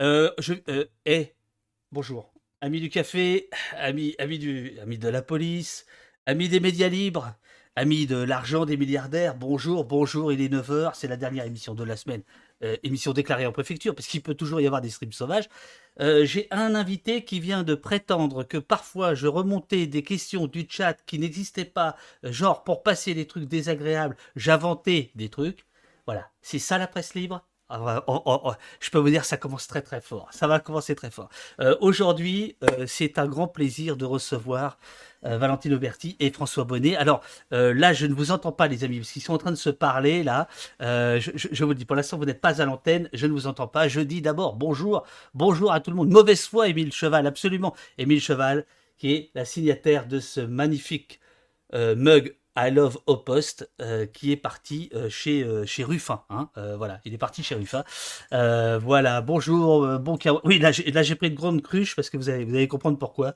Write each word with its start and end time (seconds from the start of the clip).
Euh, 0.00 0.32
je, 0.38 0.54
euh, 0.68 0.86
eh, 1.06 1.34
bonjour. 1.92 2.32
Amis 2.60 2.80
du 2.80 2.90
café, 2.90 3.50
amis, 3.76 4.14
amis, 4.18 4.38
du, 4.38 4.78
amis 4.80 4.98
de 4.98 5.08
la 5.08 5.22
police, 5.22 5.86
amis 6.26 6.48
des 6.48 6.60
médias 6.60 6.88
libres, 6.88 7.34
amis 7.76 8.06
de 8.06 8.16
l'argent 8.16 8.64
des 8.66 8.76
milliardaires, 8.78 9.34
bonjour, 9.36 9.84
bonjour, 9.84 10.32
il 10.32 10.40
est 10.40 10.48
9h, 10.48 10.92
c'est 10.94 11.08
la 11.08 11.16
dernière 11.18 11.44
émission 11.46 11.74
de 11.74 11.84
la 11.84 11.96
semaine. 11.96 12.22
Euh, 12.62 12.76
émission 12.82 13.12
déclarée 13.12 13.46
en 13.46 13.52
préfecture, 13.52 13.94
parce 13.94 14.06
qu'il 14.08 14.22
peut 14.22 14.34
toujours 14.34 14.60
y 14.60 14.66
avoir 14.66 14.80
des 14.82 14.90
streams 14.90 15.12
sauvages. 15.12 15.48
Euh, 16.00 16.24
J'ai 16.24 16.48
un 16.50 16.74
invité 16.74 17.24
qui 17.24 17.40
vient 17.40 17.62
de 17.62 17.74
prétendre 17.74 18.44
que 18.44 18.58
parfois 18.58 19.14
je 19.14 19.26
remontais 19.26 19.86
des 19.86 20.02
questions 20.02 20.46
du 20.46 20.66
chat 20.68 20.94
qui 21.06 21.18
n'existaient 21.18 21.64
pas, 21.66 21.96
genre 22.24 22.64
pour 22.64 22.82
passer 22.82 23.14
des 23.14 23.26
trucs 23.26 23.46
désagréables, 23.46 24.16
j'inventais 24.36 25.10
des 25.14 25.28
trucs. 25.30 25.66
Voilà, 26.06 26.30
c'est 26.42 26.58
ça 26.58 26.78
la 26.78 26.86
presse 26.86 27.14
libre? 27.14 27.49
Ah, 27.70 28.02
oh, 28.08 28.22
oh, 28.24 28.40
oh. 28.44 28.52
Je 28.80 28.90
peux 28.90 28.98
vous 28.98 29.10
dire, 29.10 29.24
ça 29.24 29.36
commence 29.36 29.68
très 29.68 29.80
très 29.80 30.00
fort. 30.00 30.28
Ça 30.32 30.48
va 30.48 30.58
commencer 30.58 30.96
très 30.96 31.10
fort. 31.10 31.28
Euh, 31.60 31.76
Aujourd'hui, 31.80 32.56
euh, 32.64 32.84
c'est 32.88 33.18
un 33.18 33.28
grand 33.28 33.46
plaisir 33.46 33.96
de 33.96 34.04
recevoir 34.04 34.76
euh, 35.24 35.38
Valentine 35.38 35.74
Auberti 35.74 36.16
et 36.18 36.32
François 36.32 36.64
Bonnet. 36.64 36.96
Alors 36.96 37.22
euh, 37.52 37.72
là, 37.72 37.92
je 37.92 38.06
ne 38.06 38.14
vous 38.14 38.32
entends 38.32 38.50
pas, 38.50 38.66
les 38.66 38.82
amis, 38.82 38.98
parce 38.98 39.12
qu'ils 39.12 39.22
sont 39.22 39.34
en 39.34 39.38
train 39.38 39.52
de 39.52 39.56
se 39.56 39.70
parler 39.70 40.24
là. 40.24 40.48
Je, 40.80 41.64
vous 41.64 41.74
dis, 41.74 41.84
pour 41.84 41.94
l'instant, 41.94 42.18
vous 42.18 42.24
n'êtes 42.24 42.40
pas 42.40 42.60
à 42.60 42.64
l'antenne. 42.64 43.08
Je 43.12 43.26
ne 43.26 43.32
vous 43.32 43.46
entends 43.46 43.68
pas. 43.68 43.86
Je 43.86 44.00
dis 44.00 44.20
d'abord 44.20 44.56
bonjour, 44.56 45.04
bonjour 45.34 45.72
à 45.72 45.78
tout 45.78 45.90
le 45.90 45.96
monde. 45.96 46.10
Mauvaise 46.10 46.46
foi, 46.46 46.68
Émile 46.68 46.92
Cheval, 46.92 47.26
absolument. 47.26 47.76
Émile 47.98 48.20
Cheval, 48.20 48.66
qui 48.98 49.12
est 49.12 49.30
la 49.34 49.44
signataire 49.44 50.06
de 50.08 50.18
ce 50.18 50.40
magnifique 50.40 51.20
mug 51.72 52.34
I 52.60 52.70
Love 52.70 52.98
Au 53.06 53.16
Post, 53.16 53.70
euh, 53.80 54.04
qui 54.04 54.32
est 54.32 54.36
parti 54.36 54.90
euh, 54.94 55.08
chez, 55.08 55.42
euh, 55.42 55.64
chez 55.64 55.82
Ruffin. 55.82 56.22
Hein, 56.28 56.50
euh, 56.58 56.76
voilà, 56.76 57.00
il 57.06 57.14
est 57.14 57.18
parti 57.18 57.42
chez 57.42 57.54
Ruffin. 57.54 57.84
Euh, 58.34 58.78
voilà, 58.78 59.22
bonjour, 59.22 59.98
bon 59.98 60.18
Oui, 60.44 60.58
là 60.58 60.70
j'ai 60.72 61.14
pris 61.14 61.28
une 61.28 61.34
grande 61.34 61.62
cruche 61.62 61.96
parce 61.96 62.10
que 62.10 62.18
vous 62.18 62.28
allez, 62.28 62.44
vous 62.44 62.54
allez 62.54 62.68
comprendre 62.68 62.98
pourquoi. 62.98 63.34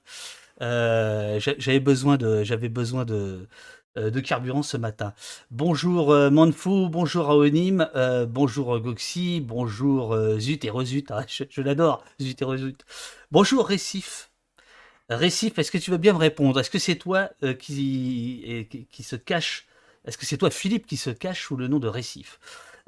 j'avais 0.61 1.81
besoin 1.81 2.19
de, 2.19 2.45
j'avais 2.45 2.69
besoin 2.69 3.07
de, 3.07 3.49
de 3.97 4.21
carburant 4.21 4.63
ce 4.63 4.77
matin. 4.77 5.15
Bonjour 5.51 6.15
Manfou, 6.31 6.91
bonjour 6.91 7.31
Aonim, 7.31 7.89
bonjour 8.29 8.79
Goxy, 8.79 9.41
bonjour 9.41 10.17
Zut 10.39 10.65
et 10.67 10.71
Rezut, 10.71 11.07
je, 11.29 11.45
je 11.49 11.63
l'adore, 11.63 12.05
Zut 12.21 12.43
et 12.43 12.45
Rezut. 12.45 12.77
Bonjour 13.31 13.67
Récif. 13.67 14.31
Récif, 15.11 15.59
est-ce 15.59 15.71
que 15.71 15.79
tu 15.79 15.91
veux 15.91 15.99
bien 15.99 16.15
me 16.15 16.19
répondre? 16.19 16.59
Est-ce 16.61 16.71
que 16.71 16.79
c'est 16.79 16.97
toi 16.97 17.31
euh, 17.43 17.55
qui, 17.55 18.67
qui, 18.71 18.87
qui, 18.87 19.03
se 19.03 19.17
cache 19.17 19.67
Est-ce 20.07 20.17
que 20.17 20.25
c'est 20.25 20.39
toi, 20.39 20.51
Philippe, 20.51 20.87
qui 20.87 20.97
se 20.97 21.11
cache 21.11 21.45
sous 21.45 21.57
le 21.57 21.69
nom 21.69 21.79
de 21.79 21.89
Récif? 21.89 22.39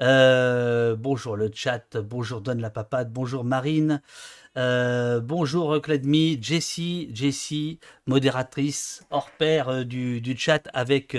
Euh, 0.02 0.94
Bonjour 0.94 1.36
le 1.36 1.50
chat, 1.52 1.96
bonjour 1.96 2.42
Donne 2.42 2.60
la 2.60 2.68
Papade, 2.68 3.10
bonjour 3.10 3.44
Marine, 3.44 4.02
euh, 4.58 5.20
bonjour 5.20 5.80
Cladmi, 5.80 6.38
Jessie, 6.42 7.10
Jessie, 7.14 7.80
modératrice 8.06 9.04
hors 9.10 9.30
pair 9.30 9.70
euh, 9.70 9.84
du, 9.84 10.20
du, 10.20 10.36
chat 10.36 10.68
avec 10.74 11.16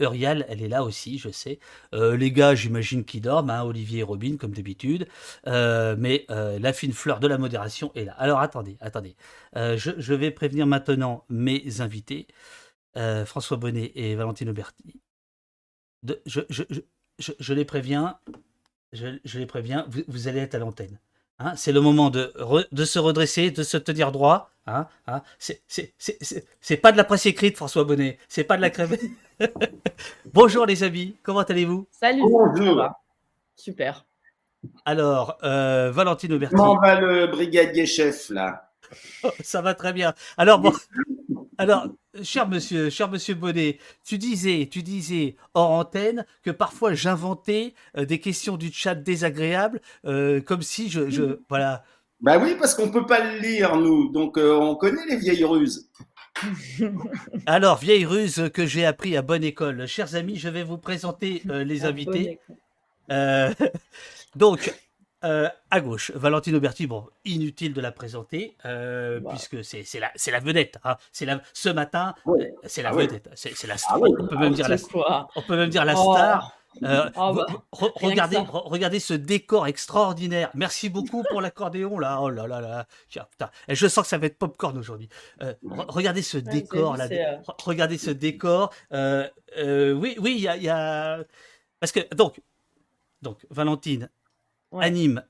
Eurial, 0.00 0.46
elle 0.48 0.62
est 0.62 0.68
là 0.68 0.82
aussi, 0.84 1.18
je 1.18 1.30
sais. 1.30 1.58
Euh, 1.94 2.16
les 2.16 2.32
gars, 2.32 2.54
j'imagine 2.54 3.04
qu'ils 3.04 3.20
dorment, 3.22 3.50
hein, 3.50 3.62
Olivier 3.62 4.00
et 4.00 4.02
Robin, 4.02 4.36
comme 4.36 4.52
d'habitude. 4.52 5.06
Euh, 5.46 5.96
mais 5.98 6.26
euh, 6.30 6.58
la 6.58 6.72
fine 6.72 6.92
fleur 6.92 7.20
de 7.20 7.26
la 7.26 7.38
modération 7.38 7.92
est 7.94 8.04
là. 8.04 8.14
Alors 8.18 8.40
attendez, 8.40 8.76
attendez. 8.80 9.16
Je, 9.54 10.14
vais 10.14 10.30
prévenir 10.30 10.66
maintenant 10.66 11.24
mes 11.28 11.80
invités, 11.80 12.26
François 13.26 13.56
Bonnet 13.56 13.92
et 13.94 14.14
Valentine 14.14 14.48
Auberti. 14.50 15.00
Je, 16.26 17.52
les 17.52 17.64
préviens, 17.64 18.18
je, 18.92 19.38
les 19.38 19.46
préviens, 19.46 19.86
vous 20.08 20.28
allez 20.28 20.40
être 20.40 20.54
à 20.54 20.58
l'antenne. 20.58 20.98
Hein, 21.42 21.54
c'est 21.56 21.72
le 21.72 21.80
moment 21.80 22.10
de, 22.10 22.32
re, 22.38 22.64
de, 22.70 22.84
se 22.84 22.98
redresser, 22.98 23.50
de 23.50 23.62
se 23.62 23.78
tenir 23.78 24.12
droit. 24.12 24.50
Hein, 24.66 24.86
hein. 25.06 25.22
C'est 25.38 26.76
pas 26.76 26.92
de 26.92 26.98
la 26.98 27.04
presse 27.04 27.24
écrite, 27.24 27.56
François 27.56 27.84
Bonnet. 27.84 28.18
C'est 28.28 28.44
pas 28.44 28.58
de 28.58 28.62
la 28.62 28.68
crème. 28.68 28.94
Bonjour 30.34 30.66
les 30.66 30.82
amis, 30.82 31.16
comment 31.22 31.40
allez-vous? 31.40 31.88
Salut. 31.90 32.20
Bonjour. 32.20 32.90
Super. 33.56 34.04
Alors, 34.84 35.38
euh, 35.42 35.90
Valentine 35.90 36.34
Auberti. 36.34 36.54
Comment 36.54 36.78
va 36.78 37.00
le 37.00 37.26
brigadier 37.28 37.86
chef 37.86 38.28
là? 38.28 38.69
Ça 39.42 39.62
va 39.62 39.74
très 39.74 39.92
bien. 39.92 40.14
Alors 40.36 40.58
bon, 40.58 40.72
alors 41.58 41.86
cher 42.22 42.48
monsieur, 42.48 42.90
cher 42.90 43.10
monsieur 43.10 43.34
Bonnet, 43.34 43.78
tu 44.04 44.18
disais, 44.18 44.68
tu 44.70 44.82
disais 44.82 45.36
hors 45.54 45.70
antenne 45.70 46.26
que 46.42 46.50
parfois 46.50 46.94
j'inventais 46.94 47.74
euh, 47.96 48.04
des 48.04 48.20
questions 48.20 48.56
du 48.56 48.72
chat 48.72 48.94
désagréables, 48.94 49.80
euh, 50.04 50.40
comme 50.40 50.62
si 50.62 50.90
je, 50.90 51.10
je 51.10 51.40
voilà. 51.48 51.84
Bah 52.20 52.38
oui, 52.38 52.54
parce 52.58 52.74
qu'on 52.74 52.90
peut 52.90 53.06
pas 53.06 53.24
le 53.24 53.38
lire 53.38 53.76
nous, 53.76 54.10
donc 54.10 54.36
euh, 54.36 54.54
on 54.54 54.76
connaît 54.76 55.06
les 55.08 55.16
vieilles 55.16 55.44
ruses. 55.44 55.88
Alors, 57.46 57.78
vieille 57.78 58.04
ruse 58.04 58.50
que 58.52 58.66
j'ai 58.66 58.84
appris 58.84 59.16
à 59.16 59.22
bonne 59.22 59.44
école. 59.44 59.86
Chers 59.86 60.14
amis, 60.14 60.36
je 60.36 60.48
vais 60.48 60.62
vous 60.62 60.78
présenter 60.78 61.42
euh, 61.48 61.64
les 61.64 61.84
invités. 61.84 62.38
Euh, 63.10 63.52
donc, 64.36 64.74
euh, 65.24 65.48
à 65.70 65.80
gauche, 65.80 66.10
Valentine 66.14 66.56
Auberti, 66.56 66.86
bon, 66.86 67.06
inutile 67.24 67.74
de 67.74 67.80
la 67.80 67.92
présenter, 67.92 68.56
wow. 68.64 69.28
puisque 69.30 69.64
c'est 69.64 69.84
la, 70.00 70.10
la 70.26 70.40
vedette. 70.40 70.78
Hein. 70.84 70.96
La, 71.22 71.40
ce 71.52 71.68
matin, 71.68 72.14
ouais. 72.26 72.54
c'est 72.64 72.82
la 72.82 72.90
ah 72.90 72.92
vedette. 72.92 73.28
C'est 73.34 73.66
la 73.66 73.76
star. 73.76 73.96
Ah 73.96 74.06
on, 74.06 74.26
peut 74.26 74.36
même 74.36 74.52
ah, 74.52 74.56
dire 74.56 74.68
la, 74.68 74.76
on 75.36 75.42
peut 75.42 75.56
même 75.56 75.70
dire 75.70 75.84
la 75.84 75.94
star. 75.94 76.52
Oh. 76.52 76.60
Euh, 76.84 77.10
oh, 77.16 77.32
bah, 77.34 77.46
re 77.72 77.92
regardez, 77.96 78.36
re 78.36 78.62
regardez 78.66 79.00
ce 79.00 79.14
décor 79.14 79.66
extraordinaire. 79.66 80.50
Merci 80.54 80.88
beaucoup 80.88 81.24
pour 81.28 81.40
l'accordéon 81.40 81.98
là. 81.98 82.20
Oh 82.20 82.30
là 82.30 82.46
là 82.46 82.60
là. 82.60 82.86
Tiens, 83.08 83.26
putain. 83.30 83.50
Je 83.68 83.88
sens 83.88 84.04
que 84.04 84.08
ça 84.08 84.18
va 84.18 84.26
être 84.26 84.38
popcorn 84.38 84.78
aujourd'hui. 84.78 85.08
Euh, 85.42 85.54
re 85.64 85.86
regardez 85.88 86.22
ce 86.22 86.38
décor 86.38 86.96
là. 86.96 87.08
Euh... 87.10 87.38
Regardez 87.64 87.98
ce 87.98 88.10
décor. 88.10 88.72
Euh, 88.92 89.28
oui, 89.58 90.16
oui, 90.20 90.34
il 90.36 90.42
y 90.42 90.48
a, 90.48 90.56
y 90.56 90.68
a, 90.68 91.18
parce 91.80 91.92
que 91.92 92.00
donc, 92.14 92.40
donc 93.20 93.44
Valentine 93.50 94.08
ouais. 94.72 94.84
anime 94.84 95.22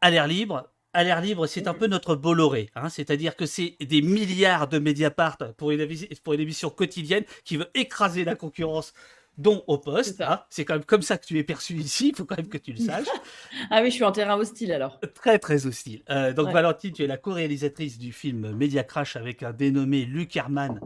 à 0.00 0.10
l'air 0.10 0.26
libre. 0.26 0.68
À 0.94 1.04
l'air 1.04 1.22
libre, 1.22 1.46
c'est 1.46 1.68
un 1.68 1.74
peu 1.74 1.86
notre 1.86 2.14
Bolloré, 2.16 2.68
hein, 2.74 2.90
c'est-à-dire 2.90 3.34
que 3.34 3.46
c'est 3.46 3.76
des 3.80 4.02
milliards 4.02 4.68
de 4.68 4.78
Mediapart 4.78 5.38
pour 5.56 5.70
une, 5.70 5.88
pour 6.22 6.34
une 6.34 6.40
émission 6.40 6.68
quotidienne 6.68 7.24
qui 7.44 7.56
veut 7.56 7.70
écraser 7.72 8.24
la 8.24 8.34
concurrence 8.34 8.92
dont 9.38 9.64
au 9.66 9.78
poste. 9.78 10.22
C'est 10.50 10.62
hein. 10.62 10.64
quand 10.66 10.74
même 10.74 10.84
comme 10.84 11.02
ça 11.02 11.16
que 11.16 11.26
tu 11.26 11.38
es 11.38 11.44
perçu 11.44 11.74
ici, 11.74 12.08
il 12.08 12.14
faut 12.14 12.24
quand 12.24 12.36
même 12.36 12.48
que 12.48 12.58
tu 12.58 12.72
le 12.72 12.78
saches. 12.78 13.06
ah 13.70 13.80
oui, 13.82 13.90
je 13.90 13.94
suis 13.94 14.04
en 14.04 14.12
terrain 14.12 14.36
hostile 14.36 14.72
alors. 14.72 15.00
Très 15.14 15.38
très 15.38 15.66
hostile. 15.66 16.02
Euh, 16.10 16.32
donc 16.32 16.48
ouais. 16.48 16.52
Valentine, 16.52 16.92
tu 16.92 17.04
es 17.04 17.06
la 17.06 17.16
co-réalisatrice 17.16 17.98
du 17.98 18.12
film 18.12 18.52
Media 18.52 18.84
Crash 18.84 19.16
avec 19.16 19.42
un 19.42 19.52
dénommé 19.52 20.04
Luc 20.04 20.36
Herman, 20.36 20.80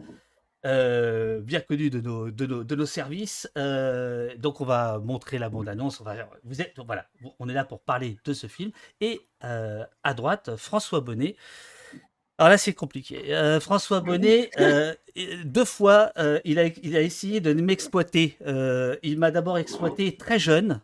euh, 0.66 1.41
bien 1.41 1.60
connu 1.60 1.91
de 1.91 2.00
nos, 2.00 2.31
de 2.31 2.44
nos, 2.44 2.65
de 2.65 2.75
nos 2.75 2.87
services. 2.87 3.49
Euh, 3.56 4.34
donc 4.37 4.60
on 4.60 4.65
va 4.65 4.99
montrer 4.99 5.38
la 5.38 5.49
bande-annonce. 5.49 6.03
Vous 6.43 6.60
êtes, 6.60 6.75
voilà, 6.84 7.06
on 7.38 7.49
est 7.49 7.54
là 7.54 7.65
pour 7.65 7.81
parler 7.81 8.19
de 8.25 8.32
ce 8.32 8.49
film. 8.49 8.72
Et 9.00 9.21
euh, 9.44 9.84
à 10.03 10.12
droite, 10.12 10.56
François 10.56 11.00
Bonnet. 11.00 11.37
Alors 12.38 12.50
là, 12.50 12.59
c'est 12.59 12.75
compliqué. 12.75 13.59
François 13.60 14.00
Bonnet, 14.00 14.50
deux 15.44 15.65
fois, 15.65 16.12
il, 16.44 16.59
a, 16.59 16.66
il 16.66 16.97
a 16.97 17.00
essayé 17.00 17.41
de 17.41 17.53
m'exploiter. 17.54 18.37
Il 19.03 19.19
m'a 19.19 19.31
d'abord 19.31 19.56
exploité 19.56 20.16
très 20.16 20.38
jeune, 20.38 20.81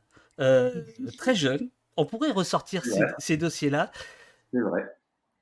très 1.18 1.34
jeune. 1.34 1.68
On 1.98 2.06
pourrait 2.06 2.30
ressortir 2.30 2.84
ces, 2.84 3.02
ces 3.18 3.36
dossiers-là. 3.36 3.90
C'est 4.52 4.60
vrai. 4.60 4.96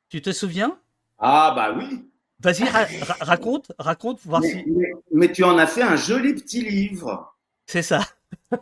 Tu 0.09 0.21
te 0.21 0.33
souviens? 0.33 0.81
Ah 1.19 1.53
bah 1.55 1.75
oui. 1.77 2.11
Vas-y, 2.43 2.65
ra 2.65 2.87
ra 3.03 3.17
raconte, 3.21 3.73
raconte, 3.79 4.21
voir 4.25 4.41
mais, 4.41 4.51
si. 4.51 4.65
Mais, 4.67 4.93
mais, 5.13 5.33
tu 5.33 5.45
en 5.45 5.59
as 5.59 5.67
fait 5.67 5.83
un 5.83 5.97
joli 5.97 6.35
petit 6.35 6.63
livre. 6.63 7.37
C'est 7.67 7.83
ça. 7.83 8.01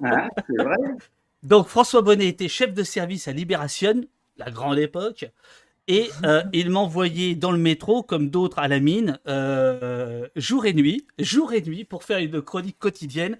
Hein, 0.02 0.28
c'est 0.48 0.62
vrai. 0.62 0.76
Donc 1.42 1.68
François 1.68 2.02
Bonnet 2.02 2.26
était 2.26 2.48
chef 2.48 2.74
de 2.74 2.82
service 2.82 3.28
à 3.28 3.32
Libération, 3.32 4.04
la 4.36 4.50
grande 4.50 4.78
époque. 4.78 5.30
Et 5.86 6.10
euh, 6.24 6.42
il 6.52 6.68
m'envoyait 6.68 7.34
dans 7.34 7.50
le 7.50 7.58
métro, 7.58 8.02
comme 8.02 8.28
d'autres 8.28 8.58
à 8.58 8.68
la 8.68 8.78
mine, 8.78 9.18
euh, 9.26 10.28
jour 10.36 10.66
et 10.66 10.74
nuit, 10.74 11.06
jour 11.18 11.54
et 11.54 11.62
nuit, 11.62 11.84
pour 11.84 12.04
faire 12.04 12.18
une 12.18 12.42
chronique 12.42 12.78
quotidienne. 12.78 13.38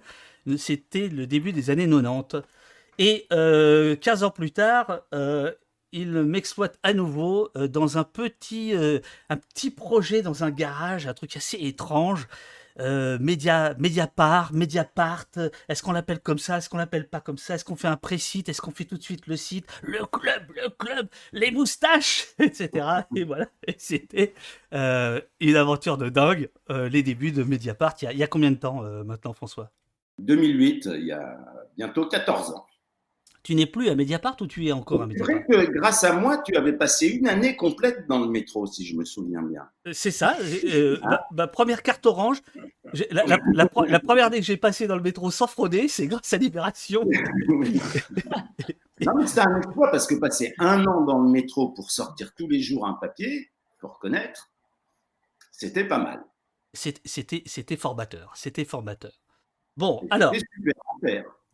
C'était 0.57 1.09
le 1.09 1.27
début 1.27 1.51
des 1.51 1.69
années 1.69 1.87
90. 1.87 2.41
Et 2.97 3.27
euh, 3.31 3.95
15 3.95 4.23
ans 4.23 4.31
plus 4.31 4.51
tard, 4.51 5.01
euh, 5.13 5.53
il 5.91 6.11
m'exploite 6.23 6.77
à 6.83 6.93
nouveau 6.93 7.49
euh, 7.55 7.67
dans 7.67 7.97
un 7.97 8.03
petit, 8.03 8.73
un 9.29 9.37
petit 9.37 9.71
projet 9.71 10.21
dans 10.21 10.43
un 10.43 10.51
garage, 10.51 11.07
un 11.07 11.13
truc 11.13 11.35
assez 11.37 11.57
étrange. 11.57 12.27
Euh, 12.79 13.17
Média, 13.19 13.75
Mediapart, 13.77 14.53
Mediapart, 14.53 15.25
est-ce 15.67 15.83
qu'on 15.83 15.91
l'appelle 15.91 16.19
comme 16.19 16.39
ça, 16.39 16.57
est-ce 16.57 16.69
qu'on 16.69 16.77
l'appelle 16.77 17.07
pas 17.07 17.19
comme 17.19 17.37
ça, 17.37 17.55
est-ce 17.55 17.65
qu'on 17.65 17.75
fait 17.75 17.87
un 17.87 17.97
pré-site, 17.97 18.47
est-ce 18.47 18.61
qu'on 18.61 18.71
fait 18.71 18.85
tout 18.85 18.97
de 18.97 19.03
suite 19.03 19.27
le 19.27 19.35
site, 19.35 19.65
le 19.81 20.05
club, 20.05 20.43
le 20.55 20.69
club, 20.69 21.07
les 21.33 21.51
moustaches, 21.51 22.27
etc. 22.39 22.85
Et 23.15 23.25
voilà, 23.25 23.47
c'était 23.77 24.33
euh, 24.73 25.19
une 25.41 25.57
aventure 25.57 25.97
de 25.97 26.09
dingue, 26.09 26.49
euh, 26.69 26.87
les 26.87 27.03
débuts 27.03 27.31
de 27.31 27.43
Mediapart, 27.43 27.95
il 28.01 28.17
y 28.17 28.23
a, 28.23 28.27
combien 28.27 28.51
de 28.51 28.57
temps 28.57 28.83
euh, 28.83 29.03
maintenant 29.03 29.33
François? 29.33 29.71
2008, 30.19 30.89
il 30.93 31.05
y 31.05 31.11
a 31.11 31.37
bientôt 31.75 32.07
14 32.07 32.51
ans. 32.51 32.65
Tu 33.41 33.55
n'es 33.55 33.65
plus 33.65 33.87
à 33.89 33.95
Mediapart 33.95 34.35
ou 34.41 34.47
tu 34.47 34.67
es 34.67 34.71
encore 34.73 35.01
à 35.01 35.05
C'est 35.05 35.13
Mediapart 35.13 35.35
vrai 35.35 35.65
que 35.65 35.71
grâce 35.71 36.03
à 36.03 36.13
moi, 36.13 36.39
tu 36.39 36.55
avais 36.57 36.73
passé 36.73 37.07
une 37.07 37.27
année 37.27 37.55
complète 37.55 38.05
dans 38.07 38.19
le 38.19 38.27
métro, 38.27 38.65
si 38.67 38.85
je 38.85 38.95
me 38.97 39.05
souviens 39.05 39.41
bien. 39.41 39.67
Euh, 39.87 39.91
C'est 39.93 40.11
ça. 40.11 40.35
euh, 40.65 40.97
ma, 41.03 41.25
ma 41.31 41.47
première 41.47 41.81
carte 41.81 42.05
orange, 42.05 42.41
la, 43.11 43.23
la- 43.25 43.37
la 43.53 43.65
pro- 43.67 43.85
la 43.85 43.99
première 43.99 44.25
année 44.25 44.39
que 44.39 44.45
j'ai 44.45 44.57
passé 44.57 44.87
dans 44.87 44.97
le 44.97 45.01
métro 45.01 45.31
sans 45.31 45.47
frauder, 45.47 45.87
c'est 45.87 46.07
grâce 46.07 46.33
à 46.33 46.37
Libération. 46.37 47.05
non, 47.47 49.13
mais 49.15 49.25
c'était 49.27 49.39
un 49.41 49.57
exploit 49.57 49.89
parce 49.91 50.05
que 50.05 50.15
passer 50.15 50.53
un 50.59 50.85
an 50.85 51.01
dans 51.05 51.19
le 51.19 51.29
métro 51.29 51.69
pour 51.69 51.91
sortir 51.91 52.33
tous 52.35 52.47
les 52.47 52.61
jours 52.61 52.85
un 52.85 52.93
papier, 52.93 53.49
faut 53.79 53.87
reconnaître, 53.87 54.49
c'était 55.51 55.85
pas 55.85 55.97
mal. 55.99 56.23
C'est- 56.73 57.01
C'était 57.05 57.41
c'était 57.45 57.77
formateur. 57.77 58.31
C'était 58.35 58.65
formateur. 58.65 59.13
Bon, 59.77 60.05
alors, 60.09 60.33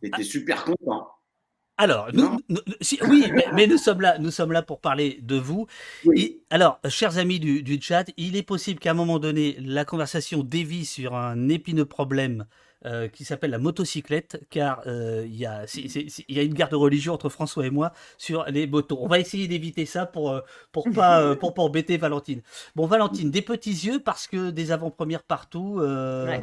C'était 0.02 0.24
super 0.24 0.24
super 0.24 0.66
content. 0.66 1.08
Alors, 1.78 2.10
nous, 2.14 2.40
si- 2.82 3.00
oui, 3.04 3.26
mais, 3.34 3.46
mais 3.54 3.68
nous 3.68 3.78
sommes 3.78 4.02
là, 4.02 4.18
nous 4.18 4.32
sommes 4.32 4.52
là 4.54 4.62
pour 4.62 4.80
parler 4.80 5.20
de 5.22 5.36
vous. 5.38 5.68
Oui. 6.06 6.22
Et, 6.22 6.42
alors, 6.50 6.80
chers 6.90 7.18
amis 7.18 7.40
du, 7.40 7.64
du 7.64 7.82
chat, 7.82 8.06
il 8.18 8.38
est 8.38 8.44
possible 8.44 8.80
qu'à 8.80 8.92
un 8.92 8.94
moment 8.94 9.20
donné, 9.20 9.58
la 9.60 9.84
conversation 9.86 10.44
dévie 10.44 10.86
sur 10.86 11.16
un 11.16 11.50
épineux 11.50 11.86
problème 11.86 12.46
euh, 12.86 13.08
qui 13.08 13.26
s'appelle 13.26 13.52
la 13.52 13.58
motocyclette, 13.58 14.42
car 14.50 14.82
euh, 14.88 15.24
il 15.26 15.36
y, 15.36 15.48
c'est- 15.68 16.24
il 16.28 16.36
y 16.36 16.40
a 16.40 16.44
une 16.44 16.54
guerre 16.54 16.70
de 16.70 16.76
religion 16.76 17.14
entre 17.14 17.30
François 17.30 17.66
et 17.66 17.70
moi 17.70 17.92
sur 18.18 18.46
les 18.46 18.68
motos. 18.68 18.98
On 19.02 19.08
va 19.08 19.20
essayer 19.20 19.48
d'éviter 19.48 19.86
ça 19.86 20.06
pour 20.06 20.32
euh, 20.32 20.42
pour 20.72 20.88
pas 20.94 21.20
euh, 21.22 21.36
pour 21.36 21.54
pas 21.54 21.64
embêter 21.64 21.98
Valentine. 21.98 22.42
Bon, 22.76 22.86
Valentine, 22.86 23.32
des 23.32 23.42
petits 23.42 23.72
yeux 23.88 24.00
parce 24.00 24.28
que 24.28 24.52
des 24.52 24.72
avant-premières 24.72 25.24
partout. 25.24 25.80
euh, 25.80 26.28
Ouais. 26.28 26.40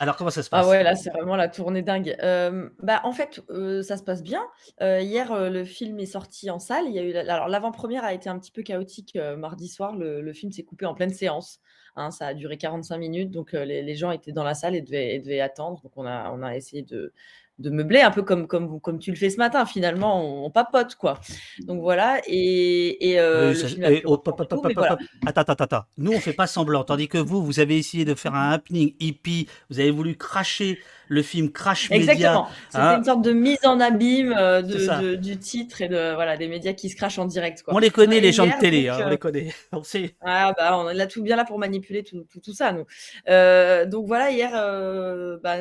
Alors, 0.00 0.16
comment 0.16 0.30
ça 0.30 0.42
se 0.42 0.50
passe? 0.50 0.64
Ah 0.66 0.68
ouais, 0.68 0.82
là, 0.82 0.94
c'est 0.96 1.10
vraiment 1.10 1.36
la 1.36 1.48
tournée 1.48 1.82
dingue. 1.82 2.16
Euh, 2.22 2.68
bah, 2.82 3.00
en 3.04 3.12
fait, 3.12 3.40
euh, 3.50 3.82
ça 3.82 3.96
se 3.96 4.02
passe 4.02 4.22
bien. 4.22 4.42
Euh, 4.82 5.00
hier, 5.00 5.32
euh, 5.32 5.48
le 5.48 5.64
film 5.64 5.98
est 6.00 6.06
sorti 6.06 6.50
en 6.50 6.58
salle. 6.58 6.84
Il 6.88 6.92
y 6.94 6.98
a 6.98 7.02
eu 7.02 7.12
la- 7.12 7.20
alors 7.32 7.48
l'avant-première 7.48 8.04
a 8.04 8.12
été 8.12 8.28
un 8.28 8.38
petit 8.38 8.50
peu 8.50 8.62
chaotique 8.62 9.16
euh, 9.16 9.36
mardi 9.36 9.68
soir. 9.68 9.96
Le, 9.96 10.20
le 10.20 10.32
film 10.32 10.52
s'est 10.52 10.64
coupé 10.64 10.86
en 10.86 10.94
pleine 10.94 11.10
séance. 11.14 11.60
Hein, 11.96 12.10
ça 12.10 12.26
a 12.26 12.34
duré 12.34 12.56
45 12.58 12.98
minutes, 12.98 13.30
donc 13.30 13.54
euh, 13.54 13.64
les, 13.64 13.80
les 13.80 13.94
gens 13.94 14.10
étaient 14.10 14.32
dans 14.32 14.42
la 14.42 14.54
salle 14.54 14.74
et 14.74 14.80
devaient, 14.82 15.14
et 15.14 15.20
devaient 15.20 15.40
attendre. 15.54 15.80
Donc 15.82 15.92
on 15.96 16.04
a, 16.06 16.30
on 16.32 16.42
a 16.42 16.56
essayé 16.56 16.82
de, 16.82 17.12
de 17.60 17.70
meubler 17.70 18.00
un 18.00 18.10
peu 18.10 18.22
comme, 18.22 18.48
comme, 18.48 18.80
comme 18.80 18.98
tu 18.98 19.10
le 19.10 19.16
fais 19.16 19.30
ce 19.30 19.36
matin. 19.36 19.64
Finalement, 19.64 20.20
on, 20.20 20.46
on 20.46 20.50
papote 20.50 20.96
quoi. 20.96 21.20
Donc 21.68 21.80
voilà. 21.80 22.20
Et, 22.26 23.10
et, 23.10 23.20
euh, 23.20 23.48
Oui, 23.50 23.54
le 23.54 23.60
ça- 23.60 23.68
film 23.68 23.84
a 23.84 23.90
et- 23.92 24.00
pu 24.00 24.06
oh, 24.06 24.10
reprendre 24.12 24.36
pop, 24.38 24.48
tout, 24.48 24.56
pop, 24.56 24.64
mais 24.66 24.74
pop, 24.74 24.82
voilà. 24.82 24.96
pop. 24.96 25.06
Attends, 25.26 25.40
attends, 25.52 25.64
attends. 25.64 25.84
Nous, 25.98 26.12
on 26.12 26.18
fait 26.20 26.32
pas 26.32 26.48
semblant. 26.48 26.82
Tandis 26.82 27.06
que 27.08 27.18
vous, 27.18 27.44
vous 27.44 27.60
avez 27.60 27.78
essayé 27.78 28.04
de 28.04 28.14
faire 28.14 28.34
un 28.34 28.50
happening 28.50 28.94
hippie. 28.98 29.48
Vous 29.70 29.78
avez 29.78 29.92
voulu 29.92 30.16
cracher 30.16 30.80
le 31.08 31.22
film 31.22 31.50
Crash 31.52 31.90
Media. 31.90 32.12
Exactement. 32.12 32.48
C'était 32.70 32.82
hein. 32.82 32.98
une 32.98 33.04
sorte 33.04 33.22
de 33.22 33.32
mise 33.32 33.64
en 33.64 33.80
abîme 33.80 34.34
euh, 34.36 34.62
de, 34.62 35.00
de- 35.02 35.14
du 35.16 35.38
titre 35.38 35.82
et 35.82 35.88
de 35.88 36.14
voilà 36.14 36.36
des 36.36 36.48
médias 36.48 36.72
qui 36.72 36.88
se 36.88 36.96
crachent 36.96 37.18
en 37.18 37.26
direct. 37.26 37.62
Quoi. 37.62 37.74
On 37.74 37.78
les 37.78 37.90
connaît, 37.90 38.20
les 38.20 38.32
gens 38.32 38.46
de 38.46 38.52
télé. 38.58 38.86
donc, 38.86 38.94
hein, 38.94 39.00
on 39.02 39.06
euh, 39.06 39.10
les 39.10 39.18
connaît. 39.18 39.52
On 39.72 39.82
sait. 39.82 40.16
Ah 40.22 40.52
bah 40.56 40.78
on 40.78 40.88
est 40.88 40.94
là 40.94 41.06
tout 41.06 41.22
bien 41.22 41.36
là 41.36 41.44
pour 41.44 41.58
manipuler 41.58 42.02
tout, 42.04 42.24
tout, 42.30 42.40
tout 42.40 42.54
ça 42.54 42.72
nous. 42.72 42.86
Euh, 43.28 43.86
donc 43.86 44.06
voilà 44.06 44.30
hier 44.30 44.50
euh, 44.54 45.38
bah, 45.42 45.56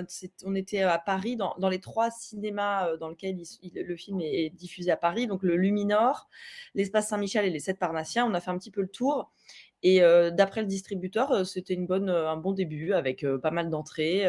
on 0.45 0.55
était 0.55 0.81
à 0.81 0.97
Paris 0.99 1.35
dans, 1.35 1.55
dans 1.59 1.69
les 1.69 1.79
trois 1.79 2.09
cinémas 2.11 2.95
dans 2.97 3.09
lesquels 3.09 3.37
il- 3.39 3.71
il- 3.75 3.83
le 3.83 3.95
film 3.95 4.21
est, 4.21 4.45
est 4.45 4.49
diffusé 4.49 4.91
à 4.91 4.97
Paris 4.97 5.27
donc 5.27 5.43
le 5.43 5.55
Luminor, 5.55 6.29
l'espace 6.75 7.07
Saint-Michel 7.09 7.45
et 7.45 7.49
les 7.49 7.59
Sept 7.59 7.79
Parnassiens. 7.79 8.25
On 8.29 8.33
a 8.33 8.39
fait 8.39 8.51
un 8.51 8.57
petit 8.57 8.71
peu 8.71 8.81
le 8.81 8.87
tour 8.87 9.31
et 9.81 10.01
euh, 10.01 10.31
d'après 10.31 10.61
le 10.61 10.67
distributeur 10.67 11.45
c'était 11.45 11.73
une 11.73 11.85
bonne 11.85 12.09
un 12.09 12.37
bon 12.37 12.53
début 12.53 12.93
avec 12.93 13.25
pas 13.41 13.51
mal 13.51 13.69
d'entrées. 13.69 14.25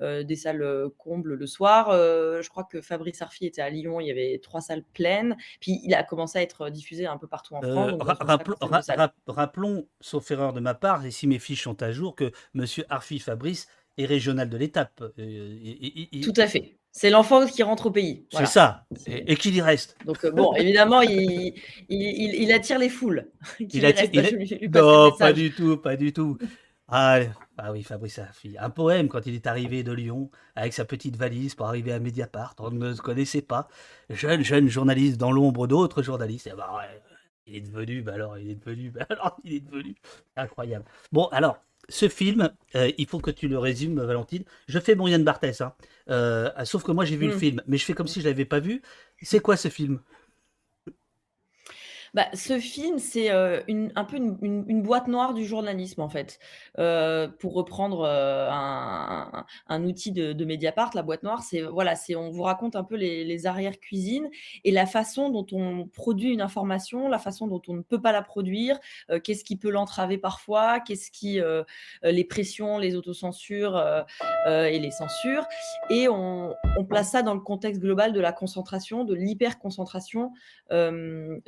Euh, 0.00 0.22
des 0.22 0.36
salles 0.36 0.62
euh, 0.62 0.88
combles 0.98 1.34
le 1.34 1.46
soir. 1.46 1.90
Euh, 1.90 2.42
je 2.42 2.48
crois 2.48 2.64
que 2.64 2.80
Fabrice 2.80 3.22
Arfi 3.22 3.46
était 3.46 3.62
à 3.62 3.70
Lyon, 3.70 4.00
il 4.00 4.06
y 4.06 4.10
avait 4.10 4.38
trois 4.42 4.60
salles 4.60 4.84
pleines. 4.94 5.36
Puis 5.60 5.80
il 5.84 5.94
a 5.94 6.02
commencé 6.02 6.38
à 6.38 6.42
être 6.42 6.68
diffusé 6.70 7.06
un 7.06 7.16
peu 7.16 7.26
partout 7.26 7.54
en 7.54 7.62
France. 7.62 7.92
Ra- 8.00 8.16
rappelons, 8.20 8.56
ra- 8.60 9.52
sauf 10.00 10.30
erreur 10.30 10.52
de 10.52 10.60
ma 10.60 10.74
part, 10.74 11.04
et 11.06 11.10
si 11.10 11.26
mes 11.26 11.38
fiches 11.38 11.62
sont 11.64 11.82
à 11.82 11.92
jour, 11.92 12.14
que 12.14 12.30
Monsieur 12.54 12.84
Arfi 12.88 13.18
Fabrice 13.18 13.68
est 13.98 14.06
régional 14.06 14.48
de 14.50 14.56
l'étape. 14.56 15.02
Tout 16.22 16.34
à 16.36 16.46
fait. 16.46 16.76
C'est 16.92 17.10
l'enfant 17.10 17.46
qui 17.46 17.62
rentre 17.62 17.86
au 17.86 17.90
pays. 17.90 18.24
C'est 18.32 18.46
ça. 18.46 18.86
Et, 19.06 19.32
et 19.32 19.36
qu'il 19.36 19.54
y 19.54 19.60
reste? 19.60 19.98
Donc 20.06 20.24
euh, 20.24 20.30
bon, 20.30 20.54
évidemment, 20.54 21.02
il, 21.02 21.10
il, 21.10 21.52
il- 21.90 22.42
il 22.42 22.52
attire 22.52 22.78
les 22.78 22.88
foules. 22.88 23.30
Il 23.60 23.84
attire- 23.84 24.08
reste. 24.12 24.32
a- 24.32 24.36
lui- 24.36 24.46
lui 24.46 24.68
Non, 24.70 25.12
pas 25.18 25.34
du 25.34 25.50
tout, 25.52 25.76
pas 25.76 25.96
du 25.96 26.14
tout. 26.14 26.38
Ah, 26.88 27.18
ah 27.58 27.72
oui, 27.72 27.82
Fabrice. 27.82 28.20
Un 28.58 28.70
poème 28.70 29.08
quand 29.08 29.26
il 29.26 29.34
est 29.34 29.46
arrivé 29.48 29.82
de 29.82 29.92
Lyon 29.92 30.30
avec 30.54 30.72
sa 30.72 30.84
petite 30.84 31.16
valise 31.16 31.54
pour 31.56 31.66
arriver 31.66 31.92
à 31.92 31.98
Mediapart. 31.98 32.54
On 32.60 32.70
ne 32.70 32.92
se 32.94 33.02
connaissait 33.02 33.42
pas. 33.42 33.68
Jeune, 34.08 34.42
jeune 34.42 34.68
journaliste 34.68 35.16
dans 35.16 35.32
l'ombre 35.32 35.66
d'autres 35.66 36.02
journalistes. 36.02 36.46
Et 36.46 36.52
bah, 36.52 36.72
ouais, 36.76 37.02
il 37.46 37.56
est 37.56 37.60
devenu, 37.60 38.02
bah 38.02 38.12
alors, 38.14 38.38
il 38.38 38.50
est 38.50 38.54
devenu, 38.54 38.90
bah 38.94 39.04
alors, 39.10 39.36
il 39.42 39.54
est 39.54 39.60
devenu. 39.60 39.96
Incroyable. 40.36 40.84
Bon, 41.10 41.24
alors, 41.32 41.58
ce 41.88 42.08
film, 42.08 42.50
euh, 42.76 42.90
il 42.98 43.06
faut 43.08 43.18
que 43.20 43.30
tu 43.32 43.48
le 43.48 43.58
résumes, 43.58 44.00
Valentine. 44.00 44.44
Je 44.68 44.78
fais 44.78 44.94
mon 44.94 45.08
Yann 45.08 45.24
Barthès, 45.24 45.60
hein. 45.60 45.74
Euh, 46.08 46.50
sauf 46.64 46.84
que 46.84 46.92
moi 46.92 47.04
j'ai 47.04 47.16
vu 47.16 47.26
le 47.28 47.34
Mm. 47.34 47.38
film, 47.38 47.62
mais 47.66 47.78
je 47.78 47.84
fais 47.84 47.94
comme 47.94 48.06
si 48.08 48.20
je 48.20 48.28
l'avais 48.28 48.44
pas 48.44 48.60
vu. 48.60 48.80
C'est 49.22 49.40
quoi 49.40 49.56
ce 49.56 49.68
film? 49.68 50.00
Bah, 52.16 52.28
ce 52.32 52.58
film, 52.58 52.98
c'est 52.98 53.30
euh, 53.30 53.60
un 53.94 54.04
peu 54.04 54.16
une, 54.16 54.82
boîte 54.82 55.06
noire 55.06 55.34
du 55.34 55.44
journalisme, 55.44 56.00
en 56.00 56.08
fait. 56.08 56.38
Euh, 56.78 57.28
pour 57.28 57.52
reprendre 57.52 58.06
euh, 58.08 58.48
un, 59.68 59.84
outil 59.84 60.12
de, 60.12 60.44
Mediapart, 60.46 60.92
la 60.94 61.02
boîte 61.02 61.24
noire, 61.24 61.42
c'est 61.42 61.60
voilà, 61.60 61.92
on 62.16 62.30
vous 62.30 62.42
raconte 62.44 62.74
un 62.74 62.84
peu 62.84 62.96
les, 62.96 63.22
les 63.26 63.46
arrières-cuisines 63.46 64.30
et 64.64 64.70
la 64.70 64.86
façon 64.86 65.28
dont 65.28 65.46
on 65.52 65.88
produit 65.88 66.32
une 66.32 66.40
information, 66.40 67.06
la 67.10 67.18
façon 67.18 67.48
dont 67.48 67.60
on 67.68 67.74
ne 67.74 67.82
peut 67.82 68.00
pas 68.00 68.12
la 68.12 68.22
produire, 68.22 68.78
qu'est-ce 69.22 69.44
qui 69.44 69.56
peut 69.56 69.70
l'entraver 69.70 70.16
parfois, 70.16 70.80
qu'est-ce 70.80 71.10
qui 71.10 71.38
les 72.02 72.24
pressions, 72.24 72.78
les 72.78 72.96
autocensures 72.96 73.78
et 74.46 74.78
les 74.78 74.90
censures. 74.90 75.44
Et 75.90 76.08
on, 76.08 76.54
on 76.78 76.84
place 76.86 77.10
ça 77.10 77.22
dans 77.22 77.34
le 77.34 77.40
contexte 77.40 77.82
global 77.82 78.14
de 78.14 78.20
la 78.20 78.32
concentration, 78.32 79.04
de 79.04 79.14
l'hyper-concentration 79.14 80.32
euh, 80.72 81.38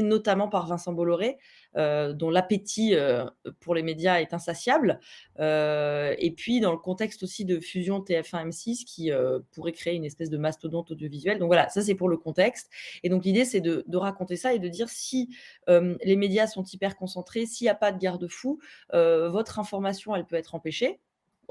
notamment 0.00 0.48
par 0.48 0.66
Vincent 0.66 0.92
Bolloré, 0.92 1.38
euh, 1.76 2.12
dont 2.12 2.30
l'appétit 2.30 2.94
euh, 2.94 3.26
pour 3.60 3.74
les 3.74 3.82
médias 3.82 4.20
est 4.20 4.32
insatiable, 4.32 5.00
euh, 5.40 6.14
et 6.18 6.30
puis 6.30 6.60
dans 6.60 6.72
le 6.72 6.78
contexte 6.78 7.22
aussi 7.22 7.44
de 7.44 7.60
fusion 7.60 8.00
TF1-M6 8.00 8.84
qui 8.84 9.10
pourrait 9.50 9.72
créer 9.72 9.94
une 9.94 10.04
espèce 10.04 10.30
de 10.30 10.38
mastodonte 10.38 10.90
audiovisuel. 10.90 11.38
Donc 11.38 11.48
voilà, 11.48 11.68
ça 11.68 11.82
c'est 11.82 11.94
pour 11.94 12.08
le 12.08 12.16
contexte. 12.16 12.70
Et 13.02 13.08
donc 13.08 13.24
l'idée 13.24 13.44
c'est 13.44 13.60
de, 13.60 13.84
raconter 13.96 14.36
ça 14.36 14.54
et 14.54 14.58
de 14.58 14.68
dire 14.68 14.88
si 14.88 15.28
les 15.68 16.16
médias 16.16 16.46
sont 16.46 16.64
hyper 16.64 16.96
concentrés, 16.96 17.46
s'il 17.46 17.66
n'y 17.66 17.70
a 17.70 17.74
pas 17.74 17.92
de 17.92 17.98
garde-fou, 17.98 18.58
votre 18.92 19.58
information 19.58 20.14
elle 20.16 20.24
peut 20.24 20.36
être 20.36 20.54
empêchée. 20.54 21.00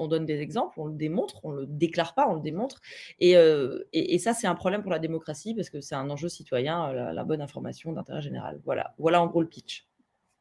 On 0.02 0.08
donne 0.08 0.26
des 0.26 0.40
exemples, 0.40 0.80
on 0.80 0.86
le 0.86 0.94
démontre, 0.94 1.44
on 1.44 1.50
le 1.50 1.66
déclare 1.66 2.14
pas, 2.14 2.28
on 2.28 2.34
le 2.34 2.42
démontre. 2.42 2.80
Et, 3.18 3.36
euh, 3.36 3.88
et, 3.92 4.14
et 4.14 4.18
ça, 4.18 4.34
c'est 4.34 4.46
un 4.46 4.54
problème 4.54 4.82
pour 4.82 4.90
la 4.90 4.98
démocratie 4.98 5.54
parce 5.54 5.70
que 5.70 5.80
c'est 5.80 5.94
un 5.94 6.10
enjeu 6.10 6.28
citoyen, 6.28 6.88
euh, 6.88 6.92
la, 6.92 7.12
la 7.12 7.24
bonne 7.24 7.40
information 7.40 7.92
d'intérêt 7.92 8.22
général. 8.22 8.60
Voilà, 8.64 8.94
voilà 8.98 9.22
en 9.22 9.26
gros 9.26 9.40
le 9.40 9.48
pitch. 9.48 9.86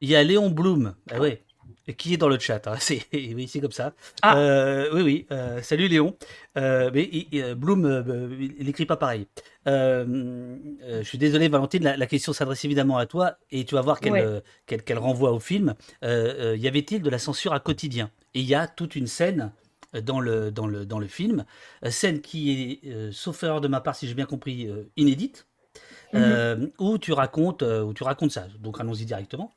Il 0.02 0.10
y 0.10 0.16
a 0.16 0.24
Léon 0.24 0.50
Blum, 0.50 0.96
ah 1.12 1.20
ouais, 1.20 1.34
et 1.34 1.51
qui 1.98 2.14
est 2.14 2.18
dans 2.18 2.30
le 2.30 2.40
chat. 2.40 2.66
hein, 2.68 2.76
C'est 2.80 3.02
oui, 3.14 3.48
c'est 3.48 3.60
comme 3.60 3.72
ça. 3.72 3.94
Ah. 4.22 4.38
Euh, 4.38 4.90
oui, 4.94 5.02
oui. 5.02 5.26
euh, 5.32 5.62
salut 5.62 5.88
Léon. 5.88 6.16
Euh, 6.58 6.90
mais 6.94 7.10
il- 7.12 7.42
euh, 7.42 7.56
Blum, 7.56 7.86
euh, 7.86 8.30
il 8.60 8.66
n'écrit 8.66 8.86
pas 8.86 8.98
pareil. 8.98 9.28
Je 9.66 11.02
suis 11.04 11.18
désolé, 11.18 11.48
Valentine. 11.48 11.84
La, 11.84 11.98
la 11.98 12.06
question 12.08 12.34
s'adresse 12.34 12.64
évidemment 12.66 12.98
à 12.98 13.06
toi, 13.06 13.38
et 13.52 13.66
tu 13.66 13.76
vas 13.76 13.82
voir 13.82 14.00
qu'elle 14.00 14.12
Ouais. 14.14 14.94
renvoie 14.98 15.32
au 15.32 15.40
film. 15.40 15.76
Y 16.04 16.68
avait-il 16.68 17.02
de 17.02 17.10
la 17.10 17.20
censure 17.20 17.54
à 17.54 17.60
quotidien? 17.60 18.12
Et 18.34 18.40
il 18.40 18.46
y 18.46 18.56
a 18.56 18.68
toute 18.68 18.96
une 18.96 19.08
scène 19.08 19.52
dans 20.04 20.20
le 20.22 20.52
dans 20.52 20.68
le 20.68 20.86
dans 20.86 21.00
le 21.00 21.08
film, 21.08 21.44
scène 21.90 22.22
qui 22.22 22.80
est, 22.84 23.12
sauf 23.12 23.44
erreur 23.44 23.60
de 23.62 23.68
ma 23.68 23.82
part, 23.82 23.96
si 23.96 24.08
j'ai 24.08 24.14
bien 24.14 24.26
compris, 24.26 24.70
inédite. 24.98 25.48
Mhm. 26.14 26.72
où 26.80 26.98
tu 26.98 27.14
racontes 27.14 27.62
où 27.62 27.94
tu 27.94 28.04
racontes 28.04 28.32
ça. 28.32 28.46
Donc 28.60 28.82
allons-y 28.82 29.06
directement. 29.06 29.54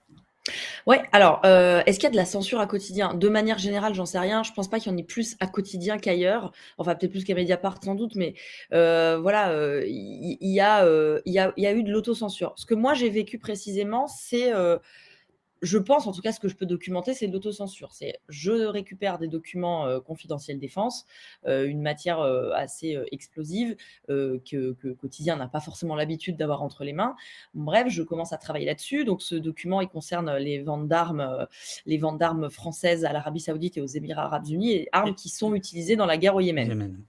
Ouais, 0.86 1.02
alors, 1.12 1.40
euh, 1.44 1.82
est-ce 1.86 1.98
qu'il 1.98 2.04
y 2.04 2.08
a 2.08 2.10
de 2.10 2.16
la 2.16 2.24
censure 2.24 2.60
à 2.60 2.66
quotidien? 2.66 3.14
De 3.14 3.28
manière 3.28 3.58
générale, 3.58 3.94
j'en 3.94 4.06
sais 4.06 4.18
rien. 4.18 4.42
Je 4.42 4.52
pense 4.52 4.68
pas 4.68 4.78
qu'il 4.78 4.92
y 4.92 4.94
en 4.94 4.98
ait 4.98 5.02
plus 5.02 5.36
à 5.40 5.46
quotidien 5.46 5.98
qu'ailleurs. 5.98 6.52
Enfin, 6.78 6.94
peut-être 6.94 7.12
plus 7.12 7.24
qu'à 7.24 7.34
Mediapart, 7.34 7.78
sans 7.82 7.94
doute, 7.94 8.14
mais 8.16 8.34
euh, 8.72 9.18
voilà, 9.20 9.50
euh, 9.50 9.84
il 9.86 10.36
y, 10.40 10.60
a, 10.60 10.84
euh, 10.84 11.20
y, 11.26 11.38
a, 11.38 11.52
il 11.56 11.62
y 11.64 11.66
a 11.66 11.72
eu 11.72 11.82
de 11.82 11.90
l'autocensure. 11.92 12.52
Ce 12.56 12.66
que 12.66 12.74
moi 12.74 12.94
j'ai 12.94 13.08
vécu 13.10 13.38
précisément, 13.38 14.06
c'est, 14.06 14.52
je 15.64 15.78
pense, 15.78 16.06
en 16.06 16.12
tout 16.12 16.20
cas, 16.20 16.32
ce 16.32 16.40
que 16.40 16.48
je 16.48 16.56
peux 16.56 16.66
documenter, 16.66 17.14
c'est 17.14 17.26
de 17.26 17.32
l'autocensure. 17.32 17.92
C'est 17.92 18.20
je 18.28 18.52
récupère 18.52 19.18
des 19.18 19.28
documents 19.28 19.86
euh, 19.86 20.00
confidentiels 20.00 20.58
défense, 20.58 21.06
euh, 21.46 21.66
une 21.66 21.82
matière 21.82 22.20
euh, 22.20 22.52
assez 22.54 22.96
euh, 22.96 23.04
explosive 23.12 23.76
que, 24.08 24.72
que 24.72 24.88
Quotidien 24.92 25.36
n'a 25.36 25.48
pas 25.48 25.60
forcément 25.60 25.94
l'habitude 25.94 26.36
d'avoir 26.36 26.62
entre 26.62 26.84
les 26.84 26.92
mains. 26.92 27.16
Bref, 27.54 27.88
je 27.88 28.02
commence 28.02 28.32
à 28.32 28.38
travailler 28.38 28.66
là-dessus. 28.66 29.04
Donc, 29.04 29.22
ce 29.22 29.34
document, 29.34 29.80
il 29.80 29.88
concerne 29.88 30.36
les 30.36 30.62
ventes 30.62 30.88
d'armes, 30.88 31.46
les 31.86 31.98
ventes 31.98 32.18
d'armes 32.18 32.50
françaises 32.50 33.04
à 33.04 33.12
l'Arabie 33.12 33.40
Saoudite 33.40 33.76
et 33.76 33.80
aux 33.80 33.86
Émirats 33.86 34.24
Arabes 34.24 34.46
Unis, 34.48 34.72
et 34.72 34.88
armes 34.92 35.14
qui 35.14 35.28
sont 35.28 35.54
utilisées 35.54 35.96
dans 35.96 36.06
la 36.06 36.16
guerre 36.16 36.34
au 36.34 36.40
Yémen. 36.40 36.68
Yémen. 36.68 37.04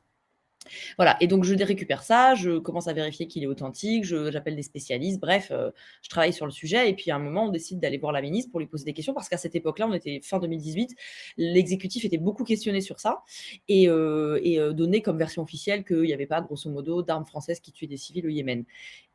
Voilà, 0.98 1.18
et 1.22 1.28
donc 1.28 1.44
je 1.44 1.56
récupère 1.64 2.04
ça, 2.04 2.36
je 2.36 2.58
commence 2.58 2.88
à 2.88 2.94
vérifier 2.94 3.28
qu'il 3.28 3.44
est 3.44 3.48
authentique, 3.48 4.04
j'appelle 4.04 4.56
des 4.56 4.64
spécialistes, 4.64 5.20
bref, 5.20 5.50
euh, 5.52 5.72
je 6.02 6.10
travaille 6.10 6.34
sur 6.34 6.46
le 6.46 6.52
sujet. 6.52 6.90
Et 6.90 6.94
puis 6.94 7.12
à 7.12 7.16
un 7.16 7.20
moment, 7.20 7.46
on 7.46 7.50
décide 7.50 7.80
d'aller 7.80 7.98
voir 7.98 8.12
la 8.12 8.22
ministre 8.22 8.52
pour 8.52 8.60
lui 8.60 8.68
poser 8.68 8.86
des 8.86 8.94
questions, 8.94 9.14
parce 9.14 9.30
qu'à 9.30 9.38
cette 9.38 9.56
époque-là, 9.56 9.88
on 9.88 9.94
était 9.94 10.20
fin 10.24 10.40
2018, 10.40 10.96
l'exécutif 11.38 12.06
était 12.06 12.18
beaucoup 12.18 12.44
questionné 12.44 12.82
sur 12.82 13.00
ça 13.00 13.24
et, 13.68 13.90
euh, 13.90 14.40
et 14.44 14.60
euh, 14.60 14.74
donné 14.74 15.02
comme 15.02 15.18
version 15.18 15.42
officielle 15.42 15.84
qu'il 15.84 16.02
n'y 16.02 16.14
avait 16.14 16.26
pas, 16.26 16.42
grosso 16.42 16.70
modo, 16.70 17.02
d'armes 17.02 17.26
françaises 17.26 17.60
qui 17.60 17.72
tuaient 17.72 17.88
des 17.88 17.98
civils 17.98 18.26
au 18.26 18.30
Yémen. 18.30 18.64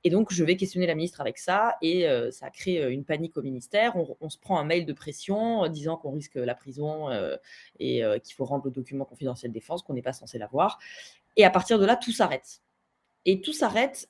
Et 0.03 0.09
donc, 0.09 0.33
je 0.33 0.43
vais 0.45 0.57
questionner 0.57 0.87
la 0.87 0.95
ministre 0.95 1.21
avec 1.21 1.37
ça, 1.37 1.77
et 1.83 2.07
ça 2.31 2.49
crée 2.49 2.91
une 2.91 3.05
panique 3.05 3.37
au 3.37 3.43
ministère. 3.43 3.97
On, 4.21 4.31
se 4.31 4.39
prend 4.39 4.59
un 4.59 4.65
mail 4.65 4.87
de 4.87 4.95
pression 4.95 5.69
disant 5.69 5.99
qu'on 5.99 6.13
risque 6.13 6.37
la 6.37 6.55
prison 6.55 7.11
et 7.79 8.03
qu'il 8.25 8.35
faut 8.35 8.47
rendre 8.47 8.65
le 8.65 8.71
document 8.71 9.05
confidentiel 9.05 9.53
défense, 9.53 9.83
qu'on 9.83 9.93
n'est 9.93 10.01
pas 10.01 10.15
censé 10.15 10.39
l'avoir. 10.39 10.79
Et 11.37 11.45
à 11.45 11.51
partir 11.51 11.79
de 11.79 11.87
là, 11.87 11.97
tout 11.97 12.13
s'arrête. 12.13 12.61
Et 13.27 13.41
tout 13.41 13.53
s'arrête, 13.53 14.09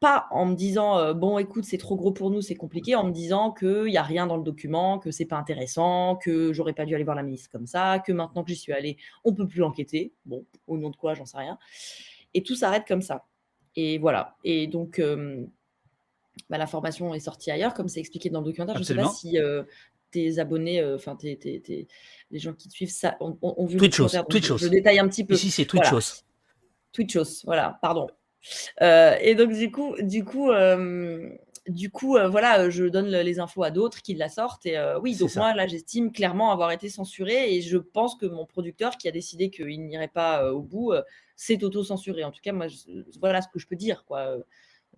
pas 0.00 0.26
en 0.30 0.46
me 0.46 0.54
disant 0.54 1.14
bon, 1.14 1.38
écoute, 1.38 1.64
c'est 1.64 1.78
trop 1.78 1.96
gros 1.96 2.12
pour 2.12 2.30
nous, 2.30 2.42
c'est 2.42 2.56
compliqué, 2.56 2.94
en 2.94 3.04
me 3.04 3.12
disant 3.12 3.52
qu'il 3.52 3.84
n'y 3.84 3.96
a 3.96 4.02
rien 4.02 4.26
dans 4.26 4.36
le 4.36 4.42
document, 4.42 4.98
que 4.98 5.10
c'est 5.10 5.24
pas 5.24 5.36
intéressant, 5.36 6.16
que 6.16 6.52
j'aurais 6.52 6.74
pas 6.74 6.84
dû 6.84 6.94
aller 6.94 7.04
voir 7.04 7.16
la 7.16 7.22
ministre 7.22 7.50
comme 7.50 7.66
ça, 7.66 8.00
que 8.00 8.12
maintenant 8.12 8.44
que 8.44 8.50
j'y 8.50 8.58
suis 8.58 8.72
allée, 8.72 8.96
on 9.24 9.32
peut 9.32 9.48
plus 9.48 9.62
enquêter. 9.62 10.12
Bon, 10.26 10.44
au 10.66 10.76
nom 10.76 10.90
de 10.90 10.96
quoi, 10.96 11.14
j'en 11.14 11.24
sais 11.24 11.38
rien. 11.38 11.58
Et 12.34 12.42
tout 12.42 12.54
s'arrête 12.54 12.86
comme 12.86 13.02
ça. 13.02 13.26
Et 13.76 13.96
voilà. 13.98 14.36
Et 14.44 14.66
donc, 14.66 15.00
bah, 16.50 16.58
l'information 16.58 17.14
est 17.14 17.20
sortie 17.20 17.50
ailleurs, 17.50 17.72
comme 17.72 17.88
c'est 17.88 18.00
expliqué 18.00 18.28
dans 18.28 18.40
le 18.40 18.46
documentaire. 18.46 18.74
Je 18.74 18.80
ne 18.80 18.84
sais 18.84 18.94
pas 18.94 19.08
si 19.08 19.38
tes 20.12 20.38
abonnés, 20.38 20.84
enfin, 20.94 21.16
les 21.22 22.38
gens 22.38 22.52
qui 22.52 22.68
te 22.68 22.72
suivent, 22.72 22.90
ça, 22.90 23.16
ont, 23.20 23.66
vu 23.66 23.78
le 23.78 23.88
Twitch 24.28 24.56
Je, 24.56 24.68
détaille 24.68 24.98
un 24.98 25.08
petit 25.08 25.24
peu. 25.24 25.34
Ici, 25.34 25.50
c'est 25.50 25.64
Twitch 25.64 25.90
voilà. 25.90 26.06
Twitchos, 26.92 27.44
voilà, 27.44 27.78
pardon. 27.82 28.08
et 28.80 29.34
donc, 29.34 29.52
du 29.52 29.70
coup, 29.70 29.94
du 30.00 30.24
coup, 30.24 30.50
du 31.68 31.90
coup, 31.90 32.18
voilà, 32.30 32.70
je 32.70 32.84
donne 32.84 33.08
les 33.08 33.38
infos 33.40 33.62
à 33.62 33.70
d'autres 33.70 34.02
qui 34.02 34.14
la 34.14 34.28
sortent. 34.28 34.66
Et 34.66 34.78
oui, 35.00 35.16
donc 35.16 35.34
moi, 35.36 35.54
là, 35.54 35.66
j'estime 35.66 36.12
clairement 36.12 36.52
avoir 36.52 36.70
été 36.70 36.88
censuré. 36.88 37.54
Et 37.54 37.62
je 37.62 37.78
pense 37.78 38.14
que 38.14 38.26
mon 38.26 38.46
producteur, 38.46 38.96
qui 38.96 39.08
a 39.08 39.12
décidé 39.12 39.50
qu'il 39.50 39.86
n'irait 39.86 40.08
pas 40.08 40.52
au 40.52 40.62
bout, 40.62 40.92
s'est 41.36 41.62
auto-censuré. 41.64 42.24
En 42.24 42.30
tout 42.30 42.40
cas, 42.42 42.52
moi, 42.52 42.66
voilà 43.20 43.42
ce 43.42 43.48
que 43.48 43.58
je 43.58 43.66
peux 43.66 43.76
dire 43.76 44.04
quoi, 44.04 44.36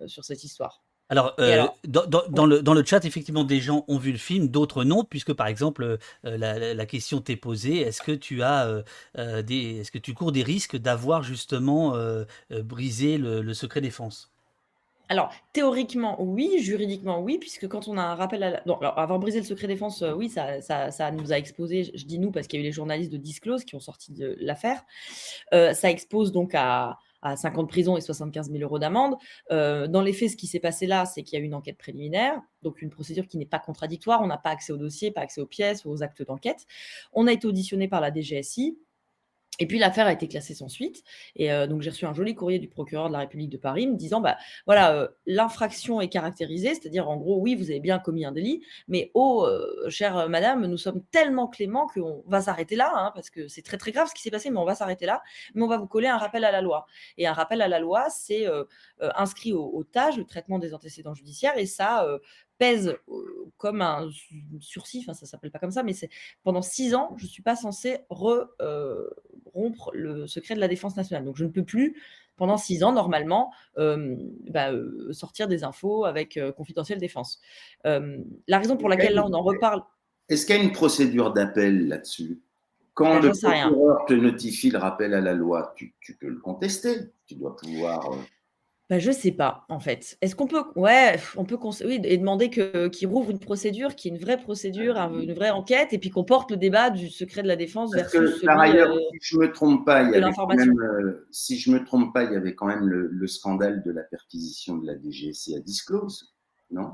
sur 0.06 0.25
cette 0.25 0.44
histoire. 0.44 0.83
Alors, 1.11 1.34
euh, 1.38 1.66
dans, 1.87 2.46
le, 2.46 2.62
dans, 2.62 2.75
le, 2.75 2.84
chat, 2.84 3.04
effectivement, 3.04 3.44
des 3.44 3.61
gens 3.61 3.84
ont 3.88 3.99
vu 3.99 4.11
le 4.11 4.18
film, 4.18 4.49
d'autres 4.49 4.84
non, 4.84 5.04
puisque 5.04 5.34
par 5.34 5.49
exemple, 5.49 5.99
euh, 6.25 6.37
la, 6.75 6.87
question 6.87 7.20
t'est 7.20 7.37
posée 7.37 7.80
est-ce 7.80 8.00
que 8.00 8.12
tu 8.12 8.42
as 8.42 8.82
euh, 9.18 9.42
des, 9.42 9.80
est-ce 9.80 9.90
que 9.90 9.99
tu 9.99 10.14
cours 10.14 10.32
des 10.32 10.42
risques 10.42 10.76
d'avoir 10.76 11.23
justement 11.23 11.94
brisé 12.50 13.18
le, 13.18 13.54
secret 13.54 13.80
défense? 13.80 14.30
Alors, 15.11 15.30
théoriquement, 15.52 16.16
oui, 16.18 16.56
juridiquement, 16.61 17.20
oui, 17.20 17.37
puisque 17.38 17.68
quand 17.68 17.88
on 17.88 17.99
a 17.99 18.02
un 18.02 18.14
rappel 18.14 18.42
à 18.42 18.50
la... 18.50 18.58
alors, 18.58 18.99
avoir 18.99 19.18
brisé 19.18 19.38
le 19.38 19.44
secret 19.44 19.66
défense, 19.66 20.02
oui, 20.16 20.30
ça, 20.30 20.62
ça, 20.62 20.90
ça, 20.90 21.11
nous 21.11 21.32
a 21.32 21.37
exposé, 21.37 21.92
je 21.94 22.06
dis 22.06 22.18
nous 22.18 22.30
parce 22.30 22.46
qu'il 22.46 22.58
y 22.58 22.62
a 22.62 22.64
eu 22.64 22.66
les 22.66 22.73
journalistes 22.73 23.12
de 23.12 23.18
Disclose 23.18 23.64
qui 23.64 23.75
ont 23.75 23.80
sorti 23.80 24.12
de 24.12 24.37
l'affaire, 24.40 24.82
ça 25.52 25.90
expose 25.90 26.32
donc 26.32 26.54
à, 26.54 26.99
à 27.24 27.36
50 27.36 27.68
prisons 27.68 27.96
et 27.96 28.00
75 28.00 28.50
000 28.50 28.62
euros 28.62 28.78
d'amende. 28.78 29.16
Euh, 29.50 29.88
dans 29.88 30.02
les 30.02 30.12
faits, 30.12 30.30
ce 30.30 30.36
qui 30.36 30.46
s'est 30.46 30.60
passé 30.60 30.86
là, 30.86 31.06
c'est 31.06 31.22
qu'il 31.22 31.38
y 31.38 31.42
a 31.42 31.44
eu 31.44 31.46
une 31.46 31.54
enquête 31.54 31.78
préliminaire, 31.78 32.40
donc 32.62 32.82
une 32.82 32.90
procédure 32.90 33.26
qui 33.26 33.38
n'est 33.38 33.46
pas 33.46 33.58
contradictoire. 33.58 34.22
On 34.22 34.26
n'a 34.26 34.38
pas 34.38 34.50
accès 34.50 34.72
au 34.72 34.76
dossier, 34.76 35.10
pas 35.10 35.22
accès 35.22 35.40
aux 35.40 35.46
pièces, 35.46 35.86
aux 35.86 36.02
actes 36.02 36.22
d'enquête. 36.22 36.66
On 37.12 37.26
a 37.26 37.32
été 37.32 37.46
auditionné 37.46 37.88
par 37.88 38.00
la 38.00 38.12
DGSI. 38.12 38.78
Et 39.61 39.66
puis 39.66 39.78
l'affaire 39.78 40.06
a 40.06 40.12
été 40.12 40.26
classée 40.26 40.54
sans 40.54 40.68
suite. 40.68 41.04
Et 41.37 41.52
euh, 41.52 41.66
donc 41.66 41.82
j'ai 41.82 41.90
reçu 41.90 42.06
un 42.06 42.12
joli 42.12 42.34
courrier 42.34 42.58
du 42.58 42.68
procureur 42.68 43.08
de 43.08 43.12
la 43.12 43.20
République 43.20 43.50
de 43.50 43.56
Paris 43.56 43.87
me 43.87 43.96
disant 43.96 44.20
bah 44.20 44.37
voilà 44.66 44.92
euh, 44.94 45.08
l'infraction 45.26 46.00
est 46.00 46.08
caractérisée, 46.08 46.75
c'est-à-dire 46.75 47.08
en 47.08 47.16
gros 47.16 47.38
oui 47.38 47.54
vous 47.54 47.70
avez 47.70 47.80
bien 47.80 47.99
commis 47.99 48.25
un 48.25 48.32
délit, 48.32 48.64
mais 48.88 49.11
oh 49.14 49.46
euh, 49.46 49.88
chère 49.88 50.28
madame 50.28 50.66
nous 50.66 50.76
sommes 50.76 51.02
tellement 51.12 51.46
cléments 51.46 51.87
qu'on 51.87 52.25
va 52.26 52.40
s'arrêter 52.40 52.75
là 52.75 52.92
hein, 52.94 53.12
parce 53.14 53.30
que 53.30 53.46
c'est 53.46 53.62
très 53.62 53.76
très 53.76 53.92
grave 53.92 54.08
ce 54.08 54.14
qui 54.14 54.23
s'est 54.23 54.30
passé, 54.30 54.50
mais 54.50 54.58
on 54.58 54.64
va 54.64 54.75
s'arrêter 54.75 55.06
là, 55.06 55.23
mais 55.54 55.62
on 55.62 55.68
va 55.68 55.78
vous 55.78 55.87
coller 55.87 56.08
un 56.08 56.18
rappel 56.18 56.44
à 56.44 56.50
la 56.50 56.61
loi. 56.61 56.87
Et 57.18 57.26
un 57.26 57.32
rappel 57.32 57.62
à 57.62 57.68
la 57.68 57.78
loi 57.78 58.08
c'est 58.11 58.46
inscrit 59.00 59.52
au, 59.52 59.64
au, 59.64 59.84
le 59.84 60.23
traitement 60.25 60.58
des 60.58 60.75
antécédents 60.75 61.14
judiciaires, 61.14 61.56
et 61.56 61.66
ça 61.66 62.06
pèse 62.58 62.96
comme 63.56 63.82
un 63.82 64.08
sursis, 64.61 65.00
enfin 65.00 65.14
ça 65.14 65.26
s'appelle 65.26 65.50
pas 65.50 65.58
comme 65.58 65.70
ça, 65.70 65.82
mais 65.82 65.92
c'est 65.92 66.11
pendant 66.42 66.62
six 66.62 66.94
ans, 66.94 67.14
je 67.16 67.26
suis 67.26 67.42
pas 67.42 67.56
censée 67.56 67.99
rompre 68.11 69.90
le 69.92 70.26
secret 70.26 70.54
de 70.54 70.61
la 70.61 70.68
défense 70.68 70.96
nationale. 70.96 71.25
Donc 71.25 71.37
je 71.37 71.44
ne 71.44 71.50
peux 71.50 71.64
plus 71.64 71.96
pendant 72.37 72.56
six 72.56 72.82
ans 72.82 72.92
normalement 72.92 73.52
bah, 73.76 74.70
sortir 75.12 75.49
des 75.49 75.64
infos 75.64 76.04
avec 76.04 76.38
confidentiel 76.56 76.99
défense. 76.99 77.40
la 77.84 78.58
raison 78.58 78.76
pour 78.76 78.88
laquelle 78.88 79.14
là 79.14 79.25
on 79.26 79.32
en 79.32 79.42
reparle. 79.42 79.82
Est-ce 80.28 80.46
qu'il 80.46 80.56
y 80.56 80.58
a 80.58 80.62
une 80.62 80.73
procédure 80.73 81.32
d'appel 81.32 81.88
là-dessus? 81.88 82.40
Quand 82.94 83.20
bah, 83.20 83.20
le 83.20 83.30
procureur 83.30 84.06
te 84.06 84.14
notifie 84.14 84.70
le 84.70 84.78
rappel 84.78 85.14
à 85.14 85.20
la 85.20 85.34
loi, 85.34 85.75
tu, 85.76 85.94
tu 86.00 86.14
peux 86.16 86.28
le 86.28 86.38
contester? 86.38 87.12
Tu 87.26 87.34
dois 87.34 87.56
pouvoir. 87.56 88.11
Bah, 88.90 88.98
je 88.98 89.10
sais 89.10 89.32
pas, 89.32 89.64
en 89.70 89.80
fait. 89.80 90.18
Est-ce 90.20 90.36
qu'on 90.36 90.46
peut, 90.46 90.62
ouais, 90.76 91.18
on 91.36 91.46
peut, 91.46 91.58
oui, 91.86 92.00
et 92.04 92.18
demander 92.18 92.50
que 92.50 92.88
qu'il 92.88 93.08
rouvre 93.08 93.30
une 93.30 93.38
procédure, 93.38 93.94
qui 93.94 94.08
est 94.08 94.10
une 94.10 94.18
vraie 94.18 94.36
procédure, 94.36 94.98
une 94.98 95.32
vraie 95.32 95.50
enquête, 95.50 95.94
et 95.94 95.98
puis 95.98 96.10
qu'on 96.10 96.24
porte 96.24 96.50
le 96.50 96.58
débat 96.58 96.90
du 96.90 97.08
secret 97.08 97.42
de 97.42 97.48
la 97.48 97.56
défense 97.56 97.92
Parce 97.94 98.12
que, 98.12 98.44
par 98.44 98.60
ailleurs, 98.60 98.94
euh, 98.94 99.00
si 99.18 99.34
je 99.34 99.38
me 99.38 99.52
trompe 99.52 99.86
pas, 99.86 100.02
il 100.02 100.10
y 100.10 100.16
avait 100.16 100.34
quand 100.34 100.46
même, 100.48 100.78
euh, 100.78 101.26
si 101.30 101.58
je 101.58 101.70
me 101.70 101.82
trompe 101.82 102.12
pas, 102.12 102.24
il 102.24 102.32
y 102.32 102.36
avait 102.36 102.54
quand 102.54 102.66
même 102.66 102.86
le, 102.86 103.26
scandale 103.26 103.82
de 103.82 103.90
la 103.90 104.02
perquisition 104.02 104.76
de 104.76 104.86
la 104.86 105.00
DGSC 105.00 105.54
à 105.56 105.60
Disclose, 105.60 106.34
non? 106.70 106.92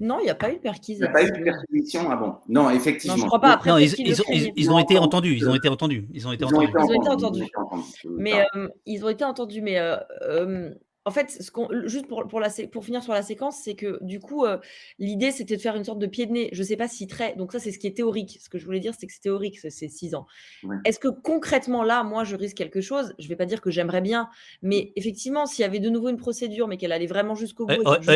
Non, 0.00 0.18
il 0.20 0.24
n'y 0.24 0.30
a 0.30 0.34
pas 0.34 0.50
eu 0.50 0.54
de 0.54 0.60
perquisition. 0.60 1.06
Il 1.06 1.08
n'y 1.08 1.08
a 1.08 1.12
pas 1.12 1.24
eu 1.24 1.38
de 1.38 1.44
perquisition 1.44 2.10
ah 2.10 2.16
bon 2.16 2.34
Non, 2.48 2.70
effectivement. 2.70 3.16
Non, 3.16 3.22
je 3.22 3.26
crois 3.26 3.40
pas. 3.40 3.52
Après, 3.52 3.70
non, 3.70 3.78
ils, 3.78 3.92
ils, 4.56 4.70
ont 4.70 4.78
été 4.78 4.98
entendus. 4.98 5.34
Ils 5.36 5.48
ont 5.48 5.54
été 5.54 5.68
entendus. 5.68 6.06
Ils 6.12 6.26
ont 6.26 6.32
été 6.32 6.44
entendus. 6.44 6.68
Ils 6.72 6.78
ont 6.78 7.02
été 7.02 7.08
entendus. 7.08 7.44
Mais 8.04 8.46
euh, 8.54 8.68
ils 8.86 9.04
ont 9.04 9.08
été 9.08 9.24
entendus. 9.24 9.62
Mais 9.62 9.78
en 11.06 11.12
fait, 11.12 11.30
ce 11.30 11.52
juste 11.86 12.08
pour, 12.08 12.26
pour, 12.26 12.40
la, 12.40 12.48
pour 12.72 12.84
finir 12.84 13.00
sur 13.00 13.12
la 13.12 13.22
séquence, 13.22 13.58
c'est 13.62 13.76
que 13.76 14.02
du 14.02 14.18
coup, 14.18 14.44
euh, 14.44 14.58
l'idée, 14.98 15.30
c'était 15.30 15.56
de 15.56 15.60
faire 15.60 15.76
une 15.76 15.84
sorte 15.84 16.00
de 16.00 16.06
pied 16.06 16.26
de 16.26 16.32
nez. 16.32 16.48
Je 16.52 16.60
ne 16.60 16.66
sais 16.66 16.76
pas 16.76 16.88
si 16.88 17.06
très. 17.06 17.36
Donc, 17.36 17.52
ça, 17.52 17.60
c'est 17.60 17.70
ce 17.70 17.78
qui 17.78 17.86
est 17.86 17.96
théorique. 17.96 18.38
Ce 18.42 18.48
que 18.48 18.58
je 18.58 18.64
voulais 18.64 18.80
dire, 18.80 18.92
c'est 18.98 19.06
que 19.06 19.12
c'est 19.12 19.20
théorique, 19.20 19.60
c'est 19.60 19.70
six 19.88 20.16
ans. 20.16 20.26
Est-ce 20.84 20.98
que 20.98 21.06
concrètement, 21.06 21.84
là, 21.84 22.02
moi, 22.02 22.24
je 22.24 22.34
risque 22.34 22.56
quelque 22.56 22.80
chose? 22.80 23.14
Je 23.20 23.24
ne 23.24 23.28
vais 23.28 23.36
pas 23.36 23.46
dire 23.46 23.60
que 23.60 23.70
j'aimerais 23.70 24.00
bien, 24.00 24.28
mais 24.62 24.92
effectivement, 24.96 25.46
s'il 25.46 25.62
y 25.62 25.64
avait 25.64 25.78
de 25.78 25.88
nouveau 25.88 26.08
une 26.08 26.16
procédure, 26.16 26.66
mais 26.66 26.76
qu'elle 26.76 26.90
allait 26.90 27.06
vraiment 27.06 27.36
jusqu'au 27.36 27.66
bout. 27.66 27.74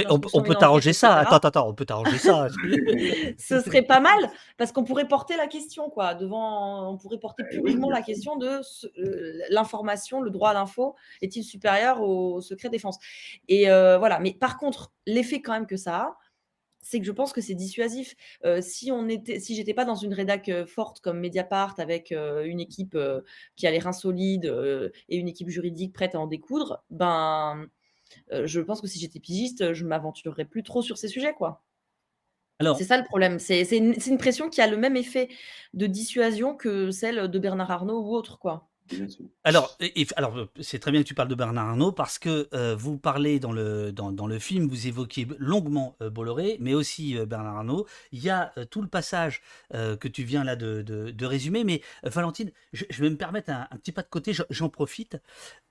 on, 0.09 0.43
peut 0.43 0.57
t'arranger 0.57 0.93
ça. 0.93 1.15
Attends, 1.15 1.37
attends, 1.37 1.69
on 1.69 1.75
peut 1.75 1.85
t'arranger 1.85 2.19
ça. 2.19 2.49
Ce 3.39 3.61
serait 3.61 3.83
pas 3.83 4.01
mal, 4.01 4.19
parce 4.57 4.73
qu'on 4.73 4.83
pourrait 4.83 5.07
porter 5.07 5.37
la 5.37 5.47
question, 5.47 5.91
quoi. 5.91 6.15
Devant, 6.15 6.91
on 6.91 6.97
pourrait 6.97 7.19
porter 7.19 7.45
publiquement 7.49 7.91
la 7.91 8.03
question 8.03 8.35
de 8.35 8.49
euh, 8.99 9.33
l'information, 9.51 10.21
le 10.21 10.31
droit 10.31 10.51
à 10.51 10.55
l'info 10.55 10.97
est-il 11.23 11.45
supérieur 11.45 12.03
au 12.03 12.41
secret 12.41 12.69
des 12.69 12.80
et 13.49 13.71
euh, 13.71 13.99
voilà. 13.99 14.19
Mais 14.21 14.33
par 14.35 14.59
contre, 14.59 14.93
l'effet 15.07 15.43
quand 15.43 15.53
même 15.53 15.67
que 15.67 15.77
ça 15.77 15.97
a, 15.97 16.19
c'est 16.83 16.99
que 16.99 17.07
je 17.07 17.13
pense 17.13 17.33
que 17.33 17.41
c'est 17.41 17.55
dissuasif. 17.55 18.15
Euh, 18.45 18.61
si 18.63 18.91
on 18.91 19.09
était, 19.09 19.39
si 19.39 19.55
j'étais 19.55 19.75
pas 19.75 19.85
dans 19.85 19.95
une 19.95 20.15
rédac 20.15 20.49
euh, 20.49 20.67
forte 20.67 21.01
comme 21.01 21.21
Mediapart 21.21 21.75
avec 21.79 22.11
une 22.11 22.61
équipe 22.61 22.97
qui 23.57 23.67
a 23.67 23.71
les 23.71 23.79
reins 23.79 23.93
solides 23.93 24.53
et 25.09 25.17
une 25.17 25.29
équipe 25.29 25.49
juridique 25.49 25.93
prête 25.93 26.15
à 26.15 26.21
en 26.21 26.27
découdre, 26.27 26.85
ben, 26.91 27.67
je 28.31 28.61
pense 28.61 28.81
que 28.81 28.87
si 28.87 28.99
j'étais 28.99 29.21
pigiste, 29.21 29.73
je 29.73 29.85
m'aventurerais 29.85 30.45
plus 30.47 30.63
trop 30.63 30.83
sur 30.83 30.99
ces 30.99 31.09
sujets, 31.09 31.35
quoi. 31.35 31.63
Alors, 32.61 32.77
c'est 32.77 32.85
ça 32.85 32.99
le 32.99 33.05
problème. 33.05 33.39
C'est 33.39 33.63
une, 33.75 33.95
une, 34.07 34.19
pression 34.19 34.51
qui 34.51 34.61
a 34.61 34.67
le 34.67 34.77
même 34.77 34.95
effet 34.95 35.29
de 35.73 35.87
dissuasion 35.87 36.55
que 36.55 36.91
celle 36.91 37.29
de 37.29 37.39
Bernard 37.39 37.71
Arnault 37.71 38.03
ou 38.03 38.15
autre, 38.15 38.39
quoi. 38.39 38.70
Alors, 39.45 39.77
alors 40.17 40.49
c'est 40.61 40.79
très 40.79 40.91
bien 40.91 41.03
que 41.03 41.07
tu 41.07 41.15
parles 41.15 41.29
de 41.29 41.35
Bernard 41.35 41.69
Arnault 41.69 41.93
parce 41.93 42.19
que 42.19 42.49
euh, 42.55 42.75
vous 42.77 42.99
parlez 42.99 43.41
dans 43.41 43.53
le, 43.53 43.93
dans, 43.93 44.27
le 44.27 44.39
film, 44.39 44.67
vous 44.67 44.87
évoquez 44.87 45.27
longuement 45.39 45.97
euh, 46.03 46.11
Bolloré, 46.11 46.57
mais 46.61 46.75
aussi 46.75 47.17
euh, 47.17 47.27
Bernard 47.27 47.57
Arnault. 47.59 47.87
Il 48.13 48.23
y 48.23 48.31
a 48.31 48.53
tout 48.71 48.83
le 48.83 48.89
passage 48.89 49.43
que 49.73 50.09
tu 50.09 50.25
viens 50.25 50.45
là 50.45 50.57
de, 50.57 50.83
de, 50.83 51.27
résumer. 51.27 51.65
Mais 51.65 51.83
Valentine, 52.03 52.51
je, 52.73 52.85
vais 53.01 53.11
me 53.11 53.17
permettre 53.17 53.51
un, 53.51 53.77
petit 53.77 53.93
pas 53.93 54.03
de 54.03 54.09
côté, 54.09 54.33
j'en 54.51 54.69
profite. 54.69 55.17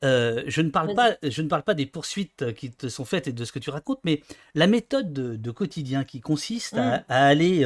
je, 0.01 0.61
ne 0.61 0.69
parle 0.69 0.93
pas, 0.95 1.17
je 1.23 1.41
ne 1.41 1.47
parle 1.47 1.63
pas 1.63 1.73
des 1.73 1.85
poursuites 1.85 2.53
qui 2.53 2.71
te 2.71 2.87
sont 2.87 3.05
faites 3.05 3.27
et 3.27 3.33
de 3.33 3.45
ce 3.45 3.51
que 3.51 3.59
tu 3.59 3.69
racontes, 3.69 3.99
mais 4.03 4.21
la 4.55 4.67
méthode 4.67 5.11
de, 5.13 5.51
quotidien 5.51 6.03
qui 6.03 6.21
consiste 6.21 6.75
à, 6.75 6.99
mmh. 6.99 7.03
à, 7.09 7.25
aller 7.25 7.65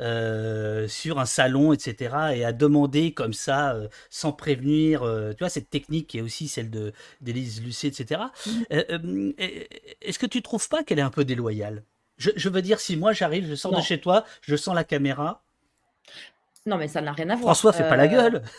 euh, 0.00 0.86
sur 0.88 1.18
un 1.18 1.26
salon, 1.26 1.72
etc., 1.72 2.14
et 2.34 2.44
à 2.44 2.52
demander 2.52 3.12
comme 3.12 3.32
ça, 3.32 3.74
euh, 3.74 3.88
sans 4.10 4.32
prévenir, 4.32 5.02
euh, 5.02 5.32
tu 5.32 5.38
vois, 5.40 5.48
cette 5.48 5.70
technique 5.70 6.08
qui 6.08 6.18
est 6.18 6.20
aussi 6.22 6.48
celle 6.48 6.70
de 6.70 6.92
d'Élise 7.20 7.62
Lucet, 7.62 7.88
etc. 7.88 8.22
Mm. 8.46 9.30
Est-ce 10.00 10.18
que 10.18 10.26
tu 10.26 10.42
trouves 10.42 10.68
pas 10.68 10.82
qu'elle 10.82 10.98
est 10.98 11.02
un 11.02 11.10
peu 11.10 11.24
déloyale? 11.24 11.84
Je, 12.16 12.48
veux 12.48 12.62
dire, 12.62 12.80
si 12.80 12.96
moi 12.96 13.12
j'arrive, 13.12 13.46
je 13.48 13.54
sors 13.54 13.74
de 13.74 13.80
chez 13.80 14.00
toi, 14.00 14.24
je 14.42 14.56
sens 14.56 14.74
la 14.74 14.82
caméra. 14.82 15.42
Non, 16.66 16.76
mais 16.76 16.88
ça 16.88 17.00
n'a 17.00 17.12
rien 17.12 17.30
à 17.30 17.36
voir. 17.36 17.54
François, 17.54 17.72
fais 17.72 17.88
pas 17.88 17.96
la 17.96 18.08
gueule. 18.08 18.42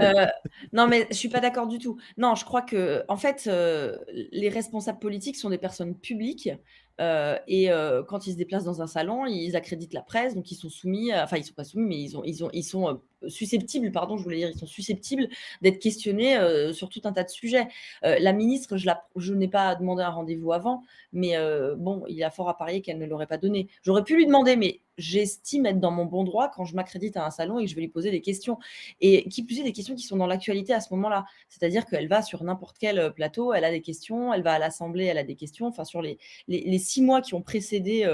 Euh, 0.00 0.26
non, 0.72 0.86
mais 0.86 1.06
je 1.10 1.14
suis 1.14 1.28
pas 1.28 1.40
d'accord 1.40 1.66
du 1.66 1.78
tout. 1.78 1.98
Non, 2.18 2.34
je 2.34 2.44
crois 2.44 2.60
que, 2.62 3.02
en 3.08 3.16
fait, 3.16 3.44
euh, 3.46 3.96
les 4.12 4.48
responsables 4.48 4.98
politiques 4.98 5.36
sont 5.36 5.48
des 5.48 5.58
personnes 5.58 5.94
publiques 5.94 6.50
euh, 7.00 7.38
et 7.48 7.68
quand 8.08 8.26
ils 8.26 8.32
se 8.32 8.36
déplacent 8.36 8.64
dans 8.64 8.82
un 8.82 8.86
salon, 8.86 9.26
ils 9.26 9.56
accréditent 9.56 9.94
la 9.94 10.02
presse, 10.02 10.34
donc 10.34 10.50
ils 10.50 10.56
sont 10.56 10.70
soumis, 10.70 11.12
enfin 11.14 11.36
ils 11.36 11.44
sont 11.44 11.54
pas 11.54 11.64
soumis, 11.64 11.86
mais 11.88 12.00
ils, 12.00 12.16
ont, 12.16 12.24
ils, 12.24 12.44
ont, 12.44 12.50
ils 12.52 12.62
sont 12.62 13.00
susceptibles, 13.28 13.90
pardon, 13.92 14.16
je 14.16 14.22
voulais 14.22 14.38
dire, 14.38 14.50
ils 14.50 14.58
sont 14.58 14.66
susceptibles 14.66 15.28
d'être 15.62 15.78
questionnés 15.78 16.38
sur 16.72 16.88
tout 16.88 17.02
un 17.04 17.12
tas 17.12 17.24
de 17.24 17.30
sujets. 17.30 17.68
la 18.02 18.32
ministre, 18.32 18.76
je, 18.76 19.32
n'ai 19.32 19.48
pas 19.48 19.74
demandé 19.74 20.02
un 20.02 20.10
rendez-vous 20.10 20.52
avant, 20.52 20.82
mais 21.12 21.36
bon, 21.76 22.04
il 22.08 22.22
a 22.24 22.30
fort 22.30 22.48
à 22.48 22.56
parier 22.56 22.80
qu'elle 22.82 22.98
ne 22.98 23.06
l'aurait 23.06 23.26
pas 23.26 23.38
donné. 23.38 23.68
J'aurais 23.82 24.04
pu 24.04 24.16
lui 24.16 24.26
demander, 24.26 24.56
mais 24.56 24.80
j'estime 24.98 25.66
être 25.66 25.80
dans 25.80 25.90
mon 25.90 26.04
bon 26.04 26.24
droit 26.24 26.50
quand 26.50 26.64
je 26.64 26.74
m'accrédite 26.74 27.16
à 27.16 27.26
un 27.26 27.30
salon 27.30 27.58
et 27.58 27.64
que 27.64 27.70
je 27.70 27.74
vais 27.74 27.82
lui 27.82 27.88
poser 27.88 28.10
des 28.10 28.20
questions. 28.20 28.58
Et 29.00 29.28
qui 29.28 29.44
plus 29.44 29.60
est, 29.60 29.62
des 29.62 29.72
questions 29.72 29.94
qui 29.94 30.04
sont 30.04 30.16
dans 30.16 30.26
l'actualité 30.26 30.72
à 30.72 30.80
ce 30.80 30.92
moment-là. 30.94 31.24
C'est-à-dire 31.48 31.86
qu'elle 31.86 32.08
va 32.08 32.22
sur 32.22 32.44
n'importe 32.44 32.76
quel 32.78 33.12
plateau, 33.12 33.52
elle 33.52 33.64
a 33.64 33.70
des 33.70 33.80
questions, 33.80 34.32
elle 34.32 34.42
va 34.42 34.54
à 34.54 34.58
l'Assemblée, 34.58 35.04
elle 35.04 35.18
a 35.18 35.24
des 35.24 35.36
questions. 35.36 35.66
Enfin, 35.66 35.84
sur 35.84 36.02
les, 36.02 36.18
six 36.78 37.02
mois 37.02 37.20
qui 37.22 37.34
ont 37.34 37.42
précédé 37.42 38.08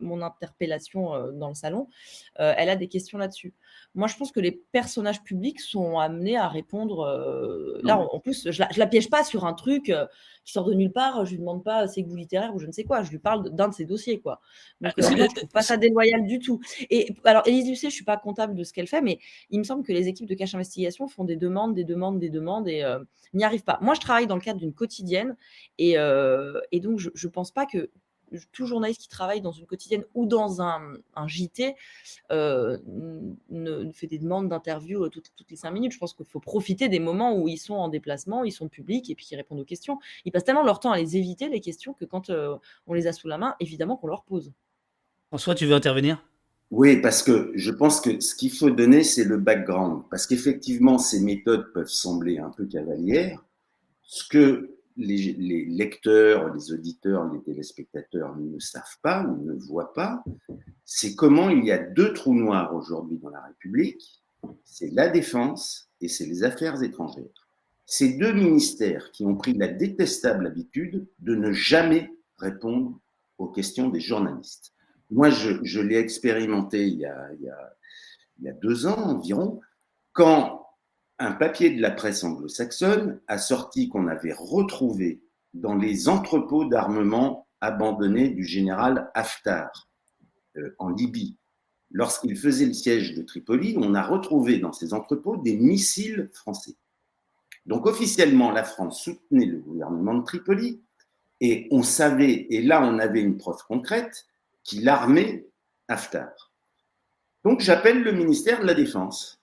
mon 0.00 0.22
interpellation 0.22 1.32
dans 1.32 1.48
le 1.48 1.54
salon, 1.54 1.88
elle 2.36 2.70
a 2.70 2.76
des 2.76 2.88
questions 2.88 3.18
là-dessus. 3.18 3.54
Moi, 3.94 4.06
je 4.06 4.16
pense 4.16 4.32
que 4.32 4.40
les 4.40 4.52
personnages 4.52 5.22
publics 5.22 5.60
sont 5.60 5.98
amenés 5.98 6.36
à 6.36 6.48
répondre. 6.48 7.00
Euh, 7.00 7.80
là, 7.82 7.98
en, 7.98 8.20
plus, 8.20 8.50
je 8.50 8.60
la, 8.60 8.68
la 8.76 8.86
piège 8.86 9.10
pas 9.10 9.24
sur 9.24 9.44
un 9.44 9.54
truc 9.54 9.90
euh, 9.90 10.06
qui 10.44 10.52
sort 10.52 10.64
de 10.64 10.74
nulle 10.74 10.92
part. 10.92 11.24
Je 11.24 11.32
lui 11.32 11.38
demande 11.38 11.64
pas 11.64 11.88
ses 11.88 12.02
goûts 12.02 12.16
littéraires 12.16 12.54
ou 12.54 12.58
je 12.58 12.66
ne 12.66 12.72
sais 12.72 12.84
quoi. 12.84 13.02
Je 13.02 13.10
lui 13.10 13.18
parle 13.18 13.50
d'un 13.50 13.68
de 13.68 13.74
ses 13.74 13.84
dossiers, 13.84 14.20
quoi. 14.20 14.40
Donc, 14.80 14.92
ah, 14.96 15.04
euh, 15.04 15.26
je 15.28 15.34
trouve 15.34 15.48
pas 15.48 15.62
ça 15.62 15.76
déloyal 15.76 16.26
du 16.26 16.38
tout. 16.38 16.60
Et 16.90 17.14
alors, 17.24 17.42
Élise 17.46 17.68
Lucet, 17.68 17.90
je 17.90 17.94
suis 17.94 18.04
pas 18.04 18.16
comptable 18.16 18.54
de 18.54 18.64
ce 18.64 18.72
qu'elle 18.72 18.88
fait, 18.88 19.02
mais 19.02 19.18
il 19.50 19.58
me 19.58 19.64
semble 19.64 19.84
que 19.84 19.92
les 19.92 20.08
équipes 20.08 20.28
de 20.28 20.34
cache 20.34 20.54
investigation 20.54 21.08
font 21.08 21.24
des 21.24 21.36
demandes, 21.36 21.74
des 21.74 21.84
demandes, 21.84 22.18
des 22.18 22.30
demandes 22.30 22.68
et 22.68 22.84
n'y 23.34 23.44
arrivent 23.44 23.64
pas. 23.64 23.78
Moi, 23.80 23.94
je 23.94 24.00
travaille 24.00 24.26
dans 24.26 24.36
le 24.36 24.40
cadre 24.40 24.60
d'une 24.60 24.74
quotidienne 24.74 25.36
et, 25.78 25.96
et 26.72 26.80
donc 26.80 26.98
je, 26.98 27.10
ne 27.10 27.30
pense 27.30 27.50
pas 27.50 27.66
que 27.66 27.90
tout 28.52 28.66
journaliste 28.66 29.02
qui 29.02 29.08
travaille 29.08 29.40
dans 29.40 29.52
une 29.52 29.66
quotidienne 29.66 30.04
ou 30.14 30.26
dans 30.26 30.62
un, 30.62 30.80
JT 31.26 31.74
euh, 32.30 32.78
ne, 33.50 33.90
fait 33.92 34.06
des 34.06 34.18
demandes 34.18 34.48
d'interview 34.48 35.04
euh, 35.04 35.08
toutes, 35.08 35.30
les 35.50 35.56
cinq 35.56 35.70
minutes. 35.70 35.92
Je 35.92 35.98
pense 35.98 36.14
qu'il 36.14 36.26
faut 36.26 36.40
profiter 36.40 36.88
des 36.88 37.00
moments 37.00 37.36
où 37.36 37.48
ils 37.48 37.58
sont 37.58 37.74
en 37.74 37.88
déplacement, 37.88 38.44
ils 38.44 38.52
sont 38.52 38.68
publics 38.68 39.10
et 39.10 39.14
puis 39.14 39.26
ils 39.30 39.36
répondent 39.36 39.60
aux 39.60 39.64
questions. 39.64 39.98
Ils 40.24 40.32
passent 40.32 40.44
tellement 40.44 40.64
leur 40.64 40.80
temps 40.80 40.92
à 40.92 40.98
les 40.98 41.16
éviter, 41.16 41.48
les 41.48 41.60
questions, 41.60 41.92
que 41.92 42.04
quand 42.04 42.30
euh, 42.30 42.56
on 42.86 42.94
les 42.94 43.06
a 43.06 43.12
sous 43.12 43.28
la 43.28 43.38
main, 43.38 43.54
évidemment 43.60 43.96
qu'on 43.96 44.08
leur 44.08 44.24
pose. 44.24 44.52
François, 45.28 45.54
tu 45.54 45.66
veux 45.66 45.74
intervenir? 45.74 46.24
Oui, 46.70 47.00
parce 47.00 47.22
que 47.22 47.50
je 47.54 47.70
pense 47.70 48.00
que 48.00 48.20
ce 48.20 48.34
qu'il 48.34 48.50
faut 48.50 48.70
donner, 48.70 49.02
c'est 49.02 49.24
le 49.24 49.38
background. 49.38 50.02
Parce 50.10 50.26
qu'effectivement, 50.26 50.98
ces 50.98 51.20
méthodes 51.20 51.72
peuvent 51.72 51.88
sembler 51.88 52.38
un 52.38 52.50
peu 52.50 52.66
cavalières. 52.66 53.42
Ce 54.02 54.26
que 54.28 54.77
les, 54.98 55.64
lecteurs, 55.66 56.52
les 56.52 56.72
auditeurs, 56.72 57.32
les 57.32 57.40
téléspectateurs 57.42 58.36
ne 58.36 58.58
savent 58.58 58.98
pas 59.02 59.22
ou 59.22 59.44
ne 59.44 59.54
voient 59.54 59.92
pas, 59.92 60.22
c'est 60.84 61.14
comment 61.14 61.48
il 61.50 61.64
y 61.64 61.70
a 61.70 61.78
deux 61.78 62.12
trous 62.12 62.34
noirs 62.34 62.74
aujourd'hui 62.74 63.18
dans 63.18 63.30
la 63.30 63.40
République, 63.42 64.22
c'est 64.64 64.90
la 64.92 65.08
défense 65.08 65.90
et 66.00 66.08
c'est 66.08 66.26
les 66.26 66.42
affaires 66.44 66.82
étrangères. 66.82 67.48
Ces 67.86 68.18
deux 68.18 68.32
ministères 68.32 69.10
qui 69.12 69.24
ont 69.24 69.36
pris 69.36 69.54
la 69.54 69.68
détestable 69.68 70.46
habitude 70.46 71.06
de 71.20 71.34
ne 71.34 71.52
jamais 71.52 72.12
répondre 72.36 73.00
aux 73.38 73.48
questions 73.48 73.88
des 73.88 74.00
journalistes. 74.00 74.72
Moi, 75.10 75.30
je, 75.30 75.80
l'ai 75.80 75.96
expérimenté 75.96 76.86
il 76.86 76.98
y, 76.98 77.06
a, 77.06 78.52
deux 78.60 78.86
ans 78.86 78.98
environ, 78.98 79.60
quand 80.12 80.57
un 81.18 81.32
papier 81.32 81.70
de 81.70 81.80
la 81.80 81.90
presse 81.90 82.22
anglo-saxonne 82.22 83.20
a 83.26 83.38
sorti 83.38 83.88
qu'on 83.88 84.06
avait 84.06 84.32
retrouvé 84.32 85.20
dans 85.52 85.74
les 85.74 86.08
entrepôts 86.08 86.64
d'armement 86.64 87.48
abandonnés 87.60 88.28
du 88.28 88.44
général 88.44 89.10
Haftar 89.14 89.88
euh, 90.56 90.74
en 90.78 90.90
Libye. 90.90 91.36
Lorsqu'il 91.90 92.36
faisait 92.36 92.66
le 92.66 92.72
siège 92.72 93.14
de 93.14 93.22
Tripoli, 93.22 93.74
on 93.78 93.94
a 93.94 94.02
retrouvé 94.02 94.58
dans 94.58 94.72
ces 94.72 94.94
entrepôts 94.94 95.38
des 95.38 95.56
missiles 95.56 96.30
français. 96.34 96.76
Donc 97.66 97.86
officiellement, 97.86 98.52
la 98.52 98.64
France 98.64 99.02
soutenait 99.02 99.46
le 99.46 99.58
gouvernement 99.58 100.14
de 100.14 100.24
Tripoli 100.24 100.82
et 101.40 101.66
on 101.70 101.82
savait, 101.82 102.46
et 102.50 102.62
là 102.62 102.82
on 102.82 102.98
avait 102.98 103.20
une 103.20 103.38
preuve 103.38 103.62
concrète, 103.66 104.26
qu'il 104.62 104.88
armait 104.88 105.48
Haftar. 105.88 106.52
Donc 107.42 107.60
j'appelle 107.60 108.02
le 108.02 108.12
ministère 108.12 108.60
de 108.60 108.66
la 108.66 108.74
Défense 108.74 109.37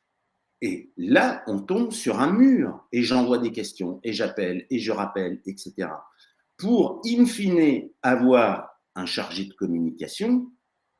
et 0.61 0.91
là, 0.97 1.43
on 1.47 1.59
tombe 1.59 1.91
sur 1.91 2.19
un 2.19 2.31
mur 2.31 2.87
et 2.91 3.03
j'envoie 3.03 3.37
des 3.37 3.51
questions 3.51 3.99
et 4.03 4.13
j'appelle 4.13 4.65
et 4.69 4.79
je 4.79 4.91
rappelle, 4.91 5.41
etc. 5.45 5.89
Pour, 6.57 7.01
in 7.05 7.25
fine, 7.25 7.89
avoir 8.01 8.69
un 8.95 9.05
chargé 9.05 9.45
de 9.45 9.53
communication 9.53 10.49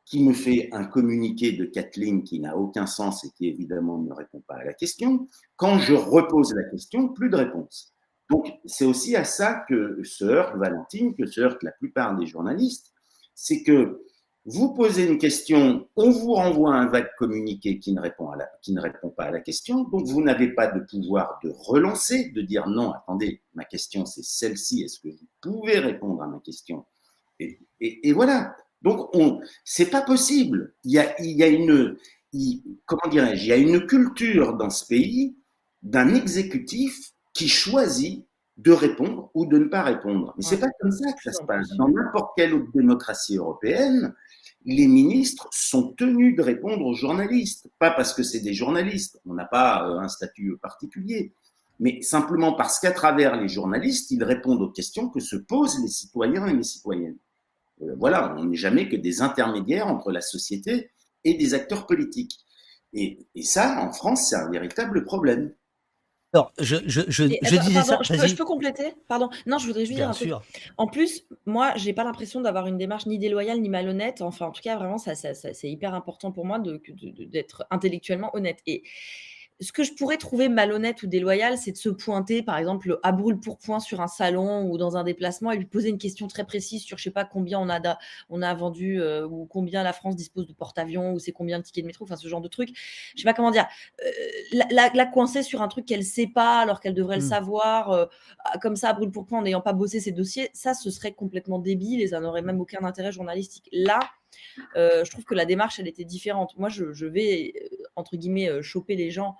qui 0.04 0.24
me 0.24 0.34
fait 0.34 0.70
un 0.72 0.86
communiqué 0.86 1.54
de 1.54 1.65
Kathleen 1.65 2.24
qui 2.24 2.39
n'a 2.39 2.56
aucun 2.58 2.86
sens 2.86 3.24
et 3.24 3.32
qui 3.32 3.48
évidemment 3.48 3.98
ne 3.98 4.13
répond 4.13 4.41
pas 4.48 4.56
à 4.56 4.63
la 4.63 4.74
question. 4.74 5.28
Quand 5.56 5.80
je 5.80 5.94
repose 5.94 6.54
la 6.54 6.70
question, 6.70 7.10
plus 7.10 7.30
de 7.30 7.38
réponse. 7.38 7.94
Donc, 8.30 8.52
c'est 8.65 8.86
aussi 8.86 9.15
à 9.15 9.24
ça 9.24 9.65
que 9.68 10.04
se 10.04 10.26
heurte 10.26 10.56
Valentine, 10.58 11.15
que 11.15 11.26
se 11.26 11.41
heurte 11.41 11.63
la 11.63 11.72
plupart 11.72 12.15
des 12.15 12.28
journalistes, 12.28 12.91
c'est 13.34 13.63
que 13.63 14.04
vous 14.46 14.74
posez 14.74 15.08
une 15.08 15.18
question, 15.18 15.88
on 15.96 16.12
vous 16.12 16.34
renvoie 16.34 16.76
un 16.76 16.88
vague 16.88 17.10
communiqué 17.18 17.80
qui 17.80 17.94
ne 17.94 18.02
répond, 18.02 18.30
pas 19.10 19.24
à 19.24 19.32
la 19.32 19.42
question, 19.42 19.86
donc 19.86 20.06
vous 20.06 20.22
n'avez 20.22 20.54
pas 20.54 20.68
de 20.68 20.82
pouvoir 20.82 21.40
de 21.44 21.52
relancer, 21.58 22.30
de 22.30 22.42
dire 22.42 22.68
non, 22.68 22.92
attendez, 22.92 23.42
ma 23.56 23.66
question 23.66 24.06
c'est 24.06 24.24
celle-ci, 24.24 24.84
est-ce 24.84 25.00
que 25.00 25.10
vous 25.10 25.28
pouvez 25.42 25.80
répondre 25.80 26.22
à 26.22 26.28
ma 26.28 26.40
question? 26.40 26.86
Et, 27.40 28.14
voilà. 28.14 28.56
Donc, 28.82 29.10
on, 29.16 29.42
c'est 29.64 29.90
pas 29.90 30.02
possible. 30.02 30.76
Il 30.84 30.92
y 30.92 31.00
a 31.00 31.48
une, 31.48 31.98
comment 32.86 33.10
dirais-je, 33.10 33.44
il 33.44 33.48
y 33.48 33.52
a 33.52 33.58
une 33.58 33.86
culture 33.88 34.56
dans 34.56 34.70
ce 34.70 34.86
pays 34.86 35.36
d'un 35.82 36.14
exécutif 36.14 37.14
qui 37.34 37.48
choisit 37.48 38.26
de 38.58 38.72
répondre 38.72 39.32
ou 39.34 39.46
de 39.46 39.58
ne 39.58 39.65
pas 39.65 39.84
répondre. 39.84 40.34
Mais 40.38 40.44
c'est 40.44 40.60
pas 40.60 40.70
comme 40.80 40.91
ça 40.91 41.12
que 41.12 41.22
ça 41.24 41.34
se 41.34 41.44
passe. 41.44 41.70
Dans 41.78 41.89
n'importe 41.89 42.32
quelle 42.38 42.54
autre 42.54 42.72
démocratie 42.74 43.38
européenne, 43.38 44.13
les 44.65 44.88
ministres 44.88 45.48
sont 45.52 45.94
tenus 45.94 46.36
de 46.36 46.41
répondre 46.41 46.86
aux 46.86 46.94
journalistes. 46.94 47.70
Pas 47.80 47.91
parce 47.91 48.13
que 48.13 48.24
c'est 48.24 48.39
des 48.39 48.54
journalistes, 48.54 49.20
on 49.26 49.34
n'a 49.34 49.46
pas 49.46 49.88
euh, 49.88 50.00
un 50.00 50.08
statut 50.08 50.58
particulier, 50.62 51.34
mais 51.80 52.02
simplement 52.02 52.54
parce 52.54 52.80
qu'à 52.80 52.91
travers 52.91 53.36
les 53.36 53.50
journalistes, 53.50 54.10
ils 54.12 54.24
répondent 54.24 54.62
aux 54.62 54.72
questions 54.72 55.10
que 55.10 55.20
se 55.20 55.36
posent 55.36 55.82
les 55.82 55.89
citoyens 55.89 56.48
et 56.48 56.54
les 56.54 56.63
citoyennes. 56.63 57.18
Euh, 57.82 57.96
voilà, 57.98 58.36
on 58.38 58.46
n'est 58.46 58.56
jamais 58.56 58.88
que 58.88 58.96
des 58.96 59.22
intermédiaires 59.22 59.88
entre 59.88 60.12
la 60.12 60.22
société 60.22 60.89
et 61.24 61.34
des 61.34 61.54
acteurs 61.54 61.86
politiques. 61.86 62.39
Et, 62.94 63.20
et 63.36 63.44
ça, 63.44 63.82
en 63.82 63.91
France, 63.91 64.30
c'est 64.30 64.38
un 64.38 64.50
véritable 64.50 65.04
problème. 65.04 65.52
Alors, 66.36 66.52
je, 66.60 66.76
je, 66.86 67.02
je, 67.08 67.24
je 67.41 67.56
disais 67.56 67.82
ça. 67.82 67.98
Je 68.02 68.13
peux, 68.13 68.28
je 68.28 68.36
peux, 68.36 68.43
compléter? 68.43 68.93
Pardon. 69.08 69.30
Non, 69.45 69.58
je 69.58 69.67
voudrais 69.67 69.86
juste 69.86 69.98
dire 69.98 70.10
un 70.10 70.12
truc. 70.12 70.32
En 70.78 70.86
plus, 70.86 71.24
moi, 71.45 71.71
j'ai 71.78 71.93
pas 71.93 72.04
l'impression 72.04 72.41
d'avoir 72.41 72.67
une 72.67 72.78
démarche 72.78 73.06
ni 73.06 73.17
déloyale 73.17 73.62
ni 73.62 73.69
malhonnête. 73.69 74.21
Enfin, 74.21 74.48
en 74.48 74.52
tout 74.52 74.62
cas, 74.62 74.76
vraiment, 74.76 74.98
ça, 74.98 75.15
ça, 75.15 75.34
ça 75.34 75.54
c'est 75.54 75.69
hyper 75.69 75.93
important 75.93 76.34
pour 76.34 76.45
moi 76.45 76.60
d'être 76.60 76.82
de, 76.89 77.24
d'être 77.24 77.65
intellectuellement 77.71 78.36
honnête. 78.36 78.60
Et 78.67 78.84
ce 79.62 79.72
que 79.72 79.84
je 79.84 79.94
pourrais 79.94 80.18
trouver 80.18 80.50
malhonnête 80.50 81.02
ou 81.04 81.08
déloyal, 81.08 81.58
c'est 81.58 81.72
de 81.72 81.78
se 81.78 81.88
pointer, 81.88 82.44
par 82.44 82.58
exemple, 82.58 83.00
à 83.04 83.12
brûle 83.13 83.39
pour 83.39 83.58
point 83.58 83.80
sur 83.80 84.02
un 84.02 84.08
salon 84.08 84.70
ou 84.70 84.78
dans 84.78 84.98
un 84.98 85.04
déplacement 85.04 85.52
et 85.52 85.58
lui 85.58 85.65
poser 85.65 85.89
une 85.89 85.98
question 85.98 86.28
très 86.28 86.44
précise 86.44 86.84
sur, 86.84 86.98
je 86.98 87.04
sais 87.04 87.12
pas, 87.12 87.24
combien 87.24 87.60
on 87.60 87.70
a, 87.70 87.98
on 88.30 88.41
a 88.41 88.54
vendu 88.54 89.02
euh, 89.02 89.26
ou 89.26 89.46
combien 89.46 89.82
la 89.84 89.94
France 89.94 90.18
dispose 90.18 90.46
de 90.46 90.54
porte-avions 90.54 91.13
ou 91.13 91.20
c'est 91.20 91.32
combien 91.32 91.60
de 91.60 91.63
tickets 91.63 91.86
de 91.86 91.88
métro, 91.88 92.04
enfin 92.04 92.18
ce 92.18 92.28
genre 92.28 92.41
de 92.41 92.50
truc. 92.50 92.70
Je 93.15 93.22
sais 93.22 93.26
pas 93.26 93.34
comment 93.34 93.52
dire. 93.52 93.65
Euh, 94.06 94.62
la, 94.72 95.06
coincer 95.06 95.44
sur 95.44 95.62
un 95.62 95.68
truc 95.70 95.86
qu'elle 95.86 96.04
sait 96.04 96.28
pas 96.28 96.60
alors 96.60 96.82
qu'elle 96.82 96.94
devrait 96.94 97.18
le 97.18 97.24
mmh. 97.24 97.30
savoir, 97.30 97.91
euh, 97.91 98.06
comme 98.62 98.76
ça, 98.76 98.89
à 98.89 98.94
brûle 98.94 99.12
pour 99.12 99.26
point, 99.26 99.39
en 99.39 99.44
n'ayant 99.44 99.62
pas 99.62 99.74
bossé 99.74 100.02
ses 100.02 100.12
dossiers, 100.12 100.50
ça, 100.54 100.74
ce 100.74 100.89
serait 100.89 101.13
complètement 101.13 101.60
débile 101.60 102.02
et 102.02 102.08
ça 102.08 102.20
n'aurait 102.20 102.41
même 102.41 102.60
aucun 102.60 102.84
intérêt 102.84 103.13
journalistique. 103.13 103.70
Là, 103.72 104.00
euh, 104.76 105.04
je 105.04 105.12
trouve 105.12 105.24
que 105.24 105.36
la 105.36 105.45
démarche, 105.45 105.80
elle 105.80 105.88
était 105.88 106.04
différente. 106.04 106.58
Moi, 106.58 106.69
je, 106.69 107.06
vais, 107.06 107.54
euh, 107.56 107.86
entre 107.95 108.17
guillemets, 108.17 108.50
euh, 108.50 108.62
choper 108.62 108.95
les 108.95 109.12
gens, 109.12 109.36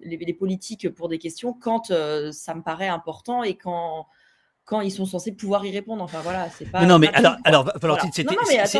les, 0.00 0.34
politiques 0.34 0.88
pour 0.88 1.08
des 1.08 1.18
questions 1.18 1.52
quand 1.52 1.92
ça 2.32 2.54
me 2.54 2.62
paraît 2.62 2.88
important 2.88 3.42
et 3.42 3.56
quand 3.56 4.06
quand 4.64 4.82
ils 4.82 4.90
sont 4.90 5.06
censés 5.06 5.32
pouvoir 5.32 5.64
y 5.64 5.70
répondre. 5.70 6.02
Enfin 6.02 6.20
voilà, 6.20 6.50
c'est 6.50 6.66
pas. 6.70 6.84
non, 6.84 6.98
mais 6.98 7.08
alors, 7.14 7.36
alors 7.44 7.72
Valentine, 7.80 8.12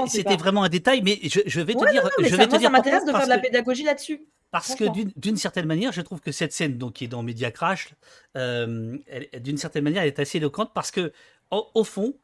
c'était 0.07 0.37
vraiment 0.37 0.63
un 0.63 0.69
détail, 0.69 1.03
mais 1.03 1.19
je, 1.23 1.61
vais 1.61 1.75
te 1.75 1.91
dire. 1.91 2.09
je 2.19 2.37
vais 2.37 2.47
te 2.47 2.57
dire 2.57 2.63
ça 2.63 2.71
m'intéresse 2.71 3.05
de 3.05 3.11
faire 3.11 3.25
de 3.25 3.29
la 3.29 3.39
pédagogie 3.39 3.85
là-dessus. 3.85 4.27
Parce 4.51 4.75
que 4.75 4.85
d'une 5.19 5.37
certaine 5.37 5.67
manière, 5.67 5.93
je 5.93 6.01
trouve 6.01 6.21
que 6.21 6.33
cette 6.33 6.53
scène, 6.53 6.79
donc 6.79 6.95
qui 6.95 7.05
est 7.05 7.09
dans 7.09 7.23
Media 7.23 7.51
Crash, 7.51 7.95
d'une 8.35 9.57
certaine 9.57 9.85
manière, 9.85 10.03
elle 10.03 10.09
est 10.09 10.19
assez 10.19 10.39
éloquente 10.39 10.73
parce 10.75 10.91
que 10.91 11.13
au, 11.51 11.85
fond, 11.85 12.15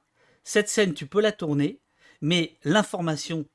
cette 0.42 0.68
scène, 0.68 0.94
tu 0.94 1.06
peux 1.06 1.20
la 1.20 1.32
tourner 1.32 1.80
mais 2.20 2.56
l'information, 2.64 3.46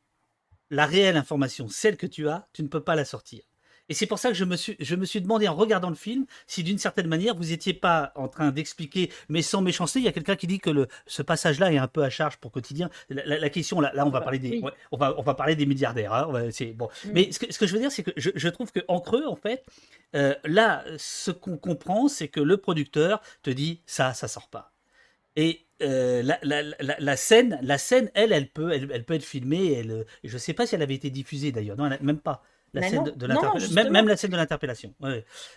la 0.69 0.85
réelle 0.85 1.17
information, 1.17 1.67
celle 1.69 1.97
que 1.97 2.07
tu 2.07 2.27
as, 2.27 2.47
tu 2.53 2.63
ne 2.63 2.67
peux 2.67 2.83
pas 2.83 2.95
la 2.95 3.05
sortir. 3.05 3.41
Et 3.89 3.95
c'est 3.95 4.05
pour 4.05 4.19
ça 4.19 4.29
que 4.29 4.35
je 4.35 4.45
me, 4.45 4.55
suis, 4.55 4.75
je 4.79 4.95
me 4.95 5.03
suis 5.03 5.19
demandé 5.19 5.47
en 5.47 5.55
regardant 5.55 5.89
le 5.89 5.95
film 5.95 6.25
si 6.45 6.63
d'une 6.63 6.77
certaine 6.77 7.07
manière 7.07 7.35
vous 7.35 7.45
n'étiez 7.45 7.73
pas 7.73 8.11
en 8.15 8.27
train 8.27 8.51
d'expliquer, 8.51 9.11
mais 9.27 9.41
sans 9.41 9.61
méchanceté. 9.61 9.99
Il 9.99 10.05
y 10.05 10.07
a 10.07 10.11
quelqu'un 10.11 10.35
qui 10.35 10.45
dit 10.45 10.59
que 10.59 10.69
le, 10.69 10.87
ce 11.07 11.23
passage-là 11.23 11.73
est 11.73 11.77
un 11.77 11.87
peu 11.87 12.03
à 12.03 12.09
charge 12.09 12.37
pour 12.37 12.51
quotidien. 12.51 12.89
La, 13.09 13.49
question, 13.49 13.81
là, 13.81 13.91
là, 13.95 14.05
on 14.05 14.11
va 14.11 14.21
parler 14.21 14.37
des, 14.37 14.61
on 14.91 14.97
va, 14.97 15.15
on 15.17 15.23
va 15.23 15.33
parler 15.33 15.55
des 15.55 15.65
milliardaires. 15.65 16.13
Hein, 16.13 16.49
c'est 16.51 16.67
bon. 16.67 16.87
Mm. 17.05 17.09
Mais 17.13 17.31
ce 17.31 17.39
que, 17.39 17.51
ce 17.51 17.57
que, 17.57 17.65
je 17.65 17.73
veux 17.73 17.79
dire, 17.79 17.91
c'est 17.91 18.03
que 18.03 18.11
je, 18.15 18.29
je, 18.35 18.49
trouve 18.49 18.71
que 18.71 18.81
en 18.87 18.99
creux, 18.99 19.25
en 19.25 19.35
fait, 19.35 19.65
euh, 20.15 20.35
là, 20.45 20.83
ce 20.97 21.31
qu'on 21.31 21.57
comprend, 21.57 22.07
c'est 22.07 22.27
que 22.27 22.39
le 22.39 22.57
producteur 22.57 23.21
te 23.41 23.49
dit 23.49 23.81
ça, 23.87 24.13
ça 24.13 24.27
sort 24.27 24.49
pas. 24.49 24.71
Et 25.39 25.67
euh, 25.81 26.21
la, 26.21 26.37
la, 26.43 26.99
la, 26.99 27.15
scène, 27.15 27.57
la 27.61 27.77
scène, 27.77 28.11
elle, 28.13 28.33
elle 28.33 28.49
peut, 28.49 28.73
elle, 28.73 28.89
elle 28.93 29.05
peut 29.05 29.13
être 29.13 29.23
filmée. 29.23 29.71
Elle, 29.71 30.05
je 30.25 30.33
ne 30.33 30.37
sais 30.37 30.51
pas 30.51 30.67
si 30.67 30.75
elle 30.75 30.81
avait 30.81 30.95
été 30.95 31.09
diffusée 31.09 31.53
d'ailleurs. 31.53 31.77
Non, 31.77 31.89
même 32.01 32.19
pas. 32.19 32.43
La 32.73 32.87
scène 32.87 33.05
de, 33.05 33.27
même, 33.73 33.89
même, 33.89 34.07
la 34.07 34.17
scène 34.17 34.31
de 34.31 34.35
l'interpellation. 34.35 34.93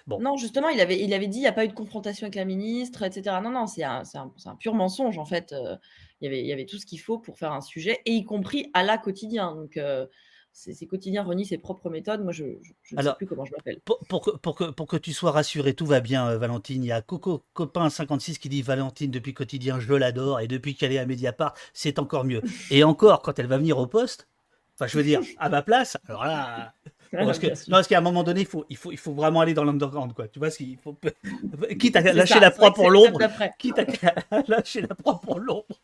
Bon. 0.07 0.21
Non, 0.21 0.37
justement, 0.37 0.69
il 0.69 0.81
avait, 0.81 1.01
il 1.01 1.13
avait 1.13 1.27
dit 1.27 1.39
il 1.39 1.43
n'y 1.43 1.49
a 1.49 1.53
pas 1.53 1.65
eu 1.65 1.69
de 1.69 1.75
confrontation 1.75 2.27
avec 2.27 2.37
la 2.37 2.45
ministre, 2.45 3.03
etc. 3.03 3.37
Non, 3.43 3.51
non, 3.51 3.67
c'est 3.67 3.83
un, 3.83 4.03
un, 4.15 4.33
un, 4.47 4.55
pur 4.55 4.75
mensonge 4.75 5.19
en 5.19 5.25
fait. 5.25 5.53
Euh, 5.53 5.77
il, 6.21 6.27
y 6.27 6.29
avait, 6.29 6.41
il 6.41 6.47
y 6.47 6.53
avait 6.53 6.65
tout 6.65 6.79
ce 6.79 6.87
qu'il 6.87 7.01
faut 7.01 7.19
pour 7.19 7.37
faire 7.37 7.53
un 7.53 7.61
sujet, 7.61 8.01
et 8.07 8.13
y 8.13 8.25
compris 8.25 8.71
à 8.75 8.85
la 8.85 8.99
quotidien. 8.99 9.53
Donc, 9.57 9.77
euh, 9.77 10.07
c'est 10.53 10.87
quotidien 10.87 11.23
renie 11.23 11.47
ses 11.47 11.59
propres 11.59 11.89
méthodes. 11.91 12.23
Moi, 12.23 12.33
je 12.33 12.45
ne 12.45 13.03
sais 13.03 13.15
plus 13.17 13.27
comment 13.27 13.45
je 13.45 13.53
m'appelle. 13.53 13.81
Pour, 13.85 13.99
pour, 14.09 14.23
que, 14.23 14.31
pour, 14.31 14.55
que, 14.55 14.65
pour 14.65 14.87
que 14.87 14.97
tu 14.97 15.13
sois 15.13 15.31
rassuré, 15.31 15.75
tout 15.75 15.87
va 15.87 16.01
bien, 16.01 16.29
euh, 16.29 16.39
Valentine. 16.39 16.85
Il 16.85 16.89
y 16.89 16.93
a 16.93 17.01
Coco 17.01 17.43
Copain56 17.57 18.39
qui 18.39 18.49
dit 18.49 18.63
Valentine, 18.63 19.11
depuis 19.11 19.35
quotidien, 19.35 19.81
je 19.81 19.95
l'adore, 19.95 20.41
et 20.41 20.49
depuis 20.49 20.75
qu'elle 20.75 20.93
est 20.93 20.99
à 20.99 21.07
Mediapart, 21.07 21.55
c'est 21.73 21.99
encore 21.99 22.25
mieux. 22.25 22.43
et 22.71 22.85
encore, 22.85 23.23
quand 23.23 23.39
elle 23.39 23.47
va 23.47 23.59
venir 23.59 23.79
au 23.79 23.87
poste, 23.87 24.29
enfin, 24.75 24.87
je 24.87 24.97
veux 24.97 25.05
dire, 25.05 25.21
à 25.39 25.49
ma 25.49 25.63
place, 25.63 25.97
alors 26.07 26.25
là, 26.25 26.75
parce 27.13 27.39
que, 27.39 27.47
non, 27.71 27.77
parce 27.77 27.89
qu'à 27.89 27.99
un 27.99 28.03
moment 28.03 28.23
donné, 28.23 28.41
il 28.41 28.47
faut, 28.47 28.65
il 28.69 28.77
faut, 28.77 28.91
il 28.91 28.99
faut 28.99 29.13
vraiment 29.13 29.41
aller 29.41 29.55
dans 29.55 29.65
l'underground, 29.65 30.13
quoi. 30.15 30.29
Tu 30.29 30.39
vois, 30.39 30.51
qu'il 30.51 30.79
faut, 30.79 30.97
quitte 31.79 31.97
à 31.97 32.01
lâcher 32.13 32.41
la 32.41 32.51
proie 32.51 32.73
pour 32.73 32.91
l'ombre, 32.91 33.19
quitte 33.59 33.79
à 33.79 34.43
lâcher 34.49 34.83
la 34.83 34.95
proie 34.95 35.21
pour 35.21 35.39
l'ombre. 35.39 35.81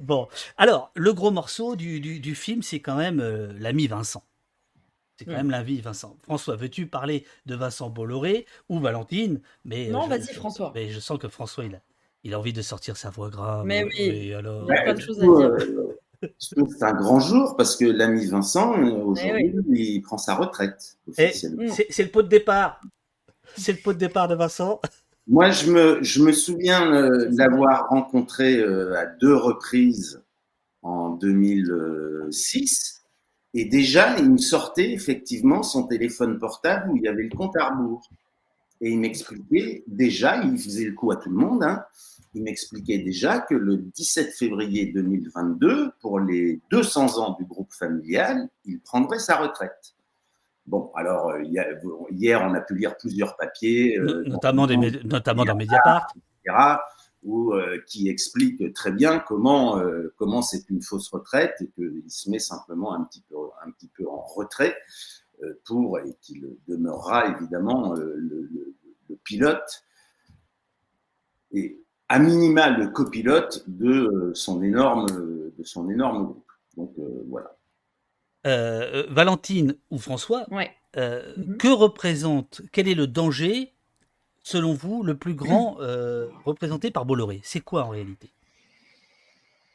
bon, 0.00 0.28
alors, 0.56 0.90
le 0.94 1.12
gros 1.12 1.30
morceau 1.30 1.76
du, 1.76 2.00
du, 2.00 2.20
du 2.20 2.34
film, 2.34 2.62
c'est 2.62 2.80
quand 2.80 2.96
même 2.96 3.20
euh, 3.20 3.52
l'ami 3.58 3.86
Vincent. 3.86 4.22
C'est 5.16 5.24
quand 5.24 5.32
hmm. 5.32 5.36
même 5.36 5.50
l'ami 5.50 5.80
Vincent. 5.80 6.16
François, 6.22 6.56
veux-tu 6.56 6.86
parler 6.86 7.24
de 7.46 7.54
Vincent 7.54 7.88
Bolloré 7.88 8.46
ou 8.68 8.80
Valentine? 8.80 9.40
Mais, 9.64 9.88
Non, 9.88 10.08
vas-y, 10.08 10.34
François. 10.34 10.72
Mais 10.74 10.88
je 10.90 10.98
sens 10.98 11.18
que 11.18 11.28
François, 11.28 11.64
il 11.64 11.76
a, 11.76 11.80
il 12.24 12.34
a 12.34 12.38
envie 12.38 12.52
de 12.52 12.62
sortir 12.62 12.96
sa 12.96 13.10
voix 13.10 13.30
grave. 13.30 13.64
Mais 13.64 13.84
oui, 13.84 14.34
alors... 14.34 14.66
il 14.68 14.74
y 14.74 14.78
a 14.78 14.82
plein 14.82 14.94
de 14.94 15.00
choses 15.00 15.22
à 15.22 15.26
dire. 15.26 15.83
C'est 16.38 16.82
un 16.82 16.92
grand 16.92 17.20
jour 17.20 17.56
parce 17.56 17.76
que 17.76 17.84
l'ami 17.84 18.26
Vincent, 18.26 18.78
euh, 18.78 18.92
aujourd'hui, 19.04 19.94
il 19.94 20.02
prend 20.02 20.18
sa 20.18 20.34
retraite. 20.34 20.96
C'est 21.12 21.42
le 21.48 22.08
pot 22.08 22.22
de 22.22 22.28
départ. 22.28 22.80
C'est 23.56 23.72
le 23.72 23.78
pot 23.78 23.92
de 23.92 23.98
départ 23.98 24.28
de 24.28 24.34
Vincent. 24.34 24.80
Moi, 25.26 25.50
je 25.50 25.70
me, 25.70 26.02
je 26.02 26.22
me 26.22 26.32
souviens 26.32 26.92
euh, 26.92 27.28
l'avoir 27.32 27.88
rencontré 27.88 28.58
euh, 28.58 28.98
à 28.98 29.06
deux 29.06 29.34
reprises 29.34 30.22
en 30.82 31.10
2006. 31.10 33.02
Et 33.54 33.64
déjà, 33.64 34.18
il 34.18 34.32
me 34.32 34.38
sortait 34.38 34.92
effectivement 34.92 35.62
son 35.62 35.84
téléphone 35.86 36.38
portable 36.38 36.90
où 36.90 36.96
il 36.96 37.04
y 37.04 37.08
avait 37.08 37.22
le 37.22 37.34
compte 37.34 37.56
à 37.56 37.70
rebours. 37.70 38.10
Et 38.80 38.90
il 38.90 38.98
m'expliquait, 38.98 39.84
déjà, 39.86 40.42
il 40.44 40.58
faisait 40.58 40.84
le 40.84 40.92
coup 40.92 41.10
à 41.10 41.16
tout 41.16 41.30
le 41.30 41.36
monde, 41.36 41.62
hein, 41.62 41.84
il 42.34 42.42
m'expliquait 42.42 42.98
déjà 42.98 43.40
que 43.40 43.54
le 43.54 43.76
17 43.76 44.32
février 44.32 44.86
2022, 44.86 45.92
pour 46.00 46.18
les 46.18 46.60
200 46.70 47.18
ans 47.18 47.36
du 47.38 47.44
groupe 47.44 47.72
familial, 47.72 48.48
il 48.64 48.80
prendrait 48.80 49.20
sa 49.20 49.36
retraite. 49.36 49.94
Bon, 50.66 50.90
alors, 50.94 51.30
euh, 51.30 51.42
hier, 51.42 52.42
on 52.42 52.54
a 52.54 52.60
pu 52.60 52.74
lire 52.74 52.96
plusieurs 52.96 53.36
papiers, 53.36 53.98
euh, 53.98 54.24
notamment, 54.26 54.66
des, 54.66 54.76
notamment 54.76 55.44
dans 55.44 55.56
Mediapart, 55.56 56.08
etc., 56.16 56.76
où, 57.22 57.54
euh, 57.54 57.80
qui 57.86 58.08
expliquent 58.08 58.74
très 58.74 58.92
bien 58.92 59.18
comment 59.18 59.80
comment 60.16 60.42
c'est 60.42 60.68
une 60.68 60.82
fausse 60.82 61.08
retraite 61.08 61.54
et 61.60 61.68
qu'il 61.68 62.02
se 62.08 62.28
met 62.28 62.38
simplement 62.38 62.92
un 62.94 63.04
petit 63.04 63.22
peu, 63.28 63.36
un 63.64 63.70
petit 63.70 63.88
peu 63.88 64.06
en 64.08 64.20
retrait 64.20 64.76
pour, 65.64 65.98
et 66.00 66.14
qu'il 66.20 66.56
demeurera 66.68 67.28
évidemment 67.28 67.94
le, 67.94 68.16
le, 68.16 68.74
le 69.08 69.16
pilote. 69.24 69.84
Et 71.52 71.83
à 72.08 72.18
minima 72.18 72.70
le 72.70 72.88
copilote 72.88 73.64
de 73.66 73.90
euh, 73.90 74.34
son 74.34 74.62
énorme, 74.62 75.06
de 75.06 75.64
son 75.64 75.90
énorme 75.90 76.24
groupe. 76.24 76.52
Donc 76.76 76.92
euh, 76.98 77.24
voilà. 77.28 77.56
Euh, 78.46 79.06
Valentine 79.08 79.76
ou 79.90 79.98
François, 79.98 80.46
ouais. 80.50 80.70
Mhm. 80.96 81.56
que 81.56 81.68
représente, 81.68 82.62
quel 82.70 82.86
est 82.86 82.94
le 82.94 83.08
danger, 83.08 83.72
selon 84.42 84.74
vous, 84.74 85.02
le 85.02 85.16
plus 85.16 85.34
grand 85.34 85.78
représenté 86.44 86.90
par 86.92 87.04
Bolloré? 87.04 87.40
C'est 87.42 87.60
quoi 87.60 87.84
en 87.84 87.88
réalité? 87.88 88.30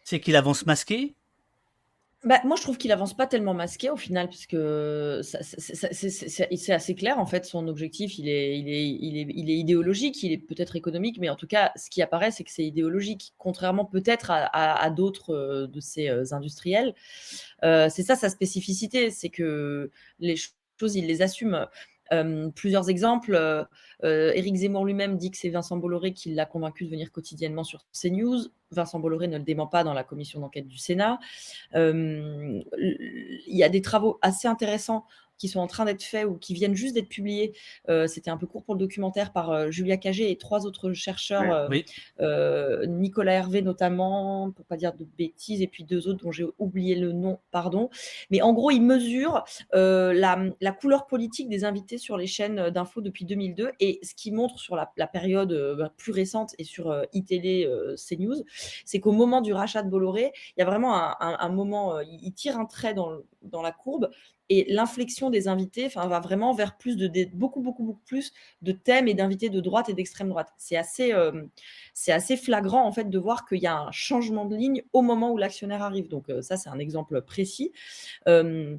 C'est 0.06 0.22
qu'il 0.22 0.38
avance 0.38 0.65
masqué? 0.65 1.15
Bah, 2.25 2.41
moi, 2.43 2.58
je 2.58 2.63
trouve 2.63 2.77
qu'il 2.77 2.91
avance 2.91 3.15
pas 3.15 3.27
tellement 3.27 3.53
masqué 3.53 3.89
au 3.89 3.95
final, 3.95 4.27
puisque 4.27 4.58
c'est 5.23 6.73
assez 6.73 6.93
clair 6.93 7.17
en 7.17 7.25
fait. 7.25 7.45
Son 7.45 7.65
objectif, 7.69 8.19
il 8.19 8.27
est, 8.27 8.60
il 8.60 8.67
est, 8.67 8.89
il 8.89 9.17
est, 9.17 9.27
il 9.34 9.49
est 9.49 9.58
idéologique, 9.58 10.21
il 10.21 10.34
est 10.34 10.38
peut-être 10.38 10.75
économique, 10.75 11.17
mais 11.19 11.29
en 11.29 11.38
tout 11.38 11.47
cas, 11.47 11.71
ce 11.77 11.89
qui 11.89 12.01
apparaît, 12.01 12.32
c'est 12.32 12.43
que 12.43 12.51
c'est 12.51 12.65
idéologique, 12.65 13.34
contrairement 13.38 13.86
peut-être 13.86 14.32
à, 14.32 14.89
d'autres 14.89 15.34
euh, 15.34 15.67
de 15.67 15.79
ces 15.79 16.10
euh, 16.10 16.25
industriels. 16.32 16.93
Euh, 17.63 17.88
c'est 17.89 18.03
ça 18.03 18.17
sa 18.17 18.27
spécificité, 18.29 19.12
c'est 19.12 19.29
que 19.29 19.89
les 20.19 20.36
choses, 20.36 20.95
il 20.95 21.08
les 21.08 21.21
assume. 21.21 21.67
Plusieurs 22.56 22.89
exemples. 22.89 23.67
Éric 24.04 24.56
Zemmour 24.56 24.86
lui-même 24.86 25.17
dit 25.17 25.32
que 25.32 25.38
c'est 25.38 25.50
Vincent 25.50 25.78
Bolloré 25.78 26.13
qui 26.13 26.34
l'a 26.34 26.45
convaincu 26.45 26.86
de 26.86 26.89
venir 26.89 27.12
quotidiennement 27.12 27.63
sur 27.63 27.86
CNews. 27.91 28.48
Vincent 28.72 29.00
Bolloré 29.00 29.28
ne 29.28 29.38
le 29.38 29.43
dément 29.43 29.67
pas 29.67 29.84
dans 29.84 29.93
la 29.93 30.04
commission 30.04 30.39
d'enquête 30.39 30.67
du 30.67 30.78
Sénat. 30.78 31.19
il 31.76 32.63
y 33.48 33.63
a 33.63 33.69
des 33.69 33.82
travaux 33.82 34.19
assez 34.22 34.48
intéressants 34.48 35.06
qui 35.39 35.47
sont 35.47 35.60
en 35.60 35.67
train 35.67 35.86
d'être 35.86 36.04
faits 36.04 36.28
ou 36.28 36.36
qui 36.36 36.54
viennent 36.54 36.75
juste 36.75 36.93
d'être 36.93 37.10
publiés. 37.10 37.54
Euh, 37.88 38.06
c'était 38.06 38.30
un 38.30 38.38
peu 38.38 38.45
court 38.45 38.63
pour 38.63 38.75
le 38.75 38.80
documentaire 38.80 39.32
par 39.32 39.49
euh, 39.49 39.71
Julia 39.71 39.97
Cagé 39.97 40.30
et 40.30 40.38
trois 40.38 40.65
autres 40.65 40.91
chercheurs, 40.93 41.69
euh, 42.19 42.86
Nicolas 42.86 43.34
Hervé 43.34 43.62
notamment, 43.62 44.52
pour 44.52 44.65
pas 44.65 44.75
dire 44.75 44.93
de 44.93 45.08
bêtises, 45.17 45.62
et 45.62 45.67
puis 45.67 45.84
deux 45.84 46.08
autres 46.08 46.23
dont 46.23 46.32
j'ai 46.32 46.45
oublié 46.60 46.95
le 46.95 47.13
nom, 47.13 47.39
pardon. 47.52 47.89
Mais 48.30 48.41
en 48.41 48.54
gros, 48.54 48.69
ils 48.69 48.82
mesurent 48.82 49.45
la, 49.71 50.38
la, 50.60 50.71
couleur 50.73 51.08
politique 51.08 51.47
des 51.47 51.63
invités 51.63 51.97
sur 51.97 52.17
les 52.17 52.28
chaînes 52.28 52.69
d'infos 52.69 53.02
depuis 53.02 53.23
2002 53.23 53.71
et 53.80 53.99
ce 54.04 54.13
qui 54.13 54.32
montre 54.32 54.60
sur 54.60 54.75
la, 54.75 55.08
période 55.08 55.75
bah, 55.78 55.91
plus 55.95 56.12
récente 56.12 56.54
et 56.58 56.65
sur 56.65 57.04
iTélé, 57.13 57.69
CNews, 57.95 58.43
c'est 58.84 58.99
qu'au 58.99 59.13
moment 59.13 59.39
du 59.39 59.54
rachat 59.54 59.84
de 59.84 59.89
Bolloré, 59.89 60.34
il 60.58 60.60
y 60.60 60.63
a 60.63 60.65
vraiment 60.65 60.95
un, 60.95 61.15
un 61.19 61.49
moment, 61.49 62.02
il 62.02 62.34
tire 62.34 62.60
un 62.60 62.65
trait 62.65 62.93
dans, 62.93 63.19
dans 63.41 63.62
la 63.62 63.71
courbe 63.71 64.10
et 64.49 64.65
l'inflexion 64.71 65.29
des 65.29 65.47
invités 65.47 65.85
enfin, 65.85 66.07
va 66.07 66.19
vraiment 66.19 66.53
vers 66.53 66.75
plus 66.77 66.97
de, 66.97 67.09
beaucoup, 67.33 67.62
beaucoup, 67.62 67.83
beaucoup 67.83 68.03
plus 68.05 68.33
de 68.62 68.71
thèmes 68.71 69.07
et 69.07 69.13
d'invités 69.13 69.49
de 69.49 69.59
droite 69.59 69.89
et 69.89 69.93
d'extrême 69.93 70.29
droite. 70.29 70.49
C'est 70.57 70.75
assez, 70.75 71.13
euh, 71.13 71.43
c'est 71.93 72.12
assez 72.12 72.35
flagrant 72.35 72.85
en 72.85 72.91
fait 72.91 73.09
de 73.09 73.19
voir 73.19 73.45
qu'il 73.45 73.59
y 73.59 73.67
a 73.67 73.77
un 73.77 73.91
changement 73.91 74.45
de 74.45 74.55
ligne 74.55 74.83
au 74.91 75.01
moment 75.01 75.31
où 75.31 75.38
l'actionnaire 75.38 75.83
arrive. 75.83 76.07
Donc 76.07 76.29
euh, 76.29 76.41
ça, 76.41 76.57
c'est 76.57 76.69
un 76.69 76.79
exemple 76.79 77.21
précis. 77.21 77.71
Euh, 78.27 78.75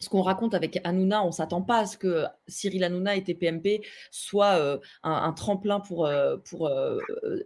ce 0.00 0.08
qu'on 0.08 0.22
raconte 0.22 0.54
avec 0.54 0.80
Hanouna, 0.84 1.22
on 1.22 1.28
ne 1.28 1.32
s'attend 1.32 1.62
pas 1.62 1.78
à 1.78 1.86
ce 1.86 1.96
que 1.96 2.24
Cyril 2.48 2.84
Hanouna 2.84 3.16
et 3.16 3.22
TPMP 3.22 3.86
soient 4.10 4.80
un, 5.02 5.32
tremplin 5.32 5.80
pour, 5.80 6.10
pour 6.44 6.70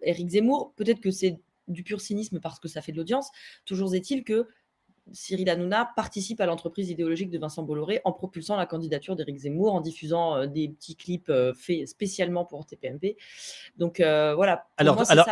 Éric 0.02 0.30
Zemmour. 0.30 0.72
Peut-être 0.74 0.98
que 1.00 1.10
c'est 1.10 1.38
du 1.68 1.84
pur 1.84 2.00
cynisme 2.00 2.40
parce 2.40 2.58
que 2.58 2.66
ça 2.66 2.80
fait 2.80 2.90
de 2.90 2.96
l'audience. 2.96 3.30
Toujours 3.64 3.94
est-il 3.94 4.24
que 4.24 4.48
Cyril 5.12 5.48
Hanouna 5.48 5.90
participe 5.96 6.40
à 6.40 6.46
l'entreprise 6.46 6.90
idéologique 6.90 7.30
de 7.30 7.38
Vincent 7.38 7.62
Bolloré 7.62 8.00
en 8.04 8.12
propulsant 8.12 8.56
la 8.56 8.66
candidature 8.66 9.16
d'Éric 9.16 9.38
Zemmour, 9.38 9.74
en 9.74 9.80
diffusant 9.80 10.36
euh, 10.36 10.46
des 10.46 10.68
petits 10.68 10.96
clips 10.96 11.28
euh, 11.28 11.52
faits 11.54 11.86
spécialement 11.88 12.44
pour 12.44 12.66
TPMP. 12.66 13.16
Donc 13.76 14.00
euh, 14.00 14.34
voilà. 14.34 14.66
alors, 14.76 15.10
alors 15.10 15.26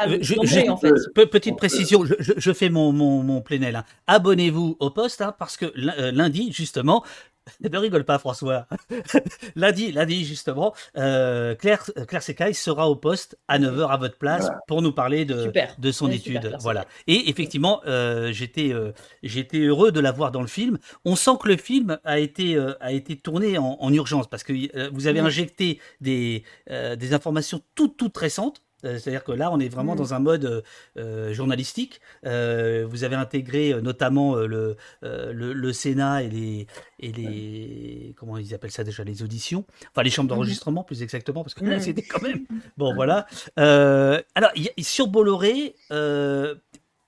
petite 1.31 1.57
précision, 1.57 2.05
je, 2.05 2.53
fais 2.53 2.69
mon, 2.69 2.93
mon, 2.93 3.23
mon 3.23 3.41
plénel. 3.41 3.77
Hein. 3.77 3.85
Abonnez-vous 4.07 4.77
au 4.81 4.91
poste 4.91 5.21
hein, 5.21 5.35
parce 5.39 5.57
que 5.57 5.67
lundi, 5.75 6.53
justement, 6.53 7.05
ne 7.61 7.79
rigole 7.79 8.05
pas, 8.05 8.19
François. 8.19 8.67
lundi, 9.57 9.93
lundi, 9.93 10.25
justement, 10.25 10.75
euh, 10.97 11.55
Claire, 11.55 11.85
Claire 12.09 12.23
Secaille 12.23 12.55
sera 12.55 12.89
au 12.89 12.97
poste 12.97 13.39
à 13.49 13.59
9h 13.59 13.89
à 13.89 13.97
votre 13.97 14.19
place 14.19 14.49
pour 14.67 14.83
nous 14.83 14.93
parler 14.93 15.25
de, 15.25 15.53
de 15.79 15.93
son 15.93 16.11
étude. 16.11 16.57
voilà. 16.61 16.87
Et 17.07 17.29
effectivement, 17.29 17.81
euh, 17.87 18.33
j'étais, 18.33 18.73
euh, 18.73 18.93
j'étais 19.23 19.59
heureux 19.59 19.93
de 19.93 20.01
la 20.01 20.13
voir 20.13 20.31
dans 20.31 20.43
le 20.43 20.47
film. 20.47 20.79
On 21.05 21.17
sent 21.17 21.33
que 21.41 21.49
le 21.49 21.57
film 21.57 21.99
a 22.05 22.19
été, 22.19 22.59
a 22.81 22.93
été 22.93 23.17
tourné 23.17 23.59
en, 23.59 23.93
urgence 23.93 24.27
parce 24.29 24.43
que 24.43 24.91
vous 24.93 25.07
avez 25.07 25.21
injecté 25.21 25.81
des, 26.01 26.43
des 26.69 27.15
informations 27.15 27.63
toutes, 27.75 27.97
toutes 27.97 28.17
récentes 28.17 28.63
Euh, 28.66 28.66
c'est-à-dire 28.83 29.25
que 29.25 29.33
là, 29.33 29.51
on 29.53 29.59
est 29.61 29.69
vraiment 29.69 29.95
Mmh. 29.95 29.99
dans 29.99 30.15
un 30.15 30.19
mode 30.19 30.45
euh, 30.45 30.61
euh, 30.99 31.33
journalistique. 31.33 32.01
Euh, 32.25 32.87
vous 32.89 33.05
avez 33.05 33.17
intégré 33.17 33.73
euh, 33.73 33.81
notamment 33.81 34.37
euh, 34.37 34.47
le, 34.47 34.77
euh, 35.03 35.33
le, 35.33 35.53
le 35.53 35.73
Sénat 35.73 36.23
et 36.25 36.29
les, 36.29 36.67
et 37.01 37.13
les. 37.13 38.15
Comment 38.19 38.37
ils 38.39 38.55
appellent 38.55 38.71
ça 38.71 38.85
déjà 38.85 39.03
Les 39.05 39.23
auditions. 39.23 39.65
Enfin, 39.91 40.03
les 40.03 40.11
chambres 40.11 40.27
Mmh 40.27 40.37
d'enregistrement, 40.37 40.85
plus 40.85 41.03
exactement, 41.03 41.43
parce 41.43 41.55
que 41.55 41.65
là, 41.65 41.77
Mmh. 41.77 41.81
c'était 41.81 42.03
quand 42.03 42.23
même. 42.23 42.45
Bon, 42.77 42.95
voilà. 42.95 43.27
Euh, 43.59 44.21
alors, 44.35 44.51
y 44.57 44.69
a- 44.69 44.83
sur 44.83 45.07
Bolloré, 45.09 45.75
euh, 45.93 46.55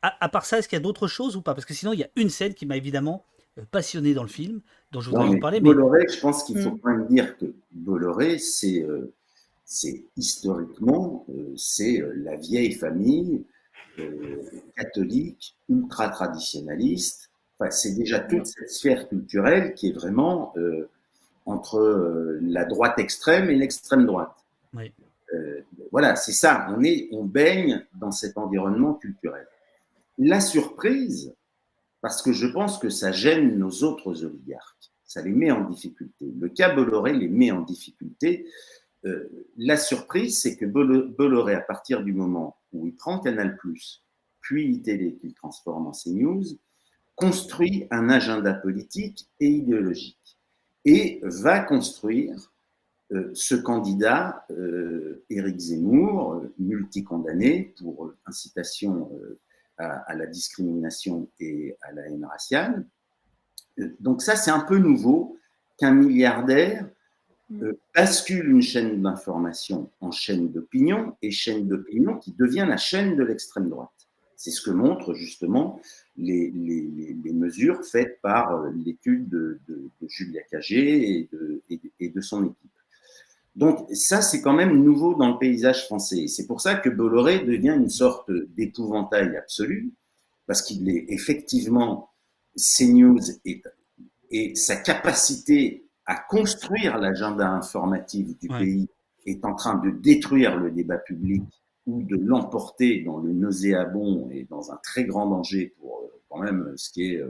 à, 0.02 0.24
à 0.24 0.28
part 0.28 0.46
ça, 0.46 0.58
est-ce 0.58 0.68
qu'il 0.68 0.76
y 0.76 0.80
a 0.80 0.82
d'autres 0.82 1.08
choses 1.08 1.36
ou 1.36 1.42
pas? 1.42 1.54
Parce 1.54 1.64
que 1.66 1.74
sinon, 1.74 1.92
il 1.92 1.98
y 2.00 2.04
a 2.04 2.08
une 2.16 2.30
scène 2.30 2.54
qui 2.54 2.64
m'a 2.66 2.76
évidemment 2.76 3.24
euh, 3.58 3.62
passionné 3.70 4.14
dans 4.14 4.22
le 4.22 4.28
film, 4.28 4.60
dont 4.92 5.00
je 5.00 5.10
voudrais 5.10 5.26
Non, 5.26 5.32
vous 5.32 5.40
parler. 5.40 5.60
Mais... 5.60 5.68
Bolloré, 5.68 6.06
je 6.08 6.18
pense 6.20 6.44
qu'il 6.44 6.58
faut 6.60 6.70
Mm. 6.70 6.78
quand 6.80 6.90
même 6.90 7.06
dire 7.08 7.36
que 7.36 7.46
Bolloré, 7.72 8.38
c'est 8.38 8.82
euh, 8.82 9.12
c'est 9.70 10.02
historiquement, 10.16 11.26
euh, 11.28 11.52
c'est 11.56 12.00
euh, 12.00 12.14
la 12.16 12.36
vieille 12.36 12.72
famille 12.72 13.44
euh, 13.98 14.42
catholique, 14.74 15.54
ultra 15.68 16.08
traditionnaliste. 16.08 17.30
Enfin, 17.58 17.70
c'est 17.70 17.94
déjà 17.94 18.18
toute 18.20 18.46
cette 18.46 18.70
sphère 18.70 19.08
culturelle 19.08 19.74
qui 19.74 19.90
est 19.90 19.92
vraiment 19.92 20.54
entre 21.44 22.38
la 22.40 22.64
droite 22.64 22.98
extrême 23.00 23.50
et 23.50 23.56
l'extrême 23.56 24.06
droite. 24.06 24.32
Oui. 24.74 24.92
Euh, 25.34 25.60
voilà, 25.90 26.16
c'est 26.16 26.32
ça. 26.32 26.68
On 26.70 26.82
est, 26.82 27.08
on 27.12 27.24
baigne 27.24 27.84
dans 27.94 28.12
cet 28.12 28.38
environnement 28.38 28.94
culturel. 28.94 29.46
La 30.18 30.40
surprise, 30.40 31.34
parce 32.00 32.22
que 32.22 32.32
je 32.32 32.46
pense 32.46 32.78
que 32.78 32.88
ça 32.88 33.12
gêne 33.12 33.58
nos 33.58 33.70
autres 33.82 34.24
oligarques, 34.24 34.92
ça 35.04 35.22
les 35.22 35.32
met 35.32 35.50
en 35.50 35.68
difficulté. 35.68 36.26
Le 36.38 36.48
cas 36.48 36.74
Bolloré 36.74 37.12
les 37.12 37.28
met 37.28 37.50
en 37.50 37.62
difficulté. 37.62 38.46
Euh, 39.08 39.46
la 39.56 39.76
surprise, 39.76 40.40
c'est 40.40 40.56
que 40.56 40.64
Boll- 40.64 41.14
Bolloré, 41.16 41.54
à 41.54 41.60
partir 41.60 42.02
du 42.02 42.12
moment 42.12 42.56
où 42.72 42.86
il 42.86 42.94
prend 42.94 43.18
Canal+, 43.18 43.58
puis 44.40 44.66
ITélé 44.68 45.14
qu'il 45.16 45.34
transforme 45.34 45.86
en 45.86 45.92
CNews, 45.92 46.44
construit 47.16 47.86
un 47.90 48.08
agenda 48.08 48.54
politique 48.54 49.28
et 49.40 49.48
idéologique 49.48 50.38
et 50.84 51.20
va 51.22 51.60
construire 51.60 52.52
euh, 53.10 53.30
ce 53.34 53.54
candidat, 53.54 54.46
euh, 54.50 55.24
Éric 55.30 55.58
Zemmour, 55.58 56.34
euh, 56.34 56.54
multicondamné 56.58 57.74
pour 57.78 58.12
incitation 58.26 59.10
à, 59.78 60.14
la 60.14 60.26
discrimination 60.26 61.28
et 61.38 61.76
à 61.82 61.92
la 61.92 62.08
haine 62.08 62.24
raciale. 62.24 62.84
Donc 64.00 64.22
ça, 64.22 64.34
c'est 64.34 64.50
un 64.50 64.60
peu 64.60 64.76
nouveau 64.76 65.38
qu'un 65.76 65.92
milliardaire 65.92 66.88
euh, 67.52 67.78
bascule 67.94 68.50
une 68.50 68.62
chaîne 68.62 69.00
d'information 69.02 69.90
en 70.00 70.10
chaîne 70.10 70.52
d'opinion 70.52 71.16
et 71.22 71.30
chaîne 71.30 71.66
d'opinion 71.66 72.18
qui 72.18 72.32
devient 72.32 72.66
la 72.68 72.76
chaîne 72.76 73.16
de 73.16 73.22
l'extrême 73.22 73.68
droite. 73.68 73.88
C'est 74.36 74.50
ce 74.50 74.60
que 74.60 74.70
montrent 74.70 75.14
justement 75.14 75.80
les, 76.16 76.52
mesures 77.32 77.84
faites 77.84 78.20
par 78.20 78.54
euh, 78.54 78.70
l'étude 78.84 79.28
de, 79.28 79.60
Julia 80.06 80.42
Cagé 80.50 81.18
et 81.18 81.28
de, 81.32 81.62
et, 81.70 81.80
et 82.00 82.08
de 82.10 82.20
son 82.20 82.44
équipe. 82.44 82.70
Donc 83.56 83.88
ça, 83.92 84.22
c'est 84.22 84.40
quand 84.40 84.52
même 84.52 84.84
nouveau 84.84 85.14
dans 85.14 85.32
le 85.32 85.38
paysage 85.38 85.86
français. 85.86 86.28
C'est 86.28 86.46
pour 86.46 86.60
ça 86.60 86.76
que 86.76 86.88
Bolloré 86.88 87.40
devient 87.40 87.74
une 87.76 87.90
sorte 87.90 88.30
d'épouvantail 88.56 89.36
absolu, 89.36 89.92
parce 90.46 90.62
qu'il 90.62 90.88
est 90.88 91.06
effectivement 91.08 92.10
CNews 92.56 93.18
et, 93.44 93.62
et 94.30 94.54
sa 94.54 94.76
capacité 94.76 95.87
à 96.08 96.16
construire 96.16 96.98
l'agenda 96.98 97.48
informatif 97.48 98.36
du 98.38 98.48
ouais. 98.48 98.58
pays 98.58 98.88
est 99.26 99.44
en 99.44 99.54
train 99.54 99.76
de 99.76 99.90
détruire 99.90 100.56
le 100.56 100.70
débat 100.70 100.96
public 100.96 101.44
ou 101.86 102.02
de 102.02 102.16
l'emporter 102.16 103.02
dans 103.04 103.18
le 103.18 103.32
nauséabond 103.32 104.30
et 104.30 104.44
dans 104.44 104.72
un 104.72 104.76
très 104.82 105.04
grand 105.04 105.28
danger 105.28 105.74
pour 105.78 106.00
euh, 106.00 106.20
quand 106.30 106.40
même 106.40 106.72
ce 106.76 106.90
qui 106.90 107.12
est, 107.12 107.22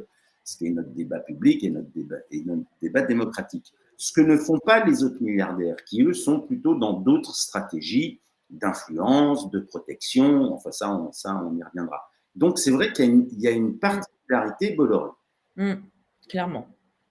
ce 0.44 0.56
qui 0.56 0.68
est 0.68 0.70
notre 0.70 0.90
débat 0.90 1.18
public 1.18 1.62
et 1.64 1.70
notre 1.70 1.90
débat, 1.90 2.16
et 2.30 2.42
notre 2.44 2.62
débat 2.80 3.02
démocratique. 3.02 3.72
Ce 3.96 4.12
que 4.12 4.20
ne 4.20 4.36
font 4.36 4.60
pas 4.60 4.84
les 4.84 5.02
autres 5.02 5.20
milliardaires, 5.20 5.76
qui 5.84 6.02
eux 6.02 6.14
sont 6.14 6.40
plutôt 6.40 6.76
dans 6.76 6.92
d'autres 6.92 7.34
stratégies 7.34 8.20
d'influence, 8.48 9.50
de 9.50 9.58
protection, 9.58 10.54
enfin 10.54 10.70
ça, 10.70 10.94
on, 10.94 11.12
ça, 11.12 11.34
on 11.44 11.56
y 11.56 11.62
reviendra. 11.64 12.10
Donc 12.36 12.60
c'est 12.60 12.70
vrai 12.70 12.92
qu'il 12.92 13.26
y, 13.32 13.42
y, 13.42 13.48
a 13.48 13.50
une 13.50 13.76
particularité 13.78 14.74
Bolloré. 14.76 15.10
Mmh, 15.56 15.74
clairement. 16.28 16.68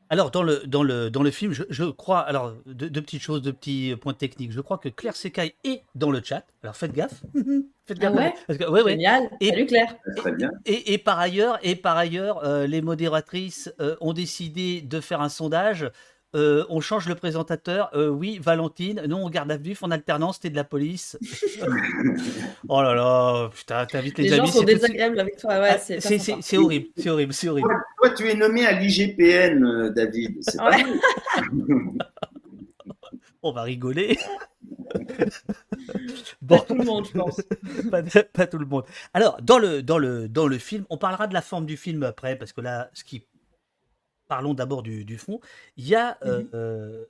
Alors, 0.10 0.32
dans 0.32 0.44
le, 0.44 0.62
dans 0.66 0.84
le, 0.84 1.10
dans 1.10 1.24
le 1.24 1.32
film, 1.32 1.52
je, 1.52 1.64
je 1.70 1.84
crois, 1.84 2.20
alors, 2.20 2.54
deux, 2.66 2.90
de 2.90 3.00
petites 3.00 3.22
choses, 3.22 3.42
deux 3.42 3.54
petits 3.54 3.96
points 4.00 4.14
techniques. 4.14 4.52
Je 4.52 4.62
crois 4.62 4.78
que 4.78 4.90
Claire 4.90 5.16
Secaille 5.16 5.54
est 5.64 5.84
dans 5.96 6.12
le 6.12 6.22
chat. 6.24 6.46
Alors, 6.64 6.76
faites 6.76 6.94
gaffe. 6.94 7.24
faites 7.86 8.00
gaffe. 8.00 8.14
Ah 8.16 8.18
ouais, 8.18 8.34
parce 8.48 8.60
que, 8.60 8.70
ouais, 8.70 8.82
ouais. 8.84 8.92
Génial. 8.92 9.30
Et, 9.42 9.50
Salut 9.50 9.66
Claire. 9.66 9.96
Très 10.16 10.32
bien. 10.32 10.52
Et, 10.66 10.94
et, 10.94 10.98
par 10.98 11.20
ailleurs, 11.20 11.60
et 11.62 11.76
par 11.76 11.98
ailleurs 11.98 12.44
euh, 12.46 12.68
les 12.68 12.82
modératrices 12.82 13.74
euh, 13.82 13.96
ont 14.00 14.14
décidé 14.14 14.82
de 14.82 15.02
faire 15.02 15.22
un 15.22 15.30
sondage. 15.30 15.90
Euh, 16.38 16.66
on 16.70 16.80
change 16.80 17.08
le 17.10 17.16
présentateur. 17.16 17.90
Euh, 17.94 18.08
oui, 18.10 18.40
Valentine. 18.42 19.02
Non, 19.08 19.26
on 19.26 19.30
garde 19.30 19.52
à 19.52 19.58
vif 19.58 19.84
en 19.84 19.92
alternance. 19.92 20.40
T'es 20.40 20.50
de 20.50 20.56
la 20.56 20.64
police. 20.64 21.18
oh 22.70 22.82
là 22.82 22.94
là, 22.94 23.50
putain, 23.50 23.86
t'invites 23.86 24.18
les, 24.20 24.26
les 24.26 24.34
amis. 24.34 24.48
gens 24.48 24.54
sont 24.54 24.64
désagréables 24.64 25.20
avec 25.20 25.38
toi. 25.38 25.60
Ouais, 25.60 25.78
c'est 25.80 26.00
c'est 26.00 26.58
horrible. 26.58 26.88
C'est 26.96 27.10
horrible. 27.10 27.34
C'est 27.34 27.50
horrible. 27.50 27.68
Toi, 27.68 27.82
toi, 28.02 28.10
tu 28.12 28.30
es 28.30 28.36
nommé 28.36 28.66
à 28.66 28.80
l'IGPN, 28.80 29.64
euh, 29.64 29.90
David. 29.90 30.38
C'est 30.42 30.62
ouais. 30.62 30.86
on 33.42 33.52
va 33.52 33.64
rigoler. 33.64 34.18
bon. 36.42 36.58
Pas 36.58 36.66
tout 36.66 36.76
le 36.76 36.84
monde, 36.84 37.06
je 37.06 37.18
pense. 37.18 37.42
pas, 37.92 38.02
pas, 38.34 38.48
tout 38.48 38.58
le 38.58 38.66
monde. 38.66 38.84
Alors, 39.14 39.42
dans 39.42 39.58
le, 39.58 39.82
dans, 39.82 39.98
le, 39.98 40.28
dans 40.28 40.48
le 40.48 40.58
film, 40.58 40.86
on 40.90 40.98
parlera 40.98 41.28
de 41.28 41.34
la 41.34 41.42
forme 41.42 41.66
du 41.66 41.78
film 41.78 42.04
après, 42.04 42.36
parce 42.36 42.54
que 42.54 42.62
là, 42.62 42.90
ce 42.94 43.04
qui. 43.04 43.26
Parlons 44.28 44.54
d'abord 44.54 44.84
du, 44.84 45.06
du, 45.06 45.18
fond. 45.18 45.40
Il 45.78 45.88
y, 45.88 45.96
a, 45.96 46.18
mm 46.24 46.28
-hmm. 46.28 46.48
euh, 46.54 47.06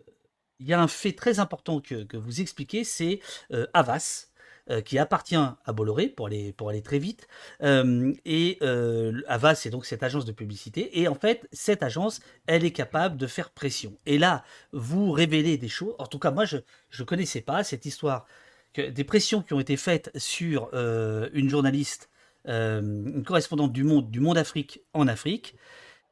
il 0.59 0.67
y 0.67 0.73
a 0.73 0.79
un 0.81 0.87
fait 0.87 1.13
très 1.13 1.39
important 1.39 1.81
que, 1.81 2.03
que 2.03 2.17
vous 2.17 2.41
expliquez, 2.41 2.83
c'est 2.83 3.19
euh, 3.51 3.67
Havas. 3.73 4.27
Euh, 4.69 4.81
qui 4.81 4.99
appartient 4.99 5.37
à 5.37 5.71
Bolloré 5.71 6.09
pour 6.09 6.27
aller, 6.27 6.51
pour 6.51 6.67
aller 6.69 6.81
très 6.81 6.99
vite. 6.99 7.29
Euh, 7.63 8.13
et 8.25 8.57
euh, 8.61 9.21
Havas, 9.29 9.55
c'est 9.55 9.69
donc 9.69 9.85
cette 9.85 10.03
agence 10.03 10.25
de 10.25 10.33
publicité. 10.33 10.99
Et 10.99 11.07
en 11.07 11.15
fait, 11.15 11.47
cette 11.53 11.83
agence, 11.83 12.19
elle 12.47 12.65
est 12.65 12.71
capable 12.71 13.15
de 13.15 13.27
faire 13.27 13.49
pression. 13.51 13.93
Et 14.05 14.17
là, 14.17 14.43
vous 14.73 15.13
révélez 15.13 15.57
des 15.57 15.69
choses. 15.69 15.95
En 15.99 16.05
tout 16.05 16.19
cas, 16.19 16.31
moi, 16.31 16.43
je 16.43 16.57
ne 16.99 17.05
connaissais 17.05 17.39
pas 17.39 17.63
cette 17.63 17.85
histoire. 17.85 18.25
Que 18.73 18.81
des 18.81 19.05
pressions 19.05 19.41
qui 19.41 19.53
ont 19.53 19.61
été 19.61 19.77
faites 19.77 20.11
sur 20.17 20.69
euh, 20.73 21.29
une 21.31 21.49
journaliste, 21.49 22.09
une 22.45 23.23
correspondante 23.25 23.71
du 23.71 23.85
Monde, 23.85 24.11
du 24.11 24.19
Monde 24.19 24.37
Afrique 24.37 24.81
en 24.93 25.07
Afrique, 25.07 25.55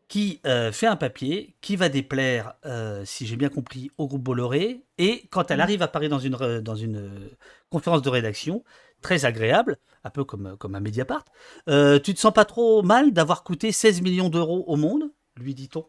qui 0.08 0.40
euh, 0.46 0.72
fait 0.72 0.88
un 0.88 0.96
papier 0.96 1.56
qui 1.62 1.76
va 1.76 1.90
déplaire, 1.90 2.54
euh, 2.66 3.04
si 3.06 3.26
j'ai 3.26 3.36
bien 3.36 3.50
compris, 3.50 3.90
au 3.98 4.08
groupe 4.08 4.24
Bolloré. 4.24 4.84
Et 4.98 5.28
quand 5.32 5.50
elle 5.52 5.62
arrive 5.62 5.82
à 5.82 5.88
Paris 5.88 6.10
dans 6.10 6.20
une, 6.20 6.38
dans 6.62 6.76
une 6.76 6.98
euh, 6.98 7.30
conférence 7.70 8.02
de 8.02 8.10
rédaction, 8.10 8.64
très 9.02 9.26
agréable, 9.26 9.78
un 10.04 10.10
peu 10.10 10.24
comme, 10.24 10.56
comme 10.58 10.76
un 10.76 10.80
Mediapart, 10.80 11.26
euh, 11.70 12.00
tu 12.00 12.14
te 12.14 12.20
sens 12.20 12.34
pas 12.34 12.46
trop 12.46 12.84
mal 12.84 13.12
d'avoir 13.12 13.44
coûté 13.44 13.72
16 13.72 14.02
millions 14.02 14.30
d'euros 14.30 14.64
au 14.68 14.76
monde, 14.76 15.12
lui 15.38 15.54
dit-on 15.54 15.86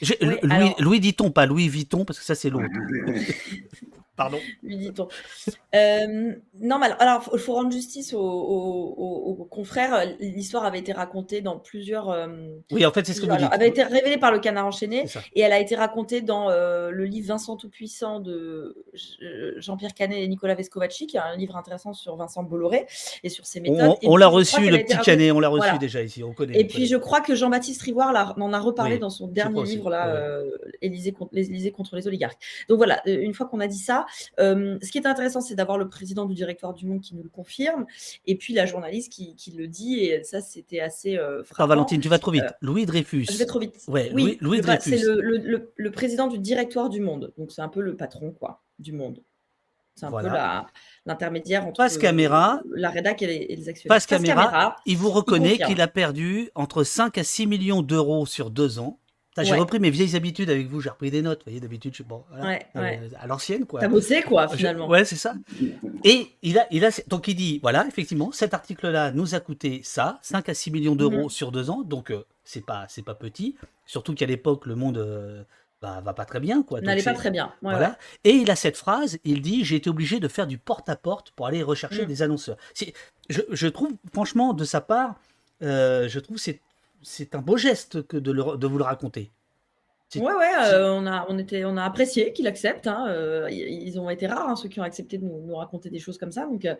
oui, 0.00 0.14
Louis, 0.20 0.38
alors... 0.42 0.74
Louis 0.80 1.00
dit-on, 1.00 1.32
pas 1.32 1.44
Louis 1.44 1.68
Vuitton, 1.68 2.04
parce 2.04 2.20
que 2.20 2.24
ça 2.24 2.36
c'est 2.36 2.50
l'autre. 2.50 2.68
Pardon. 4.14 4.38
Lui 4.62 4.76
dit-on. 4.76 5.08
Euh, 5.74 6.34
non, 6.60 6.78
mais 6.78 6.88
alors, 6.98 7.30
il 7.32 7.38
faut 7.38 7.54
rendre 7.54 7.72
justice 7.72 8.12
aux, 8.12 8.20
aux, 8.20 9.36
aux 9.40 9.44
confrères. 9.44 10.04
L'histoire 10.20 10.66
avait 10.66 10.80
été 10.80 10.92
racontée 10.92 11.40
dans 11.40 11.58
plusieurs. 11.58 12.10
Euh, 12.10 12.26
oui, 12.72 12.84
en 12.84 12.92
fait, 12.92 13.06
c'est 13.06 13.14
ce 13.14 13.22
que 13.22 13.26
vous 13.26 13.36
dites. 13.36 13.48
Elle 13.50 13.54
avait 13.54 13.68
été 13.68 13.82
révélée 13.82 14.18
par 14.18 14.30
le 14.30 14.38
Canard 14.38 14.66
enchaîné 14.66 15.06
et 15.34 15.40
elle 15.40 15.52
a 15.52 15.58
été 15.58 15.76
racontée 15.76 16.20
dans 16.20 16.50
euh, 16.50 16.90
le 16.90 17.04
livre 17.06 17.28
Vincent 17.28 17.56
Tout-Puissant 17.56 18.20
de 18.20 18.84
Jean-Pierre 19.56 19.94
Canet 19.94 20.18
et 20.18 20.28
Nicolas 20.28 20.54
Vescovacci, 20.54 21.06
qui 21.06 21.16
est 21.16 21.20
un 21.20 21.36
livre 21.36 21.56
intéressant 21.56 21.94
sur 21.94 22.14
Vincent 22.16 22.42
Bolloré 22.42 22.86
et 23.24 23.30
sur 23.30 23.46
ses 23.46 23.60
méthodes. 23.60 23.96
On, 24.02 24.12
on 24.12 24.16
l'a 24.16 24.28
reçu, 24.28 24.68
le 24.68 24.76
petit 24.78 24.98
Canet, 24.98 25.32
on 25.32 25.40
l'a 25.40 25.48
reçu 25.48 25.62
voilà. 25.62 25.78
déjà 25.78 26.02
ici, 26.02 26.22
on 26.22 26.34
connaît. 26.34 26.54
Et 26.60 26.64
on 26.64 26.66
puis, 26.66 26.74
connaît. 26.74 26.86
je 26.86 26.96
crois 26.98 27.22
que 27.22 27.34
Jean-Baptiste 27.34 27.80
Rivoire 27.80 28.34
en 28.38 28.52
a 28.52 28.60
reparlé 28.60 28.94
oui, 28.94 29.00
dans 29.00 29.10
son 29.10 29.26
dernier 29.26 29.62
livre, 29.62 29.88
là, 29.88 30.42
ouais. 30.42 30.50
Élysée, 30.82 31.12
contre, 31.12 31.34
Élysée 31.34 31.72
contre 31.72 31.96
les 31.96 32.06
oligarques. 32.06 32.38
Donc 32.68 32.76
voilà, 32.76 33.00
une 33.06 33.32
fois 33.32 33.46
qu'on 33.46 33.60
a 33.60 33.66
dit 33.66 33.78
ça, 33.78 34.01
euh, 34.38 34.78
ce 34.82 34.90
qui 34.90 34.98
est 34.98 35.06
intéressant, 35.06 35.40
c'est 35.40 35.54
d'avoir 35.54 35.78
le 35.78 35.88
président 35.88 36.26
du 36.26 36.34
directoire 36.34 36.74
du 36.74 36.86
Monde 36.86 37.00
qui 37.00 37.14
nous 37.14 37.22
le 37.22 37.28
confirme, 37.28 37.86
et 38.26 38.36
puis 38.36 38.54
la 38.54 38.66
journaliste 38.66 39.12
qui, 39.12 39.34
qui 39.36 39.52
le 39.52 39.66
dit, 39.68 40.00
et 40.00 40.24
ça, 40.24 40.40
c'était 40.40 40.80
assez 40.80 41.16
euh, 41.16 41.42
frappant. 41.44 41.64
Ah, 41.64 41.66
Valentine, 41.66 42.00
tu 42.00 42.08
vas 42.08 42.18
trop 42.18 42.30
vite. 42.30 42.44
Euh, 42.44 42.50
Louis 42.60 42.86
Dreyfus. 42.86 43.26
Je 43.30 43.36
vais 43.36 43.46
trop 43.46 43.58
vite. 43.58 43.76
Ouais, 43.88 44.10
oui, 44.14 44.22
Louis, 44.22 44.38
Louis 44.40 44.60
Dreyfus. 44.60 44.90
C'est 44.90 45.02
le, 45.04 45.20
le, 45.20 45.38
le, 45.38 45.72
le, 45.74 45.90
président 45.90 46.26
du 46.26 46.38
directoire 46.38 46.88
du 46.88 47.00
Monde, 47.00 47.32
donc 47.36 47.52
c'est 47.52 47.62
un 47.62 47.68
peu 47.68 47.80
le 47.80 47.96
patron, 47.96 48.32
quoi, 48.32 48.62
du 48.78 48.92
Monde. 48.92 49.22
C'est 49.94 50.06
un 50.06 50.10
voilà. 50.10 50.66
peu 50.66 50.72
l'intermédiaire 51.06 51.66
entre 51.66 51.76
Passe 51.76 51.98
caméra, 51.98 52.62
la 52.74 52.88
rédac 52.88 53.20
et 53.22 53.26
les, 53.26 53.34
et 53.34 53.56
les 53.56 53.68
actionnaires. 53.68 53.94
Passe, 53.94 54.06
caméra, 54.06 54.44
caméra, 54.44 54.76
il 54.86 54.96
vous 54.96 55.10
reconnaît 55.10 55.58
qu'il 55.58 55.80
a 55.80 55.88
perdu 55.88 56.50
entre 56.54 56.82
5 56.82 57.18
à 57.18 57.24
6 57.24 57.46
millions 57.46 57.82
d'euros 57.82 58.24
sur 58.24 58.50
deux 58.50 58.78
ans 58.78 58.98
J'ai 59.40 59.54
repris 59.54 59.80
mes 59.80 59.90
vieilles 59.90 60.14
habitudes 60.14 60.50
avec 60.50 60.68
vous, 60.68 60.80
j'ai 60.80 60.90
repris 60.90 61.10
des 61.10 61.22
notes. 61.22 61.40
Vous 61.40 61.44
voyez, 61.50 61.60
d'habitude, 61.60 61.92
je 61.92 61.96
suis 61.96 62.04
bon, 62.04 62.22
à 62.34 63.26
l'ancienne, 63.26 63.66
quoi. 63.66 63.80
T'as 63.80 63.88
bossé, 63.88 64.22
quoi, 64.22 64.48
finalement. 64.48 64.88
ouais, 64.88 65.04
c'est 65.04 65.16
ça. 65.16 65.34
Et 66.04 66.28
il 66.42 66.58
a, 66.58 66.66
il 66.70 66.84
a, 66.84 66.90
donc 67.08 67.28
il 67.28 67.34
dit, 67.34 67.58
voilà, 67.62 67.86
effectivement, 67.86 68.32
cet 68.32 68.54
article-là 68.54 69.12
nous 69.12 69.34
a 69.34 69.40
coûté 69.40 69.80
ça, 69.84 70.18
5 70.22 70.48
à 70.48 70.54
6 70.54 70.70
millions 70.70 70.96
d'euros 70.96 71.24
mhm. 71.24 71.30
sur 71.30 71.52
deux 71.52 71.70
ans, 71.70 71.82
donc 71.82 72.10
euh, 72.10 72.24
c'est 72.44 72.64
pas, 72.64 72.86
c'est 72.88 73.02
pas 73.02 73.14
petit. 73.14 73.56
Surtout 73.86 74.14
qu'à 74.14 74.26
l'époque, 74.26 74.66
le 74.66 74.74
monde 74.74 74.98
euh, 74.98 75.42
bah, 75.80 76.02
va 76.04 76.12
pas 76.12 76.24
très 76.24 76.40
bien, 76.40 76.62
quoi. 76.62 76.80
N'allait 76.80 77.02
pas 77.02 77.14
très 77.14 77.30
bien. 77.30 77.52
voilà. 77.62 77.98
Et 78.24 78.32
il 78.32 78.50
a 78.50 78.56
cette 78.56 78.76
phrase, 78.76 79.18
il 79.24 79.40
dit, 79.42 79.64
j'ai 79.64 79.76
été 79.76 79.88
obligé 79.88 80.20
de 80.20 80.28
faire 80.28 80.46
du 80.46 80.58
porte-à-porte 80.58 81.30
pour 81.32 81.46
aller 81.46 81.62
rechercher 81.62 82.02
mhm. 82.02 82.08
des 82.08 82.22
annonceurs. 82.22 82.56
Je, 83.28 83.40
je, 83.50 83.68
trouve, 83.68 83.92
franchement, 84.12 84.52
de 84.52 84.64
sa 84.64 84.80
part, 84.80 85.14
euh, 85.62 86.08
je 86.08 86.18
trouve 86.18 86.38
c'est 86.38 86.60
c'est 87.02 87.34
un 87.34 87.40
beau 87.40 87.56
geste 87.56 88.06
que 88.06 88.16
de, 88.16 88.32
de 88.56 88.66
vous 88.66 88.78
le 88.78 88.84
raconter. 88.84 89.32
Ouais, 90.16 90.34
ouais, 90.34 90.54
euh, 90.72 90.92
on, 90.92 91.06
a, 91.06 91.24
on, 91.28 91.38
était, 91.38 91.64
on 91.64 91.76
a 91.76 91.84
apprécié 91.84 92.32
qu'il 92.32 92.46
accepte. 92.46 92.86
Hein, 92.86 93.06
euh, 93.08 93.48
ils 93.50 93.98
ont 93.98 94.10
été 94.10 94.26
rares, 94.26 94.48
hein, 94.48 94.56
ceux 94.56 94.68
qui 94.68 94.80
ont 94.80 94.84
accepté 94.84 95.18
de 95.18 95.24
nous, 95.24 95.54
raconter 95.54 95.90
des 95.90 95.98
choses 95.98 96.18
comme 96.18 96.32
ça. 96.32 96.46
Donc, 96.46 96.64
euh, 96.64 96.74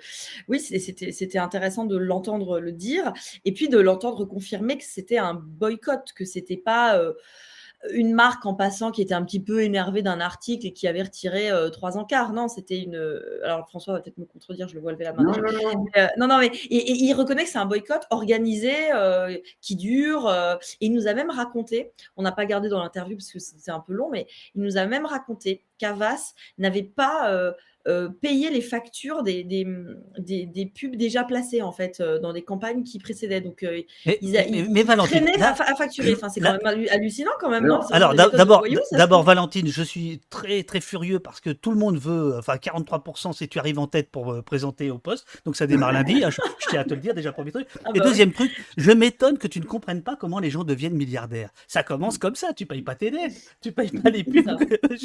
oui, 0.48 0.61
c'était 0.61 1.38
intéressant 1.38 1.85
de 1.85 1.96
l'entendre 1.96 2.61
le 2.61 2.72
dire 2.72 3.12
et 3.44 3.52
puis 3.52 3.68
de 3.68 3.78
l'entendre 3.78 4.24
confirmer 4.24 4.76
que 4.76 4.85
c'était 4.85 5.18
un 5.18 5.35
boycott, 5.35 6.12
que 6.14 6.24
c'était 6.24 6.56
pas 6.56 7.00
une 7.90 8.12
marque 8.12 8.47
en 8.47 8.55
passant 8.55 8.90
qui 8.90 9.03
était 9.03 9.14
un 9.14 9.25
petit 9.25 9.40
peu 9.40 9.62
énervée 9.62 10.03
d'un 10.03 10.21
article 10.21 10.66
et 10.66 10.73
qui 10.73 10.87
avait 10.87 11.03
retiré 11.03 11.51
euh, 11.51 11.68
trois 11.68 11.97
encarts. 11.97 12.33
Non, 12.33 12.49
c'était 12.49 12.79
une. 12.81 12.97
Euh, 12.97 13.40
alors 13.45 13.66
François 13.68 13.95
va 13.95 14.01
peut-être 14.01 14.18
me 14.18 14.25
contredire, 14.25 14.68
je 14.68 14.75
le 14.75 14.81
vois 14.81 14.92
lever 14.92 15.05
la 15.05 15.12
main. 15.12 15.25
Non, 15.25 15.33
non, 15.33 16.29
non. 16.29 16.38
mais 16.38 16.51
euh, 16.51 16.53
et, 16.71 16.92
il 16.92 17.12
reconnaît 17.14 17.45
que 17.45 17.51
c'est 17.51 17.59
un 17.59 17.66
boycott 17.66 18.03
organisé 18.11 18.73
qui 19.61 19.77
dure. 19.77 20.31
et 20.31 20.87
il 20.87 20.92
nous 20.92 21.09
a 21.09 21.14
même 21.14 21.31
raconté, 21.31 21.92
on 22.16 22.23
n'a 22.23 22.33
pas 22.33 22.47
gardé 22.47 22.68
dans 22.68 22.83
l'interview 22.83 23.16
parce 23.16 23.33
que 23.33 23.38
c'est 23.38 23.71
un 23.71 23.81
peu 23.81 23.92
long, 23.92 24.11
mais 24.11 24.27
il 24.55 24.62
nous 24.62 24.77
a 24.77 24.87
même 24.87 25.07
raconté 25.07 25.64
qu'Avas 25.79 26.35
n'avait 26.59 26.83
pas 26.83 27.55
euh, 27.88 28.09
payer 28.09 28.49
les 28.51 28.61
factures 28.61 29.25
des, 29.25 29.42
des, 29.42 29.66
des, 30.47 30.66
pubs 30.66 30.95
déjà 30.95 31.25
placées 31.25 31.62
en 31.62 31.73
fait 31.73 31.99
euh, 31.99 32.21
dans 32.21 32.33
des 32.33 32.42
campagnes 32.42 32.85
qui 32.85 33.01
précédaient. 33.01 33.40
Donc 33.40 33.64
euh, 33.64 33.83
mais, 34.07 34.18
ils, 34.23 34.71
mais, 34.71 34.85
Valentine, 34.85 35.29
à, 35.40 35.55
facturer. 35.75 36.14
Enfin, 36.14 36.29
c'est 36.29 36.40
quand 36.40 36.53
même 36.64 36.87
hallucinant 36.90 37.33
quand 37.40 37.51
même. 37.51 37.68
alors 37.90 38.14
d'abord, 38.14 38.64
d'abord 38.92 39.25
Valentine, 39.25 39.66
je 39.66 39.83
suis 39.83 40.21
très 40.31 40.62
très 40.62 40.81
furieux 40.81 41.18
parce 41.18 41.40
que 41.40 41.51
tout 41.51 41.73
le 41.73 41.77
monde 41.77 41.99
veut, 41.99 42.37
enfin 42.38 42.55
43% 42.55 43.33
si 43.33 43.49
tu 43.49 43.59
arrives 43.59 43.81
en 43.81 43.88
tête 43.88 44.11
pour 44.12 44.45
présenter 44.45 44.92
au 44.92 44.99
poste, 44.99 45.27
donc 45.45 45.57
ça 45.57 45.66
démarre 45.66 45.92
lundi. 45.92 46.23
Hein, 46.23 46.31
je, 46.31 46.40
tiens 46.71 46.83
à 46.83 46.85
te 46.85 46.95
le 46.95 47.01
dire 47.01 47.14
déjà 47.14 47.33
premier 47.33 47.51
truc. 47.51 47.66
Ah 47.85 47.90
Et 47.97 47.99
bah 47.99 48.05
deuxième 48.05 48.33
truc, 48.33 48.53
je 48.77 48.92
m'étonne 48.92 49.38
que 49.38 49.49
tu 49.49 49.59
ne 49.59 49.64
comprennes 49.64 50.05
pas 50.05 50.14
comment 50.14 50.38
les 50.38 50.51
gens 50.51 50.62
deviennent 50.62 50.95
milliardaires. 50.95 51.51
Ça 51.66 51.83
commence 51.83 52.16
comme 52.16 52.37
ça, 52.37 52.53
tu 52.53 52.64
payes 52.64 52.83
pas 52.83 52.95
tes 52.95 53.11
dettes, 53.11 53.57
tu 53.61 53.73
payes 53.73 53.90
pas 53.90 54.11
les 54.11 54.23
pubs. 54.23 54.47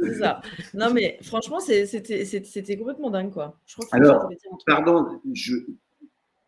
C'est 0.00 0.18
ça. 0.18 0.40
Non 0.74 0.92
mais 0.92 1.18
franchement 1.22 1.60
c'est 1.60 1.75
c'était 1.84 2.76
complètement 2.76 3.10
dingue, 3.10 3.32
quoi. 3.32 3.58
Alors, 3.92 4.30
pardon, 4.66 5.20
je, 5.32 5.56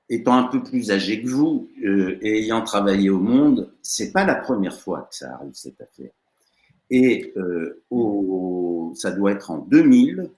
étant 0.09 0.35
un 0.35 0.45
peu 0.45 0.63
plus 0.63 0.91
âgé 0.91 1.23
que 1.23 1.29
vous 1.29 1.69
euh, 1.85 2.19
et 2.23 2.39
ayant 2.39 2.63
travaillé 2.63 3.11
au 3.11 3.19
Monde, 3.19 3.73
c'est 3.83 4.13
pas 4.13 4.25
la 4.25 4.35
première 4.35 4.79
fois 4.79 5.03
que 5.11 5.17
ça 5.17 5.35
arrive 5.35 5.55
cette 5.55 5.81
affaire. 5.81 6.11
Et 6.91 7.33
euh, 7.37 7.83
au, 7.91 8.93
ça 8.95 9.11
doit 9.11 9.33
être 9.33 9.51
en 9.51 9.59
2000, 9.59 10.31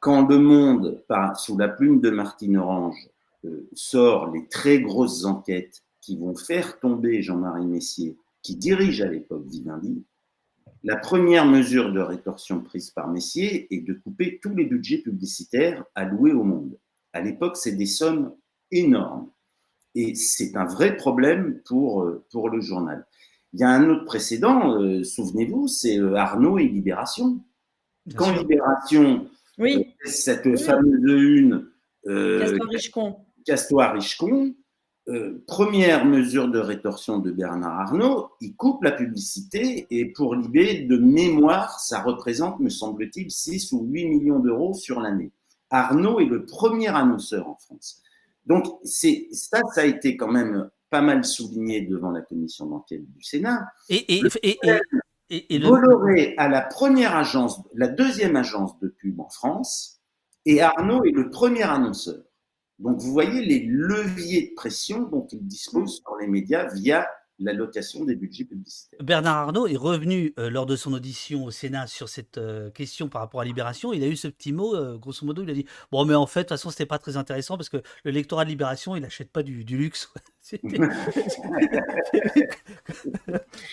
quand 0.00 0.28
Le 0.28 0.38
Monde, 0.38 1.02
par, 1.08 1.38
sous 1.38 1.56
la 1.56 1.68
plume 1.68 2.00
de 2.00 2.10
Martine 2.10 2.58
Orange, 2.58 3.08
euh, 3.44 3.68
sort 3.72 4.30
les 4.32 4.46
très 4.48 4.80
grosses 4.80 5.24
enquêtes 5.24 5.82
qui 6.00 6.16
vont 6.16 6.34
faire 6.34 6.78
tomber 6.78 7.22
Jean-Marie 7.22 7.66
Messier, 7.66 8.16
qui 8.42 8.56
dirige 8.56 9.00
à 9.00 9.08
l'époque 9.08 9.44
Vivendi, 9.46 10.02
la 10.82 10.96
première 10.96 11.44
mesure 11.46 11.92
de 11.92 12.00
rétorsion 12.00 12.60
prise 12.60 12.90
par 12.90 13.08
Messier 13.08 13.72
est 13.74 13.80
de 13.80 13.92
couper 13.92 14.40
tous 14.42 14.54
les 14.54 14.64
budgets 14.64 14.98
publicitaires 14.98 15.84
alloués 15.94 16.32
au 16.32 16.42
monde. 16.42 16.78
À 17.12 17.20
l'époque, 17.20 17.56
c'est 17.56 17.72
des 17.72 17.86
sommes 17.86 18.34
énormes. 18.70 19.30
Et 19.94 20.14
c'est 20.14 20.56
un 20.56 20.64
vrai 20.64 20.96
problème 20.96 21.60
pour, 21.66 22.02
euh, 22.02 22.24
pour 22.30 22.48
le 22.48 22.60
journal. 22.60 23.06
Il 23.52 23.60
y 23.60 23.64
a 23.64 23.68
un 23.68 23.90
autre 23.90 24.04
précédent, 24.04 24.80
euh, 24.80 25.02
souvenez-vous, 25.02 25.66
c'est 25.66 25.98
euh, 25.98 26.14
Arnaud 26.14 26.58
et 26.58 26.68
Libération. 26.68 27.40
Quand 28.16 28.32
Libération, 28.34 29.28
oui. 29.58 29.94
cette 30.04 30.58
fameuse 30.58 31.02
une, 31.04 31.66
Castoire-Richecon, 32.04 33.16
Castoire-Richecon, 33.44 34.54
euh, 35.10 35.42
première 35.46 36.04
mesure 36.04 36.48
de 36.48 36.60
rétorsion 36.60 37.18
de 37.18 37.32
Bernard 37.32 37.80
Arnault, 37.80 38.30
il 38.40 38.54
coupe 38.54 38.84
la 38.84 38.92
publicité 38.92 39.86
et 39.90 40.06
pour 40.12 40.36
Libé, 40.36 40.82
de 40.82 40.96
mémoire, 40.96 41.80
ça 41.80 42.00
représente, 42.00 42.60
me 42.60 42.68
semble-t-il, 42.68 43.30
6 43.30 43.72
ou 43.72 43.84
8 43.86 44.08
millions 44.08 44.38
d'euros 44.38 44.72
sur 44.72 45.00
l'année. 45.00 45.32
Arnault 45.70 46.20
est 46.20 46.26
le 46.26 46.44
premier 46.44 46.88
annonceur 46.88 47.48
en 47.48 47.56
France. 47.56 48.02
Donc, 48.46 48.66
c'est, 48.84 49.28
ça, 49.32 49.60
ça 49.74 49.82
a 49.82 49.84
été 49.84 50.16
quand 50.16 50.30
même 50.30 50.70
pas 50.90 51.02
mal 51.02 51.24
souligné 51.24 51.82
devant 51.82 52.10
la 52.10 52.20
commission 52.20 52.66
d'enquête 52.66 53.04
du 53.10 53.22
Sénat. 53.22 53.66
Et, 53.88 54.14
et, 54.14 54.22
et, 55.30 55.58
Bolloré 55.58 56.34
a 56.38 56.48
la 56.48 56.60
première 56.62 57.16
agence, 57.16 57.60
la 57.74 57.88
deuxième 57.88 58.36
agence 58.36 58.78
de 58.80 58.88
pub 58.88 59.20
en 59.20 59.28
France, 59.28 60.00
et 60.46 60.62
Arnault 60.62 61.04
est 61.04 61.12
le 61.12 61.30
premier 61.30 61.62
annonceur. 61.62 62.22
Donc, 62.80 62.98
vous 62.98 63.12
voyez 63.12 63.44
les 63.44 63.60
leviers 63.66 64.48
de 64.48 64.54
pression 64.54 65.02
dont 65.02 65.26
il 65.30 65.46
dispose 65.46 66.00
sur 66.02 66.16
les 66.16 66.26
médias 66.26 66.72
via 66.74 67.06
l'allocation 67.40 68.04
des 68.04 68.14
budgets 68.14 68.44
publicitaires. 68.44 68.98
Bernard 69.02 69.36
Arnault 69.36 69.66
est 69.66 69.76
revenu 69.76 70.34
euh, 70.38 70.50
lors 70.50 70.66
de 70.66 70.76
son 70.76 70.92
audition 70.92 71.44
au 71.44 71.50
Sénat 71.50 71.86
sur 71.86 72.08
cette 72.08 72.38
euh, 72.38 72.70
question 72.70 73.08
par 73.08 73.22
rapport 73.22 73.40
à 73.40 73.44
Libération. 73.44 73.92
Il 73.92 74.04
a 74.04 74.06
eu 74.06 74.16
ce 74.16 74.28
petit 74.28 74.52
mot, 74.52 74.76
euh, 74.76 74.98
grosso 74.98 75.24
modo, 75.26 75.42
il 75.42 75.50
a 75.50 75.54
dit 75.54 75.64
Bon, 75.90 76.04
mais 76.04 76.14
en 76.14 76.26
fait, 76.26 76.40
de 76.40 76.44
toute 76.44 76.50
façon, 76.50 76.70
c'était 76.70 76.86
pas 76.86 76.98
très 76.98 77.16
intéressant 77.16 77.56
parce 77.56 77.68
que 77.70 77.78
le 78.04 78.10
lectorat 78.10 78.44
de 78.44 78.50
Libération, 78.50 78.94
il 78.94 79.00
n'achète 79.02 79.30
pas 79.30 79.42
du, 79.42 79.64
luxe. 79.64 80.12
il 80.52 80.60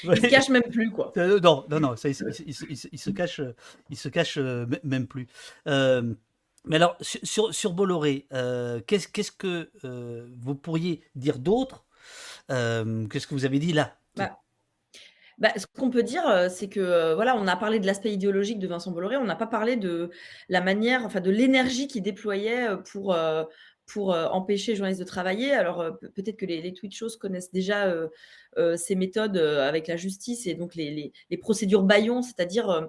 se 0.03 0.29
cache 0.29 0.49
même 0.49 0.63
plus, 0.63 0.91
quoi. 0.91 1.11
non, 1.15 1.65
non, 1.69 1.79
non, 1.79 1.95
il, 1.95 2.15
se 2.15 3.09
cache, 3.09 3.41
il 3.89 3.97
se 3.97 4.09
cache 4.09 4.37
même 4.83 5.07
plus. 5.07 5.27
Mais 6.67 6.75
alors, 6.75 6.97
sur, 7.01 7.53
sur 7.53 7.73
Bolloré, 7.73 8.27
euh, 8.33 8.81
qu'est-ce, 8.85 9.31
que 9.31 9.69
euh, 9.83 10.27
vous 10.37 10.55
pourriez 10.55 11.01
dire 11.15 11.39
d'autre 11.39 11.85
euh, 12.51 13.07
Qu'est-ce 13.07 13.27
que 13.27 13.33
vous 13.33 13.45
avez 13.45 13.59
dit 13.59 13.73
là? 13.73 13.97
Bah, 14.15 14.39
bah, 15.37 15.49
ce 15.55 15.65
qu'on 15.67 15.89
peut 15.89 16.03
dire, 16.03 16.47
c'est 16.49 16.67
que 16.67 17.13
voilà, 17.13 17.35
on 17.35 17.47
a 17.47 17.55
parlé 17.55 17.79
de 17.79 17.85
l'aspect 17.85 18.11
idéologique 18.11 18.59
de 18.59 18.67
Vincent 18.67 18.91
Bolloré, 18.91 19.17
on 19.17 19.25
n'a 19.25 19.35
pas 19.35 19.47
parlé 19.47 19.75
de 19.75 20.09
la 20.49 20.61
manière, 20.61 21.05
enfin 21.05 21.21
de 21.21 21.29
l'énergie 21.29 21.87
qu'il 21.87 22.01
déployait 22.01 22.69
pour, 22.91 23.15
pour 23.85 24.09
empêcher 24.09 24.71
les 24.71 24.77
journalistes 24.77 25.01
de 25.01 25.05
travailler. 25.05 25.51
Alors 25.51 25.85
peut-être 26.15 26.37
que 26.37 26.47
les, 26.47 26.59
les 26.63 26.73
Twitchos 26.73 27.17
connaissent 27.19 27.51
déjà 27.51 27.93
ces 28.77 28.95
méthodes 28.95 29.37
avec 29.37 29.87
la 29.87 29.95
justice 29.95 30.47
et 30.47 30.55
donc 30.55 30.73
les, 30.73 30.89
les, 30.89 31.13
les 31.29 31.37
procédures 31.37 31.83
baillons, 31.83 32.23
c'est-à-dire 32.23 32.71
euh, 32.71 32.87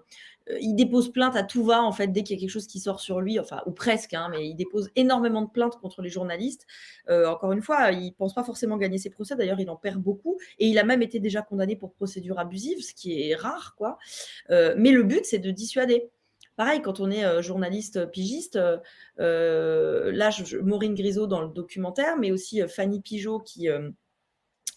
il 0.61 0.75
dépose 0.75 1.13
plainte 1.13 1.37
à 1.37 1.43
tout 1.43 1.65
va 1.65 1.83
en 1.83 1.93
fait 1.93 2.09
dès 2.09 2.23
qu'il 2.23 2.37
y 2.37 2.39
a 2.39 2.41
quelque 2.41 2.51
chose 2.51 2.67
qui 2.67 2.81
sort 2.81 3.01
sur 3.01 3.21
lui, 3.21 3.39
ou 3.67 3.71
presque, 3.73 4.15
hein, 4.15 4.29
mais 4.31 4.49
il 4.49 4.55
dépose 4.55 4.91
énormément 4.97 5.43
de 5.43 5.51
plaintes 5.51 5.79
contre 5.81 6.03
les 6.03 6.11
journalistes. 6.11 6.67
Euh, 7.09 7.27
encore 7.29 7.53
une 7.53 7.63
fois, 7.63 7.93
il 7.93 8.13
pense 8.13 8.35
pas 8.35 8.45
forcément 8.45 8.77
gagner 8.77 8.99
ses 8.99 9.11
procès. 9.11 9.37
D'ailleurs, 9.37 9.61
il 9.61 9.71
en 9.71 9.77
perd 9.77 10.01
beaucoup 10.01 10.39
et 10.59 10.67
il 10.67 10.79
a 10.79 10.85
même 10.85 11.03
été 11.03 11.21
déjà 11.21 11.43
condamné 11.43 11.77
pour 11.77 11.93
procédure 11.93 12.39
abusive, 12.39 12.81
ce 12.81 12.95
qui 12.95 13.31
est 13.31 13.35
rare, 13.35 13.75
quoi. 13.77 13.99
Euh, 14.51 14.75
mais 14.77 14.91
le 14.91 15.03
but, 15.03 15.25
c'est 15.25 15.39
de 15.39 15.51
dissuader. 15.51 16.11
Pareil, 16.57 16.83
quand 16.83 16.99
on 16.99 17.09
est 17.11 17.41
journaliste 17.41 18.11
pigiste, 18.11 18.59
là, 19.17 20.31
Maureen 20.63 20.95
Grisot 20.95 21.29
dans 21.29 21.41
le 21.41 21.49
documentaire, 21.49 22.17
mais 22.17 22.33
aussi 22.33 22.61
Fanny 22.67 23.01
Pigeot 23.01 23.39
qui 23.39 23.69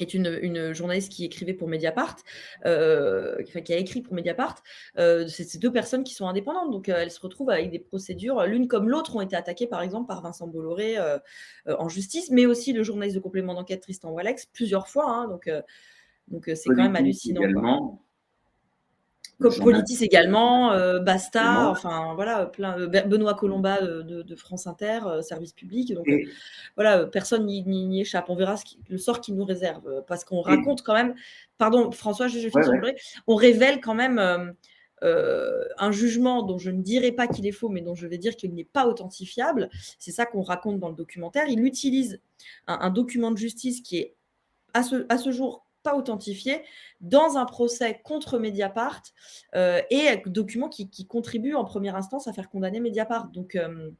est 0.03 0.13
une, 0.13 0.73
journaliste 0.73 1.11
qui 1.11 1.25
écrivait 1.25 1.53
pour 1.53 1.67
Mediapart, 1.67 2.17
euh, 2.65 3.41
qui 3.43 3.73
a 3.73 3.77
écrit 3.77 4.01
pour 4.01 4.13
Mediapart. 4.13 4.61
Euh, 4.97 5.27
c'est 5.27 5.43
ces 5.43 5.57
deux 5.57 5.71
personnes 5.71 6.03
qui 6.03 6.13
sont 6.13 6.27
indépendantes, 6.27 6.71
donc 6.71 6.89
euh, 6.89 6.95
elles 6.97 7.11
se 7.11 7.19
retrouvent 7.19 7.49
avec 7.49 7.71
des 7.71 7.79
procédures. 7.79 8.43
L'une 8.45 8.67
comme 8.67 8.89
l'autre 8.89 9.15
ont 9.15 9.21
été 9.21 9.35
attaquées, 9.35 9.67
par 9.67 9.81
exemple, 9.81 10.07
par 10.07 10.21
Vincent 10.21 10.47
Bolloré 10.47 10.97
en 11.67 11.89
justice, 11.89 12.29
mais 12.31 12.45
aussi 12.45 12.73
le 12.73 12.83
journaliste 12.83 13.15
de 13.15 13.21
complément 13.21 13.53
d'enquête 13.53 13.81
Tristan 13.81 14.11
Walex 14.11 14.45
plusieurs 14.47 14.87
fois. 14.87 15.09
Hein, 15.09 15.27
donc, 15.27 15.49
donc 16.27 16.45
c'est 16.53 16.69
quand 16.69 16.75
même 16.75 16.95
hallucinant. 16.95 18.01
Politis 19.49 20.03
également, 20.03 20.71
euh, 20.73 20.99
Basta, 20.99 21.69
enfin 21.69 22.13
voilà, 22.15 22.45
plein, 22.45 22.79
euh, 22.79 22.87
Benoît 22.87 23.33
Colomba 23.33 23.81
de, 23.81 24.35
France 24.35 24.67
Inter, 24.67 24.99
euh, 25.05 25.21
service 25.21 25.53
public. 25.53 25.93
Donc 25.93 26.07
voilà, 26.75 27.05
personne 27.05 27.45
n'y 27.45 28.01
échappe. 28.01 28.29
On 28.29 28.35
verra 28.35 28.57
ce 28.57 28.63
le 28.89 28.97
sort 28.97 29.21
qu'il 29.21 29.35
nous 29.35 29.45
réserve 29.45 30.03
parce 30.07 30.23
qu'on 30.23 30.41
raconte 30.41 30.81
quand 30.83 30.93
même. 30.93 31.15
Pardon, 31.57 31.91
François, 31.91 32.27
je, 32.27 32.39
je 32.39 32.49
finis 32.49 32.93
On 33.27 33.35
révèle 33.35 33.81
quand 33.81 33.95
même. 33.95 34.19
un 35.01 35.91
jugement 35.91 36.43
dont 36.43 36.59
je 36.59 36.69
ne 36.69 36.81
dirai 36.81 37.11
pas 37.11 37.27
qu'il 37.27 37.47
est 37.47 37.51
faux, 37.51 37.69
mais 37.69 37.81
dont 37.81 37.95
je 37.95 38.07
vais 38.07 38.17
dire 38.17 38.35
qu'il 38.35 38.53
n'est 38.53 38.63
pas 38.63 38.85
authentifiable. 38.87 39.69
C'est 39.99 40.11
ça 40.11 40.25
qu'on 40.25 40.41
raconte 40.41 40.79
dans 40.79 40.89
le 40.89 40.95
documentaire. 40.95 41.47
Il 41.47 41.65
utilise 41.65 42.19
un, 42.67 42.89
document 42.89 43.31
de 43.31 43.37
justice 43.37 43.81
qui 43.81 43.97
est 43.97 44.15
à 44.73 44.83
ce, 44.83 45.05
à 45.09 45.17
ce 45.17 45.31
jour 45.31 45.65
pas 45.83 45.95
authentifiés 45.95 46.63
dans 46.99 47.37
un 47.37 47.45
procès 47.45 48.01
contre 48.03 48.39
Mediapart 48.39 49.01
euh, 49.55 49.81
et 49.89 50.21
documents 50.25 50.69
qui, 50.69 50.89
qui, 50.89 51.07
contribuent 51.07 51.55
en 51.55 51.65
première 51.65 51.95
instance 51.95 52.27
à 52.27 52.33
faire 52.33 52.49
condamner 52.49 52.79
Mediapart. 52.79 53.27
Donc, 53.29 53.55
euh, 53.55 53.91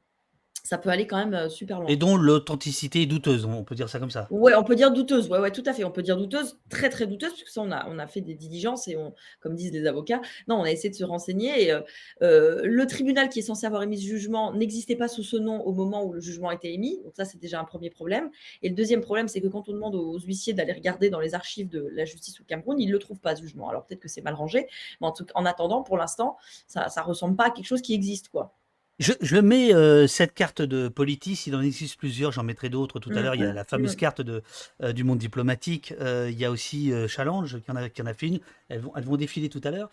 ça 0.63 0.77
peut 0.77 0.89
aller 0.89 1.07
quand 1.07 1.17
même 1.17 1.33
euh, 1.33 1.49
super 1.49 1.79
loin. 1.79 1.87
Et 1.89 1.95
dont 1.95 2.17
l'authenticité 2.17 3.01
est 3.01 3.05
douteuse, 3.05 3.45
on 3.45 3.63
peut 3.63 3.75
dire 3.75 3.89
ça 3.89 3.99
comme 3.99 4.11
ça. 4.11 4.27
Ouais, 4.29 4.53
on 4.55 4.63
peut 4.63 4.75
dire 4.75 4.91
douteuse, 4.91 5.29
ouais, 5.29 5.39
ouais, 5.39 5.51
tout 5.51 5.63
à 5.65 5.73
fait. 5.73 5.83
On 5.83 5.91
peut 5.91 6.03
dire 6.03 6.17
douteuse, 6.17 6.59
très 6.69 6.89
très 6.89 7.07
douteuse, 7.07 7.31
puisque 7.33 7.49
ça, 7.49 7.61
on 7.61 7.71
a, 7.71 7.87
on 7.89 7.99
a 7.99 8.07
fait 8.07 8.21
des 8.21 8.35
diligences 8.35 8.87
et 8.87 8.95
on, 8.95 9.13
comme 9.39 9.55
disent 9.55 9.71
les 9.71 9.85
avocats, 9.85 10.21
non, 10.47 10.57
on 10.57 10.63
a 10.63 10.71
essayé 10.71 10.89
de 10.89 10.95
se 10.95 11.03
renseigner. 11.03 11.63
Et, 11.63 11.71
euh, 11.71 11.81
euh, 12.21 12.61
le 12.63 12.85
tribunal 12.85 13.29
qui 13.29 13.39
est 13.39 13.43
censé 13.43 13.65
avoir 13.65 13.83
émis 13.83 13.99
ce 13.99 14.07
jugement 14.07 14.53
n'existait 14.53 14.95
pas 14.95 15.07
sous 15.07 15.23
ce 15.23 15.37
nom 15.37 15.61
au 15.61 15.73
moment 15.73 16.03
où 16.03 16.13
le 16.13 16.21
jugement 16.21 16.49
a 16.49 16.53
été 16.53 16.73
émis. 16.73 17.01
Donc 17.03 17.15
ça, 17.15 17.25
c'est 17.25 17.39
déjà 17.39 17.59
un 17.59 17.65
premier 17.65 17.89
problème. 17.89 18.29
Et 18.61 18.69
le 18.69 18.75
deuxième 18.75 19.01
problème, 19.01 19.27
c'est 19.27 19.41
que 19.41 19.47
quand 19.47 19.67
on 19.67 19.73
demande 19.73 19.95
aux 19.95 20.19
huissiers 20.19 20.53
d'aller 20.53 20.73
regarder 20.73 21.09
dans 21.09 21.19
les 21.19 21.33
archives 21.33 21.69
de 21.69 21.89
la 21.93 22.05
justice 22.05 22.39
au 22.39 22.43
Cameroun, 22.43 22.79
ils 22.79 22.87
ne 22.87 22.91
le 22.91 22.99
trouvent 22.99 23.19
pas, 23.19 23.35
ce 23.35 23.41
jugement. 23.41 23.69
Alors 23.69 23.85
peut-être 23.85 24.01
que 24.01 24.09
c'est 24.09 24.21
mal 24.21 24.35
rangé, 24.35 24.67
mais 24.99 25.07
en, 25.07 25.11
tout, 25.11 25.25
en 25.35 25.45
attendant, 25.45 25.83
pour 25.83 25.97
l'instant, 25.97 26.37
ça 26.67 26.87
ne 26.95 27.03
ressemble 27.03 27.35
pas 27.35 27.47
à 27.47 27.49
quelque 27.51 27.65
chose 27.65 27.81
qui 27.81 27.93
existe, 27.93 28.29
quoi. 28.29 28.55
Je, 29.01 29.37
mets 29.37 29.73
euh, 29.73 30.05
cette 30.05 30.35
carte 30.35 30.61
de 30.61 30.87
Politis, 30.87 31.45
il 31.47 31.55
en 31.55 31.61
existe 31.61 31.97
plusieurs, 31.97 32.31
j'en 32.31 32.43
mettrai 32.43 32.69
d'autres 32.69 32.99
tout 32.99 33.09
à 33.09 33.13
mmh, 33.13 33.19
l'heure. 33.23 33.35
Il 33.35 33.41
y 33.41 33.45
a 33.45 33.51
la 33.51 33.63
fameuse 33.63 33.93
mmh. 33.93 33.99
carte 33.99 34.21
de, 34.21 34.43
euh, 34.83 34.93
du 34.93 35.03
monde 35.03 35.17
diplomatique. 35.17 35.95
Euh, 35.99 36.29
il 36.31 36.39
y 36.39 36.45
a 36.45 36.51
aussi 36.51 36.93
Challenge 37.07 37.59
qui 37.61 37.71
en, 37.71 37.75
a, 37.77 37.89
qui 37.89 38.01
en 38.03 38.05
a 38.05 38.13
fait 38.13 38.27
une. 38.27 38.39
Elles 38.69 38.79
vont, 38.79 38.91
elles 38.95 39.03
vont 39.03 39.17
défiler 39.17 39.49
tout 39.49 39.61
à 39.63 39.71
l'heure. 39.71 39.89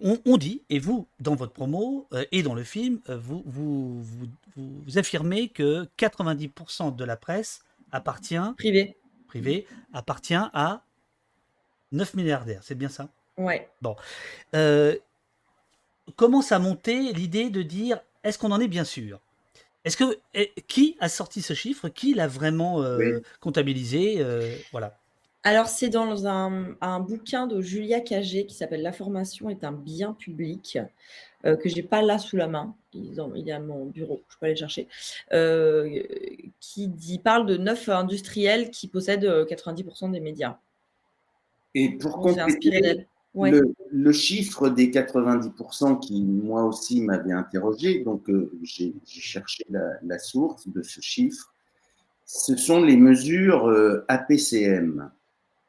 On, 0.00 0.36
dit, 0.36 0.62
et 0.70 0.78
vous, 0.78 1.06
dans 1.20 1.34
votre 1.34 1.52
promo 1.52 2.08
et 2.32 2.42
dans 2.42 2.54
le 2.54 2.62
film, 2.62 3.00
vous, 3.08 3.42
vous, 3.44 4.02
vous, 4.56 4.98
affirmez 4.98 5.48
que 5.48 5.88
90% 5.98 6.94
de 6.94 7.04
la 7.04 7.16
presse 7.16 7.62
appartient. 7.92 8.36
Privé. 8.56 8.96
Privé, 9.26 9.66
appartient 9.92 10.34
à 10.34 10.82
9 11.92 12.14
milliardaires, 12.14 12.60
c'est 12.62 12.76
bien 12.76 12.88
ça? 12.88 13.08
Ouais. 13.36 13.68
Bon 13.82 13.96
commence 16.14 16.52
à 16.52 16.58
monter 16.58 17.12
l'idée 17.12 17.50
de 17.50 17.62
dire 17.62 18.00
est-ce 18.22 18.38
qu'on 18.38 18.52
en 18.52 18.60
est 18.60 18.68
bien 18.68 18.84
sûr? 18.84 19.20
Est-ce 19.84 19.96
que 19.96 20.18
qui 20.66 20.96
a 20.98 21.08
sorti 21.08 21.42
ce 21.42 21.54
chiffre? 21.54 21.88
Qui 21.88 22.14
l'a 22.14 22.26
vraiment 22.26 22.82
euh, 22.82 23.20
comptabilisé 23.40 24.16
euh, 24.18 24.52
Voilà. 24.72 24.98
Alors, 25.44 25.68
c'est 25.68 25.90
dans 25.90 26.26
un, 26.26 27.00
bouquin 27.00 27.46
de 27.46 27.60
Julia 27.60 28.00
Cagé 28.00 28.46
qui 28.46 28.56
s'appelle 28.56 28.82
L'information 28.82 29.48
est 29.48 29.62
un 29.62 29.70
bien 29.70 30.12
public, 30.12 30.80
euh, 31.44 31.54
que 31.54 31.68
je 31.68 31.76
n'ai 31.76 31.84
pas 31.84 32.02
là 32.02 32.18
sous 32.18 32.36
la 32.36 32.48
main. 32.48 32.74
Il, 32.94 33.16
est 33.46 33.52
à 33.52 33.60
mon 33.60 33.86
bureau, 33.86 34.22
je 34.28 34.36
peux 34.38 34.46
aller 34.46 34.54
le 34.54 34.58
chercher. 34.58 34.88
qui 36.58 36.88
dit, 36.88 37.20
parle 37.20 37.46
de 37.46 37.56
neuf 37.56 37.88
industriels 37.88 38.70
qui 38.70 38.88
possèdent 38.88 39.24
90% 39.24 40.10
des 40.10 40.18
médias. 40.18 40.58
Et 41.76 41.90
pour 41.90 42.18
compléter, 42.18 43.06
le, 43.44 44.12
chiffre 44.12 44.68
des 44.68 44.90
90% 44.90 46.00
qui, 46.00 46.22
moi 46.22 46.64
aussi, 46.64 47.02
m'avait 47.02 47.32
interrogé, 47.32 48.00
donc 48.00 48.28
euh, 48.30 48.50
j'ai 48.62 48.94
cherché 49.06 49.64
la, 49.70 50.18
source 50.18 50.68
de 50.68 50.82
ce 50.82 51.00
chiffre, 51.00 51.52
ce 52.24 52.56
sont 52.56 52.82
les 52.82 52.96
mesures 52.96 53.68
euh, 53.68 54.04
APCM, 54.08 55.10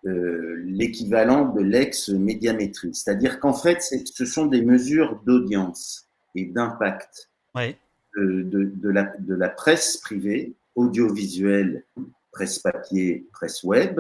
euh, 0.06 0.64
l'équivalent 0.66 1.54
de 1.54 1.62
l'ex-médiamétrie. 1.62 2.96
C'est-à-dire 2.96 3.40
qu'en 3.40 3.54
fait, 3.54 3.82
ce 3.82 4.26
sont 4.26 4.46
des 4.46 4.62
mesures 4.62 5.22
d'audience 5.26 6.08
et 6.36 6.46
d'impact 6.46 7.30
de, 7.56 8.90
la, 8.90 9.14
de 9.20 9.36
la 9.36 9.50
presse 9.50 9.98
privée, 9.98 10.54
audiovisuelle, 10.76 11.84
presse 12.32 12.60
papier, 12.60 13.28
presse 13.34 13.64
web, 13.64 14.00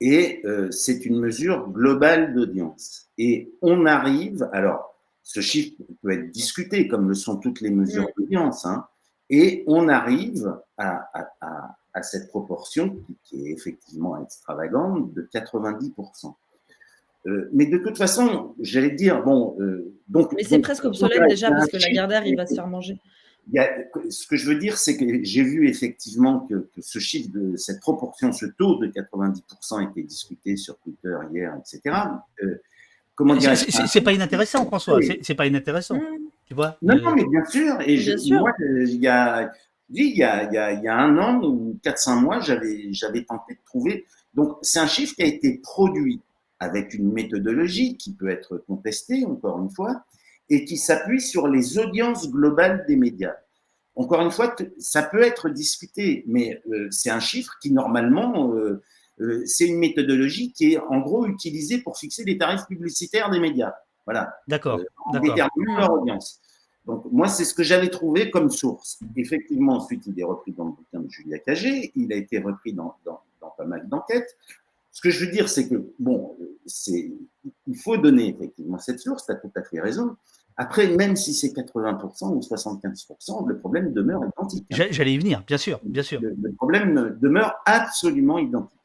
et 0.00 0.40
euh, 0.44 0.70
c'est 0.70 1.04
une 1.04 1.18
mesure 1.18 1.68
globale 1.68 2.34
d'audience. 2.34 3.08
Et 3.18 3.52
on 3.62 3.86
arrive, 3.86 4.48
alors 4.52 4.94
ce 5.22 5.40
chiffre 5.40 5.76
peut 6.02 6.12
être 6.12 6.30
discuté 6.30 6.88
comme 6.88 7.08
le 7.08 7.14
sont 7.14 7.36
toutes 7.36 7.60
les 7.60 7.70
mesures 7.70 8.08
d'audience, 8.16 8.64
hein, 8.64 8.86
et 9.30 9.64
on 9.66 9.88
arrive 9.88 10.56
à, 10.78 11.08
à, 11.12 11.28
à, 11.40 11.76
à 11.92 12.02
cette 12.02 12.28
proportion 12.28 12.90
qui, 12.90 13.16
qui, 13.24 13.46
est 13.46 13.52
effectivement 13.52 14.22
extravagante 14.22 15.12
de 15.12 15.22
90%. 15.22 16.34
Euh, 17.26 17.48
mais 17.52 17.66
de 17.66 17.78
toute 17.78 17.98
façon, 17.98 18.54
j'allais 18.60 18.92
dire, 18.92 19.22
bon, 19.22 19.56
euh, 19.60 19.92
donc. 20.08 20.32
Mais 20.34 20.44
c'est 20.44 20.60
presque 20.60 20.84
obsolète 20.84 21.28
déjà 21.28 21.50
parce 21.50 21.68
que 21.68 21.76
la 21.76 21.90
Gardère, 21.90 22.24
il 22.26 22.36
va 22.36 22.46
se 22.46 22.54
faire 22.54 22.68
manger 22.68 22.98
ce 24.10 24.26
que 24.26 24.36
je 24.36 24.46
veux 24.46 24.56
dire, 24.56 24.76
c'est 24.76 24.96
que 24.96 25.04
j'ai 25.22 25.42
vu 25.42 25.68
effectivement 25.68 26.46
que, 26.48 26.68
ce 26.80 26.98
chiffre 26.98 27.30
de 27.32 27.56
cette 27.56 27.80
proportion, 27.80 28.32
ce 28.32 28.46
taux 28.46 28.76
de 28.78 28.88
90% 28.88 29.90
était 29.90 30.02
discuté 30.02 30.56
sur 30.56 30.78
Twitter 30.78 31.16
hier, 31.32 31.56
etc. 31.58 31.96
Euh, 32.42 32.60
comment 33.14 33.36
dire 33.36 33.56
C'est 33.56 34.00
pas 34.02 34.12
inintéressant, 34.12 34.64
François. 34.66 35.00
C'est 35.22 35.34
pas 35.34 35.46
inintéressant. 35.46 35.96
Mmh. 35.96 36.28
Tu 36.46 36.54
vois 36.54 36.78
Non, 36.82 36.96
non, 36.96 37.14
mais 37.14 37.24
bien 37.24 37.44
sûr. 37.44 37.78
Et 37.86 37.98
moi, 38.32 38.52
il 38.60 38.96
y 38.96 39.06
a, 39.06 39.50
il 39.90 40.16
y 40.16 40.22
a, 40.22 40.44
il 40.44 40.52
y 40.52 40.58
a, 40.58 40.72
il 40.72 40.82
y 40.82 40.88
a 40.88 40.96
un 40.96 41.18
an 41.18 41.42
ou 41.42 41.78
4-5 41.84 42.20
mois, 42.20 42.40
j'avais, 42.40 42.92
j'avais 42.92 43.24
tenté 43.24 43.54
de 43.54 43.60
trouver. 43.64 44.06
Donc, 44.34 44.56
c'est 44.62 44.78
un 44.78 44.86
chiffre 44.86 45.14
qui 45.14 45.22
a 45.22 45.26
été 45.26 45.58
produit 45.62 46.20
avec 46.60 46.94
une 46.94 47.12
méthodologie 47.12 47.96
qui 47.96 48.12
peut 48.12 48.28
être 48.28 48.58
contestée, 48.66 49.24
encore 49.24 49.60
une 49.60 49.70
fois, 49.70 50.04
et 50.50 50.64
qui 50.64 50.76
s'appuie 50.76 51.20
sur 51.20 51.48
les 51.48 51.78
audiences 51.78 52.30
globales 52.30 52.84
des 52.88 52.96
médias. 52.96 53.34
Encore 53.94 54.20
une 54.20 54.30
fois, 54.30 54.54
ça 54.78 55.02
peut 55.02 55.22
être 55.22 55.48
discuté, 55.48 56.24
mais 56.26 56.62
euh, 56.70 56.86
c'est 56.90 57.10
un 57.10 57.20
chiffre 57.20 57.58
qui 57.60 57.72
normalement, 57.72 58.54
euh, 58.54 58.80
euh, 59.20 59.42
c'est 59.44 59.66
une 59.66 59.78
méthodologie 59.78 60.52
qui 60.52 60.72
est 60.72 60.78
en 60.78 61.00
gros 61.00 61.26
utilisée 61.26 61.78
pour 61.78 61.98
fixer 61.98 62.24
les 62.24 62.38
tarifs 62.38 62.66
publicitaires 62.66 63.28
des 63.30 63.40
médias. 63.40 63.74
Voilà. 64.04 64.38
D'accord. 64.46 64.80
Déterminant 65.12 65.78
leur 65.78 65.92
audience. 65.92 66.40
Donc 66.86 67.04
moi, 67.10 67.28
c'est 67.28 67.44
ce 67.44 67.52
que 67.52 67.62
j'avais 67.62 67.90
trouvé 67.90 68.30
comme 68.30 68.50
source. 68.50 69.00
Effectivement, 69.16 69.74
ensuite, 69.74 70.06
il 70.06 70.18
est 70.18 70.24
repris 70.24 70.52
dans 70.52 70.64
le 70.64 70.70
bouquin 70.70 71.00
de 71.00 71.10
Julia 71.10 71.38
Cagé, 71.40 71.92
il 71.94 72.12
a 72.12 72.16
été 72.16 72.38
repris 72.38 72.72
dans, 72.72 72.94
dans, 73.04 73.20
dans 73.40 73.50
pas 73.50 73.66
mal 73.66 73.86
d'enquêtes. 73.88 74.38
Ce 74.92 75.00
que 75.00 75.10
je 75.10 75.24
veux 75.24 75.30
dire, 75.30 75.48
c'est 75.48 75.68
que, 75.68 75.92
bon, 75.98 76.36
il 76.86 77.76
faut 77.76 77.96
donner 77.96 78.28
effectivement 78.28 78.78
cette 78.78 79.00
source, 79.00 79.26
tu 79.26 79.32
as 79.32 79.34
tout 79.34 79.50
à 79.54 79.62
fait 79.62 79.80
raison, 79.80 80.16
après, 80.60 80.88
même 80.88 81.14
si 81.14 81.34
c'est 81.34 81.50
80% 81.50 82.34
ou 82.34 82.40
75%, 82.40 83.46
le 83.46 83.58
problème 83.60 83.92
demeure 83.92 84.22
identique. 84.24 84.66
Hein. 84.72 84.86
J'allais 84.90 85.14
y 85.14 85.18
venir, 85.18 85.44
bien 85.46 85.56
sûr, 85.56 85.78
bien 85.84 86.02
sûr. 86.02 86.20
Le, 86.20 86.52
problème 86.52 87.16
demeure 87.22 87.54
absolument 87.64 88.38
identique. 88.38 88.76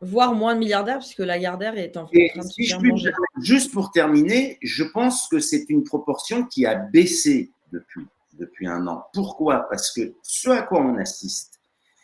Voire 0.00 0.34
moins 0.34 0.54
de 0.54 0.60
milliardaires, 0.60 0.98
puisque 0.98 1.18
la 1.18 1.40
Gardère 1.40 1.76
est 1.76 1.96
en 1.96 2.06
train 2.06 2.16
de 2.36 2.42
se 2.42 2.68
faire 2.68 2.80
manger. 2.80 3.10
Juste 3.40 3.72
pour 3.72 3.90
terminer, 3.90 4.56
je 4.62 4.84
pense 4.84 5.26
que 5.26 5.40
c'est 5.40 5.68
une 5.68 5.82
proportion 5.82 6.44
qui 6.44 6.64
a 6.64 6.76
baissé 6.76 7.50
depuis, 7.72 8.06
depuis 8.38 8.68
un 8.68 8.86
an. 8.86 9.06
Pourquoi? 9.12 9.68
Parce 9.68 9.90
que 9.90 10.14
ce 10.22 10.50
à 10.50 10.62
quoi 10.62 10.80
on 10.80 10.96
assiste, 10.96 11.58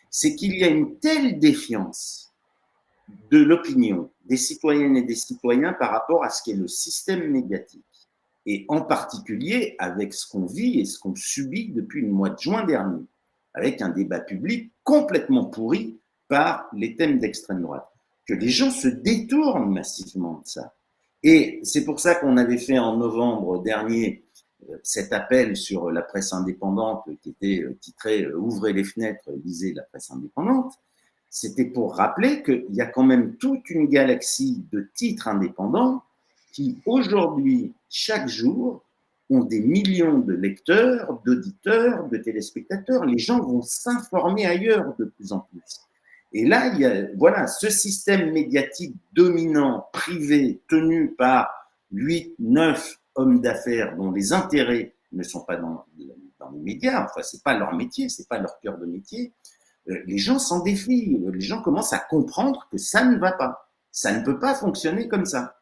c'est 0.09 0.35
qu'il 0.35 0.57
y 0.57 0.65
a 0.65 0.67
une 0.67 0.99
telle 0.99 1.39
défiance 1.39 2.33
de 3.31 3.37
l'opinion 3.37 4.09
des 4.25 4.37
citoyennes 4.37 4.97
et 4.97 5.03
des 5.03 5.15
citoyens 5.15 5.71
par 5.71 5.91
rapport 5.91 6.25
à 6.25 6.29
ce 6.29 6.43
qu'est 6.43 6.57
le 6.57 6.67
système 6.67 7.29
médiatique 7.31 7.85
et 8.45 8.65
en 8.67 8.81
particulier 8.81 9.75
avec 9.79 10.13
ce 10.13 10.27
qu'on 10.27 10.45
vit 10.45 10.79
et 10.79 10.85
ce 10.85 10.99
qu'on 10.99 11.15
subit 11.15 11.69
depuis 11.69 12.01
le 12.01 12.09
mois 12.09 12.29
de 12.29 12.39
juin 12.39 12.65
dernier, 12.65 13.05
avec 13.53 13.81
un 13.81 13.89
débat 13.89 14.19
public 14.19 14.71
complètement 14.83 15.45
pourri 15.45 15.97
par 16.27 16.67
les 16.73 16.95
thèmes 16.95 17.19
d'extrême 17.19 17.61
droite, 17.61 17.87
que 18.27 18.33
les 18.33 18.49
gens 18.49 18.71
se 18.71 18.87
détournent 18.87 19.71
massivement 19.71 20.41
de 20.43 20.47
ça. 20.47 20.73
Et 21.21 21.61
c'est 21.63 21.85
pour 21.85 21.99
ça 21.99 22.15
qu'on 22.15 22.37
avait 22.37 22.57
fait 22.57 22.79
en 22.79 22.97
novembre 22.97 23.61
dernier 23.61 24.23
euh, 24.69 24.77
cet 24.83 25.13
appel 25.13 25.55
sur 25.55 25.89
la 25.89 26.01
presse 26.01 26.33
indépendante 26.33 27.03
qui 27.21 27.29
était 27.29 27.63
euh, 27.63 27.77
titré 27.79 28.23
euh, 28.23 28.37
Ouvrez 28.37 28.73
les 28.73 28.83
fenêtres, 28.83 29.29
lisez 29.43 29.73
la 29.73 29.83
presse 29.83 30.11
indépendante. 30.11 30.73
C'était 31.29 31.65
pour 31.65 31.95
rappeler 31.95 32.43
qu'il 32.43 32.67
y 32.71 32.81
a 32.81 32.85
quand 32.85 33.03
même 33.03 33.37
toute 33.37 33.69
une 33.69 33.87
galaxie 33.87 34.63
de 34.71 34.89
titres 34.93 35.27
indépendants 35.27 36.03
qui 36.53 36.77
aujourd'hui, 36.85 37.73
chaque 37.89 38.29
jour, 38.29 38.85
ont 39.29 39.43
des 39.43 39.61
millions 39.61 40.19
de 40.19 40.33
lecteurs, 40.33 41.21
d'auditeurs, 41.25 42.07
de 42.07 42.17
téléspectateurs. 42.17 43.05
Les 43.05 43.17
gens 43.17 43.41
vont 43.41 43.61
s'informer 43.61 44.45
ailleurs 44.45 44.95
de 44.97 45.05
plus 45.05 45.31
en 45.31 45.39
plus. 45.39 45.61
Et 46.33 46.45
là, 46.45 46.73
il 46.73 46.81
y 46.81 46.85
a, 46.85 47.07
voilà, 47.17 47.47
ce 47.47 47.69
système 47.69 48.31
médiatique 48.31 48.95
dominant, 49.13 49.87
privé, 49.91 50.61
tenu 50.67 51.11
par 51.11 51.49
8, 51.91 52.35
9 52.39 52.97
hommes 53.15 53.41
d'affaires 53.41 53.95
dont 53.95 54.11
les 54.11 54.33
intérêts 54.33 54.93
ne 55.11 55.23
sont 55.23 55.41
pas 55.41 55.57
dans, 55.57 55.85
les 55.95 56.59
médias, 56.59 57.05
enfin, 57.05 57.21
c'est 57.23 57.43
pas 57.43 57.57
leur 57.57 57.73
métier, 57.73 58.09
c'est 58.09 58.27
pas 58.27 58.37
leur 58.37 58.59
cœur 58.59 58.77
de 58.77 58.85
métier. 58.85 59.31
Euh, 59.89 60.01
les 60.05 60.17
gens 60.17 60.39
s'en 60.39 60.61
défient, 60.61 61.19
les 61.31 61.41
gens 61.41 61.61
commencent 61.61 61.93
à 61.93 61.99
comprendre 61.99 62.67
que 62.71 62.77
ça 62.77 63.05
ne 63.05 63.17
va 63.17 63.31
pas. 63.31 63.69
Ça 63.91 64.11
ne 64.11 64.25
peut 64.25 64.39
pas 64.39 64.55
fonctionner 64.55 65.07
comme 65.07 65.25
ça. 65.25 65.55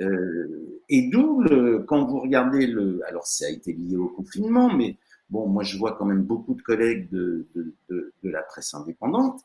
Euh, 0.00 0.80
et 0.88 1.08
d'où, 1.10 1.44
quand 1.86 2.04
vous 2.06 2.20
regardez 2.20 2.66
le, 2.66 3.00
alors 3.06 3.26
ça 3.26 3.46
a 3.46 3.50
été 3.50 3.72
lié 3.72 3.96
au 3.96 4.08
confinement, 4.08 4.72
mais 4.72 4.96
bon, 5.28 5.46
moi 5.48 5.62
je 5.62 5.76
vois 5.76 5.96
quand 5.96 6.06
même 6.06 6.22
beaucoup 6.22 6.54
de 6.54 6.62
collègues 6.62 7.08
de, 7.10 7.46
de, 7.54 7.74
de, 7.88 8.12
de 8.22 8.30
la 8.30 8.42
presse 8.42 8.72
indépendante. 8.74 9.42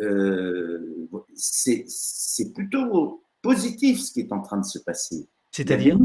euh, 0.00 1.08
c'est 1.34 2.52
plutôt 2.54 3.22
positif 3.42 4.00
ce 4.00 4.12
qui 4.12 4.20
est 4.20 4.32
en 4.32 4.40
train 4.42 4.58
de 4.58 4.64
se 4.64 4.78
passer. 4.78 5.28
C'est-à-dire 5.50 5.98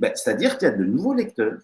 ben, 0.00 0.12
C'est-à-dire 0.14 0.58
qu'il 0.58 0.68
y 0.68 0.70
a 0.70 0.76
de 0.76 0.84
nouveaux 0.84 1.14
lecteurs. 1.14 1.58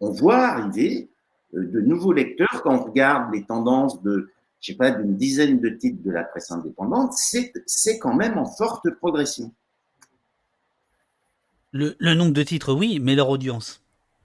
On 0.00 0.10
voit 0.10 0.38
arriver 0.38 1.10
euh, 1.54 1.66
de 1.66 1.80
nouveaux 1.80 2.12
lecteurs 2.12 2.62
quand 2.62 2.76
on 2.78 2.84
regarde 2.84 3.32
les 3.34 3.44
tendances 3.44 4.02
de, 4.02 4.30
je 4.60 4.72
sais 4.72 4.76
pas, 4.76 4.90
d'une 4.90 5.16
dizaine 5.16 5.58
de 5.60 5.70
titres 5.70 6.02
de 6.02 6.10
la 6.10 6.24
presse 6.24 6.50
indépendante, 6.52 7.14
c'est 7.14 7.98
quand 7.98 8.14
même 8.14 8.38
en 8.38 8.46
forte 8.46 8.88
progression. 8.96 9.52
Le, 11.72 11.94
le 11.98 12.14
nombre 12.14 12.32
de 12.32 12.42
titres, 12.42 12.72
oui, 12.72 12.98
mais 13.00 13.14
leur 13.14 13.28
audience. 13.28 13.80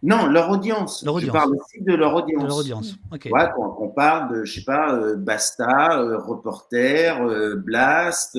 Non, 0.06 0.28
leur 0.28 0.52
audience. 0.52 1.04
Je 1.04 1.32
parle 1.32 1.56
aussi 1.56 1.82
de 1.82 1.94
leur 1.96 2.14
audience. 2.14 2.44
De 2.44 2.48
leur 2.48 2.58
audience. 2.58 2.96
on, 3.12 3.90
parle 3.90 4.36
de, 4.36 4.46
je 4.46 4.60
sais 4.60 4.64
pas, 4.64 4.94
euh, 4.94 5.16
Basta, 5.16 6.00
euh, 6.00 6.20
Reporter, 6.20 7.20
euh, 7.24 7.56
Blast, 7.56 8.38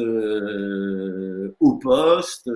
Au 1.59 1.75
Poste, 1.75 2.49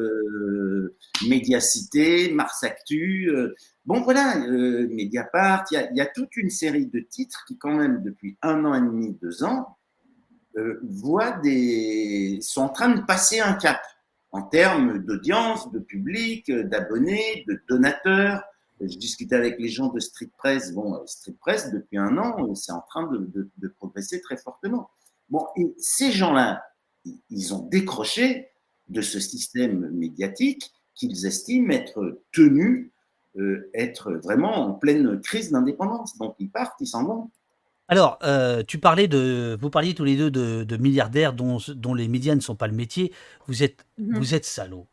Médiacité, 1.28 2.32
Mars 2.32 2.62
Actu. 2.62 3.32
bon, 3.84 4.00
voilà, 4.02 4.36
Mediapart. 4.36 5.64
Il 5.72 5.90
y, 5.96 6.00
a, 6.00 6.06
toute 6.06 6.36
une 6.36 6.50
série 6.50 6.86
de 6.86 7.00
titres 7.00 7.44
qui, 7.48 7.58
quand 7.58 7.74
même, 7.74 8.02
depuis 8.04 8.38
un 8.42 8.64
an 8.64 8.74
et 8.74 8.80
demi, 8.80 9.18
deux 9.20 9.42
ans, 9.42 9.76
voient 10.84 11.32
des, 11.42 12.38
sont 12.42 12.62
en 12.62 12.68
train 12.68 12.90
de 12.90 13.00
passer 13.00 13.40
un 13.40 13.54
cap 13.54 13.80
en 14.32 14.42
termes 14.42 14.98
d'audience, 14.98 15.70
de 15.72 15.78
public, 15.78 16.50
d'abonnés, 16.50 17.44
de 17.48 17.60
donateurs 17.68 18.42
je 18.80 18.96
discutais 18.96 19.36
avec 19.36 19.58
les 19.58 19.68
gens 19.68 19.88
de 19.88 20.00
Street 20.00 20.30
Press. 20.38 20.72
Bon, 20.72 20.94
euh, 20.94 21.06
Street 21.06 21.36
Press, 21.40 21.70
depuis 21.72 21.98
un 21.98 22.16
an, 22.16 22.54
c'est 22.54 22.72
en 22.72 22.80
train 22.80 23.10
de, 23.10 23.68
progresser 23.78 24.20
très 24.20 24.36
fortement. 24.36 24.90
Bon, 25.28 25.46
et 25.56 25.74
ces 25.78 26.10
gens-là, 26.10 26.64
ils 27.28 27.54
ont 27.54 27.66
décroché 27.66 28.48
de 28.88 29.00
ce 29.00 29.20
système 29.20 29.90
médiatique 29.90 30.72
qu'ils 30.94 31.26
estiment 31.26 31.70
être 31.70 32.22
tenus, 32.32 32.90
euh, 33.36 33.70
être 33.74 34.12
vraiment 34.12 34.66
en 34.66 34.72
pleine 34.72 35.20
crise 35.20 35.50
d'indépendance. 35.50 36.16
Donc 36.18 36.34
ils 36.38 36.50
partent, 36.50 36.80
ils 36.80 36.86
s'en 36.86 37.04
vont. 37.04 37.30
Alors, 37.90 38.20
euh, 38.22 38.62
tu 38.64 38.78
parlais 38.78 39.08
de, 39.08 39.58
vous 39.60 39.68
parliez 39.68 39.94
tous 39.94 40.04
les 40.04 40.16
deux 40.16 40.30
de, 40.30 40.76
milliardaires 40.76 41.32
dont, 41.32 41.58
dont, 41.74 41.92
les 41.92 42.06
médias 42.06 42.36
ne 42.36 42.40
sont 42.40 42.54
pas 42.54 42.68
le 42.68 42.72
métier. 42.72 43.12
Vous 43.48 43.64
êtes, 43.64 43.84
vous 43.98 44.32
êtes 44.32 44.44
salauds. 44.44 44.86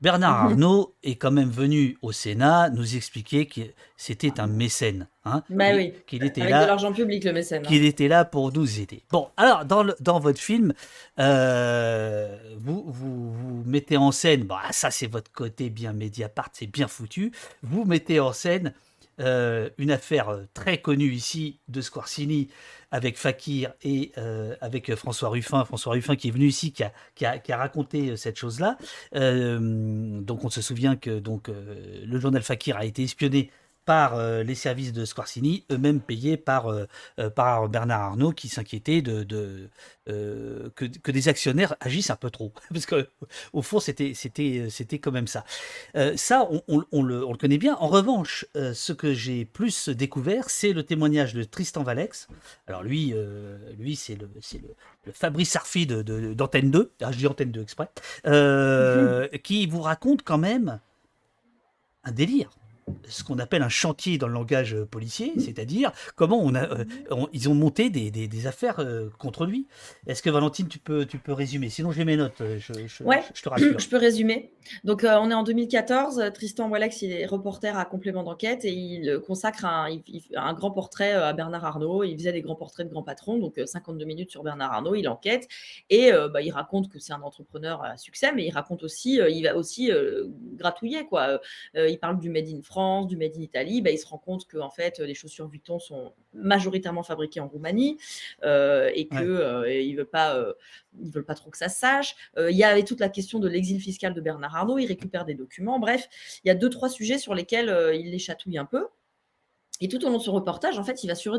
Bernard 0.00 0.44
mhm. 0.44 0.52
Arnault 0.52 0.94
est 1.02 1.16
quand 1.16 1.32
même 1.32 1.50
venu 1.50 1.98
au 2.02 2.12
Sénat 2.12 2.70
nous 2.70 2.94
expliquer 2.94 3.46
que 3.46 3.62
c'était 3.96 4.38
un 4.38 4.46
mécène. 4.46 5.08
Hein, 5.24 5.42
bah 5.50 5.74
oui, 5.74 5.92
qu'il 6.06 6.22
était 6.24 6.42
avec 6.42 6.52
là, 6.52 6.62
de 6.62 6.68
l'argent 6.68 6.92
public, 6.92 7.24
le 7.24 7.32
mécène. 7.32 7.64
Hein. 7.64 7.68
Qu'il 7.68 7.84
était 7.84 8.06
là 8.06 8.24
pour 8.24 8.52
nous 8.52 8.78
aider. 8.78 9.02
Bon, 9.10 9.28
alors, 9.36 9.64
dans, 9.64 9.84
dans 9.98 10.20
votre 10.20 10.38
film, 10.38 10.72
euh, 11.18 12.38
vous, 12.56 12.84
vous, 12.86 13.64
mettez 13.66 13.96
en 13.96 14.12
scène, 14.12 14.44
bah, 14.44 14.62
ça 14.70 14.92
c'est 14.92 15.08
votre 15.08 15.32
côté 15.32 15.70
bien 15.70 15.92
Mediapart, 15.92 16.50
c'est 16.52 16.68
bien 16.68 16.86
foutu, 16.86 17.32
vous 17.64 17.84
mettez 17.84 18.20
en 18.20 18.32
scène 18.32 18.72
euh, 19.20 19.68
une 19.78 19.90
affaire 19.90 20.28
euh, 20.28 20.44
très 20.54 20.78
connue 20.78 21.10
ici 21.12 21.58
de 21.68 21.80
Squarcini 21.80 22.48
avec 22.90 23.18
Fakir 23.18 23.72
et 23.82 24.12
euh, 24.16 24.54
avec 24.60 24.94
François 24.94 25.28
Ruffin. 25.28 25.64
François 25.64 25.92
Ruffin 25.92 26.16
qui 26.16 26.28
est 26.28 26.30
venu 26.30 26.46
ici, 26.46 26.72
qui 26.72 26.84
a, 27.24 27.56
raconté 27.56 28.16
cette 28.16 28.38
chose-là. 28.38 28.78
donc 29.12 30.44
on 30.44 30.50
se 30.50 30.62
souvient 30.62 30.96
que 30.96 31.18
donc, 31.18 31.48
le 31.48 32.18
journal 32.18 32.42
Fakir 32.42 32.76
a 32.76 32.84
été 32.84 33.02
espionné 33.02 33.50
par 33.88 34.16
euh, 34.16 34.42
les 34.42 34.54
services 34.54 34.92
de 34.92 35.06
Squarcini, 35.06 35.64
eux-mêmes 35.72 36.00
payés 36.00 36.36
par, 36.36 36.66
euh, 36.66 36.84
euh, 37.18 37.30
par 37.30 37.70
Bernard 37.70 38.02
Arnault, 38.02 38.32
qui 38.32 38.48
s'inquiétait 38.48 39.00
de, 39.00 39.22
de 39.22 39.70
que, 40.06 40.84
que, 40.84 41.10
des 41.10 41.28
actionnaires 41.28 41.74
agissent 41.80 42.10
un 42.10 42.16
peu 42.16 42.28
trop. 42.28 42.52
Parce 42.70 42.84
qu'au 42.84 43.62
fond, 43.62 43.80
c'était, 43.80 44.12
c'était, 44.12 44.66
c'était 44.68 44.98
quand 44.98 45.10
même 45.10 45.26
ça. 45.26 45.44
ça, 46.16 46.48
on, 46.50 46.62
on, 46.68 47.02
le, 47.02 47.26
on, 47.26 47.32
le, 47.32 47.38
connaît 47.38 47.58
bien. 47.58 47.76
En 47.76 47.88
revanche, 47.88 48.46
ce 48.54 48.92
que 48.94 49.12
j'ai 49.12 49.44
plus 49.44 49.90
découvert, 49.90 50.48
c'est 50.48 50.72
le 50.72 50.82
témoignage 50.82 51.34
de 51.34 51.44
Tristan 51.44 51.82
Valex. 51.82 52.28
Alors 52.66 52.82
lui, 52.82 53.14
lui 53.78 53.96
c'est 53.96 54.14
le, 54.16 54.30
le, 54.34 54.68
le, 55.06 55.12
Fabrice 55.12 55.56
Arfi 55.56 55.86
de, 55.86 56.02
d'Antenne 56.32 56.70
2, 56.70 56.92
ah, 57.02 57.12
je 57.12 57.18
dis 57.18 57.26
Antenne 57.26 57.52
2 57.52 57.62
exprès, 57.62 57.88
qui 59.42 59.66
vous 59.66 59.82
raconte 59.82 60.22
quand 60.22 60.38
même 60.38 60.80
un 62.04 62.12
délire 62.12 62.50
ce 63.08 63.24
qu'on 63.24 63.38
appelle 63.38 63.62
un 63.62 63.68
chantier 63.68 64.18
dans 64.18 64.26
le 64.26 64.34
langage 64.34 64.74
euh, 64.74 64.84
policier, 64.84 65.32
c'est-à-dire 65.38 65.92
comment 66.16 66.40
on 66.42 66.54
a, 66.54 66.64
euh, 66.64 66.84
ils 67.32 67.48
ont 67.48 67.54
monté 67.54 67.90
des, 67.90 68.10
des, 68.10 68.46
affaires 68.46 68.80
euh, 68.80 69.08
contre 69.18 69.46
lui. 69.46 69.66
Est-ce 70.06 70.22
que 70.22 70.30
Valentine, 70.30 70.68
tu 70.68 70.78
peux, 70.78 71.06
tu 71.06 71.18
peux 71.18 71.32
résumer? 71.32 71.68
Sinon, 71.68 71.92
j'ai 71.92 72.04
mes 72.04 72.16
notes, 72.16 72.40
je, 72.40 72.72
je, 72.86 73.04
ouais, 73.04 73.22
je, 73.34 73.42
te 73.42 73.48
rassure. 73.48 73.78
Je 73.88 73.88
peux 73.88 73.96
résumer. 73.96 74.52
Donc, 74.84 75.04
on 75.04 75.30
est 75.30 75.34
en 75.34 75.42
2014. 75.42 76.30
Tristan 76.34 76.68
Walex, 76.68 77.02
il 77.02 77.12
est 77.12 77.26
reporter 77.26 77.76
à 77.76 77.84
complément 77.84 78.22
d'enquête 78.22 78.64
et 78.64 78.72
il 78.72 79.18
consacre 79.26 79.64
un, 79.64 79.88
un, 80.36 80.52
grand 80.52 80.70
portrait 80.70 81.12
à 81.12 81.32
Bernard 81.32 81.64
Arnault. 81.64 82.04
Il 82.04 82.16
faisait 82.18 82.32
des 82.32 82.42
grands 82.42 82.54
portraits 82.54 82.86
de 82.86 82.92
grands 82.92 83.02
patrons, 83.02 83.38
donc 83.38 83.58
52 83.64 84.04
minutes 84.04 84.30
sur 84.30 84.42
Bernard 84.42 84.72
Arnault. 84.72 84.94
Il 84.94 85.08
enquête 85.08 85.48
et 85.88 86.10
bah, 86.32 86.42
il 86.42 86.50
raconte 86.50 86.90
que 86.90 86.98
c'est 86.98 87.12
un 87.12 87.22
entrepreneur 87.22 87.82
à 87.82 87.96
succès, 87.96 88.32
mais 88.34 88.46
il 88.46 88.50
raconte 88.50 88.82
aussi, 88.82 89.20
il 89.30 89.42
va 89.42 89.56
aussi 89.56 89.90
gratouiller 90.54 91.06
quoi. 91.06 91.40
il 91.74 91.98
parle 91.98 92.18
du 92.18 92.28
Made 92.28 92.48
in 92.48 92.60
France 92.62 92.77
du 93.06 93.16
Made 93.16 93.36
in 93.36 93.42
Italy, 93.42 93.82
bah, 93.82 93.90
il 93.90 93.98
se 93.98 94.06
rend 94.06 94.18
compte 94.18 94.46
que 94.46 94.58
en 94.58 94.70
fait, 94.70 94.98
les 94.98 95.14
chaussures 95.14 95.48
Vuitton 95.48 95.78
sont 95.78 96.12
majoritairement 96.32 97.02
fabriquées 97.02 97.40
en 97.40 97.48
Roumanie 97.48 97.98
euh, 98.44 98.90
et 98.94 99.08
qu'ils 99.08 99.18
euh, 99.18 99.62
ne 99.62 99.96
veulent, 99.96 100.06
pas, 100.06 100.36
euh, 100.36 100.54
veulent 100.94 101.24
pas 101.24 101.34
trop 101.34 101.50
que 101.50 101.58
ça 101.58 101.68
se 101.68 101.78
sache. 101.78 102.16
il 102.38 102.56
y 102.56 102.64
avait 102.64 102.84
toute 102.84 103.00
la 103.00 103.08
question 103.08 103.38
de 103.38 103.48
l'exil 103.48 103.80
fiscal 103.80 104.14
de 104.14 104.20
Bernard 104.20 104.54
Arnault, 104.54 104.78
il 104.78 104.86
récupère 104.86 105.24
des 105.24 105.34
documents. 105.34 105.78
Bref, 105.78 106.08
il 106.44 106.48
y 106.48 106.50
a 106.50 106.54
deux, 106.54 106.70
trois 106.70 106.88
sujets 106.88 107.18
sur 107.18 107.34
lesquels 107.34 107.74
il 107.94 108.10
les 108.10 108.18
chatouille 108.18 108.58
un 108.58 108.64
peu. 108.64 108.86
Et 109.80 109.88
tout 109.88 110.04
au 110.04 110.08
long 110.08 110.18
de 110.18 110.22
ce 110.22 110.30
reportage, 110.30 110.78
en 110.78 110.84
fait, 110.84 111.04
il 111.04 111.06
va 111.06 111.14
subir 111.14 111.38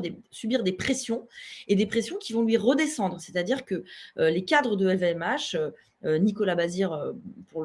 des, 0.64 0.74
pressions 0.74 1.28
et 1.68 1.76
des 1.76 1.86
pressions 1.86 2.18
qui 2.18 2.34
vont 2.34 2.44
lui 2.44 2.58
redescendre. 2.58 3.20
C'est-à-dire 3.20 3.66
que 3.66 3.84
les 4.18 4.46
cadres 4.46 4.76
de 4.76 4.88
LVMH 4.88 5.58
euh, 6.06 6.18
Nicolas 6.18 6.56
Bazir, 6.56 6.94
euh, 6.94 7.12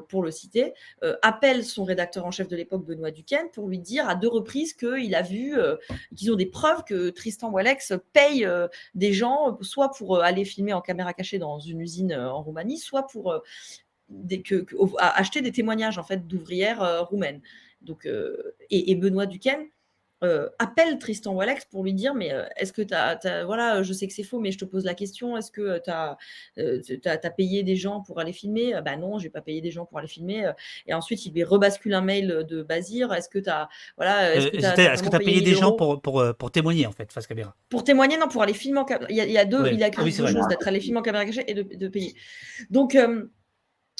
pour, 0.08 0.22
le 0.22 0.30
citer, 0.30 0.74
euh, 1.02 1.16
appelle 1.22 1.64
son 1.64 1.84
rédacteur 1.84 2.26
en 2.26 2.32
chef 2.32 2.48
de 2.48 2.56
l'époque, 2.56 2.84
Benoît 2.84 3.12
Duquesne, 3.12 3.48
pour 3.52 3.68
lui 3.68 3.78
dire 3.78 4.08
à 4.08 4.16
deux 4.16 4.28
reprises 4.28 4.74
qu'ils 4.74 6.32
ont 6.32 6.34
des 6.34 6.46
preuves 6.46 6.82
que 6.84 7.10
Tristan 7.10 7.50
Walex 7.50 7.92
paye 8.12 8.46
des 8.94 9.12
gens, 9.12 9.58
soit 9.60 9.90
pour 9.90 10.22
aller 10.22 10.44
filmer 10.44 10.72
en 10.72 10.80
caméra 10.80 11.12
cachée 11.12 11.38
dans 11.38 11.58
une 11.58 11.80
usine 11.80 12.14
en 12.14 12.42
Roumanie, 12.42 12.78
soit 12.78 13.06
pour 13.06 13.34
acheter 14.98 15.40
des 15.40 15.52
témoignages 15.52 15.98
en 15.98 16.02
fait 16.02 16.26
d'ouvrières 16.26 17.06
roumaines. 17.08 17.40
Donc, 17.82 18.08
et, 18.70 18.94
Benoît 18.96 19.26
Duquesne 19.26 19.66
euh, 20.24 20.48
appelle 20.58 20.98
Tristan 20.98 21.34
Walex 21.34 21.66
pour 21.66 21.84
lui 21.84 21.92
dire 21.92 22.14
mais 22.14 22.32
euh, 22.32 22.44
est-ce 22.56 22.72
que 22.72 22.82
tu 22.82 22.94
as, 22.94 23.44
voilà 23.44 23.82
je 23.82 23.92
sais 23.92 24.06
que 24.06 24.12
c'est 24.12 24.22
faux 24.22 24.40
mais 24.40 24.50
je 24.50 24.58
te 24.58 24.64
pose 24.64 24.84
la 24.84 24.94
question 24.94 25.36
est-ce 25.36 25.50
que 25.50 25.78
tu 25.78 25.90
as, 25.90 26.16
as, 26.56 27.30
payé 27.30 27.62
des 27.62 27.76
gens 27.76 28.00
pour 28.00 28.20
aller 28.20 28.32
filmer? 28.32 28.80
Bah 28.84 28.96
non 28.96 29.18
j'ai 29.18 29.30
pas 29.30 29.42
payé 29.42 29.60
des 29.60 29.70
gens 29.70 29.84
pour 29.84 29.98
aller 29.98 30.08
filmer 30.08 30.50
et 30.86 30.94
ensuite 30.94 31.26
il 31.26 31.32
lui 31.32 31.44
rebascule 31.44 31.94
un 31.94 32.00
mail 32.00 32.44
de 32.48 32.62
Bazir 32.62 33.12
est-ce 33.12 33.28
que 33.28 33.38
tu 33.38 33.50
as 33.50 33.68
voilà 33.96 34.34
est-ce 34.34 34.48
que 34.48 34.56
tu 34.56 35.16
as, 35.16 35.18
payé, 35.18 35.40
des 35.40 35.54
gens 35.54 35.72
pour, 35.72 36.00
pour, 36.00 36.24
pour, 36.38 36.50
témoigner 36.50 36.86
en 36.86 36.92
fait 36.92 37.12
face 37.12 37.26
caméra? 37.26 37.54
Pour 37.68 37.84
témoigner 37.84 38.16
non 38.16 38.28
pour 38.28 38.42
aller 38.42 38.54
filmer 38.54 38.80
en 38.80 38.84
caméra. 38.84 39.10
Il, 39.10 39.16
y 39.16 39.38
a 39.38 39.44
deux 39.44 39.72
il 39.72 39.82
a 39.82 39.90
deux 39.90 40.10
choses 40.10 40.48
d'être 40.48 40.66
allé 40.66 40.80
filmer 40.80 40.98
en 40.98 41.02
caméra 41.02 41.24
cachée 41.24 41.44
et 41.46 41.54
de, 41.54 41.62
de 41.62 41.88
payer. 41.88 42.14
Donc 42.70 42.96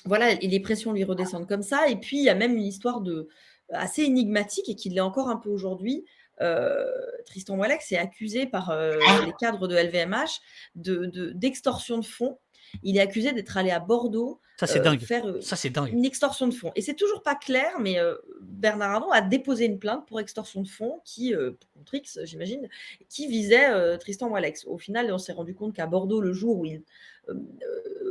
voilà 0.05 0.33
et 0.33 0.47
les 0.47 0.61
pressions 0.61 0.93
lui 0.93 1.05
redescendent 1.05 1.49
comme 1.49 1.63
ça. 1.63 1.89
Et 1.89 1.97
puis 1.97 2.19
il 2.19 2.25
y 2.25 2.29
a 2.29 2.35
même 2.35 2.57
une 2.57 2.65
histoire 2.65 3.01
de 3.01 3.29
assez 3.71 4.03
énigmatique 4.03 4.69
et 4.69 4.75
qui 4.75 4.91
l'est 4.91 5.01
encore 5.01 5.29
un 5.29 5.37
peu 5.37 5.51
aujourd'hui. 5.51 6.05
Euh, 6.41 6.85
Tristan 7.27 7.57
Walex 7.57 7.93
est 7.93 7.99
accusé 7.99 8.47
par 8.47 8.71
euh, 8.71 8.97
les 9.25 9.33
cadres 9.39 9.69
de 9.69 9.77
LVMH 9.77 10.41
d'extorsion 10.75 11.97
de, 11.97 12.03
de 12.03 12.07
fonds. 12.07 12.39
Il 12.83 12.97
est 12.97 13.01
accusé 13.01 13.33
d'être 13.33 13.57
allé 13.57 13.71
à 13.71 13.79
Bordeaux 13.79 14.41
ça, 14.57 14.67
c'est 14.67 14.81
euh, 14.81 14.83
dingue. 14.83 15.01
faire 15.01 15.25
ça, 15.41 15.55
c'est 15.55 15.71
dingue. 15.71 15.93
une 15.93 16.05
extorsion 16.05 16.49
de 16.49 16.55
fonds. 16.55 16.73
Et 16.75 16.83
c'est 16.83 16.95
toujours 16.95 17.23
pas 17.23 17.35
clair, 17.37 17.79
mais 17.81 17.99
Bernard 18.41 18.93
Arnault 18.93 19.13
a 19.13 19.21
déposé 19.21 19.65
une 19.67 19.79
plainte 19.79 20.07
pour 20.07 20.19
extorsion 20.21 20.63
de 20.63 20.69
fonds 20.69 21.01
qui, 21.05 21.35
contre 21.75 21.95
X, 21.95 22.19
j'imagine, 22.25 22.69
qui 23.09 23.27
visait 23.29 23.99
Tristan 23.99 24.29
Walex. 24.29 24.65
Au 24.67 24.79
final, 24.79 25.13
on 25.13 25.19
s'est 25.19 25.33
rendu 25.33 25.55
compte 25.55 25.75
qu'à 25.75 25.87
Bordeaux, 25.87 26.21
le 26.21 26.33
jour 26.33 26.59
où 26.59 26.65
il 26.65 26.83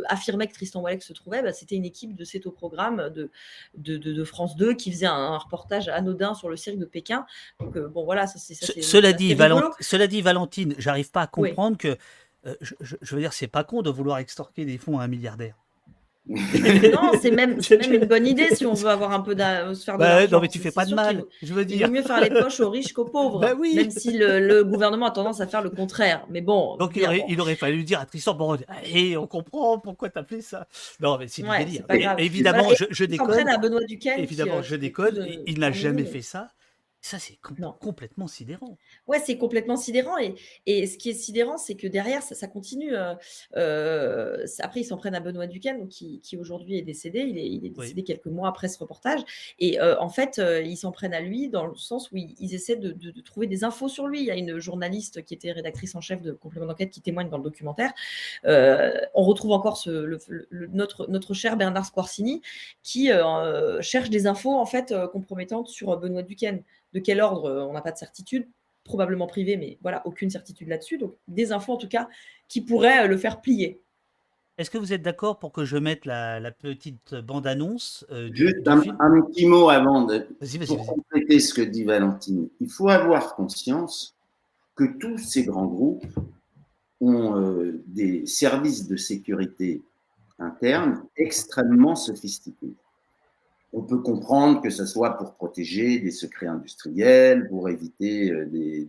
affirmait 0.07 0.47
que 0.47 0.53
Tristan 0.53 0.81
Walex 0.81 1.05
se 1.05 1.13
trouvait, 1.13 1.41
bah, 1.41 1.53
c'était 1.53 1.75
une 1.75 1.85
équipe 1.85 2.15
de 2.15 2.23
cet 2.23 2.49
programme 2.49 3.09
de, 3.09 3.29
de, 3.75 4.23
France 4.23 4.55
2 4.55 4.73
qui 4.73 4.91
faisait 4.91 5.05
un, 5.05 5.37
reportage 5.37 5.89
anodin 5.89 6.33
sur 6.33 6.49
le 6.49 6.55
cirque 6.55 6.77
de 6.77 6.85
Pékin. 6.85 7.25
Donc, 7.59 7.75
euh, 7.75 7.87
bon, 7.87 8.05
voilà, 8.05 8.27
ça, 8.27 8.39
c'est. 8.39 8.53
Cela, 8.53 9.13
dit, 9.13 9.35
cela 9.79 10.07
dit, 10.07 10.21
Valentine, 10.21 10.75
j'arrive 10.77 11.11
pas 11.11 11.21
à 11.21 11.27
comprendre 11.27 11.77
que. 11.77 11.97
Euh, 12.45 12.55
je, 12.61 13.15
veux 13.15 13.21
dire, 13.21 13.31
c'est 13.31 13.47
pas 13.47 13.63
con 13.63 13.81
de 13.81 13.89
vouloir 13.89 14.17
extorquer 14.17 14.65
des 14.65 14.77
fonds 14.77 14.99
à 14.99 15.03
un 15.03 15.07
milliardaire. 15.07 15.62
Non, 16.25 17.11
c'est 17.21 17.31
même, 17.31 17.59
même, 17.69 17.93
une 17.93 18.05
bonne 18.05 18.25
idée 18.25 18.55
si 18.55 18.65
on 18.65 18.73
veut 18.73 18.89
avoir 18.89 19.11
un 19.11 19.19
peu 19.19 19.33
se 19.33 19.83
faire 19.83 19.95
de 19.95 19.99
bah, 19.99 20.27
Non, 20.27 20.39
mais 20.39 20.47
tu 20.47 20.59
fais 20.59 20.71
pas 20.71 20.85
de 20.85 20.95
mal. 20.95 21.23
Je 21.41 21.53
veux 21.53 21.65
dire. 21.65 21.81
Il 21.81 21.85
vaut 21.87 21.91
mieux 21.91 22.01
faire 22.01 22.21
les 22.21 22.29
poches 22.29 22.61
aux 22.61 22.69
riches 22.69 22.93
qu'aux 22.93 23.05
pauvres. 23.05 23.39
Bah 23.39 23.53
oui. 23.57 23.75
Même 23.75 23.91
si 23.91 24.17
le, 24.17 24.63
gouvernement 24.63 25.07
a 25.07 25.11
tendance 25.11 25.41
à 25.41 25.47
faire 25.47 25.61
le 25.61 25.69
contraire. 25.69 26.25
Mais 26.29 26.41
bon. 26.41 26.77
Donc 26.77 26.95
il 26.95 27.03
aurait, 27.03 27.25
il 27.27 27.41
aurait, 27.41 27.55
fallu 27.55 27.83
dire 27.83 27.99
à 27.99 28.05
Tristan 28.05 28.33
bon, 28.35 28.57
et 28.85 29.17
on 29.17 29.27
comprend 29.27 29.79
pourquoi 29.79 30.09
tu 30.09 30.19
as 30.19 30.23
fait 30.23 30.41
ça. 30.41 30.67
Non, 31.01 31.17
mais 31.17 31.27
c'est 31.27 31.43
ouais, 31.43 31.65
délire. 31.65 31.85
Évidemment, 32.17 32.69
je, 32.77 32.85
je 32.89 33.05
déconne. 33.05 33.47
à 33.47 33.57
Benoît 33.57 33.83
Duquesne. 33.83 34.19
Évidemment, 34.19 34.61
je 34.61 34.75
déconne. 34.75 35.27
Il 35.45 35.59
n'a 35.59 35.71
jamais 35.71 36.05
fait 36.05 36.21
ça. 36.21 36.49
Ça, 37.05 37.19
c'est 37.19 37.37
complètement 37.41 38.27
sidérant. 38.27 38.77
Ouais, 39.07 39.19
c'est 39.19 39.37
complètement 39.37 39.75
sidérant. 39.75 40.17
Et, 40.19 40.35
et, 40.65 40.87
ce 40.87 40.97
qui 40.97 41.09
est 41.09 41.13
sidérant, 41.13 41.57
c'est 41.57 41.75
que 41.75 41.85
derrière, 41.85 42.23
ça, 42.23 42.33
ça 42.33 42.47
continue. 42.47 42.95
Euh, 42.95 43.13
euh, 43.57 44.45
après, 44.59 44.79
ils 44.79 44.85
s'en 44.85 44.95
prennent 44.95 45.13
à 45.13 45.19
Benoît 45.19 45.45
Duquesne, 45.45 45.89
qui, 45.89 46.21
qui 46.21 46.37
aujourd'hui 46.37 46.77
est 46.77 46.81
décédé. 46.81 47.19
Il 47.19 47.37
est, 47.37 47.45
il 47.45 47.65
est 47.65 47.71
décédé 47.71 48.03
quelques 48.03 48.27
mois 48.27 48.47
après 48.47 48.69
ce 48.69 48.79
reportage. 48.79 49.19
Et 49.59 49.81
euh, 49.81 49.99
en 49.99 50.07
fait, 50.07 50.41
ils 50.63 50.77
s'en 50.77 50.93
prennent 50.93 51.13
à 51.13 51.19
lui 51.19 51.49
dans 51.49 51.67
le 51.67 51.75
sens 51.75 52.09
où 52.13 52.15
ils, 52.15 52.55
essaient 52.55 52.77
de, 52.77 52.93
de, 52.93 53.11
trouver 53.19 53.47
des 53.47 53.65
infos 53.65 53.89
sur 53.89 54.07
lui. 54.07 54.21
Il 54.21 54.25
y 54.25 54.31
a 54.31 54.37
une 54.37 54.59
journaliste 54.59 55.25
qui 55.25 55.33
était 55.33 55.51
rédactrice 55.51 55.95
en 55.95 56.01
chef 56.01 56.21
de 56.21 56.31
Complément 56.31 56.67
d'enquête 56.67 56.89
qui 56.89 57.01
témoigne 57.01 57.29
dans 57.29 57.37
le 57.37 57.43
documentaire. 57.43 57.91
on 58.45 59.23
retrouve 59.23 59.51
encore 59.51 59.75
ce, 59.75 59.89
le, 59.89 60.19
notre, 60.71 61.07
notre 61.09 61.33
cher 61.33 61.57
Bernard 61.57 61.85
Squarcini 61.85 62.41
qui 62.81 63.09
cherche 63.81 64.09
des 64.09 64.25
infos 64.25 64.53
en 64.53 64.65
fait 64.65 64.95
compromettantes 65.11 65.67
sur 65.67 65.97
Benoît 65.97 66.23
Duquesne 66.23 66.63
de 66.93 66.99
quel 66.99 67.21
ordre, 67.21 67.45
euh, 67.45 67.65
on 67.65 67.73
n'a 67.73 67.81
pas 67.81 67.91
de 67.91 67.97
certitude, 67.97 68.47
probablement 68.83 69.27
privé, 69.27 69.57
mais 69.57 69.77
voilà, 69.81 70.05
aucune 70.05 70.29
certitude 70.29 70.67
là-dessus. 70.67 70.97
Donc 70.97 71.15
des 71.27 71.51
infos 71.51 71.73
en 71.73 71.77
tout 71.77 71.87
cas 71.87 72.07
qui 72.47 72.61
pourraient 72.61 73.05
euh, 73.05 73.07
le 73.07 73.17
faire 73.17 73.41
plier. 73.41 73.81
Est-ce 74.59 74.69
que 74.69 74.77
vous 74.77 74.93
êtes 74.93 75.01
d'accord 75.01 75.39
pour 75.39 75.51
que 75.51 75.65
je 75.65 75.77
mette 75.77 76.05
la, 76.05 76.51
petite 76.51 77.15
bande-annonce 77.15 78.05
euh, 78.11 78.29
Juste 78.31 78.67
un, 78.67 78.79
petit 78.79 79.47
mot 79.47 79.69
avant 79.69 80.03
de 80.03 80.27
pour 80.67 80.85
compléter 80.85 81.39
ce 81.39 81.55
que 81.55 81.61
dit 81.61 81.83
Valentine. 81.83 82.49
Il 82.59 82.69
faut 82.69 82.89
avoir 82.89 83.35
conscience 83.35 84.15
que 84.75 84.83
tous 84.99 85.17
ces 85.17 85.43
grands 85.43 85.65
groupes 85.65 86.05
ont 87.01 87.73
des 87.87 88.27
services 88.27 88.87
de 88.87 88.95
sécurité 88.95 89.81
interne 90.37 91.03
extrêmement 91.17 91.95
sophistiqués 91.95 92.75
on 93.75 93.81
peut 93.81 93.97
comprendre 93.97 94.61
que 94.61 94.69
ce 94.69 94.85
soit 94.85 95.17
pour 95.17 95.33
protéger 95.33 95.99
des 95.99 96.11
secrets 96.11 96.45
industriels, 96.45 97.47
pour 97.49 97.69
éviter 97.69 98.31
euh, 98.31 98.45
des, 98.45 98.87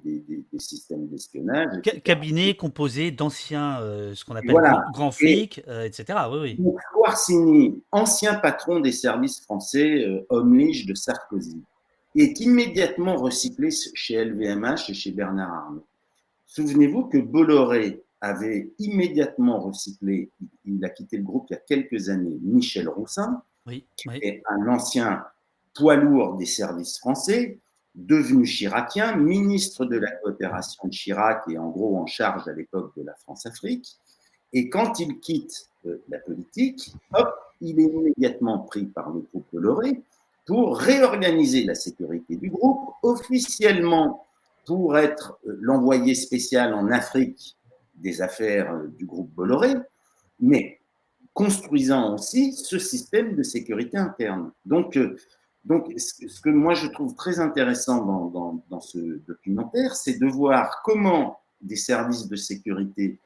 systèmes 0.58 1.08
d'espionnage. 1.08 1.80
Cabinet 2.04 2.54
composé 2.54 3.10
d'anciens, 3.10 3.80
euh, 3.80 4.14
ce 4.14 4.24
qu'on 4.24 4.36
appelle 4.36 4.54
grands 4.92 5.10
flics, 5.10 5.62
euh, 5.68 5.84
etc. 5.84 6.18
Oui, 6.30 6.58
oui. 6.58 7.82
ancien 7.90 8.34
patron 8.34 8.80
des 8.80 8.92
services 8.92 9.40
français, 9.40 10.04
homme 10.28 10.56
lige 10.56 10.86
de 10.86 10.94
Sarkozy, 10.94 11.62
est 12.14 12.38
immédiatement 12.40 13.16
recyclé 13.16 13.70
chez 13.94 14.22
LVMH 14.22 14.90
et 14.90 14.94
chez 14.94 15.10
Bernard 15.10 15.52
Arnault. 15.52 15.86
Souvenez-vous 16.46 17.06
que 17.06 17.18
Bolloré 17.18 18.02
avait 18.20 18.70
immédiatement 18.78 19.60
recyclé, 19.60 20.30
il 20.64 20.84
a 20.84 20.88
quitté 20.90 21.16
le 21.16 21.24
groupe 21.24 21.46
il 21.50 21.54
y 21.54 21.56
a 21.56 21.60
quelques 21.60 22.10
années, 22.10 22.38
Michel 22.42 22.88
Roussin, 22.88 23.42
oui, 23.66 23.86
un 24.48 24.68
ancien 24.68 25.24
poids 25.74 25.96
lourd 25.96 26.36
des 26.36 26.46
services 26.46 26.98
français, 26.98 27.58
devenu 27.94 28.44
chiracien, 28.44 29.16
ministre 29.16 29.84
de 29.86 29.96
la 29.96 30.10
coopération 30.10 30.88
de 30.88 30.92
Chirac 30.92 31.44
et 31.48 31.58
en 31.58 31.70
gros 31.70 31.96
en 31.96 32.06
charge 32.06 32.48
à 32.48 32.52
l'époque 32.52 32.92
de 32.96 33.02
la 33.04 33.14
France-Afrique. 33.14 33.96
Et 34.52 34.68
quand 34.68 35.00
il 35.00 35.18
quitte 35.20 35.68
euh, 35.86 36.02
la 36.08 36.18
politique, 36.18 36.92
hop, 37.12 37.34
il 37.60 37.80
est 37.80 37.84
immédiatement 37.84 38.58
pris 38.60 38.84
par 38.84 39.10
le 39.10 39.20
groupe 39.20 39.46
Bolloré 39.52 40.02
pour 40.46 40.76
réorganiser 40.78 41.64
la 41.64 41.74
sécurité 41.74 42.36
du 42.36 42.50
groupe, 42.50 42.90
officiellement 43.02 44.26
pour 44.66 44.98
être 44.98 45.38
euh, 45.46 45.56
l'envoyé 45.60 46.14
spécial 46.14 46.74
en 46.74 46.90
Afrique 46.90 47.56
des 47.94 48.22
affaires 48.22 48.72
euh, 48.72 48.86
du 48.88 49.06
groupe 49.06 49.30
Bolloré, 49.30 49.74
mais 50.40 50.80
construisant 51.34 52.14
aussi 52.14 52.52
ce 52.52 52.78
système 52.78 53.34
de 53.34 53.42
sécurité 53.42 53.98
interne. 53.98 54.52
Donc, 54.64 54.96
euh, 54.96 55.16
donc 55.64 55.92
ce 55.96 56.40
que 56.40 56.50
moi 56.50 56.74
je 56.74 56.86
trouve 56.86 57.14
très 57.14 57.40
intéressant 57.40 58.04
dans, 58.04 58.64
dans, 58.70 58.80
ce 58.80 58.98
documentaire, 59.26 59.96
c'est 59.96 60.18
de 60.18 60.26
voir 60.26 60.82
comment 60.84 61.40
des 61.60 61.76
services 61.76 62.28
de 62.28 62.36
sécurité 62.36 63.18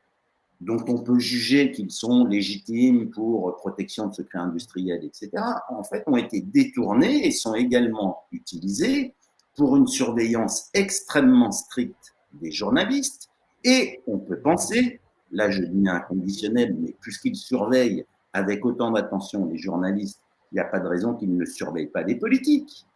dont 0.61 0.83
on 0.89 0.99
peut 0.99 1.19
juger 1.19 1.71
qu'ils 1.71 1.91
sont 1.91 2.25
légitimes 2.25 3.11
pour 3.11 3.57
protection 3.57 4.09
de 4.09 4.15
secrets 4.15 4.39
industriels, 4.39 5.05
etc., 5.05 5.31
en 5.69 5.85
fait, 5.85 6.03
ont 6.07 6.17
été 6.17 6.41
détournés 6.41 7.27
et 7.27 7.31
sont 7.31 7.55
également 7.55 8.25
utilisés 8.33 9.15
pour 9.57 9.77
une 9.77 9.87
surveillance 9.87 10.69
extrêmement 10.75 11.53
stricte 11.53 12.15
des 12.33 12.51
journalistes. 12.51 13.29
Et 13.63 14.01
on 14.07 14.19
peut 14.19 14.41
penser 14.41 15.01
là 15.33 15.51
je 15.51 15.63
dis 15.63 15.89
inconditionnel, 15.89 16.75
mais 16.79 16.95
puisqu'ils 17.01 17.37
surveillent 17.37 18.05
avec 18.33 18.65
autant 18.65 18.91
d'attention 18.91 19.47
les 19.47 19.59
journalistes, 19.59 20.21
il 20.53 20.57
n'y 20.57 20.61
a 20.61 20.65
pas 20.65 20.81
de 20.81 20.87
raison 20.87 21.15
qu'ils 21.15 21.37
ne 21.37 21.45
surveillent 21.45 21.89
pas 21.89 22.03
les 22.03 22.17
politiques. 22.17 22.87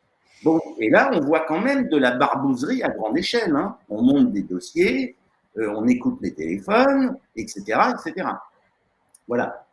Bon, 0.44 0.60
et 0.78 0.90
là, 0.90 1.10
on 1.14 1.20
voit 1.20 1.44
quand 1.46 1.60
même 1.60 1.88
de 1.88 1.96
la 1.96 2.12
barbouzerie 2.12 2.82
à 2.82 2.88
grande 2.88 3.16
échelle. 3.16 3.54
Hein. 3.54 3.76
On 3.88 4.02
monte 4.02 4.32
des 4.32 4.42
dossiers, 4.42 5.16
euh, 5.58 5.72
on 5.76 5.86
écoute 5.86 6.18
les 6.20 6.34
téléphones, 6.34 7.16
etc., 7.36 7.62
etc. 7.90 8.28
Voilà. 9.28 9.66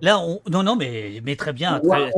Là, 0.00 0.20
on... 0.20 0.40
non, 0.48 0.62
non, 0.62 0.76
mais, 0.76 1.20
mais 1.22 1.36
très 1.36 1.52
bien. 1.52 1.80
très, 1.80 2.10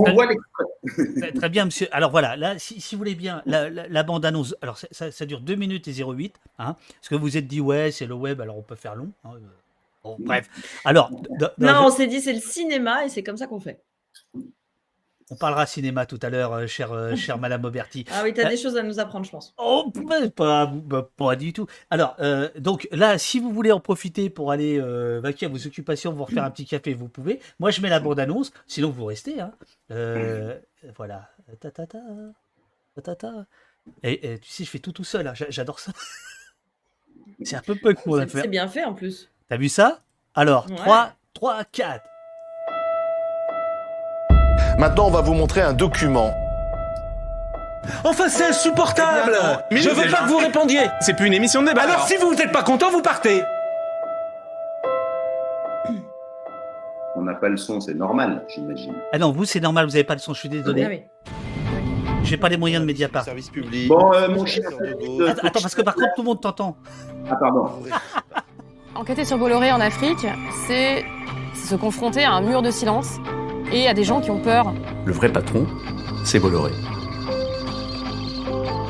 bien, 1.50 1.64
monsieur. 1.64 1.88
Alors 1.92 2.10
voilà, 2.10 2.36
là, 2.36 2.58
si, 2.58 2.80
vous 2.92 2.98
voulez 2.98 3.14
bien, 3.14 3.42
la, 3.46 4.02
bande 4.02 4.24
annonce. 4.24 4.54
Alors 4.62 4.78
ça, 4.78 5.26
dure 5.26 5.40
2 5.40 5.54
minutes 5.54 5.88
et 5.88 5.92
08. 5.92 6.34
Hein, 6.58 6.76
parce 6.94 7.08
que 7.08 7.14
vous 7.14 7.36
êtes 7.36 7.46
dit, 7.46 7.60
ouais, 7.60 7.90
c'est 7.90 8.06
le 8.06 8.14
web, 8.14 8.40
alors 8.40 8.56
on 8.56 8.62
peut 8.62 8.76
faire 8.76 8.94
long. 8.94 9.10
Hein, 9.24 9.32
bon, 10.04 10.16
bref. 10.20 10.48
Alors. 10.84 11.10
Non, 11.58 11.86
on 11.86 11.90
s'est 11.90 12.06
dit, 12.06 12.20
c'est 12.20 12.32
le 12.32 12.40
cinéma 12.40 13.04
et 13.04 13.08
c'est 13.08 13.22
comme 13.22 13.36
ça 13.36 13.46
qu'on 13.46 13.60
fait. 13.60 13.80
On 15.32 15.36
parlera 15.36 15.64
cinéma 15.64 16.06
tout 16.06 16.18
à 16.22 16.28
l'heure, 16.28 16.52
euh, 16.52 16.66
cher, 16.66 16.92
euh, 16.92 17.14
Madame 17.38 17.64
Auberti. 17.64 18.04
Ah 18.10 18.22
oui, 18.24 18.34
tu 18.34 18.40
as 18.40 18.48
des 18.48 18.56
choses 18.56 18.76
à 18.76 18.82
nous 18.82 18.98
apprendre, 18.98 19.24
je 19.24 19.30
pense. 19.30 19.54
Oh, 19.58 19.92
pas, 20.36 20.72
pas, 21.16 21.36
du 21.36 21.52
tout. 21.52 21.68
Alors, 21.88 22.16
euh, 22.18 22.48
donc 22.58 22.88
là, 22.90 23.16
si 23.16 23.38
vous 23.38 23.52
voulez 23.52 23.70
en 23.70 23.78
profiter 23.78 24.28
pour 24.28 24.50
aller 24.50 24.80
vaquer 25.20 25.46
à 25.46 25.48
vos 25.48 25.66
occupations, 25.66 26.12
vous 26.12 26.24
refaire 26.24 26.44
un 26.44 26.50
petit 26.50 26.66
café, 26.66 26.94
vous 26.94 27.08
pouvez. 27.08 27.40
Moi, 27.60 27.70
je 27.70 27.80
mets 27.80 27.88
la 27.88 28.00
bande-annonce, 28.00 28.52
sinon 28.66 28.90
vous 28.90 29.04
restez. 29.04 29.40
Hein. 29.40 29.52
voilà. 30.96 31.30
Ta, 31.60 31.70
ta, 31.70 31.86
ta, 31.86 33.14
ta, 33.14 33.46
Et, 34.02 34.38
tu 34.40 34.50
sais, 34.50 34.64
je 34.64 34.70
fais 34.70 34.78
tout 34.78 34.92
tout 34.92 35.04
seul, 35.04 35.26
hein. 35.26 35.34
j'adore 35.48 35.78
ça. 35.78 35.92
C'est 37.42 37.56
un 37.56 37.62
peu 37.62 37.74
peu 37.76 37.94
que 37.94 38.00
mon 38.06 38.26
C'est 38.28 38.48
bien 38.48 38.68
fait 38.68 38.84
en 38.84 38.92
plus. 38.92 39.30
T'as 39.48 39.56
vu 39.56 39.68
ça? 39.68 40.02
Alors, 40.34 40.66
3, 40.66 41.12
3, 41.34 41.64
4. 41.64 42.09
Maintenant, 44.80 45.08
on 45.08 45.10
va 45.10 45.20
vous 45.20 45.34
montrer 45.34 45.60
un 45.60 45.74
document. 45.74 46.32
Enfin, 48.02 48.30
c'est 48.30 48.46
insupportable 48.46 49.36
eh 49.70 49.76
Je 49.76 49.90
veux 49.90 50.10
pas 50.10 50.22
que 50.22 50.30
vous 50.30 50.38
répondiez 50.38 50.80
C'est 51.02 51.14
plus 51.14 51.26
une 51.26 51.34
émission 51.34 51.60
de 51.60 51.66
débat. 51.66 51.82
Alors, 51.82 52.06
si 52.06 52.16
vous 52.16 52.34
n'êtes 52.34 52.50
pas 52.50 52.62
content, 52.62 52.90
vous 52.90 53.02
partez 53.02 53.42
On 57.14 57.20
n'a 57.20 57.34
pas 57.34 57.50
le 57.50 57.58
son, 57.58 57.78
c'est 57.80 57.92
normal, 57.92 58.46
j'imagine. 58.48 58.94
Ah 59.12 59.18
non, 59.18 59.32
vous, 59.32 59.44
c'est 59.44 59.60
normal, 59.60 59.84
vous 59.84 59.92
n'avez 59.92 60.04
pas 60.04 60.14
le 60.14 60.20
son, 60.20 60.32
je 60.32 60.38
suis 60.38 60.48
désolé. 60.48 61.10
Ah 61.26 61.30
J'ai 62.22 62.38
pas 62.38 62.48
les 62.48 62.56
moyens 62.56 62.80
de 62.80 62.86
Mediapart. 62.86 63.24
Service 63.24 63.50
public. 63.50 63.86
Bon, 63.86 64.10
euh, 64.14 64.28
mon 64.30 64.46
cher. 64.46 64.70
Attends, 65.44 65.60
parce 65.60 65.74
que 65.74 65.82
par 65.82 65.94
contre, 65.94 66.14
tout 66.16 66.22
le 66.22 66.26
monde 66.26 66.40
t'entend. 66.40 66.78
Ah, 67.30 67.36
pardon. 67.36 67.68
Enquêter 68.94 69.26
sur 69.26 69.36
Bolloré 69.36 69.72
en 69.72 69.80
Afrique, 69.82 70.26
c'est 70.66 71.04
se 71.54 71.74
confronter 71.74 72.24
à 72.24 72.32
un 72.32 72.40
mur 72.40 72.62
de 72.62 72.70
silence 72.70 73.18
et 73.72 73.88
à 73.88 73.94
des 73.94 74.04
gens 74.04 74.20
qui 74.20 74.30
ont 74.30 74.40
peur. 74.40 74.72
Le 75.04 75.12
vrai 75.12 75.30
patron, 75.30 75.66
c'est 76.24 76.38
Bolloré. 76.38 76.72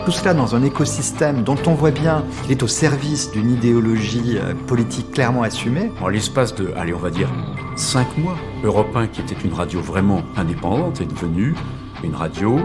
Tout 0.04 0.12
cela 0.12 0.32
dans 0.32 0.56
un 0.56 0.64
écosystème 0.64 1.44
dont 1.44 1.58
on 1.66 1.74
voit 1.74 1.90
bien 1.90 2.24
qu'il 2.42 2.52
est 2.52 2.62
au 2.62 2.66
service 2.66 3.30
d'une 3.32 3.50
idéologie 3.52 4.38
euh, 4.38 4.54
politique 4.66 5.12
clairement 5.12 5.42
assumée. 5.42 5.92
En 6.00 6.08
l'espace 6.08 6.54
de, 6.54 6.72
allez, 6.76 6.94
on 6.94 6.98
va 6.98 7.10
dire, 7.10 7.28
cinq 7.76 8.16
mois, 8.16 8.36
Europe 8.64 8.96
1, 8.96 9.08
qui 9.08 9.20
était 9.20 9.36
une 9.44 9.52
radio 9.52 9.80
vraiment 9.80 10.22
indépendante, 10.36 11.02
est 11.02 11.06
devenue 11.06 11.54
une 12.02 12.14
radio 12.14 12.58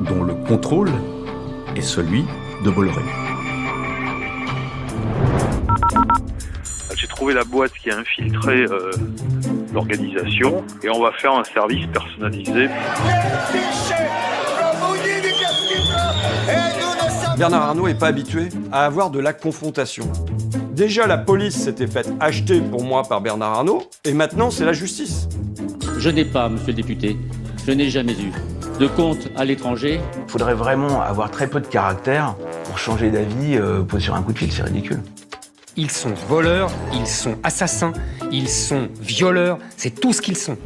dont 0.00 0.24
le 0.24 0.34
contrôle 0.34 0.90
est 1.76 1.82
celui 1.82 2.24
de 2.64 2.70
Bolloré. 2.70 3.02
J'ai 6.96 7.06
trouvé 7.06 7.32
la 7.32 7.44
boîte 7.44 7.72
qui 7.72 7.90
a 7.90 7.98
infiltré 7.98 8.64
euh, 8.64 8.90
l'organisation 9.72 10.64
et 10.82 10.88
on 10.90 11.00
va 11.00 11.12
faire 11.12 11.32
un 11.32 11.44
service 11.44 11.86
personnalisé. 11.86 12.68
Bernard 17.36 17.62
Arnault 17.62 17.88
n'est 17.88 17.94
pas 17.94 18.08
habitué 18.08 18.48
à 18.70 18.84
avoir 18.84 19.10
de 19.10 19.18
la 19.18 19.32
confrontation. 19.32 20.04
Déjà, 20.72 21.06
la 21.06 21.18
police 21.18 21.56
s'était 21.56 21.86
faite 21.86 22.12
acheter 22.20 22.60
pour 22.60 22.84
moi 22.84 23.02
par 23.02 23.20
Bernard 23.20 23.52
Arnault, 23.52 23.82
et 24.04 24.12
maintenant, 24.12 24.50
c'est 24.50 24.64
la 24.64 24.72
justice. 24.72 25.28
Je 25.98 26.10
n'ai 26.10 26.24
pas, 26.24 26.48
monsieur 26.48 26.68
le 26.68 26.74
député, 26.74 27.16
je 27.66 27.72
n'ai 27.72 27.90
jamais 27.90 28.12
eu 28.12 28.32
de 28.78 28.86
compte 28.86 29.28
à 29.36 29.44
l'étranger. 29.44 30.00
Il 30.26 30.30
faudrait 30.30 30.54
vraiment 30.54 31.02
avoir 31.02 31.30
très 31.30 31.46
peu 31.46 31.60
de 31.60 31.66
caractère 31.66 32.34
pour 32.64 32.78
changer 32.78 33.10
d'avis 33.10 33.56
euh, 33.56 33.84
sur 33.98 34.14
un 34.14 34.22
coup 34.22 34.32
de 34.32 34.38
fil, 34.38 34.50
c'est 34.50 34.62
ridicule. 34.62 35.00
Ils 35.82 35.90
sont 35.90 36.12
voleurs, 36.28 36.70
ils 36.92 37.06
sont 37.06 37.38
assassins, 37.42 37.94
ils 38.30 38.50
sont 38.50 38.88
violeurs, 39.00 39.58
c'est 39.78 39.98
tout 39.98 40.12
ce 40.12 40.20
qu'ils 40.20 40.36
sont. 40.36 40.58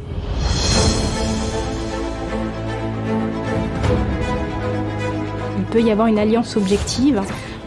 Il 5.57 5.63
peut 5.71 5.81
y 5.81 5.89
avoir 5.89 6.07
une 6.07 6.19
alliance 6.19 6.57
objective 6.57 7.21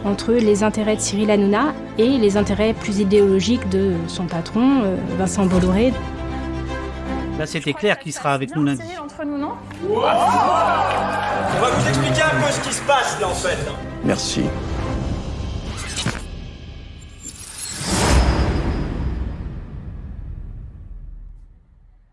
entre 0.05 0.33
les 0.33 0.61
intérêts 0.61 0.95
de 0.95 1.01
Cyril 1.01 1.31
Hanouna 1.31 1.73
et 1.97 2.19
les 2.19 2.37
intérêts 2.37 2.75
plus 2.75 2.99
idéologiques 2.99 3.67
de 3.69 3.95
son 4.05 4.27
patron, 4.27 4.83
euh, 4.83 4.95
Vincent 5.17 5.47
Bolloré. 5.47 5.91
Là, 7.39 7.47
c'était 7.47 7.73
clair 7.73 7.97
qu'il 7.97 8.13
sera 8.13 8.33
avec 8.33 8.55
nous 8.55 8.63
lundi. 8.63 8.83
entre 9.03 9.25
nous, 9.25 9.39
non 9.39 9.53
On 9.89 9.99
va 9.99 11.69
vous 11.75 11.89
expliquer 11.89 12.21
un 12.21 12.45
peu 12.45 12.51
ce 12.51 12.59
qui 12.59 12.75
se 12.75 12.81
passe 12.83 13.19
là 13.19 13.27
en 13.27 13.33
fait. 13.33 13.57
Merci. 14.05 14.43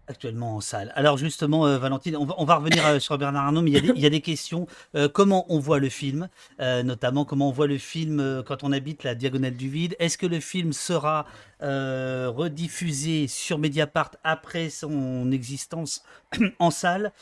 Actuellement 0.08 0.56
en 0.56 0.60
salle. 0.60 0.92
Alors 0.94 1.18
justement, 1.18 1.66
euh, 1.66 1.78
Valentine, 1.78 2.16
on 2.16 2.44
va, 2.44 2.56
revenir 2.56 2.86
euh, 2.86 2.98
sur 2.98 3.18
Bernard 3.18 3.46
Arnault, 3.46 3.62
mais 3.62 3.70
il 3.70 3.98
y 3.98 4.06
a 4.06 4.10
des, 4.10 4.20
questions. 4.20 4.66
Euh, 4.94 5.08
comment 5.08 5.46
on 5.48 5.58
voit 5.58 5.78
le 5.78 5.88
film, 5.88 6.28
notamment 6.58 7.24
comment 7.24 7.48
on 7.48 7.52
voit 7.52 7.66
le 7.66 7.78
film 7.78 8.42
quand 8.46 8.64
on 8.64 8.72
habite 8.72 9.04
la 9.04 9.14
diagonale 9.14 9.54
du 9.54 9.68
vide 9.68 9.94
Est-ce 9.98 10.18
que 10.18 10.26
le 10.26 10.40
film 10.40 10.72
sera 10.72 11.26
rediffusé 11.60 13.28
sur 13.28 13.58
Mediapart 13.58 14.12
après 14.24 14.70
son 14.70 15.30
existence 15.32 16.02
en 16.58 16.70
salle? 16.70 17.12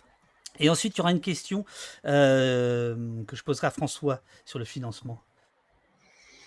Et 0.60 0.70
ensuite, 0.70 0.96
il 0.96 0.98
y 0.98 1.00
aura 1.00 1.10
une 1.10 1.20
question 1.20 1.64
que 2.04 2.96
je 3.32 3.42
poserai 3.42 3.66
à 3.66 3.70
François 3.70 4.20
sur 4.44 4.58
le 4.58 4.64
financement. 4.64 5.20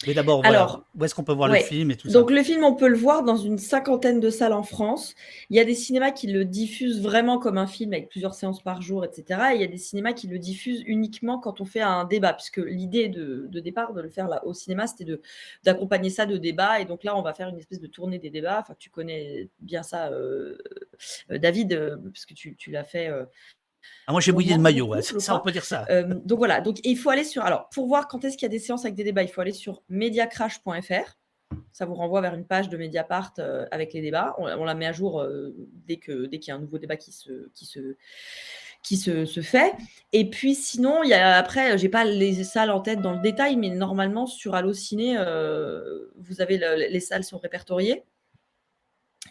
Mais 0.06 0.14
d'abord, 0.14 0.46
Alors, 0.46 0.86
où 0.96 1.04
est-ce 1.04 1.16
qu'on 1.16 1.24
peut 1.24 1.34
voir 1.34 1.50
le 1.50 1.56
film 1.56 1.90
et 1.92 1.96
tout 1.96 2.10
Donc, 2.10 2.30
le 2.30 2.44
film, 2.44 2.64
on 2.64 2.76
peut 2.76 2.88
le 2.88 2.98
voir 2.98 3.24
dans 3.24 3.36
une 3.36 3.58
cinquantaine 3.58 4.20
de 4.20 4.30
salles 4.30 4.54
en 4.54 4.64
France. 4.64 5.16
Il 5.50 5.58
y 5.58 5.60
a 5.60 5.66
des 5.66 5.74
cinémas 5.74 6.12
qui 6.12 6.28
le 6.28 6.46
diffusent 6.46 7.02
vraiment 7.02 7.40
comme 7.40 7.58
un 7.58 7.66
film 7.66 7.94
avec 7.94 8.10
plusieurs 8.10 8.36
séances 8.36 8.62
par 8.62 8.82
jour, 8.82 9.04
etc. 9.04 9.42
Et 9.52 9.56
il 9.56 9.62
y 9.62 9.64
a 9.64 9.68
des 9.68 9.78
cinémas 9.78 10.14
qui 10.14 10.28
le 10.28 10.38
diffusent 10.38 10.84
uniquement 10.86 11.40
quand 11.40 11.62
on 11.62 11.66
fait 11.66 11.82
un 11.82 12.06
débat, 12.06 12.34
puisque 12.34 12.58
l'idée 12.58 13.10
de, 13.10 13.48
départ 13.60 13.94
de 13.94 14.02
le 14.02 14.10
faire 14.10 14.28
là 14.28 14.46
au 14.46 14.54
cinéma, 14.54 14.86
c'était 14.86 15.20
d'accompagner 15.64 16.12
ça 16.12 16.26
de 16.26 16.38
débats. 16.38 16.80
Et 16.80 16.86
donc 16.86 17.04
là, 17.04 17.18
on 17.18 17.24
va 17.24 17.34
faire 17.34 17.50
une 17.50 17.58
espèce 17.58 17.80
de 17.80 17.88
tournée 17.88 18.20
des 18.20 18.30
débats. 18.30 18.60
Enfin, 18.60 18.76
tu 18.78 18.90
connais 18.92 19.50
bien 19.60 19.82
ça, 19.82 20.10
euh, 20.10 20.58
euh, 21.32 21.40
David, 21.40 21.74
euh, 21.74 21.98
parce 22.14 22.26
que 22.26 22.34
tu, 22.36 22.56
tu 22.56 22.70
l'as 22.70 22.84
fait 22.84 23.12
ah, 24.08 24.14
moi, 24.14 24.22
j'ai 24.22 24.32
mouillé 24.32 24.54
le 24.54 24.62
maillot, 24.62 24.90
ça, 25.02 25.36
on 25.36 25.42
peut 25.42 25.52
dire 25.52 25.66
ça. 25.66 25.86
Euh, 25.90 26.16
donc 26.24 26.38
voilà, 26.38 26.62
donc 26.62 26.80
il 26.86 26.98
faut 26.98 27.10
aller 27.10 27.26
sur. 27.26 27.44
Alors, 27.44 27.68
pour 27.70 27.88
voir 27.88 28.08
quand 28.08 28.24
est-ce 28.24 28.38
qu'il 28.38 28.46
y 28.46 28.50
a 28.50 28.50
des 28.50 28.60
séances 28.60 28.86
avec 28.86 28.96
des 28.96 29.04
débats, 29.04 29.22
il 29.22 29.28
faut 29.28 29.42
aller 29.42 29.52
sur 29.52 29.84
mediacrash.fr. 29.90 31.18
Ça 31.74 31.86
vous 31.86 31.94
renvoie 31.94 32.22
vers 32.22 32.34
une 32.34 32.46
page 32.46 32.70
de 32.70 32.78
Mediapart 32.78 33.34
euh, 33.40 33.66
avec 33.70 33.94
les 33.94 34.02
débats. 34.02 34.36
On, 34.38 34.64
la 34.64 34.76
met 34.76 34.86
à 34.86 34.94
jour 34.94 35.22
euh, 35.22 35.54
dès 35.86 35.98
qu'il 35.98 36.30
dès 36.30 36.38
y 36.38 36.52
a 36.52 36.56
un 36.56 36.60
nouveau 36.60 36.78
débat 36.78 36.96
qui 36.96 37.12
se, 37.12 37.50
qui 37.54 37.66
se, 37.66 37.96
qui 38.82 38.96
se, 38.96 39.26
se 39.26 39.42
fait. 39.42 39.74
Et 40.14 40.30
puis 40.30 40.56
sinon, 40.56 41.04
il 41.04 41.10
y 41.10 41.14
a, 41.14 41.38
après, 41.38 41.78
j'ai 41.78 41.90
pas 41.90 42.06
les 42.06 42.46
salles 42.46 42.72
en 42.72 42.80
tête 42.80 43.02
dans 43.02 43.14
le 43.14 43.22
détail, 43.22 43.58
mais 43.58 43.70
normalement, 43.70 44.26
sur 44.26 44.56
Allociné, 44.56 45.18
vous 46.16 46.42
avez 46.42 46.58
les 46.90 47.00
salles 47.02 47.26
sont 47.26 47.40
répertoriées. 47.40 48.04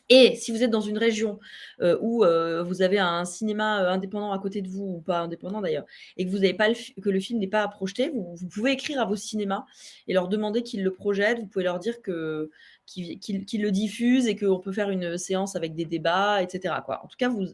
Et 0.09 0.37
si 0.37 0.53
vous 0.53 0.63
êtes 0.63 0.71
dans 0.71 0.81
une 0.81 0.99
région 0.99 1.41
euh, 1.81 1.99
où 2.01 2.25
euh, 2.25 2.63
vous 2.63 2.83
avez 2.83 2.99
un 2.99 3.25
cinéma 3.25 3.83
euh, 3.83 3.91
indépendant 3.91 4.33
à 4.33 4.39
côté 4.39 4.63
de 4.63 4.69
vous, 4.69 4.85
ou 4.85 5.01
pas 5.01 5.21
indépendant 5.21 5.61
d'ailleurs, 5.61 5.85
et 6.17 6.25
que 6.25 6.31
vous 6.31 6.39
n'avez 6.39 6.55
pas 6.55 6.73
que 6.73 7.11
le 7.11 7.21
film 7.21 7.41
n'est 7.41 7.49
pas 7.49 7.63
à 7.63 7.69
projeter, 7.69 8.11
vous, 8.11 8.37
pouvez 8.49 8.73
écrire 8.73 9.01
à 9.01 9.05
vos 9.05 9.17
cinémas 9.17 9.65
et 10.07 10.15
leur 10.15 10.29
demander 10.29 10.63
qu'ils 10.63 10.85
le 10.85 10.95
projettent. 10.95 11.41
Vous 11.41 11.47
pouvez 11.47 11.65
leur 11.65 11.81
dire 11.81 12.01
qu'ils 12.03 12.51
le 12.95 13.71
diffusent 13.71 14.29
et 14.29 14.37
qu'on 14.37 14.61
peut 14.61 14.73
faire 14.73 14.91
une 14.91 15.19
séance 15.19 15.57
avec 15.57 15.75
des 15.75 15.85
débats, 15.85 16.43
etc. 16.43 16.75
En 16.89 17.09
tout 17.09 17.17
cas, 17.19 17.29
vous, 17.29 17.47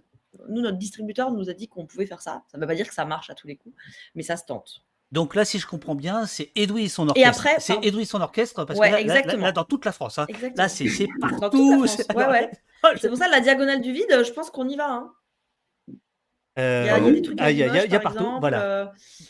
nous, 0.49 0.61
notre 0.61 0.79
distributeur 0.79 1.31
nous 1.31 1.49
a 1.49 1.55
dit 1.55 1.69
qu'on 1.69 1.87
pouvait 1.87 2.07
faire 2.07 2.21
ça. 2.21 2.43
Ça 2.49 2.59
ne 2.59 2.63
veut 2.63 2.69
pas 2.69 2.75
dire 2.75 2.89
que 2.89 2.95
ça 2.95 3.05
marche 3.05 3.31
à 3.31 3.35
tous 3.35 3.47
les 3.47 3.57
coups, 3.57 3.75
mais 4.15 4.23
ça 4.23 4.37
se 4.37 4.45
tente. 4.45 4.85
Donc 5.13 5.35
là, 5.35 5.45
si 5.45 5.59
je 5.59 5.67
comprends 5.67 5.95
bien, 5.95 6.25
c'est 6.25 6.51
Edoui 6.57 6.85
et 6.85 6.89
son 6.89 7.07
orchestre. 7.09 7.21
Et 7.21 7.29
après, 7.29 7.61
c'est 7.61 7.77
Edoui 7.85 8.03
et 8.03 8.07
son 8.07 8.23
orchestre 8.23 8.65
parce 8.65 8.81
que 8.81 9.37
là, 9.37 9.53
dans 9.53 9.65
toute 9.65 9.85
la 9.85 9.93
France, 9.93 10.19
hein. 10.19 10.27
là, 10.57 10.69
c'est 10.69 11.09
partout. 11.21 11.87
C'est 11.87 13.09
pour 13.09 13.19
ça 13.19 13.29
la 13.29 13.41
diagonale 13.41 13.83
du 13.83 13.93
vide. 13.93 14.25
Je 14.25 14.33
pense 14.33 14.51
qu'on 14.51 14.69
y 14.69 14.77
va. 14.77 14.91
Hein. 14.91 15.13
Euh, 16.59 16.83
il, 16.85 16.87
y 16.87 16.91
a, 16.91 17.01
des 17.01 17.23
trucs 17.23 17.41
il 17.41 17.57
y 17.57 17.63
a, 17.63 17.85
il 17.85 17.93
y 17.93 17.97
a 17.97 18.01
partout, 18.01 18.19
exemple, 18.19 18.41
voilà. 18.41 18.63
Euh, 18.63 18.87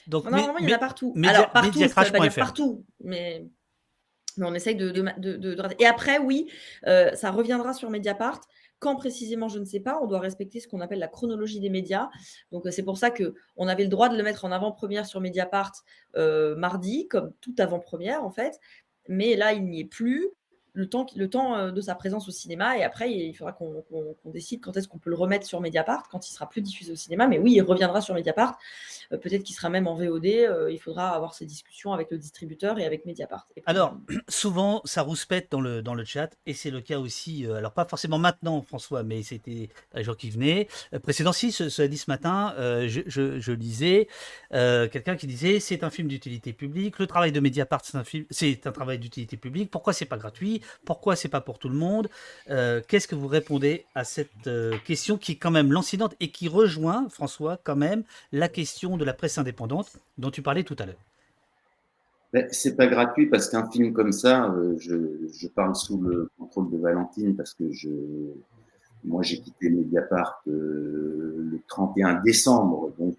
Donc, 0.08 0.24
normalement, 0.24 0.58
il 0.58 0.68
y 0.68 0.72
en 0.72 0.76
a 0.76 0.78
partout. 0.78 1.14
Alors, 1.24 1.50
partout, 1.52 1.78
ça 1.78 2.02
veut 2.02 2.10
pas 2.10 2.18
dire 2.18 2.34
partout, 2.34 2.84
mais, 2.98 3.46
mais 4.36 4.46
on 4.46 4.54
essaye 4.54 4.74
de, 4.74 4.90
de, 4.90 5.36
de, 5.36 5.56
Et 5.78 5.86
après, 5.86 6.18
oui, 6.18 6.48
euh, 6.86 7.14
ça 7.14 7.30
reviendra 7.30 7.74
sur 7.74 7.90
Mediapart. 7.90 8.40
Quand 8.82 8.96
précisément, 8.96 9.48
je 9.48 9.60
ne 9.60 9.64
sais 9.64 9.78
pas. 9.78 10.00
On 10.02 10.08
doit 10.08 10.18
respecter 10.18 10.58
ce 10.58 10.66
qu'on 10.66 10.80
appelle 10.80 10.98
la 10.98 11.06
chronologie 11.06 11.60
des 11.60 11.70
médias. 11.70 12.10
Donc, 12.50 12.66
c'est 12.72 12.82
pour 12.82 12.98
ça 12.98 13.12
qu'on 13.12 13.68
avait 13.68 13.84
le 13.84 13.88
droit 13.88 14.08
de 14.08 14.16
le 14.16 14.24
mettre 14.24 14.44
en 14.44 14.50
avant-première 14.50 15.06
sur 15.06 15.20
Mediapart 15.20 15.70
euh, 16.16 16.56
mardi, 16.56 17.06
comme 17.06 17.32
toute 17.40 17.60
avant-première, 17.60 18.24
en 18.24 18.30
fait. 18.30 18.58
Mais 19.06 19.36
là, 19.36 19.52
il 19.52 19.68
n'y 19.68 19.78
est 19.78 19.84
plus 19.84 20.30
le 20.74 20.88
temps, 20.88 21.06
le 21.16 21.28
temps 21.28 21.56
euh, 21.56 21.70
de 21.70 21.80
sa 21.80 21.94
présence 21.94 22.28
au 22.28 22.30
cinéma. 22.30 22.78
Et 22.78 22.82
après, 22.82 23.12
il 23.12 23.34
faudra 23.34 23.52
qu'on 23.52 24.14
décide 24.26 24.60
quand 24.60 24.76
est-ce 24.76 24.88
qu'on 24.88 24.98
peut 24.98 25.10
le 25.10 25.16
remettre 25.16 25.46
sur 25.46 25.60
Mediapart, 25.60 26.08
quand 26.08 26.28
il 26.28 26.32
sera 26.32 26.48
plus 26.48 26.62
diffusé 26.62 26.92
au 26.92 26.96
cinéma. 26.96 27.26
Mais 27.26 27.38
oui, 27.38 27.52
il 27.54 27.62
reviendra 27.62 28.00
sur 28.00 28.14
Mediapart. 28.14 28.58
Euh, 29.12 29.18
peut-être 29.18 29.42
qu'il 29.42 29.54
sera 29.54 29.68
même 29.68 29.86
en 29.86 29.94
VOD. 29.94 30.26
Euh, 30.26 30.72
il 30.72 30.78
faudra 30.78 31.10
avoir 31.10 31.34
ces 31.34 31.44
discussions 31.44 31.92
avec 31.92 32.10
le 32.10 32.18
distributeur 32.18 32.78
et 32.78 32.86
avec 32.86 33.04
Mediapart. 33.04 33.46
alors, 33.66 33.96
souvent, 34.28 34.80
ça 34.84 35.02
rouspète 35.02 35.50
dans 35.50 35.60
le, 35.60 35.82
dans 35.82 35.94
le 35.94 36.04
chat. 36.04 36.30
Et 36.46 36.54
c'est 36.54 36.70
le 36.70 36.80
cas 36.80 36.98
aussi, 36.98 37.46
alors 37.46 37.72
pas 37.72 37.84
forcément 37.84 38.18
maintenant, 38.18 38.62
François, 38.62 39.02
mais 39.02 39.22
c'était 39.22 39.68
les 39.94 40.04
gens 40.04 40.14
qui 40.14 40.30
venaient. 40.30 40.68
précédent, 41.02 41.32
si, 41.32 41.52
cela 41.52 41.88
dit 41.88 41.98
ce 41.98 42.10
matin, 42.10 42.54
je, 42.58 43.02
je, 43.06 43.52
lisais 43.52 44.08
quelqu'un 44.50 45.16
qui 45.16 45.26
disait 45.26 45.60
c'est 45.60 45.84
un 45.84 45.90
film 45.90 46.08
d'utilité 46.08 46.52
publique. 46.52 46.98
Le 46.98 47.06
travail 47.06 47.32
de 47.32 47.40
Mediapart, 47.40 47.82
c'est 47.84 47.96
un, 47.96 48.04
film, 48.04 48.24
un 48.64 48.72
travail 48.72 48.98
d'utilité 48.98 49.36
publique. 49.36 49.70
Pourquoi 49.70 49.92
c'est 49.92 50.06
pas 50.06 50.16
gratuit? 50.16 50.61
Pourquoi 50.84 51.16
c'est 51.16 51.28
pas 51.28 51.40
pour 51.40 51.58
tout 51.58 51.68
le 51.68 51.76
monde 51.76 52.08
euh, 52.50 52.80
Qu'est-ce 52.86 53.08
que 53.08 53.14
vous 53.14 53.28
répondez 53.28 53.84
à 53.94 54.04
cette 54.04 54.46
euh, 54.46 54.76
question 54.84 55.16
qui 55.16 55.32
est 55.32 55.36
quand 55.36 55.50
même 55.50 55.72
lancinante 55.72 56.14
et 56.20 56.30
qui 56.30 56.48
rejoint, 56.48 57.08
François, 57.08 57.58
quand 57.62 57.76
même, 57.76 58.04
la 58.32 58.48
question 58.48 58.96
de 58.96 59.04
la 59.04 59.12
presse 59.12 59.38
indépendante 59.38 59.98
dont 60.18 60.30
tu 60.30 60.42
parlais 60.42 60.64
tout 60.64 60.76
à 60.78 60.86
l'heure? 60.86 61.02
Ben, 62.32 62.46
c'est 62.50 62.76
pas 62.76 62.86
gratuit 62.86 63.26
parce 63.26 63.48
qu'un 63.50 63.70
film 63.70 63.92
comme 63.92 64.12
ça, 64.12 64.50
euh, 64.50 64.76
je, 64.78 65.48
parle 65.48 65.76
sous 65.76 66.00
le 66.00 66.30
contrôle 66.38 66.70
de 66.70 66.78
Valentine 66.78 67.36
parce 67.36 67.52
que 67.52 67.64
moi 69.04 69.22
j'ai 69.22 69.40
quitté 69.40 69.68
Mediapart 69.68 70.42
le 70.46 71.60
31 71.68 72.22
décembre, 72.22 72.92
donc 72.98 73.16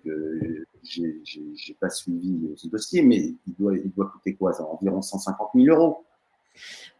j'ai 0.84 1.78
pas 1.80 1.90
suivi 1.90 2.54
ce 2.56 2.68
dossier, 2.68 3.02
mais 3.02 3.34
il 3.48 3.54
doit, 3.58 4.06
coûter 4.08 4.36
quoi? 4.36 4.52
Environ 4.62 5.02
150 5.02 5.50
000 5.56 5.76
euros. 5.76 6.06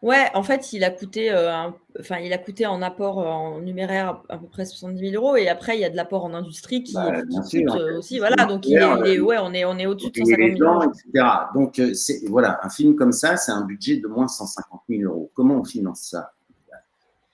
Ouais, 0.04 0.26
en 0.34 0.44
fait, 0.44 0.74
il 0.74 0.84
a 0.84 0.90
coûté, 0.90 1.32
euh, 1.32 1.70
enfin, 1.98 2.18
il 2.18 2.34
a 2.34 2.38
coûté 2.38 2.66
en 2.66 2.82
apport 2.82 3.22
euh, 3.22 3.26
en 3.26 3.62
numéraire 3.62 4.22
à 4.28 4.38
peu 4.38 4.48
près 4.48 4.66
70 4.66 5.12
000 5.12 5.24
euros 5.24 5.38
et 5.38 5.48
après 5.48 5.78
il 5.78 5.80
y 5.80 5.86
a 5.86 5.90
de 5.90 5.96
l'apport 5.96 6.26
en 6.26 6.34
industrie 6.34 6.84
qui, 6.84 6.94
bah, 6.94 7.22
coûte 7.22 7.56
euh, 7.56 8.00
aussi, 8.00 8.20
voilà. 8.20 8.46
Donc 8.46 8.68
il 8.68 8.78
est, 8.78 9.20
ouais, 9.20 9.38
on 9.42 9.54
est, 9.54 9.64
on 9.64 9.78
est 9.78 9.86
au-dessus 9.86 10.12
de 10.12 10.18
150 10.18 10.58
000 10.58 10.70
euros. 10.70 10.84
Etc. 10.84 11.26
Donc 11.56 11.82
c'est 11.94 12.28
voilà, 12.28 12.60
un 12.64 12.70
film 12.70 12.98
comme 12.98 13.14
ça, 13.14 13.38
c'est 13.38 13.54
un 13.54 13.64
budget 13.64 13.96
de 13.96 14.08
moins 14.08 14.28
150 14.28 14.82
000 14.90 15.04
euros. 15.04 15.32
Comment 15.36 15.56
on 15.56 15.64
finance 15.64 16.02
ça? 16.02 16.34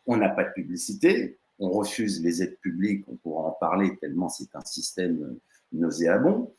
On 0.06 0.18
n'a 0.18 0.30
pas 0.30 0.44
de 0.44 0.52
publicité, 0.52 1.40
on 1.58 1.72
refuse 1.72 2.22
les 2.24 2.44
aides 2.44 2.60
publiques, 2.60 3.04
on 3.08 3.16
pourra 3.16 3.48
en 3.48 3.52
parler 3.60 3.98
tellement 3.98 4.30
c'est 4.30 4.56
un 4.56 4.64
système 4.64 5.38
nauséabond. 5.74 6.52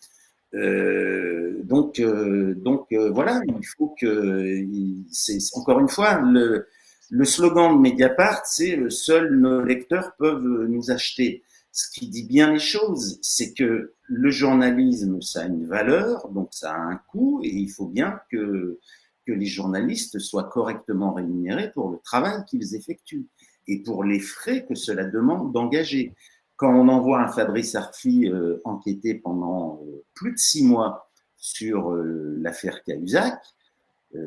Euh, 0.54 1.62
donc, 1.64 2.00
euh, 2.00 2.54
donc 2.56 2.86
euh, 2.92 3.10
voilà, 3.10 3.40
il 3.46 3.64
faut 3.64 3.94
que, 4.00 4.66
c'est 5.10 5.38
encore 5.54 5.80
une 5.80 5.88
fois, 5.88 6.20
le, 6.20 6.66
le 7.10 7.24
slogan 7.24 7.76
de 7.76 7.80
Mediapart, 7.80 8.44
c'est 8.46 8.90
seuls 8.90 9.38
nos 9.38 9.62
lecteurs 9.62 10.12
peuvent 10.18 10.66
nous 10.68 10.90
acheter. 10.90 11.42
Ce 11.72 11.88
qui 11.90 12.08
dit 12.08 12.26
bien 12.26 12.52
les 12.52 12.58
choses, 12.58 13.18
c'est 13.22 13.54
que 13.54 13.94
le 14.02 14.30
journalisme, 14.30 15.20
ça 15.20 15.42
a 15.42 15.46
une 15.46 15.66
valeur, 15.66 16.28
donc 16.30 16.48
ça 16.52 16.72
a 16.72 16.78
un 16.78 16.96
coût, 16.96 17.40
et 17.44 17.54
il 17.54 17.68
faut 17.70 17.86
bien 17.86 18.18
que, 18.30 18.80
que 19.26 19.32
les 19.32 19.46
journalistes 19.46 20.18
soient 20.18 20.48
correctement 20.48 21.12
rémunérés 21.12 21.70
pour 21.72 21.90
le 21.90 21.98
travail 22.02 22.44
qu'ils 22.48 22.74
effectuent 22.74 23.26
et 23.68 23.82
pour 23.84 24.02
les 24.02 24.18
frais 24.18 24.66
que 24.66 24.74
cela 24.74 25.04
demande 25.04 25.52
d'engager 25.52 26.12
quand 26.60 26.74
on 26.74 26.88
envoie 26.88 27.20
un 27.22 27.28
Fabrice 27.28 27.74
Arfi 27.74 28.28
euh, 28.28 28.60
enquêter 28.66 29.14
pendant 29.14 29.80
euh, 29.82 30.04
plus 30.14 30.32
de 30.32 30.38
six 30.38 30.62
mois 30.62 31.10
sur 31.38 31.90
euh, 31.90 32.36
l'affaire 32.38 32.82
Cahuzac, 32.84 33.40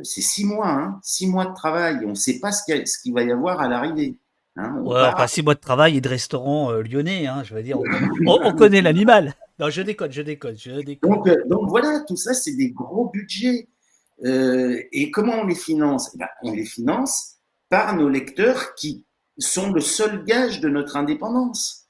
c'est 0.01 0.21
six 0.21 0.45
mois, 0.45 0.69
hein, 0.69 0.99
six 1.03 1.27
mois 1.27 1.45
de 1.45 1.53
travail. 1.53 1.99
On 2.05 2.09
ne 2.09 2.13
sait 2.15 2.39
pas 2.39 2.51
ce 2.53 2.63
qu'il 3.01 3.13
va 3.13 3.21
y 3.21 3.31
avoir 3.31 3.59
à 3.59 3.67
l'arrivée. 3.67 4.17
Hein, 4.55 4.77
Ouais, 4.81 5.01
enfin, 5.13 5.27
six 5.27 5.43
mois 5.43 5.55
de 5.55 5.59
travail 5.59 5.97
et 5.97 6.01
de 6.01 6.07
restaurant 6.09 6.71
lyonnais, 6.71 7.27
hein, 7.27 7.43
je 7.43 7.53
veux 7.53 7.61
dire, 7.61 7.77
on, 7.79 7.83
on- 8.27 8.39
on 8.45 8.53
connaît 8.55 8.81
l'animal. 8.81 9.33
Non, 9.59 9.69
je 9.69 9.81
déconne, 9.81 10.11
je 10.11 10.21
déconne, 10.23 10.55
je 10.57 10.81
déconne. 10.81 11.11
Donc, 11.11 11.29
donc 11.47 11.69
voilà, 11.69 11.99
tout 12.07 12.15
ça, 12.15 12.33
c'est 12.33 12.55
des 12.55 12.71
gros 12.71 13.09
budgets. 13.09 13.67
Euh, 14.23 14.79
et 14.93 15.11
comment 15.11 15.33
on 15.41 15.45
les 15.45 15.53
finance? 15.55 16.11
Eh 16.15 16.17
ben, 16.17 16.27
On 16.43 16.51
les 16.53 16.65
finance 16.65 17.35
par 17.69 17.95
nos 17.95 18.07
lecteurs 18.07 18.73
qui 18.75 19.05
sont 19.37 19.71
le 19.73 19.81
seul 19.81 20.23
gage 20.23 20.61
de 20.61 20.69
notre 20.69 20.95
indépendance. 20.95 21.82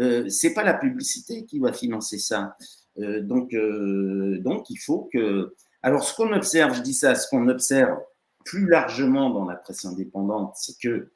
Euh, 0.00 0.28
c'est 0.28 0.54
pas 0.54 0.64
la 0.64 0.74
publicité 0.74 1.44
qui 1.44 1.58
va 1.58 1.72
financer 1.72 2.18
ça. 2.18 2.56
Euh, 2.98 3.20
donc, 3.22 3.54
euh, 3.54 4.38
donc, 4.40 4.70
il 4.70 4.78
faut 4.78 5.08
que. 5.12 5.54
Alors, 5.82 6.04
ce 6.04 6.14
qu'on 6.14 6.32
observe, 6.32 6.74
je 6.74 6.82
dis 6.82 6.94
ça, 6.94 7.14
ce 7.14 7.28
qu'on 7.28 7.48
observe 7.48 7.98
plus 8.44 8.66
largement 8.66 9.30
dans 9.30 9.44
la 9.44 9.56
presse 9.56 9.84
indépendante, 9.84 10.54
c'est 10.56 10.78
que 10.78 11.10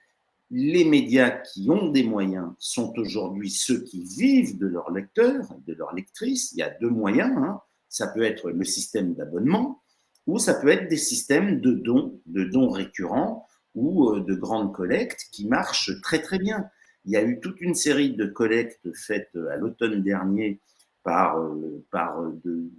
les 0.50 0.84
médias 0.84 1.30
qui 1.30 1.68
ont 1.70 1.88
des 1.88 2.04
moyens 2.04 2.50
sont 2.58 2.92
aujourd'hui 2.98 3.50
ceux 3.50 3.82
qui 3.82 4.04
vivent 4.04 4.58
de 4.58 4.66
leurs 4.66 4.90
lecteurs, 4.90 5.48
de 5.66 5.72
leurs 5.74 5.94
lectrices. 5.94 6.52
Il 6.52 6.58
y 6.58 6.62
a 6.62 6.70
deux 6.70 6.90
moyens. 6.90 7.32
hein. 7.38 7.60
Ça 7.88 8.06
peut 8.08 8.22
être 8.22 8.50
le 8.50 8.64
système 8.64 9.14
d'abonnement 9.14 9.82
ou 10.26 10.38
ça 10.38 10.54
peut 10.54 10.68
être 10.68 10.88
des 10.88 10.96
systèmes 10.96 11.60
de 11.60 11.72
dons, 11.72 12.20
de 12.26 12.44
dons 12.44 12.70
récurrents 12.70 13.46
ou 13.74 14.10
euh, 14.10 14.20
de 14.20 14.34
grandes 14.34 14.74
collectes 14.74 15.26
qui 15.32 15.46
marchent 15.46 16.00
très 16.02 16.20
très 16.20 16.38
bien. 16.38 16.66
Il 17.04 17.12
y 17.12 17.16
a 17.16 17.22
eu 17.22 17.40
toute 17.40 17.60
une 17.60 17.74
série 17.74 18.14
de 18.14 18.26
collectes 18.26 18.92
faites 18.94 19.30
euh, 19.34 19.50
à 19.50 19.56
l'automne 19.56 20.02
dernier 20.02 20.60
par, 21.02 21.38
euh, 21.38 21.84
par 21.90 22.20
euh, 22.20 22.40
de, 22.44 22.70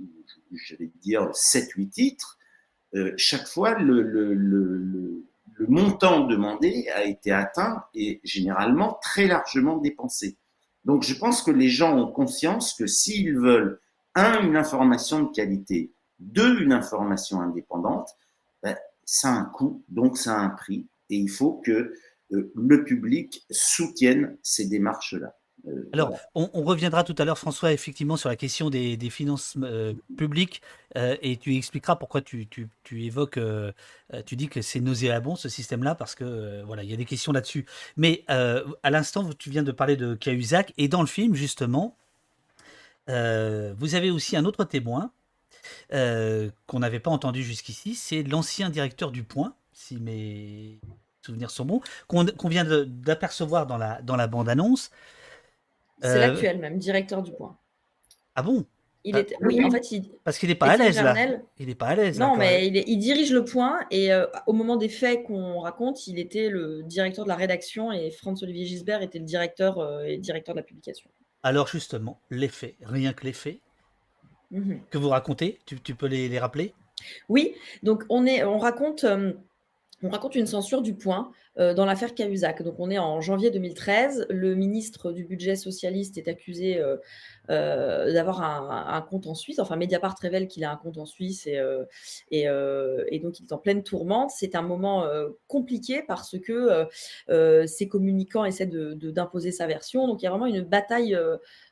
je 0.54 0.76
vais 0.78 0.92
dire, 1.02 1.30
7-8 1.32 1.90
titres. 1.90 2.38
Chaque 3.18 3.48
fois, 3.48 3.74
le, 3.80 5.24
montant 5.68 6.28
demandé 6.28 6.88
a 6.94 7.04
été 7.06 7.32
atteint 7.32 7.84
et 7.96 8.22
généralement 8.24 9.00
très 9.02 9.26
largement 9.26 9.78
dépensé. 9.78 10.38
Donc 10.86 11.02
je 11.02 11.16
pense 11.16 11.42
que 11.42 11.50
les 11.50 11.70
gens 11.70 11.98
ont 11.98 12.12
conscience 12.12 12.76
que 12.76 12.86
s'ils 12.86 13.36
veulent, 13.36 13.80
un, 14.14 14.44
une 14.44 14.56
information 14.56 15.24
de 15.24 15.32
qualité, 15.32 15.92
deux, 16.20 16.62
une 16.62 16.72
information 16.72 17.42
indépendante, 17.42 18.10
ben, 18.62 18.78
ça 19.06 19.30
a 19.30 19.40
un 19.40 19.46
coût, 19.46 19.84
donc 19.90 20.18
ça 20.18 20.36
a 20.36 20.42
un 20.42 20.50
prix, 20.50 20.86
et 21.10 21.16
il 21.16 21.30
faut 21.30 21.62
que 21.66 21.96
le 22.56 22.84
public 22.84 23.46
soutienne 23.52 24.38
ces 24.42 24.66
démarches-là. 24.68 25.36
Euh, 25.66 25.90
Alors, 25.94 26.10
voilà. 26.10 26.24
on, 26.36 26.50
on 26.54 26.64
reviendra 26.64 27.06
tout 27.06 27.16
à 27.18 27.24
l'heure, 27.24 27.38
François, 27.38 27.72
effectivement, 27.72 28.18
sur 28.18 28.28
la 28.28 28.36
question 28.36 28.70
des, 28.70 28.98
des 28.98 29.10
finances 29.10 29.56
euh, 29.64 29.94
publiques, 30.18 30.62
euh, 30.98 31.16
et 31.22 31.38
tu 31.38 31.56
expliqueras 31.56 31.96
pourquoi 31.96 32.22
tu, 32.22 32.48
tu, 32.48 32.68
tu 32.84 33.06
évoques, 33.06 33.38
euh, 33.38 33.72
euh, 34.14 34.22
tu 34.26 34.36
dis 34.36 34.50
que 34.50 34.62
c'est 34.62 34.82
nauséabond 34.82 35.38
ce 35.38 35.48
système-là, 35.48 35.96
parce 35.96 36.16
que 36.16 36.26
euh, 36.26 36.64
voilà, 36.66 36.84
il 36.84 36.90
y 36.90 36.94
a 36.94 36.98
des 36.98 37.06
questions 37.06 37.32
là-dessus. 37.32 37.66
Mais 37.96 38.26
euh, 38.30 38.66
à 38.84 38.90
l'instant, 38.90 39.30
tu 39.38 39.50
viens 39.50 39.64
de 39.64 39.72
parler 39.72 39.96
de 39.96 40.16
Cahuzac, 40.16 40.74
et 40.78 40.90
dans 40.90 41.02
le 41.02 41.08
film, 41.08 41.34
justement, 41.34 41.96
euh, 43.10 43.74
vous 43.78 43.96
avez 43.96 44.12
aussi 44.12 44.36
un 44.36 44.44
autre 44.44 44.66
témoin 44.66 45.12
euh, 45.94 46.50
qu'on 46.68 46.80
n'avait 46.80 47.00
pas 47.00 47.12
entendu 47.12 47.42
jusqu'ici, 47.42 47.96
c'est 47.96 48.24
l'ancien 48.24 48.70
directeur 48.70 49.12
du 49.12 49.24
Point, 49.24 49.56
si 49.72 49.98
mes 49.98 50.82
souvenirs 51.26 51.52
sont 51.52 51.66
bons, 51.66 51.82
qu'on 52.08 52.48
vient 52.50 52.66
d'apercevoir 52.86 53.66
dans 53.66 53.78
la, 53.78 54.02
dans 54.02 54.16
la 54.16 54.28
bande-annonce. 54.28 54.92
C'est 56.02 56.16
Euh, 56.18 56.20
l'actuel 56.28 56.60
même, 56.60 56.78
directeur 56.78 57.22
du 57.24 57.32
point. 57.32 57.58
Ah 58.36 58.44
bon? 58.44 58.66
Il 59.06 59.16
Ah, 59.16 59.20
était, 59.20 59.36
oui, 59.42 59.64
en 59.64 59.70
fait, 59.70 59.92
il, 59.92 60.10
Parce 60.24 60.38
qu'il 60.38 60.50
n'est 60.50 60.56
pas 60.56 60.68
à 60.68 60.74
Étienne 60.76 60.88
l'aise 60.88 61.04
là. 61.04 61.16
Il 61.60 61.68
n'est 61.68 61.76
pas 61.76 61.88
à 61.88 61.96
l'aise. 61.96 62.20
Non, 62.20 62.38
mais 62.38 62.68
il, 62.68 62.78
est- 62.78 62.86
il 62.88 62.98
dirige 62.98 63.32
le 63.34 63.44
point 63.44 63.82
et 63.92 64.14
euh, 64.14 64.26
au 64.48 64.54
moment 64.54 64.78
des 64.78 64.88
faits 64.90 65.24
qu'on 65.24 65.60
raconte, 65.60 66.08
il 66.08 66.20
était 66.20 66.50
le 66.50 66.84
directeur 66.84 67.26
de 67.26 67.30
la 67.30 67.36
rédaction 67.36 67.92
et 67.92 68.12
Franz-Olivier 68.12 68.66
Gisbert 68.66 69.02
était 69.02 69.20
le 69.20 69.26
directeur 69.26 69.80
euh, 69.80 70.04
et 70.04 70.18
directeur 70.18 70.56
de 70.56 70.60
la 70.60 70.64
publication. 70.64 71.10
Alors 71.44 71.68
justement, 71.68 72.20
les 72.30 72.48
faits, 72.48 72.76
rien 72.82 73.14
que 73.14 73.26
les 73.26 73.34
faits 73.34 73.60
Mhm. 74.52 74.82
que 74.90 74.98
vous 74.98 75.10
racontez, 75.10 75.60
tu, 75.66 75.82
tu 75.82 75.96
peux 75.96 76.06
les, 76.06 76.30
les 76.30 76.40
rappeler? 76.40 76.74
Oui, 77.28 77.56
donc 77.82 78.04
on, 78.10 78.26
est, 78.26 78.44
on, 78.44 78.58
raconte, 78.60 79.04
euh, 79.04 79.34
on 80.04 80.10
raconte 80.10 80.36
une 80.36 80.48
censure 80.48 80.82
du 80.82 80.94
point 80.94 81.32
euh, 81.60 81.74
dans 81.74 81.86
l'affaire 81.86 82.16
Cahuzac. 82.16 82.64
Donc 82.64 82.76
on 82.80 82.90
est 82.90 82.98
en 82.98 83.22
janvier 83.22 83.52
2013. 83.52 84.26
Le 84.30 84.56
ministre 84.56 85.12
du 85.12 85.24
budget 85.24 85.56
socialiste 85.56 86.18
est 86.18 86.28
accusé 86.28 86.80
euh, 86.80 86.98
euh, 87.50 88.12
d'avoir 88.12 88.42
un, 88.42 89.02
compte 89.02 89.28
en 89.28 89.36
Suisse. 89.36 89.60
Enfin, 89.60 89.76
Mediapart 89.76 90.16
révèle 90.20 90.48
qu'il 90.48 90.64
a 90.64 90.72
un 90.72 90.78
compte 90.78 90.98
en 90.98 91.06
Suisse 91.06 91.48
et, 91.48 91.58
donc 93.20 93.40
il 93.40 93.46
est 93.46 93.54
en 93.54 93.58
pleine 93.58 93.84
tourmente. 93.84 94.32
C'est 94.32 94.56
un 94.56 94.62
moment 94.62 95.06
compliqué 95.48 96.04
parce 96.08 96.38
que 96.40 96.88
ses 97.68 97.88
communicants 97.88 98.46
essaient 98.46 98.66
d'imposer 98.68 99.52
sa 99.52 99.68
version. 99.68 100.08
Donc 100.08 100.22
il 100.22 100.26
y 100.26 100.28
a 100.28 100.32
vraiment 100.32 100.48
une 100.48 100.62
bataille 100.62 101.18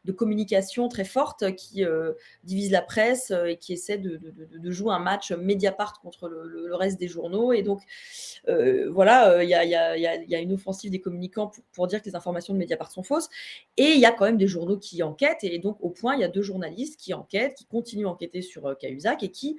de 0.05 0.11
communication 0.11 0.87
très 0.87 1.03
forte 1.03 1.55
qui 1.55 1.85
euh, 1.85 2.13
divise 2.43 2.71
la 2.71 2.81
presse 2.81 3.31
euh, 3.31 3.45
et 3.45 3.57
qui 3.57 3.73
essaie 3.73 3.97
de, 3.97 4.19
jouer 4.71 4.93
un 4.93 4.99
match 4.99 5.31
Mediapart 5.31 5.99
contre 6.01 6.27
le, 6.27 6.73
reste 6.73 6.99
des 6.99 7.07
journaux. 7.07 7.53
Et 7.53 7.61
donc, 7.61 7.81
euh, 8.47 8.89
voilà, 8.91 9.43
il 9.43 9.49
y, 9.49 9.55
a, 9.55 10.39
une 10.39 10.53
offensive 10.53 10.91
des 10.91 11.01
communicants 11.01 11.51
pour, 11.73 11.87
dire 11.87 12.01
que 12.01 12.09
les 12.09 12.15
informations 12.15 12.53
de 12.53 12.59
Mediapart 12.59 12.91
sont 12.91 13.03
fausses. 13.03 13.29
Et 13.77 13.91
il 13.91 13.99
y 13.99 14.05
a 14.05 14.11
quand 14.11 14.25
même 14.25 14.37
des 14.37 14.47
journaux 14.47 14.77
qui 14.77 15.03
enquêtent. 15.03 15.43
Et 15.43 15.59
donc, 15.59 15.77
au 15.81 15.89
point, 15.89 16.15
il 16.15 16.21
y 16.21 16.23
a 16.23 16.29
deux 16.29 16.41
journalistes 16.41 16.99
qui 16.99 17.13
enquêtent, 17.13 17.55
qui 17.55 17.65
continuent 17.65 18.07
à 18.07 18.09
enquêter 18.09 18.41
sur 18.41 18.75
Cahuzac 18.77 19.23
et 19.23 19.29
qui 19.29 19.57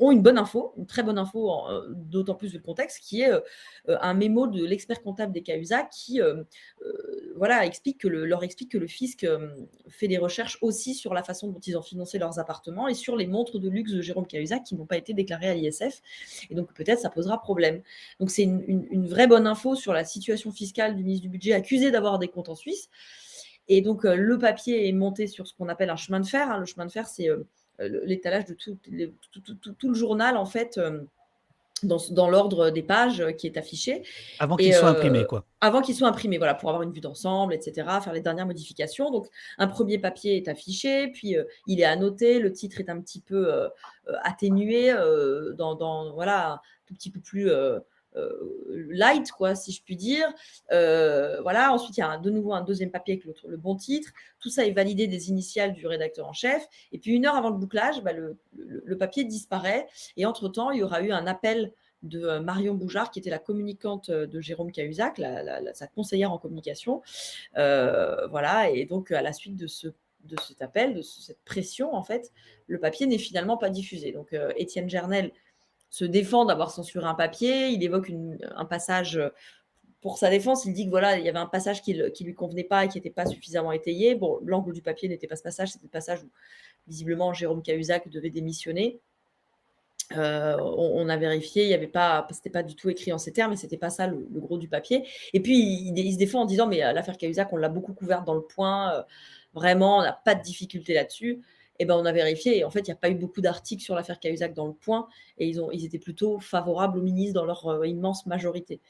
ont 0.00 0.10
une 0.10 0.22
bonne 0.22 0.38
info, 0.38 0.72
une 0.76 0.86
très 0.86 1.02
bonne 1.02 1.18
info, 1.18 1.50
euh, 1.68 1.88
d'autant 1.94 2.34
plus 2.34 2.52
le 2.54 2.60
contexte, 2.60 2.98
qui 3.00 3.22
est 3.22 3.30
euh, 3.32 3.40
euh, 3.88 3.96
un 4.00 4.14
mémo 4.14 4.46
de 4.46 4.64
l'expert 4.64 5.02
comptable 5.02 5.32
des 5.32 5.42
Cahuzac 5.42 5.90
qui 5.90 6.20
euh, 6.20 6.42
euh, 6.84 7.32
voilà, 7.36 7.64
explique 7.66 7.98
que 7.98 8.08
le- 8.08 8.24
leur 8.26 8.42
explique 8.44 8.70
que 8.72 8.78
le 8.78 8.86
fisc 8.86 9.24
euh, 9.24 9.48
fait 9.88 10.08
des 10.08 10.18
recherches 10.18 10.58
aussi 10.62 10.94
sur 10.94 11.14
la 11.14 11.22
façon 11.22 11.48
dont 11.48 11.60
ils 11.60 11.76
ont 11.76 11.82
financé 11.82 12.18
leurs 12.18 12.38
appartements 12.38 12.88
et 12.88 12.94
sur 12.94 13.16
les 13.16 13.26
montres 13.26 13.58
de 13.58 13.68
luxe 13.68 13.92
de 13.92 14.00
Jérôme 14.02 14.26
Cahuzac 14.26 14.64
qui 14.64 14.74
n'ont 14.74 14.86
pas 14.86 14.96
été 14.96 15.14
déclarées 15.14 15.48
à 15.48 15.54
l'ISF. 15.54 16.00
Et 16.50 16.54
donc 16.54 16.72
peut-être 16.74 17.00
ça 17.00 17.10
posera 17.10 17.40
problème. 17.40 17.82
Donc 18.20 18.30
c'est 18.30 18.42
une, 18.42 18.62
une- 18.90 19.06
vraie 19.06 19.26
bonne 19.26 19.46
info 19.46 19.74
sur 19.74 19.92
la 19.92 20.04
situation 20.04 20.50
fiscale 20.50 20.96
du 20.96 21.04
ministre 21.04 21.22
du 21.22 21.28
Budget 21.28 21.52
accusé 21.52 21.90
d'avoir 21.90 22.18
des 22.18 22.28
comptes 22.28 22.48
en 22.48 22.54
Suisse. 22.54 22.88
Et 23.68 23.80
donc 23.82 24.04
euh, 24.04 24.14
le 24.16 24.38
papier 24.38 24.88
est 24.88 24.92
monté 24.92 25.26
sur 25.26 25.46
ce 25.46 25.54
qu'on 25.54 25.68
appelle 25.68 25.90
un 25.90 25.96
chemin 25.96 26.20
de 26.20 26.26
fer. 26.26 26.50
hein. 26.50 26.58
Le 26.58 26.66
chemin 26.66 26.86
de 26.86 26.90
fer, 26.92 27.06
c'est 27.06 27.28
euh, 27.28 27.44
l'étalage 27.78 28.44
de 28.46 28.54
tout, 28.54 28.76
les- 28.88 29.12
tout- 29.32 29.40
tout- 29.40 29.54
tout- 29.54 29.72
tout 29.72 29.88
le 29.88 29.94
journal 29.94 30.36
en 30.36 30.46
fait. 30.46 30.78
euh, 30.78 31.00
dans, 31.82 31.98
dans 32.12 32.30
l'ordre 32.30 32.70
des 32.70 32.82
pages 32.82 33.20
euh, 33.20 33.32
qui 33.32 33.46
est 33.46 33.58
affiché. 33.58 34.04
Avant 34.38 34.56
soient 34.72 34.88
euh, 34.88 34.92
imprimés, 34.92 35.26
quoi. 35.26 35.44
Avant 35.60 35.82
qu'ils 35.82 35.94
soient 35.94 36.08
imprimés, 36.08 36.38
voilà, 36.38 36.54
pour 36.54 36.70
avoir 36.70 36.82
une 36.82 36.92
vue 36.92 37.00
d'ensemble, 37.00 37.52
etc., 37.52 37.86
faire 38.02 38.14
les 38.14 38.22
dernières 38.22 38.46
modifications. 38.46 39.10
Donc, 39.10 39.26
un 39.58 39.66
premier 39.66 39.98
papier 39.98 40.36
est 40.36 40.48
affiché, 40.48 41.08
puis 41.08 41.36
euh, 41.36 41.44
il 41.66 41.80
est 41.80 41.84
annoté, 41.84 42.38
le 42.38 42.52
titre 42.52 42.80
est 42.80 42.88
un 42.88 42.98
petit 43.00 43.20
peu 43.20 43.52
euh, 43.52 43.68
euh, 44.08 44.12
atténué, 44.22 44.92
euh, 44.92 45.52
dans, 45.54 45.74
dans, 45.74 46.12
voilà, 46.14 46.52
un 46.52 46.60
tout 46.86 46.94
petit 46.94 47.10
peu 47.10 47.20
plus 47.20 47.50
euh, 47.50 47.74
euh, 47.74 47.80
light, 48.68 49.30
quoi, 49.32 49.54
si 49.54 49.72
je 49.72 49.82
puis 49.82 49.96
dire. 49.96 50.26
Euh, 50.72 51.40
voilà, 51.42 51.72
ensuite, 51.72 51.96
il 51.96 52.00
y 52.00 52.02
a 52.04 52.16
de 52.18 52.30
nouveau 52.30 52.52
un 52.52 52.62
deuxième 52.62 52.90
papier 52.90 53.14
avec 53.14 53.24
le, 53.24 53.34
le 53.48 53.56
bon 53.56 53.74
titre. 53.76 54.10
Tout 54.40 54.50
ça 54.50 54.64
est 54.66 54.72
validé 54.72 55.06
des 55.06 55.28
initiales 55.30 55.72
du 55.72 55.86
rédacteur 55.86 56.26
en 56.26 56.32
chef. 56.32 56.66
Et 56.92 56.98
puis, 56.98 57.12
une 57.12 57.26
heure 57.26 57.34
avant 57.36 57.50
le 57.50 57.56
bouclage, 57.58 58.02
bah, 58.02 58.12
le, 58.12 58.38
papier 58.98 59.24
disparaît. 59.24 59.86
Et 60.16 60.26
entre-temps, 60.26 60.70
il 60.70 60.78
y 60.80 60.82
aura 60.82 61.02
eu 61.02 61.10
un 61.10 61.26
appel 61.26 61.72
de 62.02 62.22
euh, 62.22 62.40
Marion 62.40 62.74
Boujard, 62.74 63.10
qui 63.10 63.18
était 63.18 63.30
la 63.30 63.38
communicante 63.38 64.10
euh, 64.10 64.26
de 64.26 64.40
Jérôme 64.40 64.70
Cahuzac, 64.70 65.20
sa 65.72 65.86
conseillère 65.86 66.30
en 66.32 66.38
communication. 66.38 67.02
Euh, 67.56 68.26
voilà, 68.28 68.70
et 68.70 68.84
donc 68.84 69.10
à 69.10 69.22
la 69.22 69.32
suite 69.32 69.56
de, 69.56 69.66
ce, 69.66 69.88
de 69.88 70.36
cet 70.46 70.60
appel, 70.62 70.94
de 70.94 71.02
ce- 71.02 71.22
cette 71.22 71.42
pression, 71.44 71.94
en 71.94 72.02
fait, 72.02 72.30
le 72.66 72.78
papier 72.78 73.06
n'est 73.06 73.18
finalement 73.18 73.56
pas 73.56 73.70
diffusé. 73.70 74.12
Donc 74.12 74.32
euh, 74.34 74.52
Étienne 74.56 74.88
Gernel 74.88 75.32
se 75.94 76.04
défend 76.04 76.44
d'avoir 76.44 76.72
censuré 76.72 77.06
un 77.06 77.14
papier, 77.14 77.68
il 77.68 77.80
évoque 77.84 78.10
un 78.56 78.64
passage 78.64 79.16
euh, 79.16 79.28
pour 80.00 80.18
sa 80.18 80.28
défense, 80.28 80.64
il 80.64 80.72
dit 80.72 80.86
que 80.86 80.90
voilà, 80.90 81.18
il 81.18 81.24
y 81.24 81.28
avait 81.28 81.38
un 81.38 81.46
passage 81.46 81.82
qui 81.82 81.94
ne 81.94 82.24
lui 82.24 82.34
convenait 82.34 82.64
pas 82.64 82.84
et 82.84 82.88
qui 82.88 82.98
n'était 82.98 83.10
pas 83.10 83.26
suffisamment 83.26 83.70
étayé. 83.70 84.16
Bon, 84.16 84.40
l'angle 84.44 84.72
du 84.72 84.82
papier 84.82 85.08
n'était 85.08 85.28
pas 85.28 85.36
ce 85.36 85.44
passage, 85.44 85.68
c'était 85.70 85.84
le 85.84 85.90
passage 85.90 86.24
où 86.24 86.30
visiblement 86.88 87.32
Jérôme 87.32 87.62
Cahuzac 87.62 88.08
devait 88.08 88.30
démissionner. 88.30 88.98
Euh, 90.16 90.56
on, 90.58 91.08
a 91.08 91.16
vérifié, 91.16 91.62
il 91.62 91.70
y 91.70 91.74
avait 91.74 91.86
pas, 91.86 92.26
c'était 92.32 92.50
pas 92.50 92.64
du 92.64 92.74
tout 92.74 92.90
écrit 92.90 93.12
en 93.12 93.18
ces 93.18 93.32
termes, 93.32 93.52
et 93.52 93.56
c'était 93.56 93.78
pas 93.78 93.90
ça 93.90 94.08
le, 94.08 94.26
gros 94.32 94.58
du 94.58 94.66
papier. 94.66 95.06
Et 95.32 95.38
puis 95.38 95.56
il, 95.56 96.12
se 96.12 96.18
défend 96.18 96.40
en 96.40 96.44
disant, 96.44 96.66
mais 96.66 96.82
euh, 96.82 96.92
l'affaire 96.92 97.16
Cahuzac, 97.16 97.52
on 97.52 97.56
l'a 97.56 97.68
beaucoup 97.68 97.94
couverte 97.94 98.24
dans 98.24 98.34
le 98.34 98.42
point, 98.42 99.04
vraiment, 99.54 99.98
on 99.98 100.02
n'a 100.02 100.12
pas 100.12 100.34
de 100.34 100.42
difficulté 100.42 100.92
là-dessus. 100.92 101.40
Et 101.78 101.86
ben 101.86 101.96
on 101.96 102.04
a 102.04 102.12
vérifié, 102.12 102.58
et 102.58 102.64
en 102.64 102.70
fait, 102.70 102.80
il 102.80 102.86
n'y 102.86 102.92
a 102.92 102.96
pas 102.96 103.10
eu 103.10 103.16
beaucoup 103.16 103.40
d'articles 103.40 103.82
sur 103.82 103.94
l'affaire 103.94 104.20
Cahuzac 104.20 104.54
dans 104.54 104.66
le 104.66 104.74
point, 104.74 105.08
et 105.38 105.48
ils, 105.48 105.60
ont, 105.60 105.70
ils 105.72 105.84
étaient 105.84 105.98
plutôt 105.98 106.38
favorables 106.38 106.98
au 106.98 107.02
ministre 107.02 107.34
dans 107.34 107.44
leur 107.44 107.66
euh, 107.66 107.86
immense 107.86 108.26
majorité. 108.26 108.80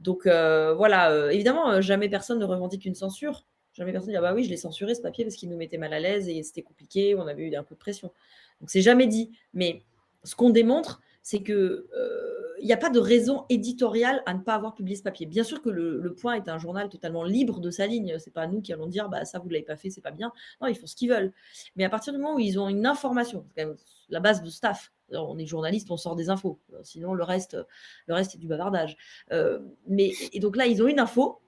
Donc 0.00 0.26
euh, 0.26 0.74
voilà, 0.74 1.10
euh, 1.12 1.28
évidemment, 1.30 1.80
jamais 1.82 2.08
personne 2.08 2.38
ne 2.38 2.44
revendique 2.44 2.86
une 2.86 2.94
censure. 2.94 3.46
Jamais 3.72 3.92
personne 3.92 4.08
ne 4.08 4.14
dit, 4.14 4.16
ah 4.18 4.22
bah 4.22 4.34
oui, 4.34 4.44
je 4.44 4.50
l'ai 4.50 4.56
censuré 4.56 4.94
ce 4.94 5.02
papier 5.02 5.24
parce 5.24 5.36
qu'il 5.36 5.48
nous 5.48 5.56
mettait 5.56 5.78
mal 5.78 5.92
à 5.92 6.00
l'aise 6.00 6.28
et 6.28 6.42
c'était 6.42 6.62
compliqué, 6.62 7.14
on 7.14 7.26
avait 7.26 7.44
eu 7.48 7.54
un 7.54 7.62
peu 7.62 7.74
de 7.74 7.78
pression. 7.78 8.10
Donc 8.60 8.70
c'est 8.70 8.82
jamais 8.82 9.06
dit. 9.06 9.30
Mais 9.54 9.82
ce 10.24 10.34
qu'on 10.34 10.50
démontre, 10.50 11.00
c'est 11.22 11.42
que 11.42 11.88
il 12.60 12.66
n'y 12.66 12.72
a 12.72 12.76
pas 12.76 12.90
de 12.90 12.98
raison 12.98 13.44
éditoriale 13.48 14.22
à 14.26 14.34
ne 14.34 14.40
pas 14.40 14.54
avoir 14.54 14.74
publié 14.74 14.96
ce 14.96 15.02
papier. 15.02 15.26
Bien 15.26 15.44
sûr 15.44 15.62
que 15.62 15.70
le, 15.70 16.14
Point 16.14 16.34
est 16.34 16.48
un 16.48 16.58
journal 16.58 16.88
totalement 16.88 17.24
libre 17.24 17.60
de 17.60 17.70
sa 17.70 17.86
ligne. 17.86 18.16
C'est 18.18 18.32
pas 18.32 18.46
nous 18.46 18.60
qui 18.60 18.72
allons 18.72 18.86
dire 18.86 19.08
bah 19.08 19.24
ça 19.24 19.38
vous 19.38 19.48
l'avez 19.48 19.64
pas 19.64 19.76
fait, 19.76 19.90
c'est 19.90 20.00
pas 20.00 20.10
bien. 20.10 20.32
Non, 20.60 20.68
ils 20.68 20.76
font 20.76 20.86
ce 20.86 20.94
qu'ils 20.94 21.10
veulent. 21.10 21.32
Mais 21.76 21.84
à 21.84 21.88
partir 21.88 22.12
du 22.12 22.18
moment 22.18 22.36
où 22.36 22.38
ils 22.38 22.58
ont 22.58 22.68
une 22.68 22.86
information, 22.86 23.46
quand 23.56 23.64
même 23.64 23.76
la 24.08 24.20
base 24.20 24.42
de 24.42 24.50
staff. 24.50 24.92
on 25.10 25.38
est 25.38 25.46
journaliste, 25.46 25.90
on 25.90 25.96
sort 25.96 26.16
des 26.16 26.28
infos. 26.28 26.58
Sinon 26.82 27.14
le 27.14 27.24
reste, 27.24 27.56
le 28.06 28.14
reste 28.14 28.34
est 28.34 28.38
du 28.38 28.46
bavardage. 28.46 28.96
Euh, 29.32 29.60
mais 29.86 30.12
et 30.32 30.40
donc 30.40 30.56
là 30.56 30.66
ils 30.66 30.82
ont 30.82 30.88
une 30.88 31.00
info 31.00 31.40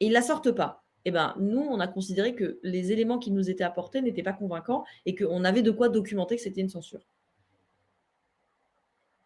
et 0.00 0.06
ils 0.06 0.12
la 0.12 0.22
sortent 0.22 0.52
pas. 0.52 0.84
Eh 1.04 1.10
ben, 1.10 1.34
nous, 1.40 1.60
on 1.60 1.80
a 1.80 1.88
considéré 1.88 2.34
que 2.34 2.60
les 2.62 2.92
éléments 2.92 3.18
qui 3.18 3.32
nous 3.32 3.50
étaient 3.50 3.64
apportés 3.64 4.00
n'étaient 4.02 4.22
pas 4.22 4.32
convaincants 4.32 4.84
et 5.04 5.16
qu'on 5.16 5.42
avait 5.44 5.62
de 5.62 5.72
quoi 5.72 5.88
documenter 5.88 6.36
que 6.36 6.42
c'était 6.42 6.60
une 6.60 6.68
censure. 6.68 7.00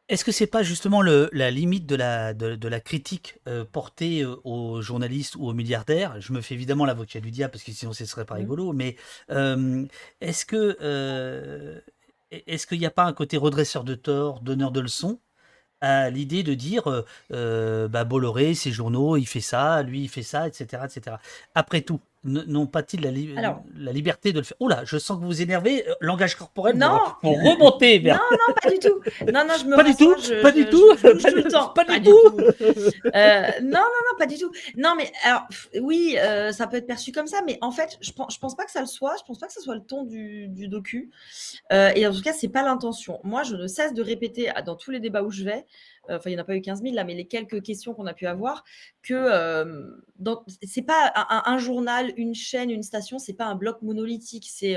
Est-ce 0.09 0.25
que 0.25 0.31
c'est 0.31 0.47
pas 0.47 0.63
justement 0.63 1.03
le, 1.03 1.29
la 1.33 1.51
limite 1.51 1.85
de 1.85 1.97
la, 1.97 2.33
de, 2.33 2.69
la 2.69 2.81
critique 2.81 3.41
euh, 3.49 3.65
portée 3.65 4.23
euh, 4.23 4.37
aux 4.45 4.81
journalistes 4.81 5.35
ou 5.35 5.49
aux 5.49 5.53
milliardaires? 5.53 6.21
Je 6.21 6.33
me 6.33 6.41
fais 6.41 6.55
évidemment 6.55 6.85
l'avocat 6.85 7.19
du 7.21 7.33
diable 7.33 7.51
parce 7.51 7.65
que 7.65 7.73
sinon 7.73 7.93
ce 7.93 8.05
serait 8.05 8.25
pas 8.25 8.37
mmh. 8.37 8.39
rigolo, 8.39 8.73
mais 8.73 8.97
euh, 9.31 9.85
est-ce 10.21 10.47
que 10.47 11.83
est-ce 12.31 12.67
qu'il 12.67 12.79
n'y 12.79 12.87
a 12.87 12.91
pas 12.91 13.05
un 13.05 13.13
côté 13.13 13.37
redresseur 13.37 13.83
de 13.83 13.95
tort, 13.95 14.41
donneur 14.41 14.71
de 14.71 14.81
leçons 14.81 15.21
à 15.81 16.09
l'idée 16.11 16.43
de 16.43 16.55
dire 16.55 17.05
bah 17.31 18.05
Bolloré, 18.05 18.55
ses 18.55 18.71
journaux, 18.71 19.17
il 19.17 19.27
fait 19.27 19.41
ça, 19.41 19.83
lui 19.83 20.05
il 20.05 20.09
fait 20.09 20.23
ça, 20.23 20.47
etc. 20.47 20.85
etc. 20.85 21.17
Après 21.55 21.81
tout, 21.83 22.01
n'ont 22.27 22.67
pas-ils 22.67 23.01
la, 23.01 23.11
la, 23.77 23.93
liberté 23.93 24.33
de 24.33 24.39
le 24.39 24.45
faire? 24.45 24.57
Oula, 24.61 24.85
je 24.85 24.99
sens 24.99 25.17
que 25.17 25.23
vous 25.23 25.29
vous 25.29 25.43
énervez. 25.43 25.89
Euh, 25.89 25.95
langage 26.01 26.35
corporel 26.35 26.77
non. 26.77 26.99
pour, 27.21 27.33
remonter 27.33 27.99
vers. 27.99 28.17
Non, 28.17 28.37
non, 28.49 28.55
pas 28.63 28.71
du 28.71 28.79
tout. 28.79 29.01
Non, 29.33 29.45
non, 29.47 29.55
je 29.59 29.65
me 29.65 29.77
pas 29.77 29.85
du 29.85 29.95
tout. 29.95 30.15
pas 30.43 30.53
du 30.53 30.67
tout. 30.67 30.95
Pas, 31.75 31.85
du 31.85 32.03
tout. 32.03 32.37
Euh, 33.15 33.47
non, 33.63 33.81
non, 33.81 34.03
non, 34.11 34.19
pas 34.19 34.27
du 34.27 34.39
tout. 34.39 34.51
Non, 34.77 34.95
mais 34.97 35.11
alors, 35.25 35.47
oui, 35.81 36.17
euh, 36.19 36.53
ça 36.53 36.67
peut 36.67 36.77
être 36.77 36.87
perçu 36.87 37.13
comme 37.13 37.27
ça, 37.27 37.39
mais 37.47 37.59
en 37.61 37.71
fait, 37.71 37.99
je 38.01 38.13
pense, 38.13 38.35
je 38.35 38.39
pense 38.39 38.55
pas 38.55 38.65
que 38.65 38.71
ça 38.71 38.81
le 38.81 38.87
soit. 38.87 39.15
Je 39.19 39.25
pense 39.25 39.39
pas 39.39 39.47
que 39.47 39.53
ce 39.53 39.61
soit 39.61 39.75
le 39.75 39.83
ton 39.83 40.05
du, 40.05 40.49
du 40.49 40.69
docu. 40.69 41.11
et 41.71 42.07
en 42.07 42.13
tout 42.13 42.23
cas, 42.23 42.33
c'est 42.33 42.49
pas 42.49 42.63
l'intention. 42.63 43.21
Moi, 43.25 43.43
je 43.43 43.55
ne 43.55 43.67
cesse 43.67 43.95
de 43.95 44.03
répéter 44.03 44.51
dans 44.65 44.77
tous 44.77 44.91
les 44.91 45.01
débats 45.01 45.23
où 45.23 45.31
je 45.31 45.45
vais 45.45 45.67
enfin 46.09 46.31
il 46.31 46.35
n'y 46.35 46.39
en 46.39 46.43
a 46.43 46.45
pas 46.45 46.57
eu 46.57 46.61
15 46.61 46.83
000 46.83 46.95
là, 46.95 47.05
mais 47.05 47.15
les 47.15 47.27
quelques 47.27 47.63
questions 47.63 47.95
qu'on 47.95 48.07
a 48.07 48.15
pu 48.15 48.27
avoir, 48.27 48.65
que 49.03 49.15
euh, 49.15 49.91
c'est 50.63 50.83
pas 50.83 51.13
un, 51.15 51.59
journal, 51.59 52.13
une 52.17 52.35
chaîne, 52.35 52.71
une 52.71 52.83
station, 52.83 53.19
c'est 53.19 53.35
pas 53.35 53.47
un 53.47 53.55
bloc 53.55 53.83
monolithique, 53.83 54.49
c'est 54.51 54.77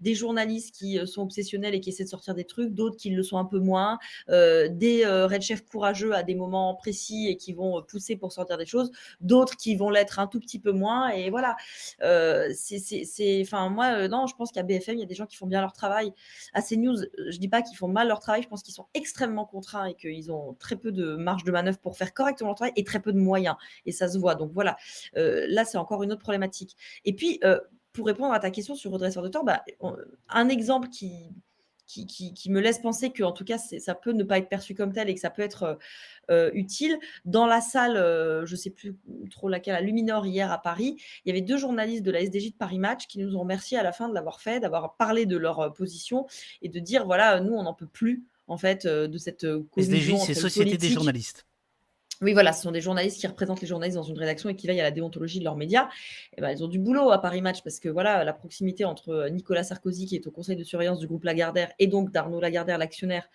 des 0.00 0.14
journalistes 0.14 0.74
qui 0.74 0.98
sont 1.06 1.22
obsessionnels 1.22 1.74
et 1.74 1.80
qui 1.80 1.90
essaient 1.90 2.04
de 2.04 2.08
sortir 2.08 2.34
des 2.34 2.44
trucs, 2.44 2.72
d'autres 2.72 2.96
qui 2.96 3.10
le 3.10 3.22
sont 3.22 3.38
un 3.38 3.44
peu 3.44 3.58
moins, 3.58 3.98
des 4.28 5.02
red 5.06 5.42
chefs 5.42 5.64
courageux 5.64 6.14
à 6.14 6.22
des 6.22 6.34
moments 6.34 6.74
précis 6.74 7.28
et 7.28 7.36
qui 7.36 7.52
vont 7.52 7.82
pousser 7.82 8.16
pour 8.16 8.32
sortir 8.32 8.58
des 8.58 8.66
choses, 8.66 8.90
d'autres 9.20 9.56
qui 9.56 9.76
vont 9.76 9.90
l'être 9.90 10.18
un 10.18 10.26
tout 10.26 10.40
petit 10.40 10.58
peu 10.58 10.72
moins, 10.72 11.08
et 11.10 11.30
voilà. 11.30 11.56
c'est, 12.00 13.40
enfin 13.42 13.68
moi 13.68 14.08
non, 14.08 14.26
je 14.26 14.34
pense 14.36 14.52
qu'à 14.52 14.62
BFM 14.62 14.96
il 14.96 15.00
y 15.00 15.04
a 15.04 15.06
des 15.06 15.14
gens 15.14 15.26
qui 15.26 15.36
font 15.36 15.46
bien 15.46 15.60
leur 15.60 15.72
travail. 15.72 16.12
À 16.54 16.62
CNews, 16.62 16.96
je 17.28 17.38
dis 17.38 17.48
pas 17.48 17.62
qu'ils 17.62 17.76
font 17.76 17.88
mal 17.88 18.08
leur 18.08 18.20
travail, 18.20 18.42
je 18.42 18.48
pense 18.48 18.62
qu'ils 18.62 18.74
sont 18.74 18.86
extrêmement 18.94 19.44
contraints 19.44 19.86
et 19.86 19.94
qu'ils 19.94 20.32
ont 20.32 20.54
très 20.58 20.76
peu 20.76 20.92
de 20.92 21.16
marge 21.16 21.44
de 21.44 21.52
manœuvre 21.52 21.78
pour 21.78 21.96
faire 21.96 22.14
correctement 22.14 22.50
leur 22.50 22.56
travail 22.56 22.72
et 22.76 22.84
très 22.84 23.00
peu 23.00 23.12
de 23.12 23.18
moyens. 23.18 23.56
Et 23.84 23.92
ça 23.92 24.08
se 24.08 24.18
voit. 24.18 24.34
Donc 24.34 24.52
voilà, 24.52 24.75
euh, 25.16 25.46
là, 25.48 25.64
c'est 25.64 25.78
encore 25.78 26.02
une 26.02 26.12
autre 26.12 26.20
problématique. 26.20 26.76
Et 27.04 27.14
puis, 27.14 27.38
euh, 27.44 27.60
pour 27.92 28.06
répondre 28.06 28.32
à 28.32 28.40
ta 28.40 28.50
question 28.50 28.74
sur 28.74 28.90
redresseur 28.90 29.22
de 29.22 29.28
tort, 29.28 29.44
bah, 29.44 29.64
un 30.28 30.48
exemple 30.48 30.88
qui, 30.88 31.30
qui, 31.86 32.06
qui, 32.06 32.50
me 32.50 32.60
laisse 32.60 32.80
penser 32.80 33.10
que 33.10 33.22
en 33.22 33.32
tout 33.32 33.44
cas 33.44 33.58
ça 33.58 33.94
peut 33.94 34.12
ne 34.12 34.24
pas 34.24 34.38
être 34.38 34.48
perçu 34.48 34.74
comme 34.74 34.92
tel 34.92 35.08
et 35.08 35.14
que 35.14 35.20
ça 35.20 35.30
peut 35.30 35.40
être 35.40 35.78
euh, 36.30 36.50
utile. 36.52 36.98
Dans 37.24 37.46
la 37.46 37.62
salle, 37.62 37.94
je 37.94 38.50
ne 38.50 38.56
sais 38.56 38.68
plus 38.68 38.96
trop 39.30 39.48
laquelle, 39.48 39.76
à 39.76 39.80
Luminor 39.80 40.26
hier 40.26 40.52
à 40.52 40.60
Paris, 40.60 40.96
il 41.24 41.28
y 41.28 41.30
avait 41.30 41.40
deux 41.40 41.56
journalistes 41.56 42.02
de 42.02 42.10
la 42.10 42.20
SDJ 42.20 42.52
de 42.52 42.56
Paris 42.58 42.78
Match 42.78 43.06
qui 43.06 43.18
nous 43.18 43.34
ont 43.34 43.40
remercié 43.40 43.78
à 43.78 43.82
la 43.82 43.92
fin 43.92 44.10
de 44.10 44.14
l'avoir 44.14 44.42
fait, 44.42 44.60
d'avoir 44.60 44.96
parlé 44.96 45.24
de 45.24 45.38
leur 45.38 45.72
position 45.72 46.26
et 46.60 46.68
de 46.68 46.78
dire 46.80 47.06
voilà, 47.06 47.40
nous 47.40 47.54
on 47.54 47.62
n'en 47.62 47.74
peut 47.74 47.86
plus 47.86 48.24
en 48.48 48.58
fait, 48.58 48.86
euh, 48.86 49.08
de 49.08 49.18
cette 49.18 49.46
SDJ, 49.76 50.16
c'est 50.24 50.34
Société 50.34 50.76
des 50.76 50.88
journalistes. 50.88 51.46
Oui, 52.22 52.32
voilà, 52.32 52.54
ce 52.54 52.62
sont 52.62 52.72
des 52.72 52.80
journalistes 52.80 53.20
qui 53.20 53.26
représentent 53.26 53.60
les 53.60 53.66
journalistes 53.66 53.96
dans 53.96 54.02
une 54.02 54.18
rédaction 54.18 54.48
et 54.48 54.56
qui 54.56 54.66
veillent 54.66 54.80
à 54.80 54.84
la 54.84 54.90
déontologie 54.90 55.38
de 55.38 55.44
leurs 55.44 55.56
médias. 55.56 55.84
Et 56.32 56.36
eh 56.38 56.40
ben, 56.40 56.50
ils 56.50 56.64
ont 56.64 56.68
du 56.68 56.78
boulot 56.78 57.10
à 57.10 57.20
Paris 57.20 57.42
Match 57.42 57.62
parce 57.62 57.78
que 57.78 57.90
voilà, 57.90 58.24
la 58.24 58.32
proximité 58.32 58.86
entre 58.86 59.10
euh, 59.10 59.28
Nicolas 59.28 59.64
Sarkozy, 59.64 60.06
qui 60.06 60.16
est 60.16 60.26
au 60.26 60.30
conseil 60.30 60.56
de 60.56 60.64
surveillance 60.64 60.98
du 60.98 61.06
groupe 61.06 61.24
Lagardère, 61.24 61.72
et 61.78 61.86
donc 61.86 62.12
d'Arnaud 62.12 62.40
Lagardère, 62.40 62.78
l'actionnaire 62.78 63.28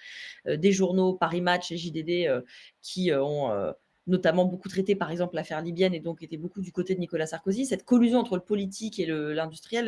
des 0.47 0.71
journaux 0.71 1.13
Paris 1.13 1.41
Match 1.41 1.71
et 1.71 1.77
JDD, 1.77 2.43
qui 2.81 3.11
ont 3.13 3.73
notamment 4.07 4.45
beaucoup 4.45 4.67
traité, 4.67 4.95
par 4.95 5.11
exemple, 5.11 5.35
l'affaire 5.35 5.61
libyenne 5.61 5.93
et 5.93 5.99
donc 5.99 6.23
était 6.23 6.37
beaucoup 6.37 6.61
du 6.61 6.71
côté 6.71 6.95
de 6.95 6.99
Nicolas 6.99 7.27
Sarkozy. 7.27 7.65
Cette 7.65 7.85
collusion 7.85 8.19
entre 8.19 8.35
le 8.35 8.41
politique 8.41 8.99
et 8.99 9.05
l'industriel, 9.05 9.87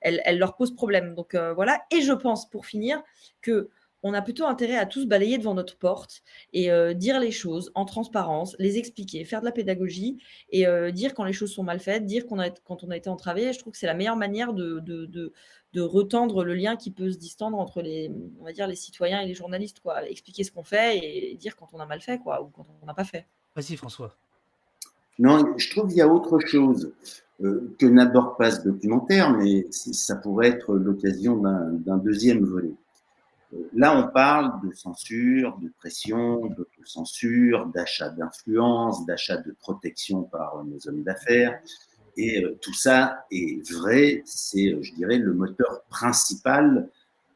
elle, 0.00 0.20
elle, 0.24 0.38
leur 0.38 0.56
pose 0.56 0.74
problème. 0.74 1.14
Donc 1.14 1.34
voilà. 1.34 1.82
Et 1.90 2.02
je 2.02 2.12
pense, 2.12 2.48
pour 2.48 2.66
finir, 2.66 3.02
que 3.40 3.70
on 4.02 4.14
a 4.14 4.22
plutôt 4.22 4.46
intérêt 4.46 4.76
à 4.76 4.86
tous 4.86 5.06
balayer 5.06 5.38
devant 5.38 5.54
notre 5.54 5.76
porte 5.76 6.22
et 6.52 6.70
euh, 6.70 6.94
dire 6.94 7.20
les 7.20 7.30
choses 7.30 7.70
en 7.74 7.84
transparence, 7.84 8.56
les 8.58 8.78
expliquer, 8.78 9.24
faire 9.24 9.40
de 9.40 9.44
la 9.44 9.52
pédagogie 9.52 10.18
et 10.50 10.66
euh, 10.66 10.90
dire 10.90 11.14
quand 11.14 11.24
les 11.24 11.32
choses 11.32 11.52
sont 11.52 11.62
mal 11.62 11.80
faites, 11.80 12.06
dire 12.06 12.26
qu'on 12.26 12.38
a, 12.38 12.50
quand 12.50 12.84
on 12.84 12.90
a 12.90 12.96
été 12.96 13.10
entravé. 13.10 13.52
Je 13.52 13.58
trouve 13.58 13.72
que 13.72 13.78
c'est 13.78 13.86
la 13.86 13.94
meilleure 13.94 14.16
manière 14.16 14.52
de, 14.52 14.80
de, 14.80 15.32
retendre 15.80 16.44
le 16.44 16.54
lien 16.54 16.76
qui 16.76 16.90
peut 16.90 17.10
se 17.10 17.18
distendre 17.18 17.58
entre 17.58 17.80
les, 17.80 18.10
on 18.40 18.44
va 18.44 18.52
dire, 18.52 18.66
les 18.66 18.74
citoyens 18.74 19.20
et 19.20 19.26
les 19.26 19.34
journalistes. 19.34 19.80
Quoi. 19.80 20.08
Expliquer 20.08 20.44
ce 20.44 20.52
qu'on 20.52 20.64
fait 20.64 20.98
et 20.98 21.36
dire 21.36 21.56
quand 21.56 21.68
on 21.72 21.78
a 21.78 21.86
mal 21.86 22.00
fait 22.00 22.18
quoi, 22.18 22.42
ou 22.42 22.48
quand 22.48 22.66
on 22.82 22.86
n'a 22.86 22.94
pas 22.94 23.04
fait. 23.04 23.26
Vas-y 23.54 23.76
François. 23.76 24.16
Non, 25.18 25.54
je 25.58 25.70
trouve 25.70 25.88
qu'il 25.88 25.98
y 25.98 26.02
a 26.02 26.08
autre 26.08 26.38
chose 26.40 26.92
euh, 27.42 27.74
que 27.78 27.86
n'aborde 27.86 28.36
pas 28.36 28.50
ce 28.50 28.62
documentaire, 28.62 29.36
mais 29.36 29.66
ça 29.70 30.16
pourrait 30.16 30.48
être 30.48 30.74
l'occasion 30.74 31.36
d'un 31.36 31.98
deuxième 31.98 32.44
volet. 32.44 32.72
Là, 33.74 33.96
on 33.96 34.12
parle 34.12 34.60
de 34.66 34.72
censure, 34.74 35.58
de 35.58 35.70
pression, 35.78 36.46
d'autocensure, 36.46 37.66
d'achat 37.66 38.10
d'influence, 38.10 39.04
d'achat 39.06 39.38
de 39.38 39.52
protection 39.60 40.22
par 40.22 40.64
nos 40.64 40.78
hommes 40.86 41.02
d'affaires. 41.02 41.60
Et 42.16 42.44
euh, 42.44 42.58
tout 42.60 42.74
ça 42.74 43.24
est 43.30 43.68
vrai, 43.72 44.22
c'est, 44.24 44.72
euh, 44.72 44.82
je 44.82 44.94
dirais, 44.94 45.18
le 45.18 45.32
moteur 45.32 45.82
principal 45.88 46.88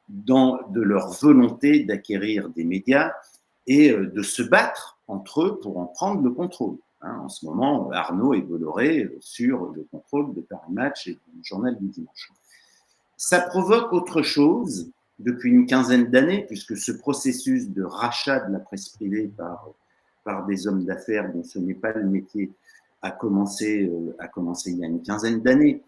dans, 0.09 0.61
de 0.71 0.83
leur 0.83 1.11
volonté 1.13 1.85
d'acquérir 1.85 2.49
des 2.51 2.65
médias 2.65 3.13
et 3.67 3.91
euh, 3.91 4.07
de 4.07 4.23
se 4.23 4.43
battre 4.43 4.99
entre 5.09 5.43
eux 5.43 5.59
pour 5.61 5.79
en 5.79 5.87
prendre 5.87 6.23
le 6.23 6.31
contrôle. 6.31 6.77
Hein, 7.01 7.21
en 7.25 7.29
ce 7.29 7.45
moment, 7.47 7.91
Arnaud 7.91 8.35
est 8.35 8.43
Bolloré 8.43 9.11
sur 9.21 9.73
le 9.73 9.87
contrôle 9.91 10.35
de 10.35 10.41
Paris 10.41 10.73
Match 10.73 11.09
et 11.09 11.19
du 11.33 11.45
journal 11.45 11.77
du 11.79 11.89
dimanche. 11.89 12.33
Ça 13.17 13.41
provoque 13.41 13.93
autre 13.93 14.23
chose, 14.23 14.91
depuis 15.19 15.51
une 15.51 15.67
quinzaine 15.67 16.11
d'années, 16.11 16.45
puisque 16.47 16.77
ce 16.77 16.93
processus 16.93 17.69
de 17.71 17.83
rachat 17.83 18.41
de 18.41 18.53
la 18.53 18.59
presse 18.59 18.89
privée 18.89 19.31
par, 19.37 19.69
par 20.25 20.47
des 20.47 20.67
hommes 20.67 20.85
d'affaires 20.85 21.33
dont 21.33 21.45
ce 21.45 21.59
n'est 21.59 21.75
pas 21.75 21.93
le 21.93 22.09
métier 22.09 22.51
a 23.03 23.11
commencé, 23.11 23.85
euh, 23.85 24.17
a 24.19 24.29
commencé 24.29 24.71
il 24.71 24.79
y 24.79 24.85
a 24.85 24.87
une 24.87 25.03
quinzaine 25.03 25.41
d'années. 25.41 25.83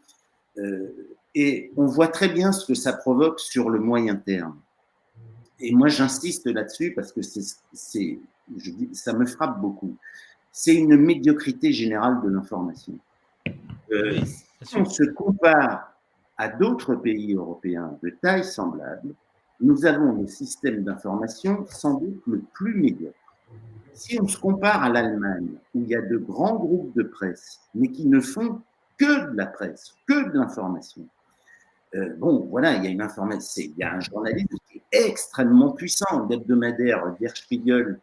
Euh, 0.59 1.16
et 1.35 1.72
on 1.77 1.87
voit 1.87 2.09
très 2.09 2.29
bien 2.29 2.53
ce 2.53 2.66
que 2.66 2.74
ça 2.74 2.93
provoque 2.93 3.41
sur 3.41 3.70
le 3.70 3.79
moyen 3.79 4.16
terme. 4.16 4.59
Et 5.61 5.74
moi, 5.74 5.89
j'insiste 5.89 6.47
là-dessus 6.47 6.93
parce 6.95 7.12
que 7.12 7.22
c'est, 7.22 8.18
ça 8.93 9.12
me 9.14 9.27
frappe 9.27 9.61
beaucoup. 9.61 9.97
C'est 10.53 10.74
une 10.74 10.97
médiocrité 10.97 11.72
générale 11.72 12.20
de 12.22 12.29
l'information. 12.29 12.99
Euh, 13.93 14.20
on 14.74 14.85
se 14.85 15.05
compare 15.05 15.95
à 16.39 16.49
d'autres 16.49 16.95
pays 16.95 17.34
européens 17.34 17.99
de 18.03 18.11
taille 18.11 18.45
semblable, 18.45 19.14
nous 19.61 19.87
avons 19.87 20.12
le 20.12 20.26
système 20.26 20.84
d'information 20.84 21.66
sans 21.68 21.95
doute 21.95 22.22
le 22.26 22.43
plus 22.53 22.74
médiocre. 22.74 23.16
Si 23.95 24.20
on 24.20 24.28
se 24.28 24.39
compare 24.39 24.82
à 24.82 24.91
l'Allemagne, 24.91 25.49
où 25.74 25.80
il 25.80 25.89
y 25.89 25.95
a 25.95 26.03
de 26.03 26.18
grands 26.18 26.57
groupes 26.57 26.95
de 26.95 27.03
presse, 27.03 27.61
mais 27.74 27.89
qui 27.89 28.07
ne 28.07 28.20
font 28.20 28.61
que 28.99 29.30
de 29.30 29.37
la 29.37 29.47
presse, 29.47 29.95
que 30.07 30.30
de 30.30 30.39
l'information, 30.39 31.07
euh, 31.95 32.14
bon, 32.18 32.47
voilà, 32.51 32.74
il 32.74 32.84
y 32.84 32.87
a 32.89 32.91
une 32.91 33.01
information, 33.01 33.62
il 33.64 33.78
y 33.78 33.82
a 33.82 33.95
un 33.95 34.01
journalisme 34.01 34.57
qui 34.68 34.78
est 34.78 35.09
extrêmement 35.09 35.70
puissant. 35.70 36.26
L'hebdomadaire 36.28 37.14
Der 37.18 37.32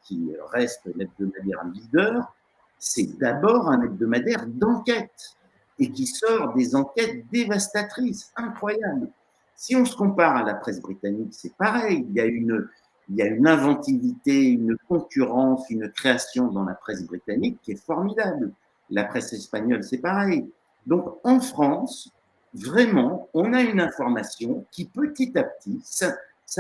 qui 0.02 0.32
reste 0.52 0.82
l'hebdomadaire 0.96 1.64
leader, 1.74 2.34
c'est 2.80 3.18
d'abord 3.20 3.70
un 3.70 3.82
hebdomadaire 3.84 4.46
d'enquête 4.48 5.38
et 5.84 5.92
qui 5.92 6.08
sort 6.08 6.54
des 6.54 6.78
enquêtes 6.78 7.26
dévastatrices, 7.30 8.32
incroyables. 8.38 9.10
Si 9.58 9.76
on 9.76 9.84
se 9.84 9.98
compare 9.98 10.38
à 10.38 10.44
la 10.44 10.54
presse 10.54 10.80
britannique, 10.80 11.34
c'est 11.34 11.54
pareil. 11.56 12.06
Il 12.10 12.16
y 12.16 12.22
a 12.22 12.26
une, 12.26 12.70
il 13.10 13.18
y 13.18 13.22
a 13.22 13.26
une 13.26 13.46
inventivité, 13.46 14.44
une 14.44 14.78
concurrence, 14.88 15.70
une 15.70 15.92
création 15.92 16.48
dans 16.48 16.64
la 16.64 16.74
presse 16.74 17.04
britannique 17.04 17.60
qui 17.62 17.74
est 17.74 17.86
formidable. 17.86 18.54
La 18.92 19.04
presse 19.04 19.34
espagnole, 19.34 19.84
c'est 19.84 19.98
pareil. 19.98 20.50
Donc, 20.88 21.18
en 21.26 21.42
France, 21.42 22.10
vraiment, 22.54 23.28
on 23.34 23.52
a 23.54 23.62
une 23.62 23.82
information 23.82 24.66
qui, 24.72 24.86
petit 24.86 25.38
à 25.38 25.44
petit, 25.44 25.82
ça, 25.84 26.16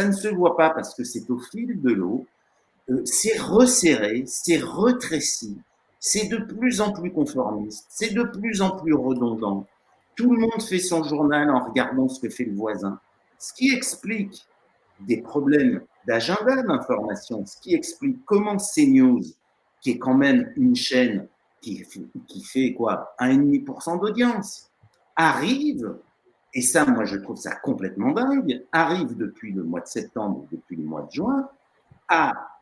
ne 0.06 0.12
se 0.12 0.28
voit 0.28 0.58
pas 0.58 0.72
parce 0.72 0.96
que 0.96 1.06
c'est 1.06 1.30
au 1.30 1.40
fil 1.40 1.82
de 1.82 1.92
l'eau, 1.92 2.26
euh, 2.90 3.02
c'est 3.06 3.40
resserré, 3.40 4.26
c'est 4.28 4.60
c'est 6.06 6.28
de 6.28 6.36
plus 6.36 6.82
en 6.82 6.92
plus 6.92 7.14
conformiste, 7.14 7.86
c'est 7.88 8.14
de 8.14 8.24
plus 8.24 8.62
en 8.62 8.72
plus 8.72 8.94
redondant. 8.94 9.66
Tout 10.18 10.34
le 10.34 10.42
monde 10.42 10.62
fait 10.62 10.80
son 10.80 11.02
journal 11.02 11.50
en 11.50 11.64
regardant 11.64 12.10
ce 12.10 12.20
que 12.20 12.30
fait 12.30 12.44
le 12.44 12.54
voisin. 12.54 13.00
Ce 13.40 13.54
qui 13.54 13.74
explique 13.74 14.46
des 15.00 15.22
problèmes 15.22 15.82
d'agenda 16.06 16.62
d'information, 16.64 17.46
ce 17.46 17.56
qui 17.62 17.74
explique 17.74 18.18
comment 18.26 18.58
CNews, 18.58 19.22
qui 19.80 19.92
est 19.92 19.98
quand 19.98 20.14
même 20.14 20.52
une 20.58 20.76
chaîne 20.76 21.30
qui, 21.62 21.86
qui 22.28 22.44
fait 22.44 22.74
quoi 22.74 23.16
1,5% 23.22 24.02
d'audience, 24.02 24.70
arrive, 25.16 25.96
et 26.54 26.62
ça, 26.62 26.86
moi, 26.86 27.06
je 27.06 27.16
trouve 27.16 27.38
ça 27.38 27.56
complètement 27.56 28.12
dingue, 28.12 28.66
arrive 28.74 29.16
depuis 29.16 29.54
le 29.54 29.64
mois 29.64 29.80
de 29.80 29.88
septembre, 29.88 30.46
depuis 30.52 30.76
le 30.76 30.84
mois 30.84 31.04
de 31.04 31.12
juin, 31.12 31.50
à 32.10 32.53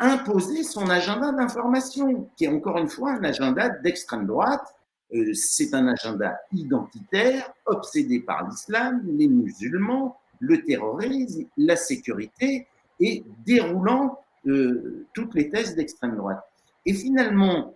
imposer 0.00 0.64
son 0.64 0.88
agenda 0.88 1.30
d'information, 1.30 2.28
qui 2.36 2.46
est 2.46 2.48
encore 2.48 2.78
une 2.78 2.88
fois 2.88 3.12
un 3.12 3.24
agenda 3.24 3.68
d'extrême 3.68 4.26
droite. 4.26 4.74
Euh, 5.12 5.32
c'est 5.34 5.74
un 5.74 5.88
agenda 5.88 6.38
identitaire, 6.52 7.52
obsédé 7.66 8.20
par 8.20 8.48
l'islam, 8.48 9.02
les 9.04 9.28
musulmans, 9.28 10.16
le 10.40 10.62
terrorisme, 10.62 11.44
la 11.56 11.76
sécurité, 11.76 12.66
et 12.98 13.24
déroulant 13.44 14.18
euh, 14.46 15.06
toutes 15.14 15.34
les 15.34 15.50
thèses 15.50 15.74
d'extrême 15.74 16.16
droite. 16.16 16.42
Et 16.86 16.94
finalement, 16.94 17.74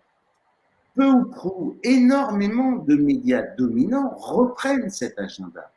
peu 0.95 1.11
ou 1.11 1.25
prou, 1.27 1.77
énormément 1.83 2.77
de 2.77 2.95
médias 2.95 3.43
dominants 3.59 4.15
reprennent 4.17 4.91
cet 4.91 5.19
agenda. 5.19 5.71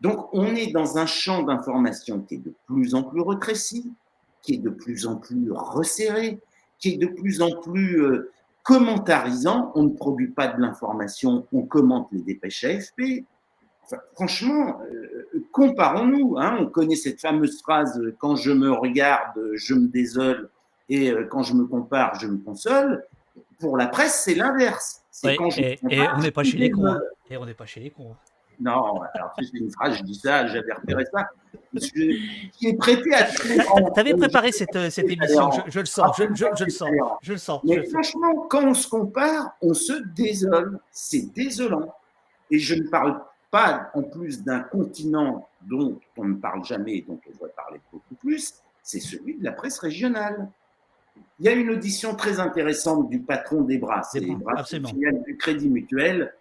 Donc 0.00 0.28
on 0.32 0.54
est 0.54 0.72
dans 0.72 0.98
un 0.98 1.06
champ 1.06 1.44
d'information 1.44 2.20
qui 2.20 2.34
est 2.34 2.38
de 2.38 2.52
plus 2.66 2.94
en 2.94 3.04
plus 3.04 3.20
retréci, 3.20 3.92
qui 4.42 4.54
est 4.54 4.58
de 4.58 4.70
plus 4.70 5.06
en 5.06 5.16
plus 5.16 5.50
resserré, 5.50 6.40
qui 6.78 6.94
est 6.94 6.96
de 6.96 7.06
plus 7.06 7.40
en 7.40 7.60
plus 7.60 8.02
euh, 8.02 8.32
commentarisant. 8.62 9.72
On 9.74 9.84
ne 9.84 9.90
produit 9.90 10.28
pas 10.28 10.48
de 10.48 10.60
l'information, 10.60 11.46
on 11.52 11.62
commente 11.62 12.08
les 12.12 12.22
dépêches 12.22 12.64
AFP. 12.64 13.24
franchement, 14.14 14.80
euh, 14.92 15.46
comparons-nous. 15.52 16.36
Hein. 16.38 16.58
on 16.60 16.66
connaît 16.66 16.96
cette 16.96 17.20
fameuse 17.20 17.60
phrase 17.62 17.98
euh, 17.98 18.14
quand 18.18 18.36
je 18.36 18.50
me 18.50 18.70
regarde, 18.72 19.40
je 19.54 19.74
me 19.74 19.86
désole, 19.88 20.50
et 20.88 21.12
quand 21.30 21.42
je 21.42 21.54
me 21.54 21.64
compare, 21.64 22.18
je 22.20 22.26
me 22.26 22.36
console. 22.38 23.06
Pour 23.60 23.78
la 23.78 23.86
presse, 23.86 24.22
c'est 24.24 24.34
l'inverse. 24.34 25.02
et, 25.24 25.38
on 25.40 26.20
n'est 26.20 26.30
pas 26.32 26.42
chez 26.42 26.58
les 26.58 26.70
cons. 26.70 26.86
Hein. 26.86 27.00
Et 27.30 27.36
on 27.36 27.46
n'est 27.46 27.54
pas 27.54 27.64
chez 27.64 27.80
les 27.80 27.90
cons. 27.90 28.14
Non, 28.60 29.00
alors 29.14 29.32
c'est 29.38 29.58
une 29.58 29.70
phrase, 29.70 29.98
je 29.98 30.02
dis 30.02 30.14
ça, 30.14 30.46
j'avais 30.46 30.72
repéré 30.72 31.04
ça. 31.12 31.28
prêté 32.78 33.14
à 33.14 33.26
T'avais 33.94 34.14
préparé 34.14 34.52
cette, 34.52 34.76
euh, 34.76 34.90
cette 34.90 35.10
émission, 35.10 35.50
je, 35.68 35.80
le 35.80 35.86
sens, 35.86 36.16
je, 36.16 36.24
le 36.24 36.70
sens, 36.70 36.90
je 37.22 37.32
le 37.32 37.38
sens. 37.38 37.60
Mais 37.64 37.84
franchement, 37.88 38.46
quand 38.48 38.64
on 38.64 38.74
se 38.74 38.88
compare, 38.88 39.56
on 39.62 39.74
se 39.74 39.92
désole. 40.14 40.78
C'est 40.90 41.32
désolant. 41.32 41.94
Et 42.50 42.58
je 42.58 42.74
ne 42.74 42.88
parle 42.88 43.20
pas 43.50 43.90
en 43.94 44.02
plus 44.02 44.42
d'un 44.42 44.60
continent 44.60 45.48
dont 45.62 45.98
on 46.16 46.24
ne 46.24 46.34
parle 46.34 46.64
jamais 46.64 46.96
et 46.96 47.02
dont 47.02 47.20
on 47.26 47.30
devrait 47.30 47.52
parler 47.56 47.80
beaucoup 47.92 48.14
plus, 48.16 48.54
c'est 48.82 49.00
celui 49.00 49.36
de 49.38 49.44
la 49.44 49.52
presse 49.52 49.78
régionale. 49.78 50.48
Il 51.38 51.46
y 51.46 51.48
a 51.48 51.52
une 51.52 51.70
audition 51.70 52.14
très 52.14 52.40
intéressante 52.40 53.08
du 53.08 53.20
patron 53.20 53.62
des 53.62 53.78
bras, 53.78 54.02
c'est 54.02 54.20
bras 54.20 54.62
du 55.26 55.36
Crédit 55.36 55.68
Mutuel, 55.68 56.32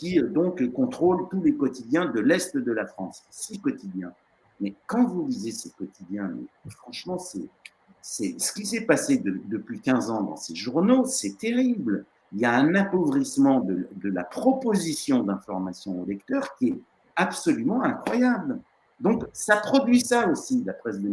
qui 0.00 0.18
euh, 0.18 0.28
donc 0.28 0.66
contrôle 0.72 1.28
tous 1.30 1.42
les 1.42 1.54
quotidiens 1.54 2.06
de 2.06 2.20
l'Est 2.20 2.56
de 2.56 2.72
la 2.72 2.86
France, 2.86 3.22
six 3.30 3.60
quotidiens. 3.60 4.12
Mais 4.60 4.74
quand 4.86 5.04
vous 5.04 5.26
lisez 5.26 5.52
ces 5.52 5.70
quotidiens, 5.70 6.32
franchement, 6.68 7.18
c'est, 7.18 7.48
ce 8.02 8.52
qui 8.52 8.64
s'est 8.64 8.86
passé 8.86 9.18
depuis 9.18 9.80
15 9.80 10.10
ans 10.10 10.22
dans 10.22 10.36
ces 10.36 10.54
journaux, 10.54 11.04
c'est 11.04 11.36
terrible. 11.36 12.04
Il 12.32 12.40
y 12.40 12.44
a 12.46 12.52
un 12.52 12.74
appauvrissement 12.74 13.60
de, 13.60 13.88
la 14.04 14.24
proposition 14.24 15.22
d'information 15.22 16.00
au 16.00 16.06
lecteur 16.06 16.56
qui 16.56 16.68
est 16.68 16.78
absolument 17.16 17.82
incroyable. 17.82 18.60
Donc, 19.00 19.24
ça 19.32 19.56
produit 19.56 20.00
ça 20.00 20.28
aussi, 20.28 20.62
la 20.64 20.74
presse 20.74 20.98
de 20.98 21.08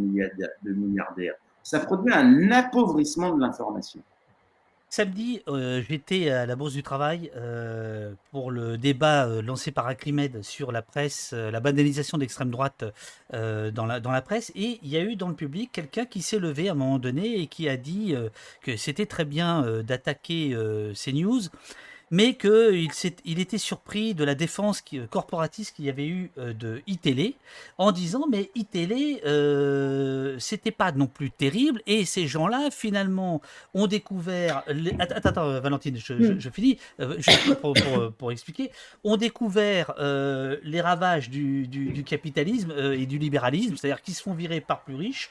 milliardaires. 0.73 1.35
Ça 1.63 1.79
produit 1.79 2.13
un 2.13 2.51
appauvrissement 2.51 3.33
de 3.35 3.41
l'information. 3.41 4.01
Samedi, 4.89 5.41
euh, 5.49 5.83
j'étais 5.87 6.29
à 6.29 6.45
la 6.45 6.55
Bourse 6.55 6.71
du 6.71 6.81
Travail 6.81 7.29
euh, 7.35 8.13
pour 8.31 8.51
le 8.51 8.77
débat 8.77 9.27
euh, 9.27 9.41
lancé 9.41 9.71
par 9.71 9.85
Acrimed 9.85 10.41
sur 10.43 10.71
la 10.71 10.81
presse, 10.81 11.33
la 11.33 11.59
banalisation 11.59 12.17
d'extrême 12.17 12.49
droite 12.49 12.85
dans, 13.33 13.85
la, 13.85 13.99
dans 13.99 14.11
la 14.11 14.21
presse. 14.21 14.51
Et 14.55 14.79
il 14.81 14.87
y 14.87 14.95
a 14.95 15.01
eu 15.01 15.17
dans 15.17 15.27
le 15.27 15.35
public 15.35 15.71
quelqu'un 15.73 16.05
qui 16.05 16.21
s'est 16.21 16.39
levé 16.39 16.69
à 16.69 16.71
un 16.71 16.75
moment 16.75 16.99
donné 16.99 17.41
et 17.41 17.47
qui 17.47 17.67
a 17.67 17.75
dit 17.75 18.15
que 18.61 18.77
c'était 18.77 19.05
très 19.05 19.25
bien 19.25 19.81
d'attaquer 19.83 20.57
ces 20.93 21.11
news 21.11 21.41
mais 22.09 22.35
qu'il 22.35 22.89
il 23.25 23.39
était 23.39 23.57
surpris 23.57 24.13
de 24.13 24.23
la 24.23 24.35
défense 24.35 24.81
qui, 24.81 24.99
euh, 24.99 25.07
corporatiste 25.07 25.75
qu'il 25.75 25.85
y 25.85 25.89
avait 25.89 26.07
eu 26.07 26.31
euh, 26.37 26.53
de 26.53 26.81
iTélé, 26.87 27.35
en 27.77 27.91
disant 27.91 28.25
mais 28.29 28.49
iTélé, 28.55 29.21
euh, 29.25 30.37
c'était 30.39 30.71
pas 30.71 30.91
non 30.91 31.07
plus 31.07 31.31
terrible, 31.31 31.81
et 31.85 32.05
ces 32.05 32.27
gens-là, 32.27 32.69
finalement, 32.71 33.41
ont 33.73 33.87
découvert... 33.87 34.63
Attends, 34.99 35.29
attends, 35.29 35.59
Valentine, 35.59 35.97
je, 35.97 36.39
je, 36.39 36.49
finis, 36.49 36.77
pour, 37.61 37.73
pour, 37.73 38.11
pour, 38.13 38.31
expliquer, 38.31 38.71
ont 39.03 39.17
découvert 39.17 39.93
les 39.97 40.81
ravages 40.81 41.29
du, 41.29 41.67
du, 41.67 41.91
du 41.91 42.03
capitalisme 42.03 42.71
et 42.71 43.05
du 43.05 43.17
libéralisme, 43.17 43.75
c'est-à-dire 43.75 44.01
qu'ils 44.01 44.13
se 44.13 44.23
font 44.23 44.33
virer 44.33 44.61
par 44.61 44.83
plus 44.83 44.95
riches, 44.95 45.29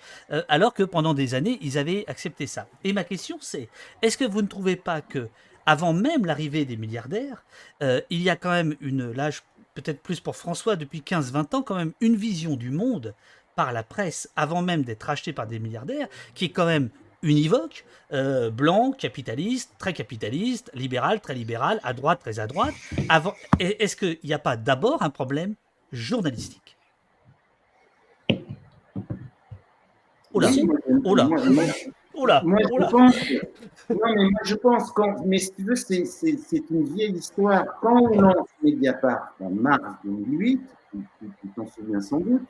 alors 0.49 0.74
que 0.74 0.83
pendant 0.83 1.14
des 1.14 1.35
années, 1.35 1.59
ils 1.62 1.79
avaient 1.79 2.05
accepté 2.09 2.47
ça. 2.47 2.68
Et 2.85 2.93
ma 2.93 3.05
question, 3.05 3.39
c'est, 3.41 3.68
est-ce 4.03 4.16
que 4.18 4.24
vous 4.24 4.43
ne 4.43 4.49
trouvez 4.49 4.77
pas 4.77 5.01
que 5.01 5.29
avant 5.66 5.92
même 5.92 6.24
l'arrivée 6.24 6.64
des 6.64 6.76
milliardaires, 6.76 7.44
euh, 7.82 8.00
il 8.10 8.22
y 8.22 8.30
a 8.30 8.36
quand 8.36 8.50
même 8.50 8.76
une, 8.80 9.12
là 9.12 9.30
peut-être 9.74 10.00
plus 10.00 10.20
pour 10.20 10.36
François, 10.36 10.76
depuis 10.76 11.00
15-20 11.00 11.56
ans, 11.56 11.62
quand 11.62 11.74
même 11.74 11.92
une 12.00 12.16
vision 12.16 12.56
du 12.56 12.70
monde 12.70 13.14
par 13.56 13.72
la 13.72 13.82
presse, 13.82 14.30
avant 14.36 14.62
même 14.62 14.82
d'être 14.82 15.10
acheté 15.10 15.32
par 15.32 15.46
des 15.46 15.58
milliardaires, 15.58 16.08
qui 16.34 16.46
est 16.46 16.50
quand 16.50 16.66
même 16.66 16.90
univoque, 17.22 17.84
euh, 18.12 18.50
blanc, 18.50 18.92
capitaliste, 18.92 19.72
très 19.78 19.92
capitaliste, 19.92 20.70
libéral, 20.74 21.20
très 21.20 21.34
libéral, 21.34 21.80
à 21.82 21.92
droite, 21.92 22.20
très 22.20 22.38
à 22.38 22.46
droite. 22.46 22.74
Avant, 23.08 23.34
est-ce 23.58 23.96
qu'il 23.96 24.18
n'y 24.24 24.34
a 24.34 24.38
pas 24.38 24.56
d'abord 24.56 25.02
un 25.02 25.10
problème 25.10 25.54
journalistique? 25.92 26.76
Oula, 30.32 30.50
oula, 31.04 31.28
oula, 32.16 32.42
moi, 32.44 32.60
oula. 32.72 32.86
Je 32.86 32.90
pense, 32.90 33.30
non, 33.90 34.14
mais 34.16 34.24
moi, 34.30 34.40
je 34.44 34.54
pense, 34.54 34.90
quand, 34.92 35.24
mais 35.24 35.38
si 35.38 35.52
tu 35.52 35.62
veux, 35.62 35.76
c'est 35.76 36.70
une 36.70 36.84
vieille 36.84 37.16
histoire. 37.16 37.78
Quand 37.80 38.00
on 38.00 38.20
lance 38.20 38.48
Mediapart 38.62 39.34
en 39.40 39.50
mars 39.50 39.96
2008, 40.04 40.60
tu 41.20 41.48
t'en 41.54 41.66
souviens 41.66 42.00
sans 42.00 42.20
doute, 42.20 42.42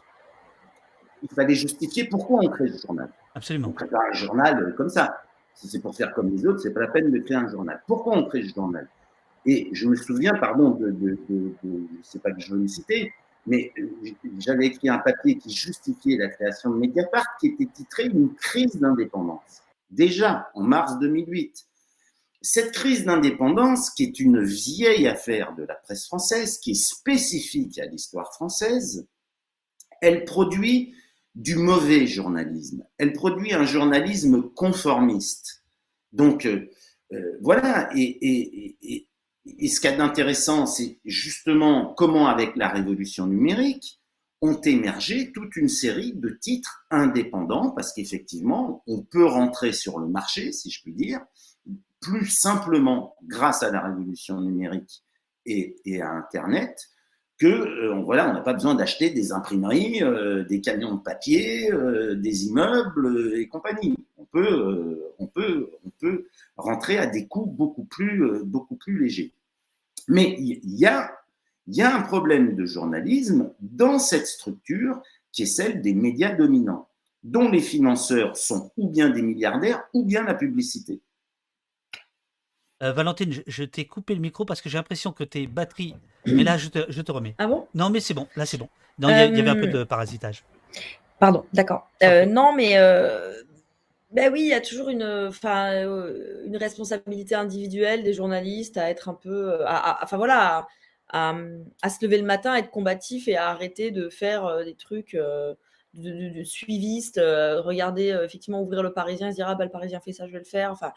il 1.23 1.29
fallait 1.35 1.55
justifier 1.55 2.05
pourquoi 2.05 2.41
on 2.43 2.49
crée 2.49 2.69
ce 2.69 2.87
journal. 2.87 3.09
Absolument. 3.35 3.69
On 3.69 3.73
crée 3.73 3.89
pas 3.89 4.01
un 4.11 4.13
journal 4.15 4.63
euh, 4.63 4.73
comme 4.73 4.89
ça. 4.89 5.23
Si 5.55 5.69
c'est 5.69 5.81
pour 5.81 5.95
faire 5.95 6.13
comme 6.13 6.31
les 6.31 6.47
autres, 6.47 6.61
c'est 6.61 6.73
pas 6.73 6.81
la 6.81 6.89
peine 6.89 7.11
de 7.11 7.19
créer 7.19 7.37
un 7.37 7.49
journal. 7.49 7.81
Pourquoi 7.87 8.17
on 8.17 8.25
crée 8.25 8.43
ce 8.43 8.55
journal? 8.55 8.87
Et 9.47 9.71
je 9.73 9.89
me 9.89 9.95
souviens, 9.95 10.35
pardon, 10.35 10.71
de, 10.71 10.91
de, 10.91 11.19
de, 11.29 11.55
de 11.63 11.87
sais 12.03 12.19
pas 12.19 12.33
que 12.33 12.41
je 12.41 12.53
veux 12.53 12.59
me 12.59 12.67
citer, 12.67 13.13
mais 13.47 13.73
euh, 13.79 13.89
j'avais 14.39 14.67
écrit 14.67 14.89
un 14.89 14.99
papier 14.99 15.39
qui 15.39 15.53
justifiait 15.53 16.17
la 16.17 16.29
création 16.29 16.71
de 16.71 16.77
Mediapart, 16.77 17.37
qui 17.41 17.49
était 17.49 17.67
titré 17.67 18.07
Une 18.07 18.35
crise 18.35 18.77
d'indépendance 18.77 19.63
déjà 19.91 20.51
en 20.55 20.63
mars 20.63 20.99
2008. 20.99 21.67
Cette 22.43 22.73
crise 22.73 23.05
d'indépendance, 23.05 23.91
qui 23.91 24.05
est 24.05 24.21
une 24.21 24.43
vieille 24.45 25.09
affaire 25.09 25.55
de 25.55 25.65
la 25.65 25.75
presse 25.75 26.07
française, 26.07 26.59
qui 26.59 26.73
est 26.73 26.75
spécifique 26.75 27.79
à 27.79 27.87
l'histoire 27.87 28.33
française, 28.33 29.07
elle 30.01 30.25
produit 30.25 30.95
du 31.35 31.57
mauvais 31.57 32.07
journalisme. 32.07 32.85
Elle 32.99 33.13
produit 33.13 33.53
un 33.53 33.65
journalisme 33.65 34.43
conformiste. 34.51 35.65
Donc 36.13 36.47
euh, 36.47 36.71
euh, 37.13 37.39
voilà, 37.43 37.89
et, 37.95 39.06
ce 39.47 39.81
qu'il 39.81 39.91
y 39.91 39.95
a 39.95 39.97
d'intéressant, 39.97 40.67
c'est 40.67 40.99
justement 41.05 41.95
comment 41.95 42.27
avec 42.27 42.57
la 42.57 42.69
révolution 42.69 43.27
numérique, 43.27 44.01
ont 44.43 44.61
émergé 44.61 45.33
toute 45.33 45.57
une 45.57 45.69
série 45.69 46.13
de 46.13 46.29
titres 46.29 46.85
indépendants 46.91 47.71
parce 47.71 47.93
qu'effectivement, 47.93 48.83
on 48.87 49.03
peut 49.03 49.25
rentrer 49.25 49.73
sur 49.73 49.99
le 49.99 50.09
marché, 50.09 50.53
si 50.53 50.71
je 50.71 50.83
puis 50.83 50.93
dire, 50.93 51.21
plus 52.01 52.27
simplement 52.27 53.17
grâce 53.27 53.63
à 53.63 53.71
la 53.71 53.81
révolution 53.81 54.41
numérique 54.41 55.03
et, 55.47 55.77
à 56.01 56.11
Internet 56.11 56.77
que 57.39 57.47
euh, 57.47 58.03
voilà, 58.03 58.31
on 58.31 58.33
n'a 58.33 58.41
pas 58.41 58.55
besoin 58.55 58.75
d'acheter 58.75 59.11
des 59.11 59.33
imprimeries, 59.33 60.03
euh, 60.03 60.45
des 60.45 60.61
camions 60.61 60.95
de 60.95 61.03
papier, 61.03 61.71
euh, 61.71 62.15
des 62.15 62.47
immeubles 62.47 63.35
et 63.37 63.47
compagnie. 63.47 63.95
On 64.33 64.39
peut, 64.39 65.03
on 65.19 65.27
peut, 65.27 65.71
on 65.85 65.91
peut 65.91 66.27
rentrer 66.57 66.99
à 66.99 67.07
des 67.07 67.27
coûts 67.27 67.47
beaucoup 67.47 67.85
plus, 67.85 68.43
beaucoup 68.45 68.77
plus 68.77 68.99
légers. 68.99 69.33
Mais 70.09 70.37
il 70.39 70.61
y 70.79 70.87
a 70.87 71.13
il 71.69 71.75
y 71.77 71.83
a 71.83 71.95
un 71.97 72.03
problème 72.03 72.55
de 72.55 72.65
journalisme 72.65 73.53
dans 73.61 73.99
cette 73.99 74.27
structure 74.29 75.01
qui 75.33 75.43
est 75.43 75.47
celle 75.47 75.83
des 75.83 75.95
médias 75.95 76.33
dominants. 76.35 76.89
dont 77.25 77.49
les 77.51 77.61
financeurs 77.61 78.37
sont 78.37 78.71
ou 78.77 78.89
bien 78.89 79.11
des 79.11 79.23
milliardaires 79.23 79.83
ou 79.93 80.05
bien 80.05 80.23
la 80.23 80.35
publicité. 80.35 81.01
Euh, 82.83 82.93
Valentine, 82.93 83.33
je, 83.33 83.41
je 83.47 83.65
t'ai 83.65 83.85
coupé 83.87 84.15
le 84.15 84.21
micro 84.21 84.45
parce 84.45 84.61
que 84.61 84.69
j'ai 84.69 84.79
l'impression 84.79 85.11
que 85.11 85.25
tes 85.25 85.47
batteries. 85.49 85.97
Mais 86.27 86.45
là, 86.45 86.57
je 86.57 86.69
te, 86.69 86.87
je 86.89 87.03
te 87.03 87.11
remets. 87.11 87.35
Ah 87.39 87.47
bon? 87.49 87.67
Non, 87.75 87.91
mais 87.91 88.01
c'est 88.01 88.15
bon. 88.15 88.29
Là, 88.37 88.47
c'est 88.47 88.59
bon. 88.59 88.69
Non, 88.99 89.09
il 89.09 89.37
y, 89.37 89.41
avait 89.41 89.49
un 89.51 89.55
peu 89.57 89.69
Euh, 89.69 89.79
de 89.81 89.85
parasitage. 89.85 90.45
Pardon, 91.19 91.45
d'accord. 91.53 91.89
Euh, 92.03 92.27
non, 92.27 92.55
mais 92.55 92.77
euh, 92.77 93.43
ben 94.17 94.33
oui, 94.33 94.41
il 94.41 94.49
y 94.49 94.55
a 94.55 94.63
toujours 94.63 94.89
une, 94.89 95.05
enfin, 95.29 95.73
euh, 95.75 96.43
une 96.47 96.57
responsabilité 96.57 97.35
individuelle 97.35 98.03
des 98.03 98.15
journalistes 98.15 98.79
à 98.79 98.89
être 98.89 99.11
un 99.11 99.15
peu, 99.15 99.53
euh, 99.53 99.67
enfin 99.67 100.17
voilà, 100.17 100.67
à, 101.11 101.35
se 101.91 102.03
lever 102.05 102.17
le 102.19 102.25
matin, 102.25 102.53
à 102.53 102.59
être 102.61 102.71
combatif 102.71 103.29
et 103.29 103.37
à 103.37 103.49
arrêter 103.51 103.91
de 103.91 104.09
faire 104.09 104.47
euh, 104.47 104.65
des 104.65 104.75
trucs 104.75 105.15
euh, 105.15 105.55
de, 105.93 106.43
euh, 107.19 107.61
regarder, 107.61 108.11
euh, 108.13 108.25
effectivement, 108.25 108.63
ouvrir 108.63 108.83
le 108.83 108.93
Parisien 108.95 109.29
et 109.29 109.33
se 109.33 109.37
dire 109.37 109.49
ah 109.49 109.55
bah 109.55 109.65
le 109.67 109.71
Parisien 109.71 110.01
fait 110.01 110.15
ça, 110.15 110.27
je 110.27 110.33
vais 110.33 110.39
le 110.39 110.45
faire. 110.45 110.73
Enfin, 110.73 110.93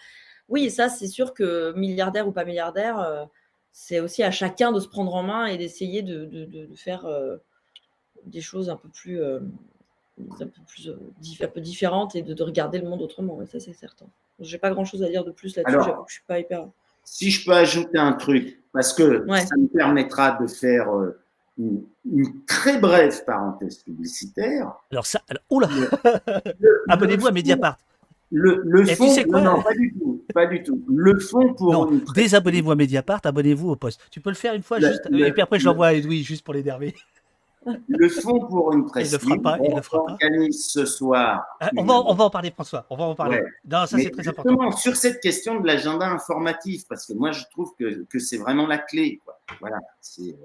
oui, 0.48 0.70
ça 0.72 0.88
c'est 0.88 1.08
sûr 1.08 1.34
que 1.34 1.74
milliardaire 1.74 2.26
ou 2.26 2.32
pas 2.32 2.46
milliardaire, 2.46 3.00
euh, 3.00 3.26
c'est 3.74 4.00
aussi 4.00 4.24
à 4.24 4.32
chacun 4.32 4.72
de 4.72 4.80
se 4.80 4.88
prendre 4.88 5.14
en 5.14 5.24
main 5.24 5.46
et 5.46 5.58
d'essayer 5.58 6.04
de, 6.04 6.70
faire 6.76 7.06
euh, 7.06 7.36
des 8.26 8.42
choses 8.42 8.70
un 8.70 8.78
peu 8.78 8.90
plus 8.90 9.22
euh, 9.22 9.42
un 10.42 10.46
peu 10.46 10.62
plus 10.68 10.88
euh, 10.90 10.96
dif- 11.22 11.44
un 11.44 11.48
peu 11.48 11.62
différentes 11.62 12.16
et 12.16 12.22
de, 12.22 12.34
de 12.34 12.44
regarder 12.44 12.80
le 12.80 12.88
monde 12.88 13.02
autrement. 13.02 13.36
ouais, 13.36 13.46
ça, 13.46 13.60
c'est 13.60 13.74
certain. 13.74 14.06
J'ai 14.40 14.58
pas 14.58 14.70
grand 14.72 14.86
chose 14.86 15.04
à 15.04 15.10
dire 15.10 15.24
de 15.24 15.32
plus 15.32 15.56
là-dessus. 15.56 15.78
J'avoue 15.86 16.04
que 16.04 16.10
je 16.10 16.14
suis 16.16 16.24
pas 16.28 16.40
hyper. 16.40 16.68
Si 17.04 17.32
je 17.32 17.46
peux 17.46 17.54
ajouter 17.54 17.98
un 17.98 18.14
truc, 18.14 18.60
parce 18.72 18.94
que 18.94 19.26
Ouais. 19.28 19.42
ça 19.46 19.56
me 19.58 19.68
permettra 19.68 20.38
de 20.42 20.48
faire 20.48 20.94
euh, 20.96 21.20
une, 21.58 21.82
une 22.12 22.44
très 22.46 22.78
brève 22.80 23.24
parenthèse 23.26 23.78
publicitaire. 23.78 24.72
Alors 24.92 25.06
ça, 25.06 25.22
alors, 25.30 25.44
oula 25.50 25.68
Abonnez-vous 26.88 27.28
à 27.28 27.32
Mediapart. 27.32 27.78
Le, 28.32 28.62
le 28.64 28.84
Et 28.84 28.90
tu 28.92 28.96
fond, 28.96 29.10
sais 29.10 29.24
quoi 29.26 29.42
non, 29.42 29.58
non, 29.58 29.64
pas 29.64 29.74
du 29.74 29.92
tout, 30.00 30.24
pas 30.36 30.46
du 30.46 30.62
tout. 30.62 30.84
Le 30.88 31.18
fond 31.20 31.52
pour 31.56 31.74
Non, 31.74 31.90
une 31.92 32.02
désabonnez-vous 32.14 32.72
à 32.72 32.76
Mediapart, 32.76 33.22
abonnez-vous 33.24 33.72
au 33.72 33.76
poste. 33.76 34.02
Tu 34.12 34.22
peux 34.22 34.30
le 34.30 34.36
faire 34.36 34.54
une 34.54 34.62
fois 34.62 34.78
Le- 34.78 34.88
juste, 34.88 35.08
le- 35.10 35.26
et 35.26 35.32
puis 35.32 35.42
après 35.42 35.58
je 35.58 35.64
le- 35.66 35.72
l'envoie 35.72 35.88
à 35.88 35.94
Edoui 35.94 36.22
juste 36.24 36.46
pour 36.46 36.54
l'énerver. 36.54 36.94
Le 37.88 38.10
fonds 38.10 38.40
pour 38.48 38.74
une 38.74 38.86
presse 38.86 39.10
Il 39.10 39.14
le 39.14 39.20
fera 39.20 39.38
pas, 39.38 39.58
il 39.64 39.72
on 39.72 39.76
le 39.78 39.82
fera 39.82 40.06
pas. 40.06 40.12
organise 40.14 40.68
ce 40.68 40.86
soir. 40.86 41.46
Ah, 41.60 41.70
on, 41.78 41.84
va, 41.84 41.94
on 42.06 42.14
va 42.14 42.24
en 42.26 42.30
parler, 42.30 42.52
François. 42.52 42.86
On 42.90 42.96
va 42.98 43.06
en 43.06 43.16
parler. 43.16 43.38
Ouais. 43.38 43.46
Non, 43.66 43.86
ça 43.86 43.98
c'est 43.98 44.10
très 44.12 44.28
important. 44.28 44.72
sur 44.72 44.96
cette 44.96 45.20
question 45.22 45.60
de 45.60 45.68
l'agenda 45.68 46.08
informatif, 46.08 46.88
parce 46.88 47.06
que 47.06 47.14
moi 47.14 47.32
je 47.32 47.44
trouve 47.52 47.74
que, 47.78 48.04
que 48.06 48.20
c'est 48.20 48.38
vraiment 48.38 48.68
la 48.68 48.78
clé. 48.78 49.20
quoi. 49.26 49.40
Voilà, 49.60 49.78
c'est, 50.02 50.36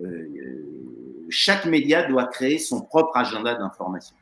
euh, 0.00 0.04
euh, 0.04 1.26
chaque 1.28 1.66
média 1.66 2.02
doit 2.08 2.26
créer 2.26 2.58
son 2.58 2.80
propre 2.82 3.16
agenda 3.16 3.54
d'information. 3.54 4.16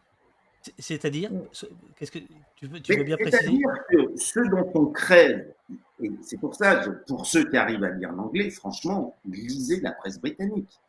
C'est- 0.63 0.75
C'est-à-dire, 0.79 1.31
ce- 1.53 1.67
qu'est-ce 1.97 2.11
que 2.11 2.19
tu 2.57 2.67
veux, 2.67 2.81
tu 2.81 2.93
veux 2.93 2.99
Mais 2.99 3.05
bien 3.05 3.17
préciser? 3.17 3.39
C'est-à-dire 3.45 3.69
que 3.91 4.17
ce 4.17 4.41
dont 4.51 4.71
on 4.75 4.87
crève, 4.87 5.53
et 6.03 6.11
c'est 6.23 6.37
pour 6.39 6.55
ça, 6.55 6.83
pour 7.07 7.27
ceux 7.27 7.49
qui 7.49 7.57
arrivent 7.57 7.85
à 7.85 7.91
lire 7.91 8.13
l'anglais, 8.13 8.51
franchement, 8.51 9.17
lisez 9.29 9.81
la 9.81 9.93
presse 9.93 10.19
britannique. 10.21 10.81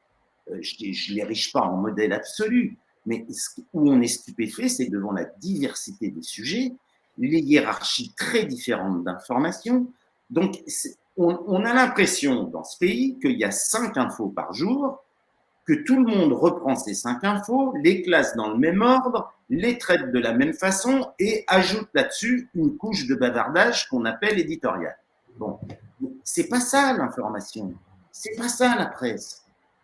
Euh, 0.51 0.59
je 0.61 0.75
ne 0.83 1.15
l'érige 1.15 1.51
pas 1.51 1.61
en 1.61 1.77
modèle 1.77 2.13
absolu, 2.13 2.77
mais 3.05 3.25
où 3.73 3.89
on 3.89 4.01
est 4.01 4.07
stupéfait, 4.07 4.69
c'est 4.69 4.89
devant 4.89 5.11
la 5.11 5.25
diversité 5.25 6.09
des 6.09 6.21
sujets, 6.21 6.73
les 7.17 7.39
hiérarchies 7.39 8.13
très 8.15 8.45
différentes 8.45 9.03
d'informations. 9.03 9.87
Donc, 10.29 10.61
on, 11.17 11.39
on 11.47 11.65
a 11.65 11.73
l'impression 11.73 12.43
dans 12.43 12.63
ce 12.63 12.77
pays 12.77 13.17
qu'il 13.19 13.37
y 13.37 13.43
a 13.43 13.51
cinq 13.51 13.97
infos 13.97 14.29
par 14.29 14.53
jour, 14.53 15.03
que 15.65 15.73
tout 15.73 16.03
le 16.03 16.05
monde 16.05 16.33
reprend 16.33 16.75
ces 16.75 16.93
cinq 16.95 17.23
infos, 17.23 17.73
les 17.83 18.01
classe 18.01 18.35
dans 18.35 18.49
le 18.49 18.57
même 18.57 18.81
ordre, 18.81 19.31
les 19.49 19.77
traite 19.77 20.11
de 20.11 20.19
la 20.19 20.33
même 20.33 20.53
façon 20.53 21.11
et 21.19 21.43
ajoute 21.47 21.89
là-dessus 21.93 22.49
une 22.55 22.75
couche 22.77 23.05
de 23.07 23.15
bavardage 23.15 23.87
qu'on 23.87 24.05
appelle 24.05 24.39
éditorial. 24.39 24.97
Bon, 25.37 25.59
c'est 26.23 26.47
pas 26.47 26.59
ça 26.59 26.93
l'information, 26.93 27.73
c'est 28.11 28.35
pas 28.35 28.49
ça 28.49 28.75
la 28.75 28.87
presse. 28.87 29.43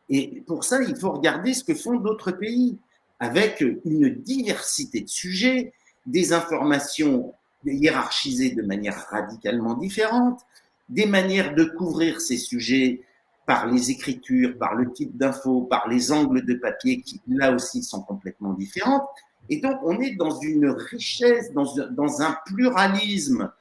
Et 0.09 0.43
pour 0.45 0.63
ça, 0.63 0.81
il 0.81 0.95
faut 0.95 1.11
regarder 1.11 1.53
ce 1.53 1.63
que 1.63 1.73
font 1.73 1.95
d'autres 1.95 2.31
pays 2.31 2.77
avec 3.19 3.61
une 3.61 4.09
diversité 4.09 5.01
de 5.01 5.09
sujets, 5.09 5.73
des 6.05 6.33
informations 6.33 7.33
hiérarchisées 7.65 8.51
de 8.51 8.61
manière 8.61 9.07
radicalement 9.09 9.73
différente, 9.75 10.41
des 10.89 11.05
manières 11.07 11.55
de 11.55 11.63
couvrir 11.63 12.21
ces 12.21 12.37
sujets 12.37 13.01
par 13.47 13.67
les 13.67 13.91
écritures, 13.91 14.57
par 14.57 14.75
le 14.75 14.91
type 14.91 15.15
d'infos, 15.17 15.61
par 15.61 15.87
les 15.87 16.11
angles 16.11 16.45
de 16.45 16.55
papier 16.55 17.01
qui, 17.01 17.21
là 17.27 17.53
aussi, 17.53 17.83
sont 17.83 18.01
complètement 18.01 18.53
différentes. 18.53 19.07
Et 19.49 19.59
donc, 19.59 19.77
on 19.83 19.99
est 20.01 20.15
dans 20.15 20.39
une 20.39 20.69
richesse, 20.69 21.51
dans, 21.53 22.21
un- 22.21 22.37
pluralisme 22.45 23.51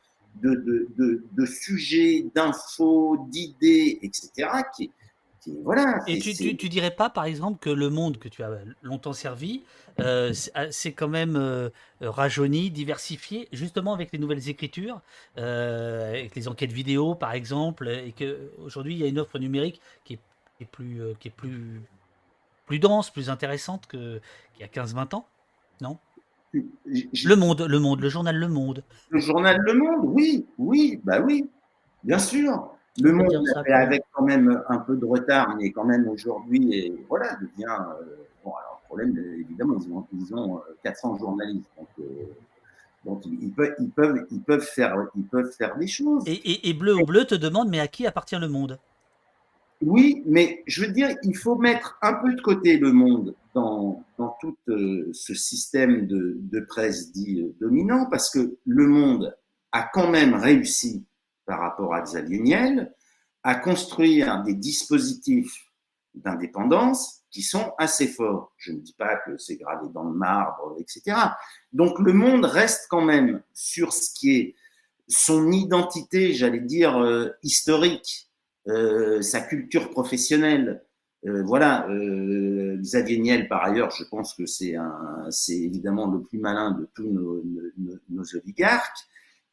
de, 0.43 1.47
sujets, 1.47 2.27
d'infos, 2.35 3.19
d'idées, 3.29 3.99
etc., 4.03 4.49
voilà. 5.63 6.01
Et 6.07 6.19
tu, 6.19 6.35
tu, 6.35 6.57
tu 6.57 6.69
dirais 6.69 6.91
pas, 6.91 7.11
par 7.11 7.25
exemple, 7.25 7.59
que 7.59 7.71
le 7.71 7.91
monde 7.91 8.19
que 8.19 8.29
tu 8.29 8.43
as 8.43 8.51
longtemps 8.83 9.13
servi, 9.13 9.63
euh, 10.01 10.33
c'est 10.33 10.53
c'est 10.71 10.93
quand 10.93 11.09
même 11.09 11.37
euh, 11.37 11.71
rajeuni, 12.01 12.71
diversifié, 12.71 13.49
justement 13.53 13.93
avec 13.95 14.13
les 14.13 14.19
nouvelles 14.19 14.49
écritures, 14.49 15.01
euh, 15.39 16.11
avec 16.11 16.35
les 16.35 16.49
enquêtes 16.49 16.73
vidéo, 16.73 17.15
par 17.15 17.33
exemple, 17.33 17.89
et 17.89 18.13
que 18.13 18.51
aujourd'hui 18.65 18.95
il 18.95 19.01
y 19.01 19.05
a 19.05 19.07
une 19.07 19.19
offre 19.19 19.39
numérique 19.39 19.81
qui 20.05 20.15
est, 20.15 20.21
qui 20.57 20.65
est 20.65 20.71
plus, 20.71 21.03
euh, 21.03 21.15
qui 21.19 21.29
est 21.29 21.35
plus, 21.35 21.81
plus 22.67 22.79
dense, 22.79 23.11
plus 23.11 23.31
intéressante 23.31 23.87
que 23.87 24.21
qu'il 24.55 24.61
y 24.61 24.65
a 24.65 24.69
15-20 24.69 25.15
ans, 25.15 25.27
non? 25.81 25.99
Le 26.53 27.35
Monde, 27.35 27.63
le 27.63 27.79
Monde, 27.81 28.01
le 28.01 28.09
journal 28.09 28.37
Le 28.37 28.49
Monde. 28.49 28.85
Le 29.11 29.19
journal 29.19 29.59
Le 29.59 29.75
Monde, 29.75 30.05
oui, 30.05 30.47
oui, 30.59 31.01
bah 31.03 31.21
oui, 31.21 31.49
bien 32.05 32.19
sûr. 32.19 32.71
Le 33.03 33.13
Monde, 33.13 33.47
ça, 33.53 33.63
avec 33.77 34.03
quand 34.13 34.25
même 34.25 34.63
un 34.69 34.79
peu 34.79 34.97
de 34.97 35.05
retard, 35.05 35.57
mais 35.57 35.73
quand 35.73 35.85
même 35.85 36.09
aujourd'hui, 36.09 36.93
voilà, 37.09 37.37
devient. 37.41 37.65
euh, 37.69 38.05
bon, 38.45 38.53
alors, 38.53 38.81
le 38.83 38.87
problème, 38.87 39.17
euh, 39.19 39.41
évidemment, 39.41 39.77
ils 39.81 39.93
ont, 39.93 40.07
ils 40.13 40.35
ont 40.35 40.59
euh, 40.59 40.77
400 40.85 41.19
journalistes, 41.19 41.69
donc, 41.77 41.89
euh, 41.99 42.05
donc 43.05 43.27
ils, 43.27 43.43
ils 43.43 43.51
peuvent, 43.53 43.75
ils, 43.81 43.91
peuvent, 43.91 44.27
ils, 44.31 44.41
peuvent 44.43 44.65
faire, 44.65 44.97
ils 45.17 45.25
peuvent 45.27 45.51
faire 45.51 45.77
des 45.77 45.89
choses. 45.89 46.23
Et, 46.27 46.35
et, 46.35 46.69
et 46.69 46.75
Bleu 46.75 46.95
au 46.95 47.05
Bleu 47.05 47.25
te 47.25 47.35
demande, 47.35 47.69
mais 47.69 47.81
à 47.81 47.89
qui 47.89 48.07
appartient 48.07 48.39
Le 48.39 48.49
Monde? 48.49 48.79
Oui, 49.83 50.23
mais 50.27 50.63
je 50.67 50.85
veux 50.85 50.93
dire, 50.93 51.11
il 51.25 51.37
faut 51.37 51.57
mettre 51.57 51.99
un 52.01 52.15
peu 52.15 52.33
de 52.33 52.41
côté 52.41 52.79
le 52.79 52.93
monde 52.93 53.35
dans, 53.55 54.03
dans 54.19 54.37
tout 54.41 54.57
euh, 54.69 55.11
ce 55.13 55.35
système 55.35 56.07
de, 56.07 56.39
de 56.41 56.61
presse 56.61 57.13
dit 57.13 57.43
euh, 57.43 57.55
dominant, 57.61 58.07
parce 58.11 58.31
que 58.31 58.57
le 58.65 58.87
monde 58.87 59.37
a 59.73 59.83
quand 59.93 60.09
même 60.11 60.35
réussi, 60.35 61.05
par 61.47 61.61
rapport 61.61 61.95
à 61.95 62.03
Xavier 62.03 62.39
Niel, 62.39 62.93
à 63.43 63.55
construire 63.55 64.43
des 64.43 64.55
dispositifs 64.55 65.71
d'indépendance 66.15 67.23
qui 67.31 67.43
sont 67.43 67.73
assez 67.79 68.07
forts. 68.07 68.53
Je 68.57 68.73
ne 68.73 68.79
dis 68.79 68.95
pas 68.97 69.17
que 69.27 69.37
c'est 69.39 69.57
gravé 69.57 69.89
dans 69.93 70.05
le 70.05 70.15
marbre, 70.15 70.77
etc. 70.79 71.17
Donc 71.73 71.99
le 71.99 72.13
monde 72.13 72.45
reste 72.45 72.87
quand 72.89 73.05
même 73.05 73.43
sur 73.53 73.93
ce 73.93 74.15
qui 74.15 74.37
est 74.37 74.55
son 75.09 75.51
identité, 75.53 76.33
j'allais 76.33 76.61
dire, 76.61 76.97
euh, 76.97 77.31
historique, 77.43 78.31
euh, 78.69 79.21
sa 79.21 79.41
culture 79.41 79.91
professionnelle. 79.91 80.83
Euh, 81.27 81.43
voilà, 81.43 81.87
Xavier 82.81 83.19
Niel, 83.19 83.49
par 83.49 83.65
ailleurs, 83.65 83.91
je 83.91 84.05
pense 84.05 84.35
que 84.35 84.47
c'est 84.47 84.77
évidemment 85.49 86.07
le 86.07 86.23
plus 86.23 86.39
malin 86.39 86.73
de 86.73 86.89
tous 86.95 87.09
nos 87.09 88.25
oligarques, 88.37 88.99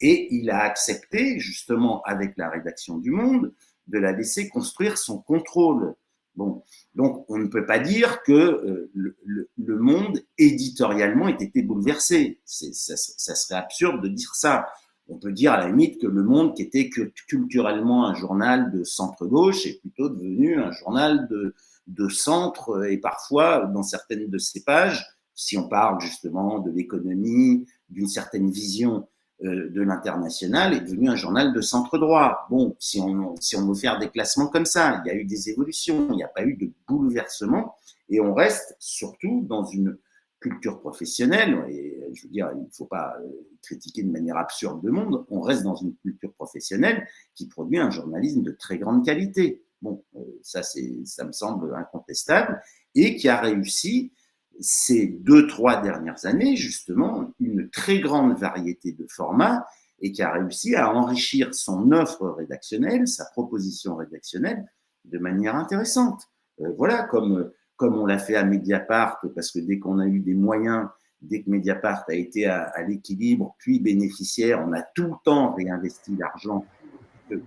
et 0.02 0.34
il 0.34 0.50
a 0.50 0.62
accepté, 0.62 1.38
justement, 1.38 2.02
avec 2.02 2.36
la 2.36 2.50
rédaction 2.50 2.98
du 2.98 3.12
Monde, 3.12 3.54
de 3.86 3.98
la 3.98 4.12
laisser 4.12 4.48
construire 4.48 4.98
son 4.98 5.18
contrôle. 5.18 5.94
Bon, 6.34 6.64
donc 6.94 7.24
on 7.28 7.38
ne 7.38 7.46
peut 7.46 7.66
pas 7.66 7.78
dire 7.78 8.22
que 8.22 8.32
euh, 8.32 8.90
le, 8.94 9.78
monde 9.78 10.20
éditorialement 10.38 11.28
ait 11.28 11.36
été 11.38 11.62
bouleversé. 11.62 12.40
Ça, 12.44 12.96
serait 12.96 13.54
absurde 13.58 14.02
de 14.02 14.08
dire 14.08 14.34
ça. 14.34 14.66
On 15.08 15.18
peut 15.18 15.32
dire 15.32 15.52
à 15.52 15.58
la 15.58 15.68
limite 15.68 16.00
que 16.00 16.06
le 16.06 16.22
monde, 16.22 16.54
qui 16.54 16.62
était 16.62 16.88
culturellement 17.28 18.06
un 18.06 18.14
journal 18.14 18.72
de 18.72 18.82
centre-gauche, 18.82 19.66
est 19.66 19.80
plutôt 19.80 20.08
devenu 20.08 20.58
un 20.58 20.72
journal 20.72 21.28
de, 21.28 21.54
de 21.86 22.08
centre 22.08 22.86
et 22.88 22.98
parfois, 22.98 23.66
dans 23.66 23.82
certaines 23.82 24.28
de 24.28 24.38
ses 24.38 24.62
pages, 24.62 25.04
si 25.34 25.58
on 25.58 25.68
parle 25.68 26.00
justement 26.00 26.60
de 26.60 26.70
l'économie, 26.70 27.66
d'une 27.88 28.08
certaine 28.08 28.50
vision 28.50 29.08
de 29.42 29.82
l'international, 29.82 30.72
est 30.72 30.80
devenu 30.80 31.08
un 31.08 31.16
journal 31.16 31.52
de 31.52 31.60
centre 31.60 31.98
droit. 31.98 32.46
Bon, 32.48 32.76
si 32.78 33.00
on, 33.00 33.34
si 33.40 33.56
on 33.56 33.66
veut 33.66 33.74
faire 33.74 33.98
des 33.98 34.08
classements 34.08 34.46
comme 34.46 34.66
ça, 34.66 35.02
il 35.04 35.08
y 35.08 35.10
a 35.10 35.16
eu 35.16 35.24
des 35.24 35.50
évolutions, 35.50 36.08
il 36.10 36.16
n'y 36.16 36.22
a 36.22 36.28
pas 36.28 36.44
eu 36.44 36.54
de 36.54 36.70
bouleversement, 36.86 37.74
et 38.08 38.20
on 38.20 38.34
reste 38.34 38.76
surtout 38.78 39.44
dans 39.48 39.64
une 39.64 39.98
culture 40.38 40.80
professionnelle, 40.80 41.64
et 41.68 41.98
je 42.14 42.22
veux 42.24 42.32
dire, 42.32 42.50
il 42.54 42.62
ne 42.62 42.70
faut 42.72 42.86
pas 42.86 43.16
euh, 43.20 43.28
critiquer 43.62 44.02
de 44.02 44.10
manière 44.10 44.36
absurde 44.36 44.80
le 44.82 44.92
monde, 44.92 45.24
on 45.28 45.40
reste 45.40 45.62
dans 45.62 45.76
une 45.76 45.94
culture 45.96 46.32
professionnelle 46.34 47.06
qui 47.34 47.46
produit 47.48 47.78
un 47.78 47.90
journalisme 47.90 48.42
de 48.42 48.52
très 48.52 48.78
grande 48.78 49.04
qualité. 49.04 49.62
Bon, 49.80 50.04
euh, 50.16 50.20
ça, 50.42 50.62
ça 50.62 51.24
me 51.24 51.32
semble 51.32 51.74
incontestable, 51.74 52.60
et 52.94 53.16
qui 53.16 53.28
a 53.28 53.40
réussi 53.40 54.12
ces 54.60 55.06
deux, 55.06 55.46
trois 55.46 55.80
dernières 55.80 56.26
années, 56.26 56.56
justement, 56.56 57.32
une 57.52 57.68
très 57.70 58.00
grande 58.00 58.36
variété 58.36 58.92
de 58.92 59.06
formats 59.08 59.66
et 60.00 60.10
qui 60.12 60.22
a 60.22 60.32
réussi 60.32 60.74
à 60.74 60.92
enrichir 60.92 61.54
son 61.54 61.92
offre 61.92 62.28
rédactionnelle, 62.30 63.06
sa 63.06 63.24
proposition 63.26 63.96
rédactionnelle 63.96 64.64
de 65.04 65.18
manière 65.18 65.54
intéressante. 65.56 66.22
Euh, 66.60 66.72
voilà, 66.76 67.04
comme, 67.04 67.50
comme 67.76 67.96
on 67.96 68.06
l'a 68.06 68.18
fait 68.18 68.36
à 68.36 68.44
Mediapart, 68.44 69.20
parce 69.34 69.50
que 69.50 69.60
dès 69.60 69.78
qu'on 69.78 69.98
a 69.98 70.06
eu 70.06 70.20
des 70.20 70.34
moyens, 70.34 70.88
dès 71.20 71.42
que 71.42 71.50
Mediapart 71.50 72.04
a 72.08 72.14
été 72.14 72.46
à, 72.46 72.64
à 72.64 72.82
l'équilibre, 72.82 73.54
puis 73.58 73.78
bénéficiaire, 73.78 74.64
on 74.66 74.72
a 74.72 74.82
tout 74.82 75.04
le 75.04 75.14
temps 75.24 75.54
réinvesti 75.54 76.16
l'argent 76.16 76.64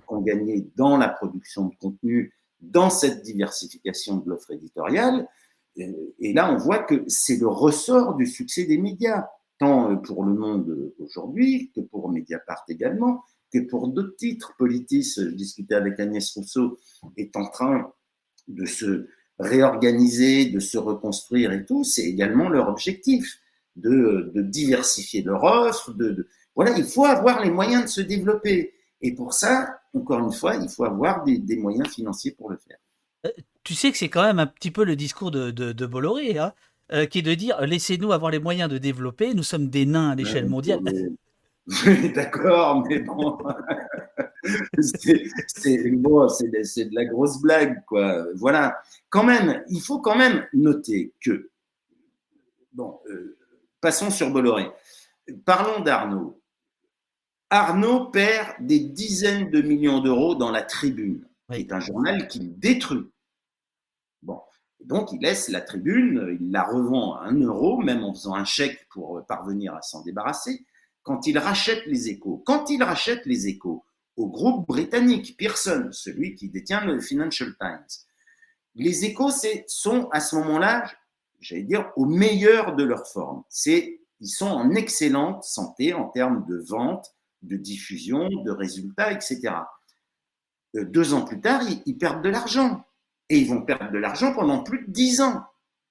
qu'on 0.05 0.21
gagnait 0.21 0.65
dans 0.75 0.97
la 0.97 1.09
production 1.09 1.65
de 1.65 1.75
contenu, 1.75 2.33
dans 2.61 2.89
cette 2.89 3.21
diversification 3.21 4.17
de 4.17 4.29
l'offre 4.29 4.51
éditoriale. 4.51 5.27
Et 5.77 6.33
là, 6.33 6.51
on 6.51 6.57
voit 6.57 6.79
que 6.79 7.03
c'est 7.07 7.37
le 7.37 7.47
ressort 7.47 8.15
du 8.15 8.25
succès 8.25 8.63
des 8.63 8.77
médias, 8.77 9.27
tant 9.59 9.97
pour 9.97 10.23
le 10.25 10.33
monde 10.33 10.93
aujourd'hui 10.99 11.71
que 11.75 11.81
pour 11.81 12.09
Mediapart 12.09 12.63
également, 12.67 13.23
que 13.51 13.59
pour 13.59 13.87
d'autres 13.87 14.15
titres. 14.17 14.53
Politis, 14.57 15.13
je 15.17 15.29
discutais 15.29 15.75
avec 15.75 15.99
Agnès 15.99 16.29
Rousseau, 16.35 16.77
est 17.17 17.35
en 17.35 17.49
train 17.49 17.91
de 18.47 18.65
se 18.65 19.07
réorganiser, 19.39 20.45
de 20.45 20.59
se 20.59 20.77
reconstruire 20.77 21.51
et 21.51 21.65
tout. 21.65 21.83
C'est 21.83 22.03
également 22.03 22.49
leur 22.49 22.69
objectif 22.69 23.39
de, 23.75 24.31
diversifier 24.35 25.21
leur 25.23 25.43
offre. 25.43 25.93
Voilà, 26.55 26.77
il 26.77 26.85
faut 26.85 27.05
avoir 27.05 27.43
les 27.43 27.51
moyens 27.51 27.83
de 27.83 27.89
se 27.89 28.01
développer. 28.01 28.73
Et 29.01 29.13
pour 29.13 29.33
ça, 29.33 29.79
encore 29.93 30.19
une 30.19 30.31
fois, 30.31 30.55
il 30.55 30.69
faut 30.69 30.85
avoir 30.85 31.23
des, 31.23 31.57
moyens 31.57 31.89
financiers 31.89 32.31
pour 32.31 32.49
le 32.49 32.57
faire. 32.57 32.77
Euh, 33.25 33.31
tu 33.63 33.73
sais 33.73 33.91
que 33.91 33.97
c'est 33.97 34.09
quand 34.09 34.23
même 34.23 34.39
un 34.39 34.47
petit 34.47 34.71
peu 34.71 34.85
le 34.85 34.95
discours 34.95 35.31
de, 35.31 35.51
de 35.51 35.85
Bolloré, 35.85 36.37
hein, 36.37 36.53
euh, 36.91 37.05
qui 37.05 37.19
est 37.19 37.23
de 37.23 37.33
dire 37.33 37.59
laissez-nous 37.61 38.11
avoir 38.11 38.31
les 38.31 38.39
moyens 38.39 38.69
de 38.69 38.77
développer, 38.77 39.33
nous 39.33 39.43
sommes 39.43 39.69
des 39.69 39.85
nains 39.85 40.11
à 40.11 40.15
l'échelle 40.15 40.47
mondiale. 40.47 40.81
D'accord, 42.13 42.85
mais 42.87 42.99
bon, 42.99 43.37
c'est 44.79 45.23
bon, 45.91 46.27
de, 46.27 46.83
de 46.89 46.95
la 46.95 47.05
grosse 47.05 47.41
blague, 47.41 47.83
quoi. 47.85 48.25
Voilà. 48.35 48.81
Quand 49.09 49.23
même, 49.23 49.63
il 49.69 49.81
faut 49.81 49.99
quand 49.99 50.15
même 50.15 50.45
noter 50.53 51.13
que, 51.21 51.49
bon, 52.73 52.99
euh, 53.09 53.35
passons 53.81 54.11
sur 54.11 54.29
Bolloré. 54.29 54.69
Parlons 55.43 55.83
d'Arnaud. 55.83 56.39
Arnaud 57.49 58.05
perd 58.11 58.55
des 58.59 58.79
dizaines 58.79 59.49
de 59.49 59.61
millions 59.61 60.01
d'euros 60.01 60.35
dans 60.35 60.51
la 60.51 60.61
tribune, 60.61 61.25
qui 61.51 61.61
est 61.61 61.71
un 61.71 61.79
journal 61.79 62.27
qu'il 62.27 62.59
détruit. 62.59 63.07
Donc 64.85 65.11
il 65.11 65.21
laisse 65.21 65.49
la 65.49 65.61
tribune, 65.61 66.37
il 66.39 66.51
la 66.51 66.63
revend 66.63 67.15
à 67.15 67.25
un 67.25 67.39
euro, 67.39 67.77
même 67.77 68.03
en 68.03 68.13
faisant 68.13 68.35
un 68.35 68.45
chèque 68.45 68.87
pour 68.89 69.25
parvenir 69.25 69.73
à 69.75 69.81
s'en 69.81 70.03
débarrasser 70.03 70.65
quand 71.05 71.27
il 71.27 71.37
rachète 71.37 71.85
les 71.85 72.09
échos. 72.09 72.41
Quand 72.45 72.69
il 72.69 72.83
rachète 72.83 73.25
les 73.25 73.47
échos 73.47 73.85
au 74.17 74.27
groupe 74.27 74.67
britannique 74.67 75.37
Pearson, 75.37 75.89
celui 75.91 76.35
qui 76.35 76.49
détient 76.49 76.83
le 76.83 76.99
Financial 76.99 77.55
Times, 77.59 77.85
les 78.73 79.05
échos 79.05 79.29
sont 79.67 80.09
à 80.11 80.19
ce 80.19 80.35
moment-là, 80.37 80.91
j'allais 81.39 81.63
dire, 81.63 81.91
au 81.95 82.05
meilleur 82.05 82.75
de 82.75 82.83
leur 82.83 83.07
forme. 83.07 83.43
Ils 83.65 84.27
sont 84.27 84.47
en 84.47 84.71
excellente 84.71 85.43
santé 85.43 85.93
en 85.93 86.09
termes 86.09 86.43
de 86.47 86.57
vente, 86.57 87.13
de 87.43 87.55
diffusion, 87.55 88.27
de 88.27 88.51
résultats, 88.51 89.11
etc. 89.11 89.53
Euh, 90.75 90.85
deux 90.85 91.13
ans 91.13 91.23
plus 91.23 91.39
tard, 91.39 91.61
ils 91.85 91.97
perdent 91.97 92.23
de 92.23 92.29
l'argent. 92.29 92.83
Et 93.29 93.39
ils 93.39 93.47
vont 93.47 93.61
perdre 93.61 93.91
de 93.91 93.97
l'argent 93.97 94.33
pendant 94.33 94.63
plus 94.63 94.85
de 94.85 94.91
dix 94.91 95.21
ans. 95.21 95.43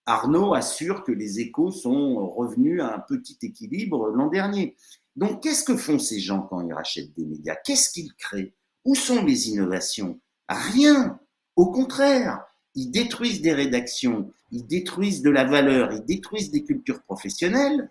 Arnaud 0.06 0.54
assure 0.54 1.02
que 1.02 1.12
les 1.12 1.40
échos 1.40 1.70
sont 1.70 2.28
revenus 2.28 2.82
à 2.82 2.94
un 2.94 2.98
petit 2.98 3.38
équilibre 3.42 4.08
l'an 4.08 4.28
dernier. 4.28 4.76
Donc, 5.16 5.42
qu'est-ce 5.42 5.64
que 5.64 5.76
font 5.76 5.98
ces 5.98 6.20
gens 6.20 6.42
quand 6.42 6.60
ils 6.60 6.72
rachètent 6.72 7.12
des 7.14 7.24
médias? 7.24 7.56
Qu'est-ce 7.64 7.90
qu'ils 7.90 8.12
créent? 8.14 8.52
Où 8.84 8.94
sont 8.94 9.24
les 9.24 9.48
innovations? 9.48 10.18
Rien. 10.48 11.18
Au 11.56 11.70
contraire, 11.70 12.44
ils 12.74 12.90
détruisent 12.90 13.40
des 13.40 13.54
rédactions, 13.54 14.32
ils 14.50 14.66
détruisent 14.66 15.22
de 15.22 15.30
la 15.30 15.44
valeur, 15.44 15.92
ils 15.92 16.04
détruisent 16.04 16.50
des 16.50 16.64
cultures 16.64 17.00
professionnelles. 17.02 17.90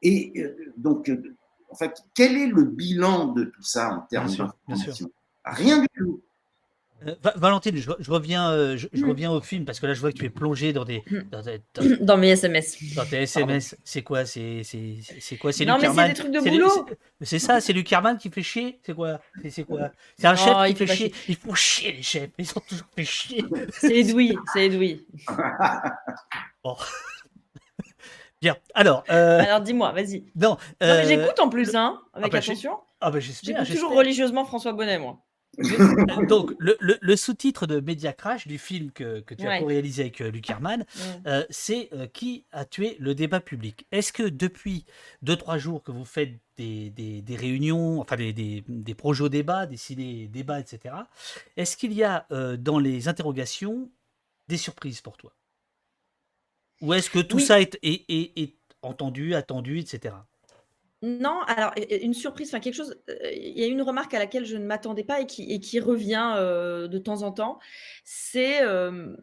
Et 0.00 0.32
euh, 0.36 0.72
donc, 0.76 1.08
euh, 1.08 1.36
en 1.68 1.74
fait, 1.74 2.02
quel 2.14 2.36
est 2.36 2.46
le 2.46 2.64
bilan 2.64 3.28
de 3.28 3.44
tout 3.44 3.62
ça 3.62 3.94
en 3.94 4.00
termes 4.02 4.34
d'information? 4.34 5.10
Rien 5.44 5.80
du 5.80 5.88
tout. 5.96 6.22
Euh, 7.06 7.14
Valentine, 7.36 7.76
je, 7.76 7.90
je 7.98 8.10
reviens, 8.10 8.50
euh, 8.50 8.76
je, 8.76 8.88
je, 8.92 9.04
reviens 9.04 9.30
au 9.30 9.40
film 9.40 9.64
parce 9.64 9.80
que 9.80 9.86
là, 9.86 9.94
je 9.94 10.00
vois 10.00 10.12
que 10.12 10.18
tu 10.18 10.24
es 10.24 10.30
plongé 10.30 10.72
dans 10.72 10.84
des 10.84 11.02
dans, 11.30 11.42
des, 11.42 11.60
dans, 11.74 11.96
dans 12.00 12.16
mes 12.16 12.30
SMS. 12.30 12.76
Dans 12.94 13.04
tes 13.04 13.22
SMS, 13.22 13.76
c'est 13.84 14.02
quoi 14.02 14.24
C'est 14.24 14.62
quoi? 15.40 15.52
C'est 15.52 15.64
Non, 15.64 15.78
mais 15.80 15.88
c'est 15.92 16.08
des 16.08 16.14
trucs 16.14 16.32
de 16.32 16.40
boulot. 16.40 16.86
C'est 17.20 17.38
ça, 17.38 17.60
c'est 17.60 17.72
Luc 17.72 17.90
Herman 17.92 18.18
qui 18.18 18.30
fait 18.30 18.42
chier? 18.42 18.80
C'est 18.84 18.94
quoi? 18.94 19.20
C'est 19.48 19.64
quoi? 19.64 19.90
C'est 20.18 20.26
un 20.26 20.36
chef 20.36 20.54
qui 20.68 20.74
fait 20.74 20.86
chier. 20.86 20.96
chier. 20.96 21.14
Ils 21.28 21.36
font 21.36 21.54
chier 21.54 21.92
les 21.92 22.02
chefs. 22.02 22.30
Ils 22.38 22.46
sont 22.46 22.60
toujours 22.60 22.86
fait 22.94 23.04
chier. 23.04 23.44
C'est 23.72 23.96
Edoui, 23.96 24.36
c'est 24.52 24.66
Edoui. 24.66 25.06
bon. 26.64 26.76
Bien. 28.40 28.56
Alors. 28.74 29.04
Euh... 29.10 29.40
Alors, 29.40 29.60
dis-moi, 29.60 29.92
vas-y. 29.92 30.24
Non. 30.34 30.50
non 30.50 30.58
mais 30.80 31.06
j'écoute 31.06 31.38
en 31.38 31.48
plus, 31.48 31.74
hein, 31.74 32.00
avec 32.12 32.26
ah 32.26 32.28
bah, 32.30 32.38
attention. 32.38 32.78
Ah 33.00 33.10
bah 33.10 33.20
j'espère. 33.20 33.64
J'écoute 33.64 33.74
toujours 33.74 33.96
religieusement 33.96 34.44
François 34.44 34.72
Bonnet, 34.72 34.98
moi. 34.98 35.18
Donc, 36.28 36.54
le, 36.58 36.76
le, 36.80 36.98
le 37.00 37.16
sous-titre 37.16 37.66
de 37.66 37.80
Media 37.80 38.12
Crash 38.12 38.46
du 38.46 38.58
film 38.58 38.90
que, 38.90 39.20
que 39.20 39.34
tu 39.34 39.46
as 39.46 39.50
Ouais. 39.50 39.58
réalisé 39.64 40.02
avec 40.02 40.20
euh, 40.20 40.30
Luc 40.30 40.48
Herman, 40.48 40.84
Ouais. 40.96 41.20
euh, 41.26 41.44
c'est 41.50 41.88
euh, 41.92 42.06
Qui 42.06 42.44
a 42.52 42.64
tué 42.64 42.96
le 42.98 43.14
débat 43.14 43.40
public 43.40 43.86
Est-ce 43.92 44.12
que 44.12 44.22
depuis 44.22 44.84
2-3 45.22 45.58
jours 45.58 45.82
que 45.82 45.92
vous 45.92 46.04
faites 46.04 46.38
des, 46.56 46.90
des, 46.90 47.22
des 47.22 47.36
réunions, 47.36 48.00
enfin 48.00 48.16
des, 48.16 48.32
des, 48.32 48.64
des 48.68 48.94
projets 48.94 49.24
au 49.24 49.28
débat, 49.28 49.66
des 49.66 49.76
ciné 49.76 50.26
débats, 50.28 50.60
etc., 50.60 50.94
est-ce 51.56 51.76
qu'il 51.76 51.92
y 51.92 52.02
a 52.02 52.26
euh, 52.32 52.56
dans 52.56 52.78
les 52.78 53.08
interrogations 53.08 53.90
des 54.48 54.56
surprises 54.56 55.00
pour 55.02 55.16
toi? 55.16 55.34
Ou 56.82 56.94
est-ce 56.94 57.10
que 57.10 57.20
tout 57.20 57.38
Oui. 57.38 57.46
ça 57.46 57.60
est, 57.60 57.78
est, 57.82 58.04
est, 58.10 58.38
est 58.38 58.56
entendu, 58.82 59.34
attendu, 59.34 59.78
etc. 59.78 60.14
Non, 61.02 61.40
alors 61.48 61.72
une 61.90 62.14
surprise, 62.14 62.48
enfin 62.48 62.60
quelque 62.60 62.74
chose. 62.76 62.96
euh, 63.10 63.14
Il 63.32 63.58
y 63.58 63.64
a 63.64 63.66
une 63.66 63.82
remarque 63.82 64.14
à 64.14 64.20
laquelle 64.20 64.44
je 64.46 64.56
ne 64.56 64.64
m'attendais 64.64 65.02
pas 65.02 65.20
et 65.20 65.26
qui, 65.26 65.80
revient 65.80 66.34
euh, 66.36 66.86
de 66.86 66.98
temps 66.98 67.22
en 67.22 67.32
temps. 67.32 67.58
C'est 68.04 68.62
euh, 68.62 69.16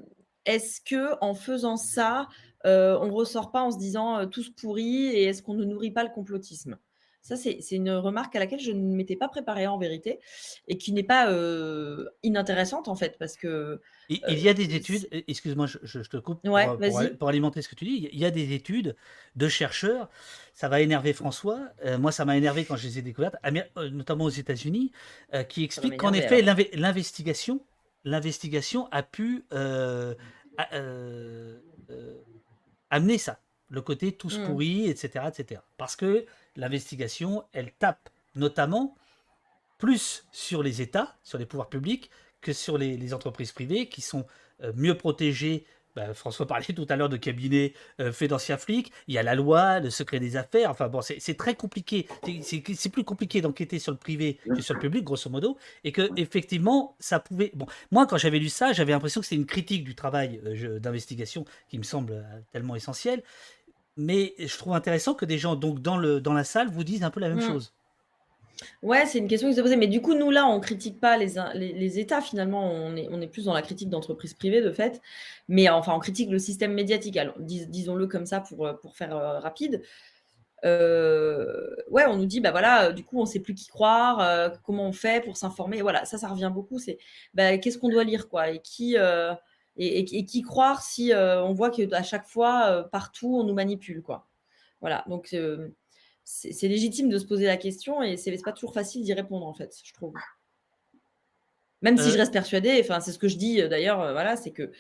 est-ce 0.46 0.82
que 0.82 1.16
en 1.22 1.34
faisant 1.34 1.78
ça, 1.78 2.28
on 2.66 3.10
ressort 3.12 3.52
pas 3.52 3.62
en 3.62 3.72
se 3.72 3.78
disant 3.78 4.28
tous 4.28 4.50
pourris 4.50 5.08
et 5.08 5.24
est-ce 5.26 5.42
qu'on 5.42 5.54
ne 5.54 5.64
nourrit 5.64 5.92
pas 5.92 6.04
le 6.04 6.10
complotisme? 6.10 6.78
Ça, 7.22 7.36
c'est 7.36 7.60
une 7.72 7.92
remarque 7.92 8.36
à 8.36 8.40
laquelle 8.40 8.60
je 8.62 8.72
ne 8.72 8.96
m'étais 8.96 9.16
pas 9.16 9.28
préparée 9.28 9.68
en 9.68 9.78
vérité 9.78 10.20
et 10.68 10.78
qui 10.78 10.94
n'est 10.94 11.04
pas 11.04 11.30
euh, 11.32 12.06
inintéressante 12.24 12.88
en 12.88 12.96
fait 12.96 13.18
parce 13.20 13.36
que 13.36 13.82
Il, 14.10 14.22
il 14.30 14.40
y 14.40 14.50
a 14.50 14.54
des 14.54 14.74
études, 14.74 15.08
euh, 15.14 15.22
excuse-moi, 15.28 15.68
je, 15.68 16.00
te 16.00 16.18
coupe 16.18 16.40
Ouais, 16.48 16.66
pour, 16.66 16.78
pour- 16.80 16.80
vas-y. 16.80 17.16
pour 17.18 17.30
alimenter 17.30 17.62
ce 17.62 17.70
que 17.70 17.76
tu 17.76 17.86
dis. 17.86 18.10
Il 18.12 18.18
y 18.20 18.26
a 18.26 18.32
des 18.32 18.54
études 18.54 18.96
de 19.36 19.48
chercheurs, 19.48 20.10
ça 20.54 20.70
va 20.70 20.82
énerver 20.82 21.14
François, 21.14 21.60
euh, 21.86 21.98
moi 21.98 22.12
ça 22.12 22.26
m'a 22.26 22.38
énervé 22.38 22.66
quand 22.66 22.78
je 22.78 22.88
les 22.88 23.00
ai 23.00 23.02
découvertes, 23.02 23.36
euh, 23.78 23.90
notamment 23.90 24.24
aux 24.26 24.30
États-Unis, 24.30 24.92
euh, 25.34 25.44
qui 25.44 25.64
expliquent 25.64 25.98
qu'en 25.98 26.14
effet 26.14 26.42
l'inve- 26.42 26.70
l'investigation, 26.74 27.60
l'investigation 28.06 28.88
a 28.92 29.04
pu 29.04 29.46
euh, 29.54 30.16
a- 30.58 30.74
euh, 30.76 31.60
euh, 31.92 32.16
amener 32.90 33.18
ça, 33.18 33.40
le 33.70 33.82
côté 33.82 34.12
tous 34.14 34.40
Mm. 34.40 34.44
pourris, 34.46 34.90
etc., 34.90 35.26
etc. 35.30 35.62
Parce 35.78 35.96
que 35.96 36.26
l'investigation, 36.60 37.44
elle 37.54 37.72
tape 37.72 38.10
notamment 38.36 38.96
plus 39.78 40.26
sur 40.32 40.62
les 40.62 40.82
États, 40.82 41.16
sur 41.24 41.38
les 41.38 41.46
pouvoirs 41.46 41.70
publics, 41.70 42.12
que 42.42 42.54
sur 42.54 42.78
les, 42.78 43.14
entreprises 43.14 43.52
privées 43.52 43.90
qui 43.90 44.02
sont 44.02 44.26
euh, 44.64 44.72
mieux 44.76 44.96
protégées. 44.96 45.66
Bah, 45.96 46.14
François 46.14 46.46
parlait 46.48 46.74
tout 46.74 46.86
à 46.90 46.96
l'heure 46.96 47.10
de 47.10 47.18
cabinet 47.18 47.74
euh, 48.00 48.12
fait 48.12 48.28
d'anciens 48.28 48.58
flics. 48.58 48.92
Il 49.08 49.16
y 49.16 49.18
a 49.18 49.24
la 49.24 49.36
loi, 49.36 49.80
le 49.80 49.90
secret 49.90 50.20
des 50.20 50.38
affaires. 50.38 50.70
Enfin 50.70 50.88
bon, 50.88 51.02
c'est 51.02 51.38
très 51.38 51.56
compliqué. 51.56 52.08
C'est- 52.42 52.90
plus 52.90 53.04
compliqué 53.04 53.42
d'enquêter 53.42 53.80
sur 53.80 53.92
le 53.92 53.98
privé 53.98 54.40
que 54.56 54.62
sur 54.62 54.74
le 54.74 54.80
public, 54.80 55.04
grosso 55.04 55.30
modo. 55.30 55.58
Et 55.84 55.92
que 55.92 56.10
effectivement, 56.18 56.96
ça 57.00 57.20
pouvait. 57.20 57.52
Moi, 57.92 58.08
quand 58.08 58.18
j'avais 58.18 58.40
lu 58.40 58.50
ça, 58.50 58.74
j'avais 58.74 58.92
l'impression 58.92 59.22
que 59.22 59.28
c'était 59.28 59.40
une 59.42 59.46
critique 59.46 59.84
du 59.84 59.96
travail 59.96 60.42
euh, 60.46 60.80
d'investigation 60.80 61.46
qui 61.70 61.78
me 61.78 61.84
semble 61.84 62.14
euh, 62.14 62.40
tellement 62.52 62.76
essentiel. 62.76 63.24
Mais 63.98 64.34
je 64.38 64.58
trouve 64.58 64.74
intéressant 64.74 65.14
que 65.14 65.26
des 65.26 65.38
gens 65.38 65.56
donc 65.56 65.82
dans 65.82 65.98
le 65.98 66.22
dans 66.22 66.34
la 66.34 66.44
salle 66.44 66.70
vous 66.70 66.84
disent 66.84 67.04
un 67.04 67.10
peu 67.12 67.20
la 67.20 67.30
même 67.30 67.40
Mm. 67.40 67.42
chose. 67.42 67.74
Ouais, 68.84 69.06
c'est 69.06 69.20
une 69.20 69.30
question 69.30 69.48
qui 69.50 69.56
se 69.56 69.62
posait. 69.62 69.78
Mais 69.78 69.88
du 69.88 70.02
coup, 70.02 70.16
nous, 70.16 70.32
là, 70.32 70.46
on 70.46 70.60
critique 70.60 71.00
pas 71.00 71.16
les, 71.18 71.36
les, 71.54 71.72
les 71.74 72.00
États, 72.00 72.20
finalement. 72.22 72.70
On 72.70 72.94
est, 72.98 73.08
on 73.10 73.22
est 73.22 73.28
plus 73.28 73.46
dans 73.46 73.54
la 73.54 73.62
critique 73.62 73.90
d'entreprises 73.90 74.34
privées, 74.34 74.62
de 74.62 74.72
fait. 74.72 75.02
Mais 75.48 75.70
enfin, 75.70 75.94
on 75.94 76.00
critique 76.00 76.30
le 76.30 76.40
système 76.40 76.74
médiatique. 76.74 77.16
Alors, 77.16 77.36
dis- 77.40 77.68
disons-le 77.68 78.06
comme 78.08 78.26
ça 78.26 78.42
pour, 78.42 78.68
euh, 78.68 78.74
pour 78.74 78.98
faire 78.98 79.16
euh, 79.16 79.40
rapide. 79.40 79.82
Euh, 80.66 81.74
ouais, 81.90 82.06
on 82.08 82.18
nous 82.18 82.26
dit, 82.26 82.42
bah 82.42 82.52
voilà, 82.52 82.88
euh, 82.90 82.92
du 82.92 83.06
coup, 83.06 83.22
on 83.22 83.26
sait 83.26 83.40
plus 83.40 83.54
qui 83.56 83.68
croire, 83.68 84.20
euh, 84.20 84.50
comment 84.66 84.88
on 84.88 84.92
fait 84.92 85.24
pour 85.24 85.38
s'informer. 85.38 85.82
Voilà, 85.82 86.04
ça, 86.04 86.18
ça 86.18 86.28
revient 86.28 86.52
beaucoup. 86.54 86.80
C'est 86.80 86.98
bah, 87.34 87.58
qu'est-ce 87.58 87.78
qu'on 87.78 87.88
doit 87.90 88.04
lire, 88.04 88.28
quoi, 88.28 88.50
et 88.50 88.60
qui, 88.60 88.98
euh, 89.80 89.84
et, 89.84 90.18
et, 90.18 90.26
qui 90.26 90.42
croire 90.42 90.82
si 90.82 91.12
on 91.14 91.54
voit 91.54 91.70
qu'à 91.70 92.04
chaque 92.04 92.28
fois, 92.28 92.88
partout, 92.92 93.38
on 93.40 93.44
nous 93.44 93.54
manipule, 93.54 94.02
quoi. 94.02 94.28
Voilà, 94.82 95.04
donc 95.08 95.36
c'est 96.24 96.68
légitime 96.68 97.10
de 97.10 97.18
se 97.18 97.26
poser 97.26 97.46
la 97.46 97.58
question 97.58 98.02
et 98.02 98.18
c'est 98.18 98.36
pas 98.44 98.54
toujours 98.54 98.74
facile 98.74 99.04
d'y 99.04 99.14
répondre, 99.14 99.46
en 99.46 99.54
fait, 99.54 99.76
je 99.84 99.94
trouve. 99.94 100.14
Même 101.82 101.98
si 101.98 102.12
je 102.12 102.18
reste 102.18 102.34
persuadée, 102.34 102.78
enfin, 102.82 103.00
c'est 103.00 103.14
ce 103.14 103.20
que 103.20 103.30
je 103.30 103.38
dis 103.38 103.62
d'ailleurs, 103.70 104.12
voilà, 104.12 104.36
c'est 104.36 104.52
que 104.52 104.72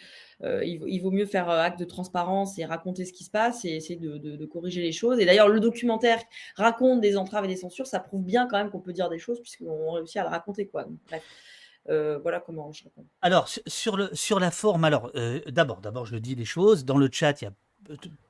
il, 0.43 0.99
vaut 1.01 1.11
mieux 1.11 1.25
faire 1.25 1.49
acte 1.49 1.79
de 1.79 1.85
transparence 1.85 2.59
et 2.59 2.65
raconter 2.65 3.05
ce 3.05 3.13
qui 3.13 3.23
se 3.23 3.31
passe 3.31 3.63
et 3.65 3.69
essayer 3.69 3.95
de, 3.97 4.45
corriger 4.45 4.81
les 4.81 4.91
choses. 4.91 5.19
Et 5.19 5.25
d'ailleurs, 5.25 5.47
le 5.47 5.59
documentaire 5.59 6.21
raconte 6.55 7.01
des 7.01 7.17
entraves 7.17 7.45
et 7.45 7.49
des 7.49 7.55
censures, 7.55 7.87
ça 7.87 7.99
prouve 7.99 8.23
bien 8.23 8.47
quand 8.47 8.57
même 8.57 8.69
qu'on 8.69 8.81
peut 8.81 8.93
dire 8.93 9.09
des 9.09 9.19
choses 9.19 9.41
puisqu'on 9.41 9.91
réussit 9.91 10.17
à 10.17 10.23
le 10.23 10.29
raconter, 10.29 10.67
quoi. 10.67 10.85
bref. 11.07 11.23
Voilà 12.21 12.39
comment 12.39 12.71
je 12.71 12.83
réponds. 12.83 13.05
Alors, 13.21 13.47
sur, 13.47 13.97
le, 13.97 14.09
sur 14.13 14.39
la 14.39 14.51
forme, 14.51 14.83
alors, 14.83 15.11
d'abord, 15.47 15.81
d'abord, 15.81 16.05
je 16.05 16.15
dis 16.15 16.35
les 16.35 16.45
choses. 16.45 16.85
Dans 16.85 16.97
le 16.97 17.09
chat, 17.11 17.41
il 17.41 17.45
y 17.45 17.47
a 17.47 17.53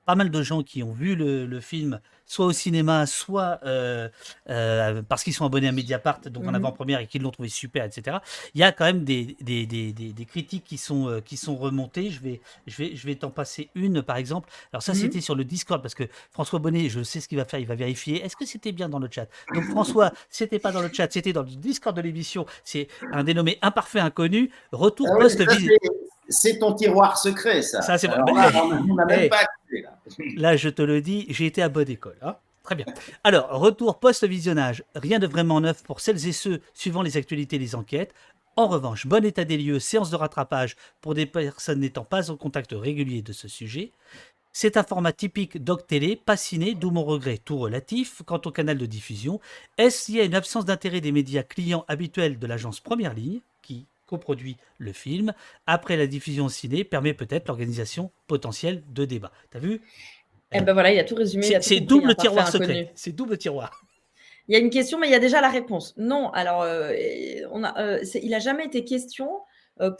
pas 0.10 0.16
mal 0.16 0.32
de 0.32 0.42
gens 0.42 0.64
qui 0.64 0.82
ont 0.82 0.92
vu 0.92 1.16
le, 1.16 1.60
film, 1.60 2.00
soit 2.26 2.48
au 2.48 2.52
cinéma, 2.52 3.06
soit 3.06 3.60
euh, 3.64 4.10
euh, 4.50 5.04
parce 5.08 5.24
qu'ils 5.24 5.34
sont 5.36 5.46
abonnés 5.46 5.68
à 5.68 5.72
Mediapart, 5.72 6.22
donc 6.32 6.46
en 6.46 6.48
mhm. 6.48 6.56
avant-première, 6.56 7.00
et 7.00 7.06
qu'ils 7.06 7.22
l'ont 7.22 7.30
trouvé 7.30 7.50
super, 7.50 7.86
etc. 7.86 8.18
Il 8.56 8.60
y 8.60 8.64
a 8.64 8.72
quand 8.72 8.86
même 8.86 9.04
des, 9.04 9.38
des, 9.40 9.68
des, 9.68 9.94
des 9.94 10.26
critiques 10.26 10.64
qui 10.64 10.80
sont, 10.80 11.08
euh, 11.08 11.22
qui 11.22 11.38
sont 11.38 11.56
remontées. 11.56 12.10
Je 12.10 12.22
vais, 12.22 12.42
je 12.66 12.78
vais, 12.78 12.96
je 12.96 13.06
vais 13.06 13.16
t'en 13.16 13.30
passer 13.30 13.70
une, 13.76 14.02
par 14.02 14.18
exemple. 14.18 14.50
Alors 14.74 14.82
ça, 14.82 14.94
mhm. 14.94 15.00
c'était 15.00 15.22
sur 15.22 15.36
le 15.36 15.44
Discord, 15.44 15.80
parce 15.82 15.96
que 15.96 16.06
François 16.32 16.58
Bonnet, 16.58 16.90
je 16.90 17.04
sais 17.04 17.20
ce 17.20 17.28
qu'il 17.28 17.38
va 17.38 17.46
faire, 17.46 17.60
il 17.60 17.68
va 17.68 17.76
vérifier. 17.76 18.24
Est-ce 18.24 18.36
que 18.36 18.46
c'était 18.46 18.72
bien 18.72 18.90
dans 18.90 19.00
le 19.00 19.10
chat? 19.12 19.28
Donc 19.54 19.66
François, 19.66 20.12
c'était 20.30 20.60
pas 20.60 20.72
dans 20.72 20.82
le 20.82 20.90
chat, 20.92 21.12
c'était 21.12 21.34
dans 21.34 21.44
le 21.44 21.50
Discord 21.50 21.96
de 21.96 22.02
l'émission. 22.02 22.48
C'est 22.64 22.88
un 23.12 23.24
dénommé 23.24 23.60
imparfait 23.62 24.00
inconnu. 24.00 24.50
Retour 24.72 25.08
ah 25.14 25.20
post-visite 25.20 25.72
c'est 26.30 26.60
ton 26.60 26.74
tiroir 26.74 27.18
secret, 27.18 27.62
ça. 27.62 27.82
Ça, 27.82 27.98
c'est 27.98 28.08
là, 28.08 28.24
on 28.28 28.96
n'a 28.96 29.06
même 29.06 29.30
pas 29.30 29.46
là. 30.36 30.56
je 30.56 30.70
te 30.70 30.82
le 30.82 31.02
dis, 31.02 31.26
j'ai 31.30 31.48
été 31.48 31.62
à 31.62 31.70
bonne 31.70 31.90
école. 31.90 32.18
Hein. 32.22 32.36
Très 32.64 32.76
bien. 32.76 32.86
Alors, 33.24 33.50
retour 33.50 34.00
post-visionnage. 34.00 34.84
Rien 34.96 35.18
de 35.20 35.28
vraiment 35.28 35.60
neuf 35.60 35.84
pour 35.84 36.00
celles 36.00 36.28
et 36.28 36.32
ceux 36.32 36.62
suivant 36.74 37.02
les 37.02 37.18
actualités 37.18 37.56
et 37.56 37.60
les 37.60 37.76
enquêtes. 37.76 38.14
En 38.56 38.68
revanche, 38.68 39.08
bon 39.08 39.24
état 39.26 39.46
des 39.46 39.58
lieux, 39.58 39.80
séance 39.80 40.12
de 40.12 40.16
rattrapage 40.16 40.76
pour 41.02 41.14
des 41.14 41.26
personnes 41.26 41.80
n'étant 41.80 42.04
pas 42.04 42.30
en 42.30 42.36
contact 42.36 42.74
régulier 42.74 43.22
de 43.22 43.34
ce 43.34 43.48
sujet. 43.48 43.92
C'est 44.52 44.78
un 44.78 44.84
format 44.84 45.14
typique 45.14 45.64
doc 45.64 45.88
télé, 45.88 46.16
pas 46.16 46.36
ciné, 46.36 46.76
d'où 46.76 46.92
mon 46.92 47.06
regret 47.06 47.38
tout 47.38 47.58
relatif. 47.58 48.22
Quant 48.26 48.42
au 48.46 48.52
canal 48.52 48.78
de 48.78 48.86
diffusion, 48.86 49.40
est-ce 49.78 50.12
lié 50.12 50.22
à 50.22 50.26
une 50.26 50.36
absence 50.36 50.66
d'intérêt 50.66 51.02
des 51.02 51.12
médias 51.12 51.44
clients 51.44 51.86
habituels 51.88 52.38
de 52.38 52.48
l'agence 52.48 52.80
Première 52.80 53.14
Ligne, 53.14 53.40
qui 53.62 53.86
coproduit 54.10 54.58
le 54.80 54.92
film, 54.92 55.34
après 55.68 55.96
la 55.96 56.08
diffusion 56.08 56.50
ciné, 56.50 56.84
permet 56.84 57.14
peut-être 57.14 57.48
l'organisation 57.48 58.12
potentielle 58.28 58.84
de 58.90 59.06
débats. 59.06 59.32
T'as 59.52 59.60
vu? 59.60 59.82
Eh 60.52 60.62
ben 60.62 60.74
voilà, 60.74 60.92
il 60.92 60.98
a 60.98 61.04
tout 61.04 61.16
résumé. 61.16 61.46
C'est 61.62 61.80
double 61.80 62.16
tiroir 62.16 62.48
secret. 62.48 62.92
C'est 62.96 63.12
double 63.12 63.38
tiroir. 63.38 63.84
Il 64.48 64.54
y 64.54 64.56
a 64.56 64.60
une 64.60 64.72
question, 64.72 64.98
mais 64.98 65.08
il 65.08 65.12
y 65.12 65.16
a 65.16 65.20
déjà 65.20 65.42
la 65.42 65.50
réponse. 65.50 65.94
Non, 65.96 66.32
alors, 66.32 66.64
euh, 66.64 66.92
on 67.52 67.64
a, 67.64 67.80
euh, 67.80 68.04
il 68.16 68.32
n'a 68.32 68.40
jamais 68.40 68.66
été 68.66 68.84
question 68.84 69.30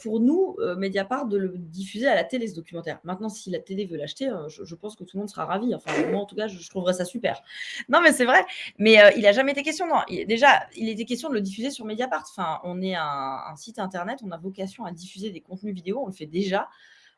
pour 0.00 0.20
nous, 0.20 0.56
euh, 0.58 0.76
Mediapart, 0.76 1.26
de 1.26 1.38
le 1.38 1.54
diffuser 1.56 2.06
à 2.06 2.14
la 2.14 2.24
télé, 2.24 2.46
ce 2.46 2.54
documentaire. 2.54 3.00
Maintenant, 3.04 3.28
si 3.28 3.50
la 3.50 3.60
télé 3.60 3.86
veut 3.86 3.96
l'acheter, 3.96 4.28
euh, 4.28 4.48
je, 4.48 4.74
pense 4.74 4.94
que 4.94 5.04
tout 5.04 5.16
le 5.16 5.20
monde 5.20 5.30
sera 5.30 5.46
ravi. 5.46 5.74
Enfin, 5.74 5.90
moi, 6.10 6.20
en 6.20 6.26
tout 6.26 6.36
cas, 6.36 6.48
je, 6.48 6.68
trouverais 6.68 6.92
ça 6.92 7.04
super. 7.04 7.42
Non, 7.88 8.00
mais 8.02 8.12
c'est 8.12 8.26
vrai. 8.26 8.44
Mais 8.78 8.98
il 9.16 9.22
n'a 9.22 9.32
jamais 9.32 9.52
été 9.52 9.62
question. 9.62 9.86
Non, 9.86 10.02
déjà, 10.26 10.66
il 10.76 10.88
était 10.88 11.04
question 11.04 11.28
de 11.28 11.34
le 11.34 11.40
diffuser 11.40 11.70
sur 11.70 11.86
Mediapart. 11.86 12.24
Enfin, 12.28 12.60
on 12.64 12.82
est 12.82 12.94
un, 12.94 13.54
site 13.56 13.78
internet, 13.78 14.20
on 14.24 14.30
a 14.30 14.38
vocation 14.38 14.84
à 14.84 14.92
diffuser 14.92 15.30
des 15.30 15.40
contenus 15.40 15.74
vidéo, 15.74 16.00
on 16.02 16.06
le 16.06 16.12
fait 16.12 16.26
déjà 16.26 16.68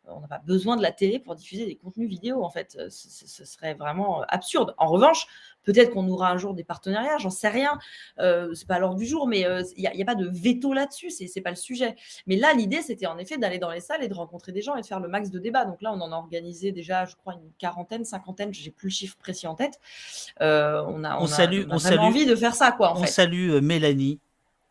on 0.09 0.21
n'a 0.21 0.27
pas 0.27 0.41
besoin 0.41 0.77
de 0.77 0.83
la 0.83 0.91
télé 0.91 1.21
pour 1.21 1.37
diffuser 1.37 1.65
des 1.65 1.77
contenus 1.77 2.09
vidéo, 2.09 2.43
en 2.43 2.51
fait. 2.51 2.77
Ce 2.91 3.45
serait 3.45 3.75
vraiment 3.75 4.23
absurde. 4.23 4.75
En 4.77 4.89
revanche, 4.89 5.29
Peut-être 5.65 5.91
qu'on 5.91 6.09
aura 6.09 6.31
un 6.31 6.39
jour 6.39 6.55
des 6.55 6.65
partenariats, 6.65 7.19
j'en 7.19 7.31
sais 7.31 7.49
rien. 7.49 7.79
Euh, 8.19 8.53
c'est 8.55 8.67
pas 8.67 8.79
l'heure 8.79 8.95
du 8.95 9.07
jour, 9.07 9.27
mais 9.27 9.41
il 9.41 9.47
euh, 9.47 9.63
n'y 9.77 10.03
a, 10.03 10.05
pas 10.05 10.15
de 10.15 10.29
veto 10.29 10.73
là-dessus, 10.73 11.11
c'est, 11.11 11.27
c'est 11.27 11.41
pas 11.41 11.51
le 11.51 11.57
sujet. 11.57 11.97
Mais 12.27 12.37
là, 12.37 12.53
l'idée, 12.53 12.83
c'était 12.83 13.07
en 13.07 13.19
effet 13.19 13.39
d'aller 13.39 13.59
dans 13.59 13.71
les 13.71 13.81
salles 13.81 14.03
et 14.03 14.09
de 14.09 14.15
rencontrer 14.15 14.53
des 14.53 14.63
gens 14.63 14.77
et 14.77 14.81
de 14.81 14.87
faire 14.87 15.01
le 15.01 15.09
max 15.09 15.31
de 15.31 15.39
débats. 15.39 15.65
Donc 15.65 15.81
là, 15.83 15.93
on 15.93 16.01
en 16.01 16.13
a 16.13 16.17
organisé 16.17 16.73
déjà, 16.73 17.05
je 17.05 17.17
crois, 17.17 17.35
une 17.35 17.51
quarantaine, 17.59 18.05
cinquantaine, 18.05 18.53
j'ai 18.53 18.71
plus 18.71 18.89
le 18.89 18.93
chiffre 18.93 19.17
précis 19.17 19.47
en 19.47 19.55
tête. 19.55 19.81
Euh, 20.41 20.83
on 20.89 21.05
a, 21.05 21.19
on, 21.19 21.27
salue, 21.27 21.65
on, 21.71 21.85
a 21.85 21.97
envie 21.99 22.27
de 22.27 22.35
faire 22.35 22.55
ça, 22.55 22.73
quoi. 22.73 22.95
on 22.97 23.07
salue 23.07 23.51
euh, 23.51 23.61
Mélanie, 23.61 24.21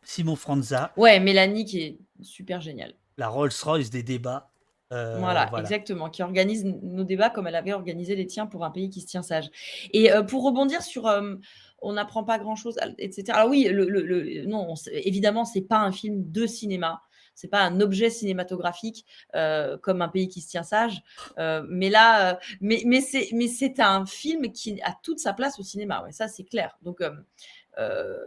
Simon 0.03 0.35
Franza. 0.35 0.91
Ouais, 0.97 1.19
Mélanie 1.19 1.65
qui 1.65 1.81
est 1.81 1.97
super 2.21 2.61
géniale. 2.61 2.93
La 3.17 3.27
Rolls-Royce 3.29 3.89
des 3.89 4.03
débats. 4.03 4.50
Euh, 4.91 5.17
voilà, 5.19 5.49
exactement, 5.57 6.09
qui 6.09 6.21
organise 6.21 6.65
nos 6.65 7.03
débats 7.03 7.29
comme 7.29 7.47
elle 7.47 7.55
avait 7.55 7.73
organisé 7.73 8.15
les 8.15 8.25
tiens 8.25 8.45
pour 8.45 8.65
un 8.65 8.71
pays 8.71 8.89
qui 8.89 9.01
se 9.01 9.07
tient 9.07 9.21
sage. 9.21 9.49
Et 9.93 10.11
euh, 10.11 10.23
pour 10.23 10.43
rebondir 10.43 10.81
sur 10.81 11.07
euh, 11.07 11.35
on 11.81 11.93
n'apprend 11.93 12.23
pas 12.23 12.37
grand-chose, 12.39 12.77
etc. 12.97 13.31
Alors 13.33 13.49
oui, 13.49 13.67
le, 13.71 13.85
le, 13.85 14.45
non, 14.45 14.73
évidemment, 14.91 15.45
c'est 15.45 15.61
pas 15.61 15.79
un 15.79 15.91
film 15.91 16.29
de 16.31 16.45
cinéma. 16.45 17.01
C'est 17.33 17.47
pas 17.47 17.61
un 17.61 17.79
objet 17.79 18.09
cinématographique 18.09 19.05
comme 19.33 20.01
un 20.01 20.09
pays 20.09 20.27
qui 20.27 20.41
se 20.41 20.49
tient 20.49 20.63
sage, 20.63 21.01
mais 21.37 21.89
là, 21.89 22.37
mais, 22.59 23.01
c'est 23.01 23.29
mais 23.33 23.47
c'est 23.47 23.79
un 23.79 24.05
film 24.05 24.51
qui 24.51 24.79
a 24.83 24.93
toute 25.01 25.17
sa 25.17 25.33
place 25.33 25.57
au 25.57 25.63
cinéma. 25.63 26.03
Ouais, 26.03 26.11
ça 26.11 26.27
c'est 26.27 26.43
clair. 26.43 26.77
Donc 26.83 27.01
euh, 27.79 28.17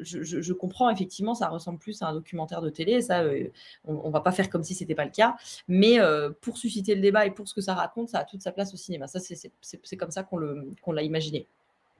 je, 0.00 0.52
comprends 0.52 0.90
effectivement, 0.90 1.34
ça 1.34 1.48
ressemble 1.48 1.78
plus 1.78 2.02
à 2.02 2.08
un 2.08 2.14
documentaire 2.14 2.60
de 2.60 2.70
télé. 2.70 3.02
Ça, 3.02 3.22
euh, 3.22 3.48
on, 3.84 4.08
ne 4.08 4.12
va 4.12 4.20
pas 4.20 4.32
faire 4.32 4.50
comme 4.50 4.62
si 4.62 4.74
c'était 4.74 4.94
pas 4.94 5.04
le 5.04 5.10
cas. 5.10 5.36
Mais 5.68 6.00
euh, 6.00 6.30
pour 6.40 6.56
susciter 6.56 6.94
le 6.94 7.00
débat 7.00 7.26
et 7.26 7.30
pour 7.30 7.48
ce 7.48 7.54
que 7.54 7.60
ça 7.60 7.74
raconte, 7.74 8.10
ça 8.10 8.20
a 8.20 8.24
toute 8.24 8.42
sa 8.42 8.52
place 8.52 8.72
au 8.74 8.76
cinéma. 8.76 9.06
Ça, 9.06 9.18
c'est 9.20 9.96
comme 9.96 10.10
ça 10.10 10.22
qu'on 10.22 10.92
l'a 10.92 11.02
imaginé. 11.02 11.46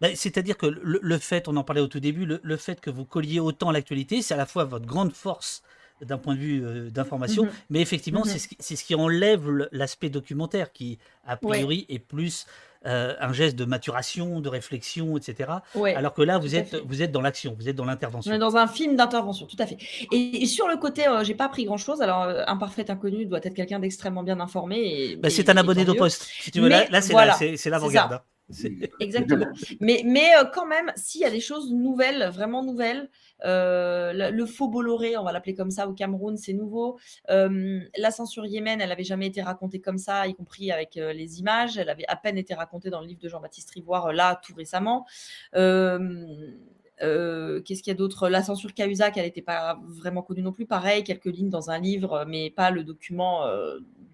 Bah, 0.00 0.08
c'est-à-dire 0.14 0.56
que 0.56 0.66
le, 0.66 1.18
fait, 1.18 1.46
on 1.46 1.56
en 1.56 1.64
parlait 1.64 1.80
au 1.80 1.86
tout 1.86 2.00
début, 2.00 2.26
le, 2.26 2.56
fait 2.56 2.80
que 2.80 2.90
vous 2.90 3.04
colliez 3.04 3.40
autant 3.40 3.70
l'actualité, 3.70 4.20
c'est 4.20 4.34
à 4.34 4.36
la 4.36 4.46
fois 4.46 4.64
votre 4.64 4.86
grande 4.86 5.12
force 5.12 5.62
d'un 6.00 6.18
point 6.18 6.34
de 6.34 6.40
vue 6.40 6.90
d'information, 6.90 7.44
mhm. 7.44 7.50
mais 7.70 7.80
effectivement, 7.80 8.24
mhm. 8.24 8.36
c'est 8.58 8.76
ce, 8.76 8.84
qui 8.84 8.94
enlève 8.96 9.68
l'aspect 9.70 10.10
documentaire 10.10 10.72
qui, 10.72 10.98
a 11.24 11.36
priori, 11.36 11.86
est 11.88 12.00
plus 12.00 12.46
euh, 12.86 13.14
un 13.20 13.32
geste 13.32 13.56
de 13.56 13.64
maturation, 13.64 14.40
de 14.40 14.48
réflexion, 14.48 15.16
etc. 15.16 15.50
Alors 15.94 16.14
que 16.14 16.22
là, 16.22 16.38
vous 16.38 16.56
êtes, 16.56 16.74
vous 16.86 17.02
êtes 17.02 17.12
dans 17.12 17.20
l'action, 17.20 17.54
vous 17.58 17.68
êtes 17.68 17.76
dans 17.76 17.84
l'intervention. 17.84 18.30
On 18.30 18.34
est 18.34 18.38
dans 18.38 18.56
un 18.56 18.66
film 18.66 18.96
d'intervention, 18.96 19.46
tout 19.46 19.56
à 19.58 19.66
fait. 19.66 19.78
Et, 20.10 20.46
sur 20.46 20.66
le 20.68 20.76
côté, 20.76 21.06
euh, 21.06 21.22
j'ai 21.24 21.34
pas 21.34 21.44
appris 21.46 21.64
grand-chose. 21.64 22.02
Alors, 22.02 22.22
euh, 22.24 22.42
un 22.46 22.56
parfait 22.56 22.90
inconnu 22.90 23.26
doit 23.26 23.40
être 23.42 23.54
quelqu'un 23.54 23.78
d'extrêmement 23.78 24.22
bien 24.22 24.40
informé. 24.40 25.16
Bah, 25.16 25.30
c'est 25.30 25.48
un 25.48 25.56
abonné 25.56 25.84
de 25.84 25.92
poste. 25.92 26.22
Si 26.40 26.50
tu 26.50 26.60
veux, 26.60 26.68
là, 26.68 27.00
c'est 27.00 27.70
l'avant-garde. 27.70 28.20
Exactement. 29.00 29.46
mais, 29.80 30.02
mais 30.04 30.28
quand 30.52 30.66
même, 30.66 30.92
s'il 30.96 31.22
y 31.22 31.24
a 31.24 31.30
des 31.30 31.40
choses 31.40 31.72
nouvelles, 31.72 32.28
vraiment 32.30 32.62
nouvelles, 32.62 33.08
euh, 33.44 34.30
le, 34.30 34.46
faux 34.46 34.68
Bolloré, 34.68 35.16
on 35.16 35.24
va 35.24 35.32
l'appeler 35.32 35.54
comme 35.54 35.70
ça 35.70 35.88
au 35.88 35.92
Cameroun, 35.92 36.36
c'est 36.36 36.52
nouveau. 36.52 36.98
Euh, 37.30 37.80
la 37.96 38.10
censure 38.10 38.46
Yémen, 38.46 38.80
elle 38.80 38.88
n'avait 38.88 39.04
jamais 39.04 39.26
été 39.26 39.42
racontée 39.42 39.80
comme 39.80 39.98
ça, 39.98 40.26
y 40.26 40.34
compris 40.34 40.70
avec 40.70 40.96
euh, 40.96 41.12
les 41.12 41.40
images. 41.40 41.78
Elle 41.78 41.90
avait 41.90 42.06
à 42.08 42.16
peine 42.16 42.38
été 42.38 42.54
racontée 42.54 42.90
dans 42.90 43.00
le 43.00 43.06
livre 43.06 43.20
de 43.20 43.28
Jean-Baptiste 43.28 43.70
Rivoire, 43.70 44.12
là, 44.12 44.40
tout 44.44 44.54
récemment. 44.54 45.06
Qu'est-ce 45.52 47.82
qu'il 47.82 47.88
y 47.88 47.90
a 47.90 47.94
d'autre? 47.94 48.28
La 48.28 48.42
censure 48.42 48.74
Cahuzac, 48.74 49.16
elle 49.16 49.24
n'était 49.24 49.42
pas 49.42 49.80
vraiment 49.86 50.22
connue 50.22 50.42
non 50.42 50.52
plus. 50.52 50.66
Pareil, 50.66 51.02
quelques 51.02 51.26
lignes 51.26 51.50
dans 51.50 51.70
un 51.70 51.78
livre, 51.78 52.24
mais 52.28 52.50
pas 52.50 52.70
le 52.70 52.84
document 52.84 53.44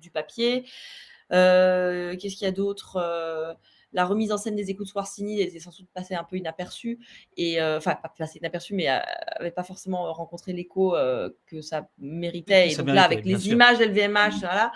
du 0.00 0.10
papier. 0.10 0.64
Qu'est-ce 1.30 2.36
qu'il 2.36 2.44
y 2.44 2.46
a 2.46 2.52
d'autre? 2.52 3.56
La 3.92 4.04
remise 4.04 4.32
en 4.32 4.38
scène 4.38 4.54
des 4.54 4.70
écoutes 4.70 4.88
Swarsini 4.88 5.40
était 5.40 5.60
sans 5.60 5.70
doute 5.70 5.88
passée 5.94 6.14
un 6.14 6.24
peu 6.24 6.36
inaperçue, 6.36 6.98
et 7.36 7.60
euh, 7.60 7.78
enfin, 7.78 7.94
pas 7.94 8.12
passée 8.16 8.38
inaperçue, 8.38 8.74
mais 8.74 8.86
n'avait 9.38 9.50
pas 9.50 9.62
forcément 9.62 10.12
rencontré 10.12 10.52
l'écho 10.52 10.94
euh, 10.94 11.30
que 11.46 11.60
ça 11.60 11.88
méritait. 11.98 12.70
Et 12.72 12.76
donc 12.76 12.88
là, 12.88 13.04
avec 13.04 13.24
les 13.24 13.48
images 13.48 13.78
LVMH, 13.80 14.40
voilà. 14.40 14.72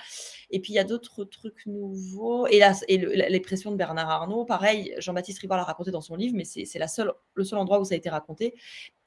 Et 0.50 0.60
puis 0.60 0.72
il 0.72 0.76
y 0.76 0.78
a 0.78 0.84
d'autres 0.84 1.24
trucs 1.24 1.66
nouveaux. 1.66 2.46
Et, 2.46 2.60
les 2.88 3.40
pressions 3.40 3.70
de 3.70 3.76
Bernard 3.76 4.10
Arnault, 4.10 4.44
pareil, 4.44 4.94
Jean-Baptiste 4.98 5.40
Rivard 5.40 5.58
l'a 5.58 5.64
raconté 5.64 5.90
dans 5.90 6.00
son 6.00 6.14
livre, 6.14 6.34
mais 6.36 6.44
c'est 6.44 6.78
la 6.78 6.88
seule, 6.88 7.12
le 7.34 7.44
seul 7.44 7.58
endroit 7.58 7.80
où 7.80 7.84
ça 7.84 7.94
a 7.94 7.96
été 7.96 8.10
raconté. 8.10 8.54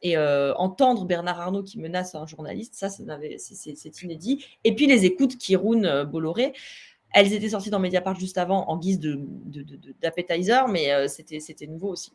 Et 0.01 0.17
euh, 0.17 0.53
entendre 0.55 1.05
Bernard 1.05 1.39
Arnault 1.39 1.63
qui 1.63 1.79
menace 1.79 2.15
un 2.15 2.27
journaliste, 2.27 2.75
ça, 2.75 2.89
c'est 2.89 4.01
inédit. 4.01 4.45
Et 4.63 4.75
puis 4.75 4.87
les 4.87 5.05
écoutes 5.05 5.37
qui 5.37 5.55
rounent 5.55 6.03
Bolloré. 6.03 6.53
Elles 7.13 7.33
étaient 7.33 7.49
sorties 7.49 7.69
dans 7.69 7.79
Mediapart 7.79 8.15
juste 8.15 8.37
avant 8.37 8.67
en 8.67 8.77
guise 8.77 8.99
d'appetizer, 10.01 10.67
mais 10.67 10.91
euh, 10.91 11.07
c'était 11.07 11.67
nouveau 11.67 11.89
aussi. 11.89 12.11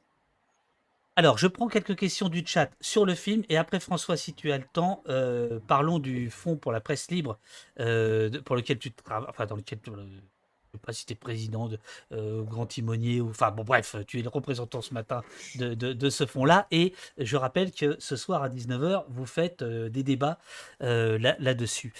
Alors, 1.16 1.38
je 1.38 1.48
prends 1.48 1.68
quelques 1.68 1.96
questions 1.96 2.28
du 2.28 2.46
chat 2.46 2.70
sur 2.80 3.04
le 3.04 3.14
film 3.14 3.42
et 3.48 3.56
après, 3.56 3.80
François, 3.80 4.16
si 4.16 4.32
tu 4.32 4.52
as 4.52 4.58
le 4.58 4.64
temps, 4.72 5.02
euh, 5.08 5.58
parlons 5.66 5.98
du 5.98 6.30
fonds 6.30 6.56
pour 6.56 6.72
la 6.72 6.80
presse 6.80 7.10
libre 7.10 7.38
euh, 7.78 8.30
pour 8.42 8.56
lequel 8.56 8.78
tu 8.78 8.90
travailles, 8.92 9.46
dans 9.46 9.56
lequel 9.56 9.80
je 10.72 10.78
sais 10.78 10.82
pas 10.86 10.92
si 10.92 11.06
tu 11.06 11.12
es 11.12 11.16
président 11.16 11.68
de 11.68 11.78
euh, 12.12 12.42
Grand 12.42 12.66
Timonier 12.66 13.20
ou 13.20 13.30
enfin 13.30 13.50
bon 13.50 13.64
bref, 13.64 13.96
tu 14.06 14.20
es 14.20 14.22
le 14.22 14.28
représentant 14.28 14.80
ce 14.80 14.94
matin 14.94 15.22
de, 15.56 16.10
ce 16.10 16.26
fonds-là. 16.26 16.66
Et 16.70 16.94
je 17.18 17.36
rappelle 17.36 17.72
que 17.72 17.96
ce 17.98 18.14
soir 18.16 18.42
à 18.42 18.48
19h 18.48 19.04
vous 19.08 19.26
faites 19.26 19.62
euh, 19.62 19.88
des 19.88 20.02
débats 20.04 20.38
euh, 20.82 21.18
là- 21.18 21.36
là-dessus. 21.40 21.92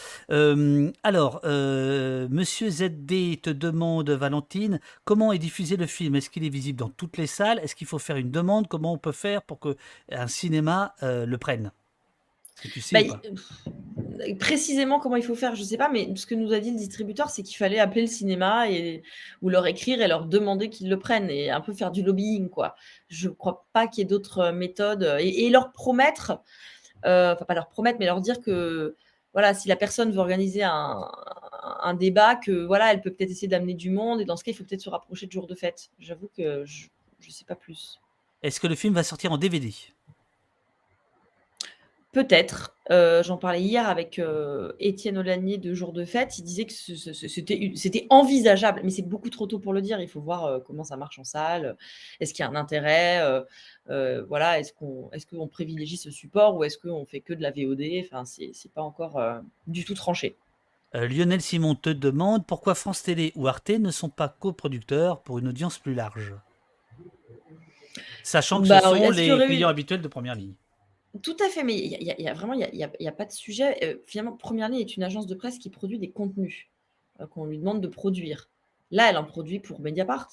Alors, 1.02 1.40
Monsieur 1.44 2.70
ZD 2.70 3.40
te 3.42 3.51
demande 3.51 4.10
Valentine 4.10 4.80
comment 5.05 5.32
est 5.32 5.38
diffusé 5.38 5.76
le 5.76 5.86
film? 5.86 6.14
Est-ce 6.14 6.30
qu'il 6.30 6.44
est 6.44 6.48
visible 6.51 6.78
dans 6.78 6.88
toutes 6.90 7.16
les 7.16 7.26
salles? 7.26 7.59
Est-ce 7.59 7.74
qu'il 7.74 7.86
faut 7.86 7.98
faire 7.98 8.16
une 8.16 8.30
demande? 8.30 8.68
Comment 8.68 8.92
on 8.92 8.98
peut 8.98 9.12
faire 9.12 9.42
pour 9.42 9.59
que 9.59 9.76
un 10.10 10.26
cinéma 10.28 10.94
le 11.02 11.36
prenne? 11.36 11.72
Tu 12.69 12.81
sais 12.81 13.05
Bah, 13.05 13.19
il- 14.27 14.37
précisément 14.39 15.01
comment 15.01 15.16
il 15.16 15.23
faut 15.23 15.35
faire, 15.35 15.55
je 15.55 15.62
sais 15.62 15.77
pas, 15.78 15.89
mais 15.89 16.15
ce 16.16 16.27
que 16.27 16.35
nous 16.35 16.53
a 16.53 16.61
dit 16.61 16.70
le 16.70 16.77
distributeur, 16.77 17.31
c'est 17.31 17.43
qu'il 17.43 17.57
fallait 17.57 17.78
appeler 17.78 18.03
le 18.03 18.07
cinéma 18.07 18.70
et, 18.70 19.03
ou 19.43 19.49
leur 19.49 19.66
écrire 19.66 20.01
et 20.03 20.09
leur 20.09 20.27
demander 20.27 20.69
qu'ils 20.69 20.89
le 20.91 20.99
prennent 20.99 21.31
et 21.31 21.51
un 21.51 21.61
peu 21.61 21.73
faire 21.73 21.91
du 21.91 22.03
lobbying, 22.03 22.49
quoi. 22.51 22.74
Je 23.09 23.28
crois 23.31 23.66
pas 23.73 23.87
qu'il 23.87 24.01
y 24.01 24.03
ait 24.03 24.09
d'autres 24.09 24.39
euh, 24.39 24.53
méthodes 24.53 25.05
euh, 25.05 25.19
et, 25.20 25.47
et 25.47 25.51
leur 25.51 25.73
promettre, 25.73 26.41
euh, 27.07 27.32
enfin 27.35 27.45
pas 27.47 27.55
leur 27.55 27.69
promettre, 27.69 27.99
mais 27.99 28.07
leur 28.07 28.20
dire 28.20 28.41
que 28.41 28.97
voilà, 29.32 29.55
si 29.55 29.69
la 29.69 29.77
personne 29.77 30.11
veut 30.12 30.19
organiser 30.19 30.65
un, 30.65 31.09
un 31.82 31.95
débat, 31.95 32.35
que 32.37 32.65
voilà, 32.66 32.93
elle 32.93 33.01
peut 33.01 33.11
peut-être 33.12 33.31
essayer 33.31 33.49
d'amener 33.49 33.74
du 33.74 33.91
monde 33.91 34.20
et 34.20 34.24
dans 34.24 34.37
ce 34.37 34.45
cas, 34.45 34.51
il 34.51 34.55
faut 34.55 34.65
peut-être 34.65 34.81
se 34.82 34.91
rapprocher 34.91 35.27
de 35.27 35.32
jour 35.32 35.47
de 35.47 35.55
fête. 35.55 35.91
J'avoue 35.99 36.28
que 36.37 36.65
je, 36.66 36.89
je 37.20 37.31
sais 37.31 37.45
pas 37.45 37.55
plus. 37.55 38.01
Est-ce 38.43 38.59
que 38.61 38.66
le 38.66 38.74
film 38.74 38.93
va 38.95 39.03
sortir 39.03 39.32
en 39.32 39.39
DVD 39.39 39.73
Peut-être. 42.12 42.74
Euh, 42.91 43.23
J'en 43.23 43.37
parlais 43.37 43.61
hier 43.62 43.89
avec 43.89 44.19
euh, 44.19 44.73
Étienne 44.81 45.16
Olanier 45.16 45.59
de 45.59 45.74
Jour 45.74 45.93
de 45.93 46.05
Fête. 46.05 46.39
Il 46.39 46.43
disait 46.43 46.65
que 46.65 46.73
c'était 46.73 48.07
envisageable, 48.11 48.81
mais 48.82 48.91
c'est 48.91 49.03
beaucoup 49.07 49.31
trop 49.31 49.47
tôt 49.47 49.61
pour 49.61 49.73
le 49.73 49.81
dire. 49.81 50.01
Il 50.01 50.09
faut 50.09 50.20
voir 50.20 50.45
euh, 50.47 50.59
comment 50.59 50.82
ça 50.82 50.97
marche 50.97 51.20
en 51.20 51.24
salle. 51.24 51.77
Est-ce 52.19 52.35
qu'il 52.35 52.45
y 52.45 52.49
a 52.49 52.51
un 52.51 52.57
intérêt 52.57 53.23
Voilà. 53.87 54.59
Est-ce 54.59 54.73
qu'on 54.73 55.09
est 55.12 55.24
qu'on 55.31 55.47
privilégie 55.47 55.97
ce 55.97 56.11
support 56.11 56.57
ou 56.57 56.65
est-ce 56.65 56.78
qu'on 56.78 57.07
fait 57.07 57.20
que 57.20 57.32
de 57.32 57.43
la 57.43 57.53
VOD 57.53 57.82
Enfin, 58.05 58.24
c'est 58.24 58.73
pas 58.74 58.82
encore 58.82 59.20
du 59.69 59.85
tout 59.85 59.95
tranché. 59.95 60.35
Lionel 60.93 61.41
Simon 61.41 61.77
te 61.77 61.91
demande 61.91 62.45
pourquoi 62.45 62.74
France 62.74 63.05
Télé 63.05 63.32
ou 63.37 63.47
Arte 63.47 63.70
ne 63.70 63.93
sont 63.93 64.09
pas 64.09 64.27
coproducteurs 64.28 65.20
pour 65.20 65.39
une 65.39 65.47
audience 65.47 65.78
plus 65.78 65.95
large. 65.95 66.35
Sachant 68.24 68.61
que 68.61 68.66
Bah, 68.66 68.81
ce 68.81 68.87
sont 68.89 68.95
qu'il 68.95 69.05
y 69.05 69.12
les 69.12 69.28
eu- 69.28 69.47
clients 69.47 69.69
habituels 69.69 70.01
de 70.03 70.09
première 70.09 70.35
ligne. 70.35 70.55
Tout 71.23 71.37
à 71.45 71.49
fait, 71.49 71.65
mais 71.65 71.77
il 71.77 71.89
y 71.89 72.11
a, 72.11 72.20
y 72.20 72.23
y 72.23 72.32
vraiment, 72.35 72.53
il 72.55 72.69
n'y 72.73 73.07
a, 73.09 73.12
pas 73.12 73.24
de 73.24 73.32
sujet. 73.32 73.85
Euh, 73.85 73.97
finalement, 74.05 74.32
Première 74.37 74.69
Ligne 74.69 74.81
est 74.81 74.97
une 74.97 75.03
agence 75.03 75.27
de 75.27 75.35
presse 75.35 75.59
qui 75.59 75.69
produit 75.69 75.99
des 75.99 76.11
contenus 76.11 76.69
euh, 77.20 77.27
qu'on 77.27 77.47
lui 77.47 77.59
demande 77.59 77.81
de 77.81 77.89
produire. 77.89 78.49
Là, 78.93 79.11
elle 79.11 79.16
en 79.16 79.24
produit 79.24 79.59
pour 79.59 79.81
Mediapart 79.81 80.28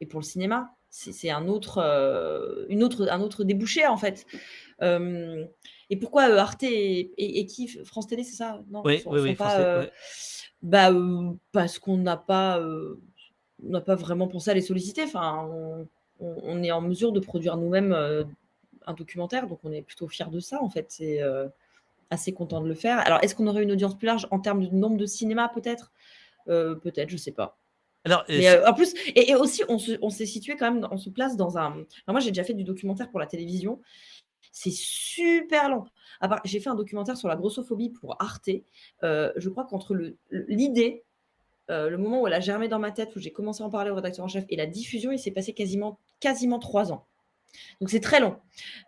et 0.00 0.06
pour 0.06 0.20
le 0.20 0.24
cinéma. 0.24 0.72
C'est 0.90 1.30
un 1.30 1.48
autre, 1.48 1.78
euh, 1.78 2.64
une 2.68 2.82
autre, 2.84 3.08
un 3.10 3.20
autre 3.20 3.44
débouché, 3.44 3.86
en 3.86 3.96
fait. 3.96 4.26
Et 4.80 5.96
pourquoi 5.96 6.22
Arte 6.24 6.62
et, 6.62 7.10
et- 7.18 7.40
et 7.40 7.46
qui 7.46 7.68
France 7.84 8.06
Télé, 8.06 8.24
c'est 8.24 8.36
ça? 8.36 8.62
Non, 8.70 8.82
Oui, 8.84 9.00
sont- 9.00 9.10
oui, 9.10 9.18
sont 9.18 9.24
oui, 9.24 9.34
pas, 9.34 9.78
ouais. 9.80 9.90
bah, 10.62 10.90
parce 11.52 11.78
qu'on 11.78 11.96
n'a 11.98 12.16
pas, 12.16 12.60
on 12.60 13.68
n'a 13.68 13.80
pas 13.80 13.94
vraiment 13.96 14.28
pensé 14.28 14.50
à 14.50 14.54
les 14.54 14.60
solliciter. 14.62 15.02
Enfin, 15.02 15.48
on, 15.50 15.88
on- 16.20 16.36
on 16.44 16.62
est 16.62 16.70
en 16.72 16.80
mesure 16.80 17.12
de 17.12 17.20
produire 17.20 17.56
nous-mêmes 17.56 17.92
un 18.86 18.94
documentaire, 18.94 19.46
donc 19.46 19.60
on 19.64 19.72
est 19.72 19.82
plutôt 19.82 20.08
fiers 20.08 20.30
de 20.30 20.40
ça, 20.40 20.62
en 20.62 20.68
fait. 20.70 20.86
C'est 20.90 21.22
euh, 21.22 21.48
assez 22.10 22.32
content 22.32 22.60
de 22.60 22.68
le 22.68 22.74
faire. 22.74 22.98
Alors, 23.00 23.18
est-ce 23.22 23.34
qu'on 23.34 23.46
aurait 23.46 23.62
une 23.62 23.72
audience 23.72 23.96
plus 23.96 24.06
large 24.06 24.26
en 24.30 24.38
termes 24.40 24.64
de 24.66 24.74
nombre 24.74 24.96
de 24.96 25.06
cinéma, 25.06 25.48
peut-être? 25.48 25.92
Euh, 26.48 26.74
Peut-être, 26.76 27.10
je 27.10 27.16
sais 27.16 27.32
pas. 27.32 27.58
Alors, 28.04 28.24
Mais 28.28 28.48
euh, 28.48 28.68
en 28.68 28.72
plus, 28.74 28.94
et, 29.16 29.30
et 29.30 29.34
aussi, 29.34 29.64
on 29.68 29.78
se- 29.78 29.98
on 30.00 30.10
s'est 30.10 30.26
situé 30.26 30.54
quand 30.56 30.70
même, 30.70 30.86
on 30.92 30.96
se 30.96 31.10
place 31.10 31.36
dans 31.36 31.58
un. 31.58 31.72
Alors 31.72 31.84
moi, 32.08 32.20
j'ai 32.20 32.30
déjà 32.30 32.44
fait 32.44 32.54
du 32.54 32.62
documentaire 32.62 33.10
pour 33.10 33.18
la 33.18 33.26
télévision. 33.26 33.80
C'est 34.52 34.70
super 34.72 35.68
long. 35.68 35.84
À 36.20 36.28
part- 36.28 36.40
J'ai 36.44 36.60
fait 36.60 36.70
un 36.70 36.76
documentaire 36.76 37.16
sur 37.16 37.26
la 37.28 37.34
grossophobie 37.34 37.90
pour 37.90 38.14
Arte. 38.20 38.48
Euh, 39.02 39.32
je 39.36 39.48
crois 39.50 39.64
qu'entre 39.64 39.94
le- 39.94 40.16
le- 40.30 40.46
l'idée, 40.48 41.02
euh, 41.68 41.90
le 41.90 41.98
moment 41.98 42.20
où 42.22 42.26
elle 42.28 42.32
a 42.32 42.40
germé 42.40 42.68
dans 42.68 42.78
ma 42.78 42.92
tête, 42.92 43.14
où 43.16 43.18
j'ai 43.18 43.32
commencé 43.32 43.64
à 43.64 43.66
en 43.66 43.70
parler 43.70 43.90
au 43.90 43.96
rédacteur 43.96 44.24
en 44.24 44.28
chef, 44.28 44.44
et 44.48 44.56
la 44.56 44.66
diffusion, 44.66 45.10
il 45.10 45.18
s'est 45.18 45.32
passé 45.32 45.52
quasiment, 45.52 45.98
quasiment 46.20 46.60
trois 46.60 46.92
ans. 46.92 47.04
Donc 47.80 47.90
c'est 47.90 48.00
très 48.00 48.20
long. 48.20 48.36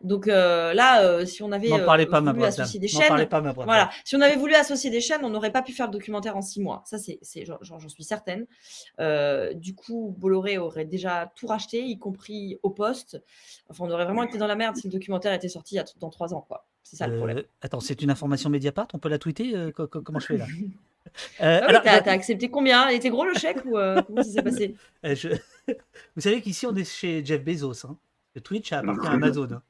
Donc 0.00 0.28
euh, 0.28 0.72
là, 0.74 1.02
euh, 1.04 1.26
si 1.26 1.42
on 1.42 1.52
avait 1.52 1.68
euh, 1.80 1.84
pas, 2.06 2.20
ma 2.20 2.32
voulu 2.32 2.44
associer 2.62 2.80
des 2.80 2.88
chaînes, 2.88 3.08
pas, 3.28 3.40
voilà, 3.64 3.90
si 4.04 4.16
on 4.16 4.20
avait 4.20 4.36
voulu 4.36 4.54
associer 4.54 4.90
des 4.90 5.00
chaînes, 5.00 5.24
on 5.24 5.30
n'aurait 5.30 5.52
pas 5.52 5.62
pu 5.62 5.72
faire 5.72 5.86
le 5.86 5.92
documentaire 5.92 6.36
en 6.36 6.42
six 6.42 6.60
mois. 6.60 6.82
Ça, 6.86 6.98
c'est, 6.98 7.18
j'en, 7.44 7.78
suis 7.88 8.04
certaine. 8.04 8.46
Euh, 9.00 9.52
du 9.54 9.74
coup, 9.74 10.14
Bolloré 10.18 10.58
aurait 10.58 10.84
déjà 10.84 11.30
tout 11.36 11.46
racheté, 11.46 11.82
y 11.84 11.98
compris 11.98 12.58
au 12.62 12.70
poste. 12.70 13.22
Enfin, 13.68 13.84
on 13.86 13.90
aurait 13.90 14.04
vraiment 14.04 14.22
été 14.22 14.38
dans 14.38 14.46
la 14.46 14.56
merde 14.56 14.76
si 14.76 14.86
le 14.86 14.92
documentaire 14.92 15.32
était 15.32 15.48
sorti 15.48 15.74
il 15.74 15.78
y 15.78 15.80
a- 15.80 15.84
dans 16.00 16.10
trois 16.10 16.32
ans, 16.34 16.44
quoi. 16.46 16.66
C'est 16.82 16.96
ça 16.96 17.06
le 17.06 17.16
problème. 17.16 17.42
Attends, 17.60 17.80
c'est 17.80 18.00
une 18.00 18.10
information 18.10 18.48
Mediapart? 18.48 18.88
On 18.94 18.98
peut 18.98 19.10
la 19.10 19.18
tweeter 19.18 19.72
co- 19.74 19.86
co- 19.86 20.00
Comment 20.00 20.18
je 20.20 20.26
fais 20.26 20.36
là? 20.38 20.46
Euh, 21.40 21.60
Ah 21.62 21.66
oui, 21.70 21.76
t'as, 21.82 22.12
accepté 22.12 22.50
combien? 22.50 22.90
Il 22.90 22.96
était 22.96 23.08
gros 23.08 23.24
le 23.24 23.32
chèque 23.32 23.64
ou 23.64 23.78
euh, 23.78 24.02
comment 24.02 24.22
ça 24.22 24.30
s'est 24.30 24.42
passé? 24.42 24.74
Je- 25.04 25.28
Vous 26.16 26.20
savez 26.20 26.42
qu'ici, 26.42 26.66
on 26.66 26.74
est 26.76 26.84
chez 26.84 27.24
Jeff 27.24 27.42
Bezos. 27.42 27.86
hein. 27.86 27.96
Le 28.38 28.42
Twitch 28.42 28.72
appartient 28.72 29.04
à 29.08 29.10
Amazon. 29.10 29.48
hein. 29.50 29.62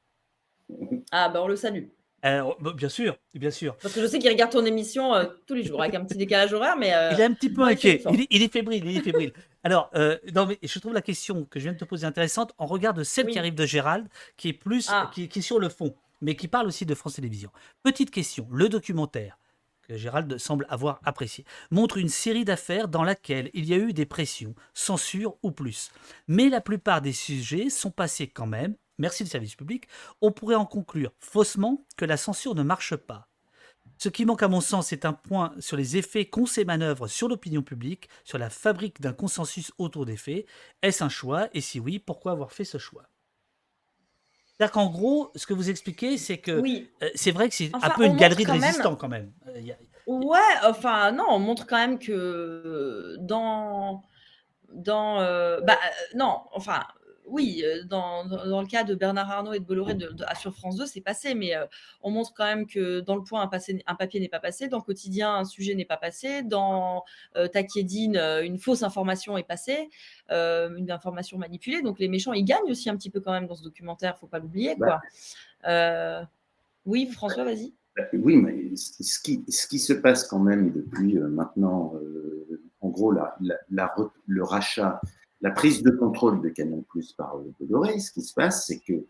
Ah, 1.10 1.30
ben 1.30 1.40
on 1.40 1.48
le 1.48 1.56
salue. 1.56 1.84
Bah, 2.22 2.54
bien 2.76 2.90
sûr, 2.90 3.16
bien 3.34 3.50
sûr. 3.50 3.74
Parce 3.78 3.94
que 3.94 4.02
je 4.02 4.06
sais 4.06 4.18
qu'il 4.18 4.28
regarde 4.28 4.52
ton 4.52 4.66
émission 4.66 5.14
euh, 5.14 5.24
tous 5.46 5.54
les 5.54 5.62
jours, 5.62 5.80
avec 5.80 5.94
un 5.94 6.04
petit 6.04 6.18
décalage 6.18 6.52
horaire, 6.52 6.76
mais. 6.76 6.92
euh, 6.92 7.12
Il 7.14 7.20
est 7.20 7.24
un 7.24 7.32
petit 7.32 7.48
peu 7.48 7.62
inquiet. 7.62 8.02
Il 8.12 8.20
est, 8.20 8.26
il 8.28 8.42
est 8.42 8.52
fébrile. 8.52 8.84
Il 8.84 8.98
est 8.98 9.00
fébrile. 9.00 9.32
Alors, 9.64 9.90
euh, 9.94 10.18
non, 10.34 10.44
mais 10.44 10.58
je 10.62 10.78
trouve 10.80 10.92
la 10.92 11.00
question 11.00 11.46
que 11.46 11.58
je 11.58 11.64
viens 11.64 11.72
de 11.72 11.78
te 11.78 11.86
poser 11.86 12.06
intéressante 12.06 12.52
en 12.58 12.66
regard 12.66 12.92
de 12.92 13.04
celle 13.04 13.28
qui 13.28 13.38
arrive 13.38 13.54
de 13.54 13.64
Gérald, 13.64 14.06
qui 14.36 14.48
est 14.50 14.52
plus, 14.52 14.88
Ah. 14.90 15.10
qui, 15.14 15.28
qui 15.30 15.38
est 15.38 15.42
sur 15.42 15.58
le 15.58 15.70
fond, 15.70 15.94
mais 16.20 16.34
qui 16.36 16.46
parle 16.46 16.66
aussi 16.66 16.84
de 16.84 16.94
France 16.94 17.14
Télévisions. 17.14 17.50
Petite 17.82 18.10
question 18.10 18.46
le 18.52 18.68
documentaire 18.68 19.38
Gérald 19.96 20.38
semble 20.38 20.66
avoir 20.68 21.00
apprécié 21.04 21.44
montre 21.70 21.98
une 21.98 22.08
série 22.08 22.44
d'affaires 22.44 22.88
dans 22.88 23.04
laquelle 23.04 23.50
il 23.54 23.64
y 23.64 23.74
a 23.74 23.78
eu 23.78 23.92
des 23.92 24.06
pressions, 24.06 24.54
censure 24.74 25.36
ou 25.42 25.50
plus. 25.50 25.90
Mais 26.26 26.48
la 26.48 26.60
plupart 26.60 27.00
des 27.00 27.12
sujets 27.12 27.70
sont 27.70 27.90
passés 27.90 28.28
quand 28.28 28.46
même. 28.46 28.76
Merci 28.98 29.22
le 29.22 29.28
service 29.28 29.54
public. 29.54 29.86
On 30.20 30.32
pourrait 30.32 30.56
en 30.56 30.66
conclure 30.66 31.12
faussement 31.20 31.86
que 31.96 32.04
la 32.04 32.16
censure 32.16 32.54
ne 32.54 32.62
marche 32.62 32.96
pas. 32.96 33.28
Ce 33.96 34.08
qui 34.08 34.24
manque 34.24 34.42
à 34.42 34.48
mon 34.48 34.60
sens, 34.60 34.88
c'est 34.88 35.04
un 35.04 35.12
point 35.12 35.54
sur 35.58 35.76
les 35.76 35.96
effets 35.96 36.28
qu'ont 36.28 36.46
ces 36.46 36.64
manœuvres 36.64 37.08
sur 37.08 37.28
l'opinion 37.28 37.62
publique, 37.62 38.08
sur 38.24 38.38
la 38.38 38.50
fabrique 38.50 39.00
d'un 39.00 39.12
consensus 39.12 39.72
autour 39.78 40.06
des 40.06 40.16
faits. 40.16 40.46
Est-ce 40.82 41.02
un 41.02 41.08
choix? 41.08 41.48
Et 41.52 41.60
si 41.60 41.80
oui, 41.80 41.98
pourquoi 41.98 42.32
avoir 42.32 42.52
fait 42.52 42.64
ce 42.64 42.78
choix? 42.78 43.08
C'est-à-dire 44.58 44.72
qu'en 44.72 44.86
gros, 44.90 45.30
ce 45.36 45.46
que 45.46 45.54
vous 45.54 45.70
expliquez, 45.70 46.18
c'est 46.18 46.38
que 46.38 46.50
Oui. 46.60 46.90
euh, 47.04 47.08
c'est 47.14 47.30
vrai 47.30 47.48
que 47.48 47.54
c'est 47.54 47.70
Enfin, 47.72 47.86
un 47.88 47.90
peu 47.90 48.04
une 48.06 48.16
galerie 48.16 48.42
de 48.42 48.48
quand 48.48 48.54
même- 48.54 48.62
résistants 48.62 48.96
quand 48.96 49.08
même. 49.08 49.30
Euh, 49.46 49.52
il 49.56 49.66
y 49.66 49.72
a- 49.72 49.76
Ouais, 50.08 50.38
enfin 50.64 51.12
non, 51.12 51.26
on 51.28 51.38
montre 51.38 51.64
quand 51.66 51.76
même 51.76 51.98
que 51.98 53.16
dans 53.20 54.02
dans 54.72 55.20
euh, 55.20 55.60
bah 55.60 55.74
euh, 55.74 56.16
non, 56.16 56.40
enfin 56.52 56.80
oui, 57.30 57.62
euh, 57.64 57.84
dans, 57.84 58.24
dans, 58.26 58.60
le 58.60 58.66
cas 58.66 58.84
de 58.84 58.94
Bernard 58.94 59.30
Arnault 59.30 59.52
et 59.52 59.60
de 59.60 59.64
Bolloré 59.64 59.94
de, 59.94 60.08
de- 60.08 60.24
sur 60.38 60.54
France 60.54 60.76
2, 60.76 60.86
c'est 60.86 61.00
passé, 61.00 61.34
mais 61.34 61.54
euh, 61.56 61.64
on 62.02 62.10
montre 62.10 62.32
quand 62.34 62.44
même 62.44 62.66
que 62.66 63.00
dans 63.00 63.16
le 63.16 63.22
point, 63.22 63.42
un, 63.42 63.46
passé- 63.48 63.82
un 63.86 63.94
papier 63.94 64.20
n'est 64.20 64.28
pas 64.28 64.40
passé, 64.40 64.68
dans 64.68 64.78
le 64.78 64.82
quotidien, 64.82 65.34
un 65.34 65.44
sujet 65.44 65.74
n'est 65.74 65.84
pas 65.84 65.96
passé, 65.96 66.42
dans 66.42 67.04
euh, 67.36 67.48
Taquiedine, 67.48 68.16
euh, 68.16 68.42
une 68.44 68.58
fausse 68.58 68.82
information 68.82 69.36
est 69.38 69.42
passée, 69.46 69.88
euh, 70.30 70.74
une 70.76 70.90
information 70.90 71.38
manipulée. 71.38 71.82
Donc 71.82 71.98
les 71.98 72.08
méchants, 72.08 72.32
ils 72.32 72.44
gagnent 72.44 72.70
aussi 72.70 72.88
un 72.90 72.96
petit 72.96 73.10
peu 73.10 73.20
quand 73.20 73.32
même 73.32 73.46
dans 73.46 73.56
ce 73.56 73.62
documentaire, 73.62 74.18
faut 74.18 74.26
pas 74.26 74.38
l'oublier. 74.38 74.76
quoi. 74.76 75.00
Euh, 75.66 76.22
oui, 76.86 77.06
François, 77.06 77.44
vas-y. 77.44 77.74
Bah, 77.96 78.04
Oui, 78.12 78.36
mais 78.36 78.76
ce 78.76 79.18
qui, 79.20 79.44
ce 79.48 79.66
qui 79.66 79.78
se 79.78 79.92
passe 79.92 80.24
quand 80.24 80.38
même 80.38 80.72
depuis 80.72 81.14
maintenant, 81.18 81.94
en 82.80 82.88
gros, 82.88 83.10
la, 83.12 83.34
la, 83.40 83.56
la 83.70 83.86
re- 83.86 84.10
le 84.26 84.42
rachat, 84.44 85.00
la 85.40 85.50
prise 85.50 85.82
de 85.82 85.90
contrôle 85.90 86.40
de 86.42 86.48
Canal 86.48 86.82
Plus 86.88 87.12
par 87.12 87.36
euh, 87.36 87.52
Bolloré, 87.60 88.00
ce 88.00 88.12
qui 88.12 88.22
se 88.22 88.34
passe, 88.34 88.66
c'est 88.66 88.78
que 88.78 89.04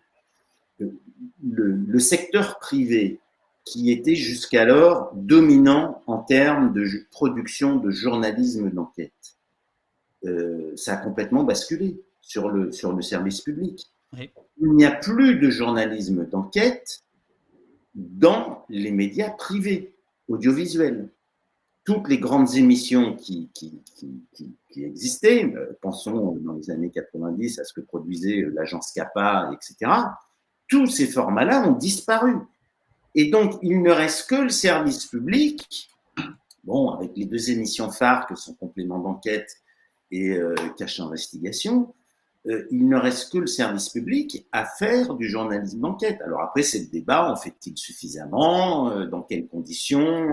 euh, 0.81 0.93
le, 1.43 1.73
le 1.73 1.99
secteur 1.99 2.59
privé, 2.59 3.21
qui 3.65 3.91
était 3.91 4.15
jusqu'alors 4.15 5.11
dominant 5.15 6.03
en 6.07 6.19
termes 6.19 6.73
de 6.73 6.87
production 7.11 7.77
de 7.77 7.91
journalisme 7.91 8.71
d'enquête, 8.71 9.13
euh, 10.25 10.73
ça 10.77 10.95
a 10.95 10.97
complètement 10.97 11.45
basculé 11.45 12.01
sur 12.21 12.49
le, 12.49 12.73
sur 12.73 12.93
le 12.93 13.03
service 13.03 13.41
public. 13.41 13.93
Oui. 14.15 14.31
Il 14.61 14.73
n'y 14.73 14.85
a 14.85 14.91
plus 14.91 15.39
de 15.39 15.51
journalisme 15.51 16.27
d'enquête 16.27 17.05
dans 17.95 18.65
les 18.69 18.91
médias 18.91 19.31
privés, 19.31 19.95
audiovisuels. 20.29 21.11
Toutes 21.89 22.09
les 22.09 22.19
grandes 22.19 22.55
émissions 22.55 23.17
qui, 23.17 23.49
existaient, 24.77 25.51
euh, 25.57 25.73
pensons 25.81 26.37
dans 26.37 26.53
les 26.53 26.71
années 26.71 26.91
90 26.91 27.61
à 27.61 27.65
ce 27.65 27.73
que 27.73 27.81
produisait 27.81 28.43
euh, 28.43 28.53
l'agence 28.55 28.93
CAPA, 28.93 29.53
etc., 29.55 29.91
tous 30.69 30.87
ces 30.87 31.07
formats-là 31.07 31.67
ont 31.67 31.73
disparu. 31.73 32.37
Et 33.15 33.31
donc, 33.31 33.55
il 33.63 33.81
ne 33.81 33.91
reste 33.91 34.29
que 34.29 34.35
le 34.35 34.51
service 34.51 35.07
public, 35.07 35.89
bon, 36.63 36.91
avec 36.91 37.13
les 37.17 37.25
deux 37.25 37.51
émissions 37.51 37.91
phares 37.91 38.27
que 38.27 38.35
sont 38.35 38.53
complément 38.53 38.99
d'enquête 38.99 39.51
et 40.11 40.33
euh, 40.33 40.55
Cache 40.77 41.01
Investigation, 41.01 41.95
il 42.71 42.89
ne 42.89 42.97
reste 42.97 43.33
que 43.33 43.39
le 43.39 43.47
service 43.47 43.91
public 43.91 44.47
à 44.53 44.65
faire 44.65 45.15
du 45.15 45.29
journalisme 45.29 45.81
d'enquête. 45.81 46.21
Alors 46.23 46.41
après, 46.41 46.63
c'est 46.63 46.81
le 46.81 46.87
débat, 46.87 47.31
en 47.31 47.37
fait-il 47.37 47.77
suffisamment, 47.77 48.91
euh, 48.91 49.07
dans 49.07 49.23
quelles 49.23 49.47
conditions, 49.47 50.33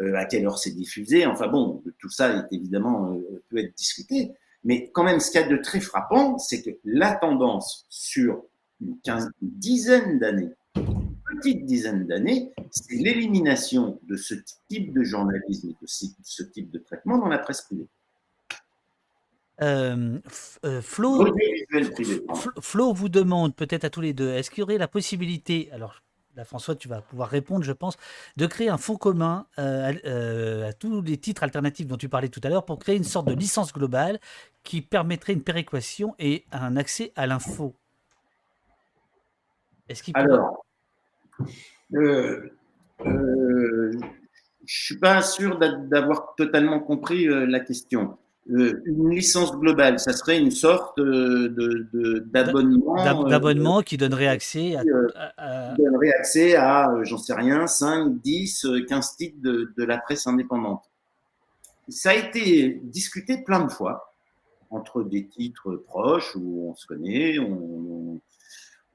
euh, 0.00 0.14
à 0.14 0.24
quelle 0.24 0.46
heure 0.46 0.58
c'est 0.58 0.70
diffusé, 0.70 1.26
enfin 1.26 1.48
bon, 1.48 1.82
tout 1.98 2.10
ça 2.10 2.32
est 2.36 2.54
évidemment 2.54 3.18
peut 3.48 3.58
être 3.58 3.74
discuté. 3.76 4.32
Mais 4.64 4.90
quand 4.92 5.02
même, 5.02 5.18
ce 5.18 5.30
qu'il 5.30 5.40
y 5.40 5.44
a 5.44 5.48
de 5.48 5.56
très 5.56 5.80
frappant, 5.80 6.38
c'est 6.38 6.62
que 6.62 6.70
la 6.84 7.14
tendance 7.16 7.84
sur 7.88 8.44
une, 8.80 8.98
quinze, 9.00 9.28
une 9.42 9.50
dizaine 9.50 10.18
d'années, 10.20 10.50
une 10.76 11.40
petite 11.40 11.64
dizaine 11.64 12.06
d'années, 12.06 12.52
c'est 12.70 12.94
l'élimination 12.94 13.98
de 14.04 14.16
ce 14.16 14.34
type 14.68 14.92
de 14.92 15.02
journalisme 15.02 15.70
et 15.70 15.76
de 15.82 15.86
ce 15.86 16.42
type 16.44 16.70
de 16.70 16.78
traitement 16.78 17.18
dans 17.18 17.28
la 17.28 17.38
presse 17.38 17.62
privée. 17.62 17.88
Euh, 19.62 20.18
euh, 20.64 20.82
Flo, 20.82 21.24
Flo 22.60 22.92
vous 22.92 23.08
demande 23.08 23.54
peut-être 23.54 23.84
à 23.84 23.90
tous 23.90 24.00
les 24.00 24.12
deux, 24.12 24.30
est-ce 24.30 24.50
qu'il 24.50 24.60
y 24.60 24.62
aurait 24.62 24.78
la 24.78 24.88
possibilité, 24.88 25.68
alors 25.72 26.02
là 26.34 26.44
François 26.44 26.74
tu 26.74 26.88
vas 26.88 27.00
pouvoir 27.00 27.28
répondre 27.28 27.62
je 27.62 27.72
pense, 27.72 27.96
de 28.36 28.46
créer 28.46 28.70
un 28.70 28.78
fonds 28.78 28.96
commun 28.96 29.46
euh, 29.58 30.68
à 30.68 30.72
tous 30.72 31.00
les 31.02 31.16
titres 31.16 31.44
alternatifs 31.44 31.86
dont 31.86 31.96
tu 31.96 32.08
parlais 32.08 32.28
tout 32.28 32.40
à 32.42 32.48
l'heure 32.48 32.64
pour 32.64 32.80
créer 32.80 32.96
une 32.96 33.04
sorte 33.04 33.28
de 33.28 33.34
licence 33.34 33.72
globale 33.72 34.18
qui 34.64 34.82
permettrait 34.82 35.34
une 35.34 35.44
péréquation 35.44 36.16
et 36.18 36.44
un 36.50 36.76
accès 36.76 37.12
à 37.14 37.28
l'info 37.28 37.76
Est-ce 39.88 40.02
qu'il 40.02 40.16
Alors, 40.16 40.66
je 41.92 42.48
suis 44.64 44.98
pas 44.98 45.22
sûr 45.22 45.58
d'avoir 45.58 46.34
totalement 46.36 46.80
compris 46.80 47.26
la 47.26 47.60
question. 47.60 48.18
Euh, 48.50 48.82
une 48.86 49.10
licence 49.10 49.52
globale, 49.52 50.00
ça 50.00 50.12
serait 50.12 50.38
une 50.38 50.50
sorte 50.50 50.98
de, 50.98 52.26
d'abonnement. 52.26 53.28
D'abonnement 53.28 53.78
euh, 53.78 53.82
qui 53.82 53.96
donnerait 53.96 54.26
accès 54.26 54.74
à. 54.74 54.82
Qui 54.82 55.82
donnerait 55.82 56.12
accès 56.12 56.56
à, 56.56 56.90
euh, 56.90 57.04
j'en 57.04 57.18
sais 57.18 57.34
rien, 57.34 57.68
5, 57.68 58.20
10, 58.20 58.66
15 58.88 59.16
titres 59.16 59.38
de, 59.40 59.72
de, 59.76 59.84
la 59.84 59.98
presse 59.98 60.26
indépendante. 60.26 60.82
Ça 61.88 62.10
a 62.10 62.14
été 62.14 62.80
discuté 62.82 63.42
plein 63.44 63.64
de 63.64 63.70
fois 63.70 64.12
entre 64.70 65.04
des 65.04 65.28
titres 65.28 65.76
proches 65.76 66.34
où 66.34 66.68
on 66.70 66.74
se 66.74 66.86
connaît, 66.86 67.38
on, 67.38 68.20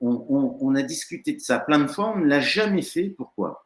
on, 0.02 0.26
on, 0.30 0.58
on 0.60 0.76
a 0.76 0.82
discuté 0.82 1.34
de 1.34 1.40
ça 1.40 1.60
plein 1.60 1.80
de 1.80 1.88
fois, 1.88 2.14
on 2.16 2.20
ne 2.20 2.26
l'a 2.26 2.42
jamais 2.42 2.82
fait. 2.82 3.10
Pourquoi? 3.10 3.66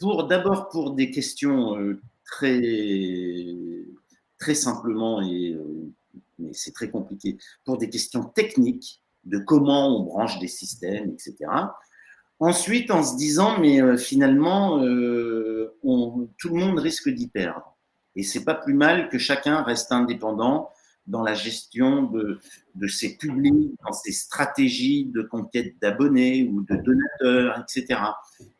Pour 0.00 0.26
d'abord 0.26 0.70
pour 0.70 0.92
des 0.94 1.10
questions 1.10 1.76
très 2.24 2.60
très 4.42 4.54
simplement, 4.56 5.22
et, 5.22 5.52
euh, 5.54 5.88
mais 6.40 6.50
c'est 6.52 6.72
très 6.72 6.90
compliqué, 6.90 7.38
pour 7.64 7.78
des 7.78 7.88
questions 7.88 8.24
techniques 8.24 9.00
de 9.24 9.38
comment 9.38 9.96
on 9.96 10.02
branche 10.02 10.40
des 10.40 10.48
systèmes, 10.48 11.10
etc. 11.10 11.36
Ensuite, 12.40 12.90
en 12.90 13.04
se 13.04 13.16
disant, 13.16 13.60
mais 13.60 13.80
euh, 13.80 13.96
finalement, 13.96 14.82
euh, 14.82 15.76
tout 16.38 16.48
le 16.48 16.56
monde 16.56 16.80
risque 16.80 17.08
d'y 17.08 17.28
perdre. 17.28 17.76
Et 18.16 18.24
c'est 18.24 18.44
pas 18.44 18.56
plus 18.56 18.74
mal 18.74 19.08
que 19.10 19.18
chacun 19.18 19.62
reste 19.62 19.92
indépendant 19.92 20.70
dans 21.06 21.22
la 21.22 21.34
gestion 21.34 22.02
de, 22.02 22.40
de 22.74 22.86
ses 22.88 23.16
publics, 23.16 23.72
dans 23.84 23.92
ses 23.92 24.12
stratégies 24.12 25.04
de 25.04 25.22
conquête 25.22 25.74
d'abonnés 25.80 26.48
ou 26.52 26.62
de 26.62 26.76
donateurs, 26.76 27.60
etc. 27.60 28.00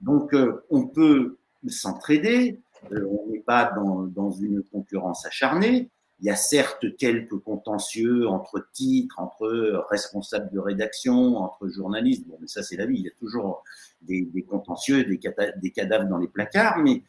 Donc, 0.01 0.35
on 0.71 0.87
peut 0.87 1.39
s'entraider, 1.69 2.61
on 2.91 3.29
n'est 3.31 3.41
pas 3.41 3.73
dans, 3.77 4.03
dans, 4.03 4.31
une 4.31 4.63
concurrence 4.63 5.25
acharnée. 5.27 5.91
Il 6.21 6.27
y 6.27 6.31
a 6.31 6.37
certes 6.37 6.97
quelques 6.97 7.39
contentieux 7.39 8.29
entre 8.29 8.65
titres, 8.73 9.19
entre 9.19 9.85
responsables 9.91 10.51
de 10.53 10.59
rédaction, 10.59 11.37
entre 11.37 11.69
journalistes. 11.69 12.27
Bon, 12.27 12.39
mais 12.41 12.47
ça, 12.47 12.63
c'est 12.63 12.77
la 12.77 12.87
vie. 12.87 12.99
Il 12.99 13.05
y 13.05 13.09
a 13.09 13.13
toujours 13.19 13.65
des, 14.03 14.23
des 14.23 14.43
contentieux, 14.43 15.05
des, 15.05 15.19
des, 15.57 15.71
cadavres 15.71 16.09
dans 16.09 16.19
les 16.19 16.29
placards. 16.29 16.79
Mais 16.79 17.03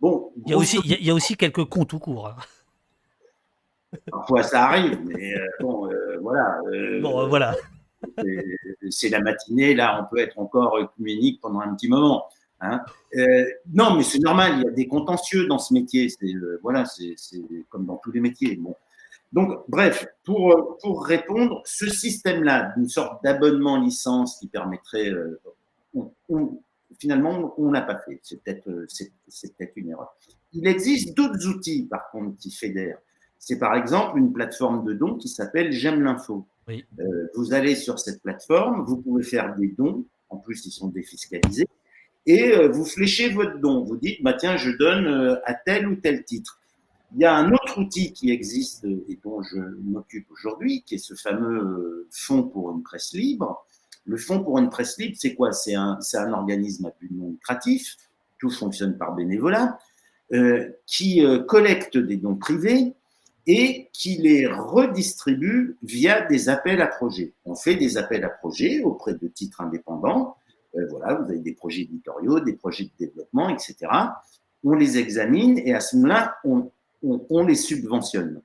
bon. 0.00 0.32
Il 0.44 0.50
y 0.50 0.54
a 0.54 0.58
aussi, 0.58 0.78
il 0.84 1.04
y 1.04 1.10
a 1.10 1.14
aussi 1.14 1.36
quelques 1.36 1.64
comptes 1.64 1.88
tout 1.88 1.98
court. 1.98 2.28
Hein. 2.28 2.36
Parfois, 4.10 4.42
ça 4.42 4.64
arrive, 4.64 5.00
mais 5.04 5.34
euh, 5.34 5.46
bon, 5.60 5.90
euh, 5.90 6.18
voilà. 6.20 6.60
bon, 7.00 7.28
voilà. 7.28 7.56
C'est 8.90 9.08
la 9.08 9.20
matinée, 9.20 9.74
là, 9.74 10.00
on 10.02 10.14
peut 10.14 10.20
être 10.20 10.38
encore 10.38 10.76
œcuménique 10.76 11.40
pendant 11.40 11.60
un 11.60 11.74
petit 11.74 11.88
moment. 11.88 12.28
Hein. 12.60 12.80
Euh, 13.16 13.44
non, 13.72 13.96
mais 13.96 14.02
c'est 14.02 14.18
normal, 14.18 14.54
il 14.58 14.64
y 14.64 14.68
a 14.68 14.70
des 14.70 14.88
contentieux 14.88 15.46
dans 15.46 15.58
ce 15.58 15.72
métier. 15.72 16.08
C'est 16.08 16.34
euh, 16.34 16.58
voilà, 16.62 16.84
c'est 16.84 17.14
comme 17.68 17.86
dans 17.86 17.96
tous 17.96 18.12
les 18.12 18.20
métiers. 18.20 18.56
Bon. 18.56 18.74
Donc, 19.32 19.62
bref, 19.68 20.06
pour, 20.24 20.52
euh, 20.52 20.76
pour 20.82 21.04
répondre, 21.04 21.62
ce 21.64 21.88
système-là, 21.88 22.72
d'une 22.76 22.88
sorte 22.88 23.22
d'abonnement 23.22 23.78
licence 23.78 24.38
qui 24.38 24.48
permettrait, 24.48 25.12
finalement, 26.98 27.54
on 27.58 27.70
n'a 27.70 27.82
pas 27.82 27.98
fait. 27.98 28.20
C'est 28.22 28.42
peut-être 28.42 29.72
une 29.76 29.90
erreur. 29.90 30.16
Il 30.52 30.66
existe 30.66 31.16
d'autres 31.16 31.46
outils, 31.46 31.86
par 31.88 32.10
contre, 32.10 32.36
qui 32.38 32.50
fédèrent. 32.50 32.98
C'est 33.38 33.58
par 33.58 33.76
exemple 33.76 34.18
une 34.18 34.32
plateforme 34.32 34.84
de 34.84 34.94
dons 34.94 35.14
qui 35.14 35.28
s'appelle 35.28 35.70
J'aime 35.70 36.02
l'info. 36.02 36.46
Oui. 36.66 36.84
vous 37.34 37.54
allez 37.54 37.76
sur 37.76 37.98
cette 37.98 38.20
plateforme, 38.20 38.84
vous 38.84 38.98
pouvez 38.98 39.22
faire 39.22 39.54
des 39.54 39.68
dons. 39.68 40.04
En 40.28 40.36
plus, 40.36 40.66
ils 40.66 40.70
sont 40.70 40.88
défiscalisés 40.88 41.68
et 42.26 42.52
euh, 42.52 42.68
vous 42.68 42.84
fléchez 42.84 43.30
votre 43.30 43.58
don. 43.58 43.84
Vous 43.84 43.96
dites, 43.96 44.22
bah, 44.22 44.34
tiens, 44.34 44.56
je 44.56 44.70
donne 44.70 45.06
euh, 45.06 45.36
à 45.44 45.54
tel 45.54 45.88
ou 45.88 45.96
tel 45.96 46.24
titre. 46.24 46.60
Il 47.14 47.20
y 47.20 47.24
a 47.24 47.34
un 47.34 47.50
autre 47.52 47.80
outil 47.80 48.12
qui 48.12 48.30
existe 48.30 48.84
et 48.84 49.18
dont 49.24 49.42
je 49.42 49.58
m'occupe 49.82 50.30
aujourd'hui, 50.30 50.82
qui 50.82 50.96
est 50.96 50.98
ce 50.98 51.14
fameux 51.14 51.62
euh, 51.62 52.08
fonds 52.10 52.42
pour 52.42 52.70
une 52.70 52.82
presse 52.82 53.12
libre. 53.14 53.64
Le 54.04 54.16
fonds 54.16 54.42
pour 54.42 54.58
une 54.58 54.68
presse 54.68 54.98
libre, 54.98 55.16
c'est 55.18 55.34
quoi? 55.34 55.52
C'est 55.52 55.74
un, 55.74 55.98
un, 56.14 56.32
organisme 56.32 56.86
à 56.86 56.92
but 57.00 57.10
non 57.10 57.30
lucratif, 57.30 57.96
tout 58.38 58.50
fonctionne 58.50 58.96
par 58.96 59.14
bénévolat, 59.14 59.78
qui 60.86 61.22
collecte 61.46 61.96
des 61.96 62.16
dons 62.16 62.36
privés 62.36 62.94
et 63.46 63.88
qui 63.94 64.16
les 64.18 64.46
redistribue 64.46 65.78
via 65.82 66.22
des 66.26 66.50
appels 66.50 66.82
à 66.82 66.86
projets. 66.86 67.32
On 67.46 67.54
fait 67.54 67.76
des 67.76 67.96
appels 67.96 68.24
à 68.24 68.28
projets 68.28 68.82
auprès 68.82 69.14
de 69.14 69.26
titres 69.26 69.62
indépendants 69.62 70.37
voilà, 70.86 71.14
vous 71.14 71.30
avez 71.30 71.40
des 71.40 71.52
projets 71.52 71.82
éditoriaux, 71.82 72.40
des 72.40 72.54
projets 72.54 72.84
de 72.84 73.06
développement, 73.06 73.48
etc. 73.48 73.76
On 74.64 74.74
les 74.74 74.98
examine 74.98 75.58
et 75.58 75.74
à 75.74 75.80
ce 75.80 75.96
moment-là, 75.96 76.36
on, 76.44 76.70
on, 77.02 77.44
les 77.44 77.54
subventionne. 77.54 78.42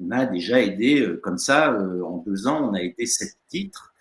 On 0.00 0.10
a 0.10 0.26
déjà 0.26 0.60
aidé 0.60 1.00
euh, 1.00 1.20
comme 1.22 1.38
ça, 1.38 1.72
euh, 1.72 2.02
en 2.02 2.18
deux 2.18 2.46
ans, 2.46 2.70
on 2.70 2.74
a 2.74 2.80
aidé 2.80 3.06
sept 3.06 3.36
titres, 3.48 3.92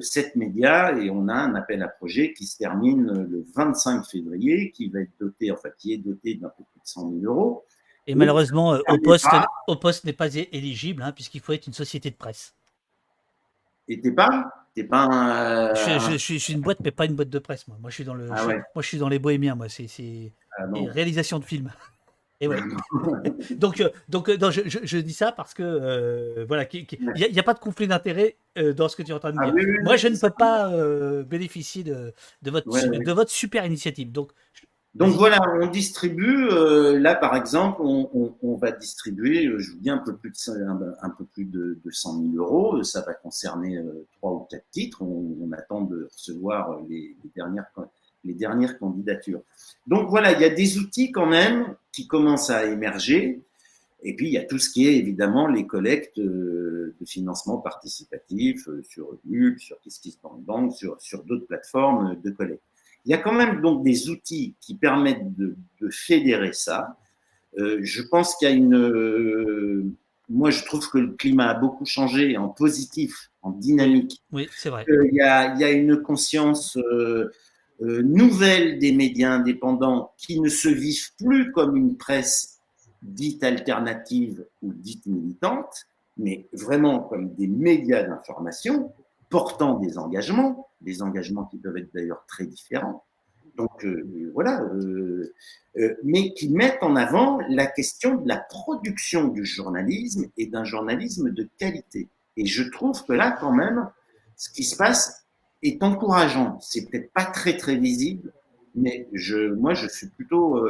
sept 0.00 0.36
médias 0.36 0.96
et 0.98 1.08
on 1.08 1.28
a 1.28 1.34
un 1.34 1.54
appel 1.54 1.82
à 1.82 1.88
projet 1.88 2.34
qui 2.34 2.44
se 2.44 2.58
termine 2.58 3.06
le 3.06 3.44
25 3.54 4.04
février, 4.04 4.70
qui 4.70 4.88
va 4.88 5.00
être 5.00 5.12
doté, 5.18 5.50
enfin 5.50 5.70
qui 5.78 5.94
est 5.94 5.98
doté 5.98 6.34
d'un 6.34 6.48
peu 6.50 6.62
plus 6.62 6.80
de 6.80 6.86
100 6.86 7.10
000 7.20 7.24
euros. 7.24 7.64
Et 8.06 8.14
malheureusement, 8.14 8.78
au 8.88 8.98
poste, 8.98 9.26
au 9.66 9.76
poste 9.76 10.04
n'est 10.04 10.12
pas 10.12 10.34
éligible 10.34 11.02
hein, 11.02 11.12
puisqu'il 11.12 11.40
faut 11.40 11.52
être 11.52 11.66
une 11.66 11.74
société 11.74 12.10
de 12.10 12.16
presse. 12.16 12.54
Et 13.88 14.00
t'es 14.00 14.12
pas? 14.12 14.67
Pas 14.84 15.74
je, 15.74 16.16
suis 16.16 16.52
une 16.52 16.60
boîte, 16.60 16.78
mais 16.82 16.90
pas 16.90 17.06
une 17.06 17.14
boîte 17.14 17.30
de 17.30 17.38
presse. 17.38 17.66
Moi, 17.68 17.76
moi 17.80 17.90
je 17.90 17.94
suis 17.94 18.04
dans 18.04 18.14
le, 18.14 18.28
ah 18.30 18.46
moi, 18.46 18.82
je 18.82 18.86
suis 18.86 18.98
dans 18.98 19.08
les 19.08 19.18
bohémiens. 19.18 19.54
Moi, 19.54 19.68
c'est 19.68 20.32
ah 20.58 20.64
réalisation 20.92 21.38
de 21.38 21.44
films. 21.44 21.70
Et 22.40 22.46
ouais. 22.46 22.60
donc, 23.56 23.80
euh, 23.80 23.88
donc 24.08 24.28
euh, 24.28 24.36
je, 24.50 24.98
dis 24.98 25.12
ça 25.12 25.32
parce 25.32 25.54
que 25.54 25.62
euh, 25.62 26.44
voilà, 26.46 26.66
il 26.72 27.32
n'y 27.32 27.38
a, 27.38 27.42
pas 27.42 27.54
de 27.54 27.58
conflit 27.58 27.88
d'intérêt 27.88 28.36
dans 28.76 28.88
ce 28.88 28.96
que 28.96 29.02
tu 29.02 29.10
es 29.10 29.14
en 29.14 29.18
train 29.18 29.32
de 29.32 29.38
ah 29.40 29.50
dire. 29.50 29.64
Moi, 29.82 29.96
je 29.96 30.08
ne 30.08 30.16
peux 30.16 30.30
pas 30.30 30.70
bénéficier 31.24 31.82
de, 31.82 32.12
de, 32.42 32.50
votre, 32.50 32.68
de 32.68 33.12
votre 33.12 33.30
super 33.30 33.64
initiative. 33.64 34.12
Donc, 34.12 34.30
donc 34.98 35.14
voilà, 35.14 35.40
on 35.60 35.68
distribue. 35.68 36.48
Euh, 36.50 36.98
là, 36.98 37.14
par 37.14 37.36
exemple, 37.36 37.82
on, 37.82 38.56
va 38.56 38.72
distribuer, 38.72 39.46
euh, 39.46 39.60
je 39.60 39.70
vous 39.70 39.78
dis, 39.78 39.90
un 39.90 39.98
peu 39.98 40.16
plus 40.16 40.32
de, 40.48 40.92
un, 41.02 41.10
peu 41.10 41.24
plus 41.24 41.44
de, 41.44 41.78
de 41.84 41.90
100 41.90 42.20
000 42.32 42.34
euros. 42.34 42.82
Ça 42.82 43.02
va 43.02 43.14
concerner 43.14 43.78
euh, 43.78 44.04
trois 44.16 44.32
ou 44.32 44.40
quatre 44.50 44.68
titres. 44.72 45.00
On, 45.02 45.52
attend 45.52 45.82
de 45.82 46.08
recevoir 46.12 46.80
les, 46.88 47.16
dernières, 47.36 48.78
candidatures. 48.80 49.42
Donc 49.86 50.10
voilà, 50.10 50.32
il 50.32 50.40
y 50.40 50.44
a 50.44 50.50
des 50.50 50.78
outils 50.78 51.12
quand 51.12 51.26
même 51.26 51.76
qui 51.92 52.08
commencent 52.08 52.50
à 52.50 52.66
émerger. 52.66 53.40
Et 54.02 54.16
puis, 54.16 54.26
il 54.26 54.32
y 54.32 54.38
a 54.38 54.44
tout 54.44 54.58
ce 54.58 54.68
qui 54.68 54.88
est 54.88 54.96
évidemment 54.96 55.46
les 55.46 55.66
collectes 55.66 56.18
de 56.18 56.92
financement 57.06 57.58
participatif 57.58 58.68
sur 58.82 59.16
Ulule, 59.24 59.60
sur 59.60 59.80
KissKissBankBank, 59.80 60.72
sur, 60.72 61.00
sur 61.00 61.22
d'autres 61.22 61.46
plateformes 61.46 62.20
de 62.20 62.30
collecte. 62.30 62.62
Il 63.08 63.12
y 63.12 63.14
a 63.14 63.18
quand 63.18 63.32
même 63.32 63.62
donc 63.62 63.82
des 63.82 64.10
outils 64.10 64.54
qui 64.60 64.74
permettent 64.74 65.34
de, 65.34 65.56
fédérer 65.90 66.52
ça. 66.52 66.98
Euh, 67.58 67.78
je 67.80 68.02
pense 68.02 68.36
qu'il 68.36 68.48
y 68.48 68.52
a 68.52 68.54
une. 68.54 68.76
Euh, 68.76 69.84
moi, 70.28 70.50
je 70.50 70.62
trouve 70.64 70.86
que 70.90 70.98
le 70.98 71.12
climat 71.12 71.48
a 71.48 71.54
beaucoup 71.54 71.86
changé 71.86 72.36
en 72.36 72.48
positif, 72.48 73.30
en 73.40 73.50
dynamique. 73.50 74.22
Oui, 74.30 74.46
c'est 74.54 74.68
vrai. 74.68 74.84
il, 74.86 75.14
y 75.14 75.22
a, 75.22 75.54
il 75.54 75.60
y 75.60 75.64
a 75.64 75.70
une 75.70 76.02
conscience 76.02 76.76
euh, 76.76 77.32
nouvelle 78.02 78.78
des 78.78 78.92
médias 78.92 79.30
indépendants 79.30 80.12
qui 80.18 80.38
ne 80.40 80.50
se 80.50 80.68
vivent 80.68 81.14
plus 81.16 81.50
comme 81.52 81.76
une 81.76 81.96
presse 81.96 82.58
dites 83.00 83.42
alternatives 83.42 84.44
ou 84.62 84.74
dites 84.74 85.06
militantes, 85.06 85.86
mais 86.18 86.46
vraiment 86.52 87.00
comme 87.00 87.34
des 87.36 87.46
médias 87.46 88.02
d'information 88.02 88.92
portant 89.30 89.78
des 89.78 89.96
engagements, 89.96 90.67
des 90.80 91.02
engagements 91.02 91.44
qui 91.44 91.58
peuvent 91.58 91.76
être 91.76 91.92
d'ailleurs 91.92 92.24
très 92.26 92.46
différents. 92.46 93.04
Donc 93.58 93.84
euh, 93.84 94.30
voilà, 94.34 94.62
euh, 94.62 95.34
euh, 95.76 95.94
mais 96.04 96.32
qui 96.32 96.48
mettent 96.48 96.82
en 96.82 96.94
avant 96.94 97.40
la 97.48 97.66
question 97.66 98.14
de 98.14 98.28
la 98.28 98.36
production 98.36 99.28
du 99.28 99.44
journalisme 99.44 100.26
et 100.36 100.46
d'un 100.46 100.64
journalisme 100.64 101.30
de 101.30 101.48
qualité. 101.58 102.08
Et 102.36 102.46
je 102.46 102.62
trouve 102.62 103.04
que 103.04 103.12
là, 103.12 103.32
quand 103.32 103.52
même, 103.52 103.90
ce 104.36 104.48
qui 104.50 104.62
se 104.62 104.76
passe 104.76 105.26
est 105.62 105.82
encourageant. 105.82 106.58
C'est 106.60 106.88
peut-être 106.88 107.12
pas 107.12 107.24
très 107.24 107.56
très 107.56 107.76
visible, 107.76 108.32
mais 108.76 109.08
je, 109.12 109.52
moi, 109.54 109.74
je 109.74 109.88
suis 109.88 110.06
plutôt, 110.06 110.64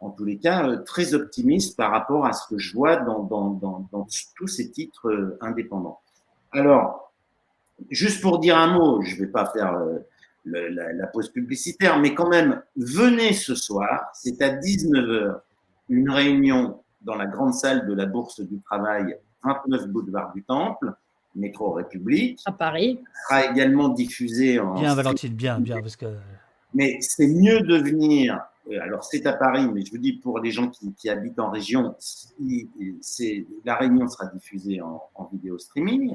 en 0.00 0.10
tous 0.10 0.26
les 0.26 0.36
cas, 0.36 0.76
très 0.84 1.14
optimiste 1.14 1.78
par 1.78 1.90
rapport 1.90 2.26
à 2.26 2.34
ce 2.34 2.46
que 2.46 2.58
je 2.58 2.74
vois 2.74 2.96
dans, 2.96 3.22
dans, 3.22 4.06
tous 4.36 4.48
ces 4.48 4.70
titres 4.70 5.38
indépendants. 5.40 5.98
Alors, 6.50 7.11
juste 7.90 8.20
pour 8.20 8.38
dire 8.38 8.56
un 8.56 8.78
mot, 8.78 9.02
je 9.02 9.16
vais 9.16 9.26
pas 9.26 9.46
faire 9.46 9.78
le, 10.44 10.68
la, 10.68 10.92
la, 10.92 11.06
pause 11.06 11.30
publicitaire, 11.30 11.98
mais 11.98 12.14
quand 12.14 12.28
même, 12.28 12.62
venez 12.76 13.32
ce 13.32 13.54
soir, 13.54 14.10
c'est 14.14 14.40
à 14.42 14.54
19h, 14.54 15.40
une 15.88 16.10
réunion 16.10 16.80
dans 17.02 17.16
la 17.16 17.26
grande 17.26 17.54
salle 17.54 17.86
de 17.86 17.94
la 17.94 18.06
Bourse 18.06 18.40
du 18.40 18.60
Travail, 18.60 19.16
29 19.44 19.88
boulevard 19.88 20.32
du 20.32 20.42
Temple, 20.42 20.94
métro 21.34 21.72
République. 21.72 22.40
À 22.46 22.52
Paris. 22.52 23.00
Sera 23.28 23.46
également 23.46 23.88
diffusé 23.88 24.58
en. 24.60 24.74
Bien, 24.74 24.94
Valentine, 24.94 25.34
bien, 25.34 25.60
bien, 25.60 25.80
parce 25.80 25.96
que. 25.96 26.06
Mais 26.74 26.98
c'est 27.00 27.26
mieux 27.26 27.60
de 27.60 27.76
venir. 27.76 28.40
Euh, 28.70 28.80
alors, 28.80 29.04
c'est 29.04 29.26
à 29.26 29.32
Paris, 29.32 29.68
mais 29.72 29.84
je 29.84 29.90
vous 29.90 29.98
dis, 29.98 30.14
pour 30.14 30.38
les 30.38 30.50
gens 30.50 30.68
qui, 30.68 30.94
qui 30.94 31.10
habitent 31.10 31.40
en 31.40 31.50
région, 31.50 31.94
c'est, 31.98 33.46
la 33.64 33.76
réunion 33.76 34.08
sera 34.08 34.26
diffusée 34.26 34.80
en, 34.80 35.02
en 35.14 35.24
vidéo 35.26 35.58
streaming. 35.58 36.14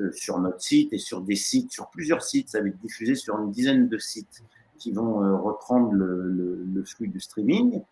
Euh, 0.00 0.10
sur 0.12 0.38
notre 0.38 0.62
site 0.62 0.90
et 0.94 0.98
sur 0.98 1.20
des 1.20 1.36
sites, 1.36 1.70
sur 1.70 1.90
plusieurs 1.90 2.22
sites. 2.22 2.48
Ça 2.48 2.62
va 2.62 2.68
être 2.68 2.80
diffusé 2.80 3.14
sur 3.14 3.38
une 3.38 3.50
dizaine 3.50 3.88
de 3.88 3.98
sites 3.98 4.42
qui 4.78 4.90
vont 4.90 5.22
euh, 5.22 5.36
reprendre 5.36 5.92
le, 5.92 6.64
le, 6.64 6.82
flux 6.82 7.08
du 7.08 7.20
streaming. 7.20 7.82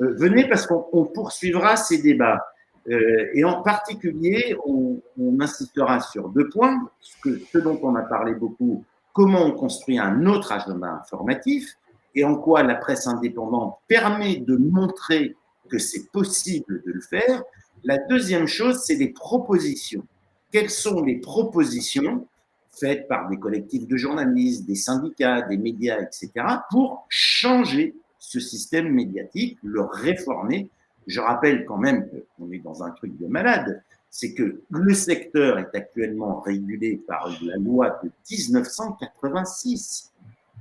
Euh, 0.00 0.14
venez 0.14 0.48
parce 0.48 0.66
qu'on 0.66 1.04
poursuivra 1.04 1.76
ces 1.76 2.00
débats. 2.00 2.40
et 2.86 3.44
en 3.44 3.62
particulier, 3.62 4.56
on, 4.66 5.02
insistera 5.38 6.00
sur 6.00 6.30
deux 6.30 6.48
points, 6.48 6.88
ce, 7.00 7.38
ce 7.52 7.58
dont 7.58 7.78
on 7.82 7.94
a 7.94 8.02
parlé 8.02 8.34
beaucoup, 8.34 8.82
comment 9.12 9.44
on 9.44 9.52
construit 9.52 9.98
un 9.98 10.24
autre 10.24 10.50
agenda 10.52 10.88
informatif 10.92 11.76
et 12.14 12.24
en 12.24 12.36
quoi 12.36 12.62
la 12.62 12.74
presse 12.74 13.06
indépendante 13.06 13.78
permet 13.86 14.36
de 14.36 14.56
montrer 14.56 15.36
que 15.68 15.78
c'est 15.78 16.10
possible 16.10 16.82
de 16.86 16.92
le 16.92 17.00
faire. 17.00 17.42
La 17.82 17.98
deuxième 17.98 18.46
chose, 18.46 18.82
c'est 18.84 18.96
les 18.96 19.08
propositions 19.08 20.06
quelles 20.54 20.70
sont 20.70 21.02
les 21.02 21.16
propositions 21.16 22.28
faites 22.68 23.08
par 23.08 23.28
des 23.28 23.38
collectifs 23.38 23.88
de 23.88 23.96
journalistes, 23.96 24.64
des 24.64 24.76
syndicats, 24.76 25.42
des 25.42 25.56
médias, 25.56 26.00
etc., 26.00 26.30
pour 26.70 27.04
changer 27.08 27.96
ce 28.20 28.38
système 28.38 28.88
médiatique, 28.88 29.58
le 29.64 29.80
réformer? 29.80 30.68
Je 31.08 31.20
rappelle 31.20 31.64
quand 31.64 31.78
même 31.78 32.08
qu'on 32.38 32.52
est 32.52 32.60
dans 32.60 32.84
un 32.84 32.92
truc 32.92 33.18
de 33.18 33.26
malade, 33.26 33.82
c'est 34.10 34.32
que 34.32 34.60
le 34.70 34.94
secteur 34.94 35.58
est 35.58 35.74
actuellement 35.74 36.38
régulé 36.42 37.02
par 37.08 37.28
la 37.42 37.56
loi 37.56 37.98
de 38.04 38.12
1986. 38.30 40.12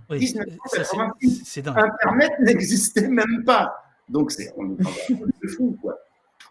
Oui, 0.10 0.18
1986. 0.18 1.68
Internet 1.68 2.32
n'existait 2.40 3.10
même 3.10 3.44
pas. 3.46 3.76
Donc, 4.10 4.32
c'est, 4.32 4.56
on 4.58 4.72
est 4.72 4.82
dans 4.82 4.90
un 4.90 5.16
truc 5.16 5.40
de 5.44 5.48
fou, 5.50 5.78
quoi. 5.80 6.00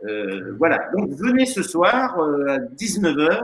Euh, 0.05 0.55
voilà, 0.59 0.89
donc 0.95 1.11
venez 1.11 1.47
ce 1.47 1.63
soir 1.63 2.19
euh, 2.19 2.49
à 2.49 2.59
19h, 2.59 3.41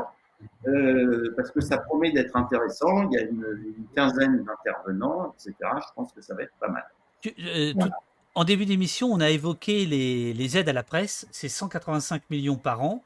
euh, 0.67 1.35
parce 1.37 1.51
que 1.51 1.61
ça 1.61 1.79
promet 1.79 2.11
d'être 2.11 2.37
intéressant. 2.37 3.09
Il 3.11 3.15
y 3.15 3.19
a 3.19 3.23
une, 3.23 3.75
une 3.79 3.87
quinzaine 3.95 4.45
d'intervenants, 4.45 5.35
etc. 5.35 5.55
Je 5.63 5.95
pense 5.95 6.13
que 6.13 6.21
ça 6.21 6.35
va 6.35 6.43
être 6.43 6.55
pas 6.61 6.69
mal. 6.69 6.85
Tu, 7.21 7.35
voilà. 7.75 7.75
tout, 7.75 7.91
en 8.35 8.45
début 8.45 8.67
d'émission, 8.67 9.09
on 9.09 9.21
a 9.21 9.31
évoqué 9.31 9.87
les, 9.87 10.33
les, 10.33 10.59
aides 10.59 10.69
à 10.69 10.73
la 10.73 10.83
presse, 10.83 11.27
c'est 11.31 11.49
185 11.49 12.23
millions 12.31 12.57
par 12.57 12.83
an. 12.83 13.03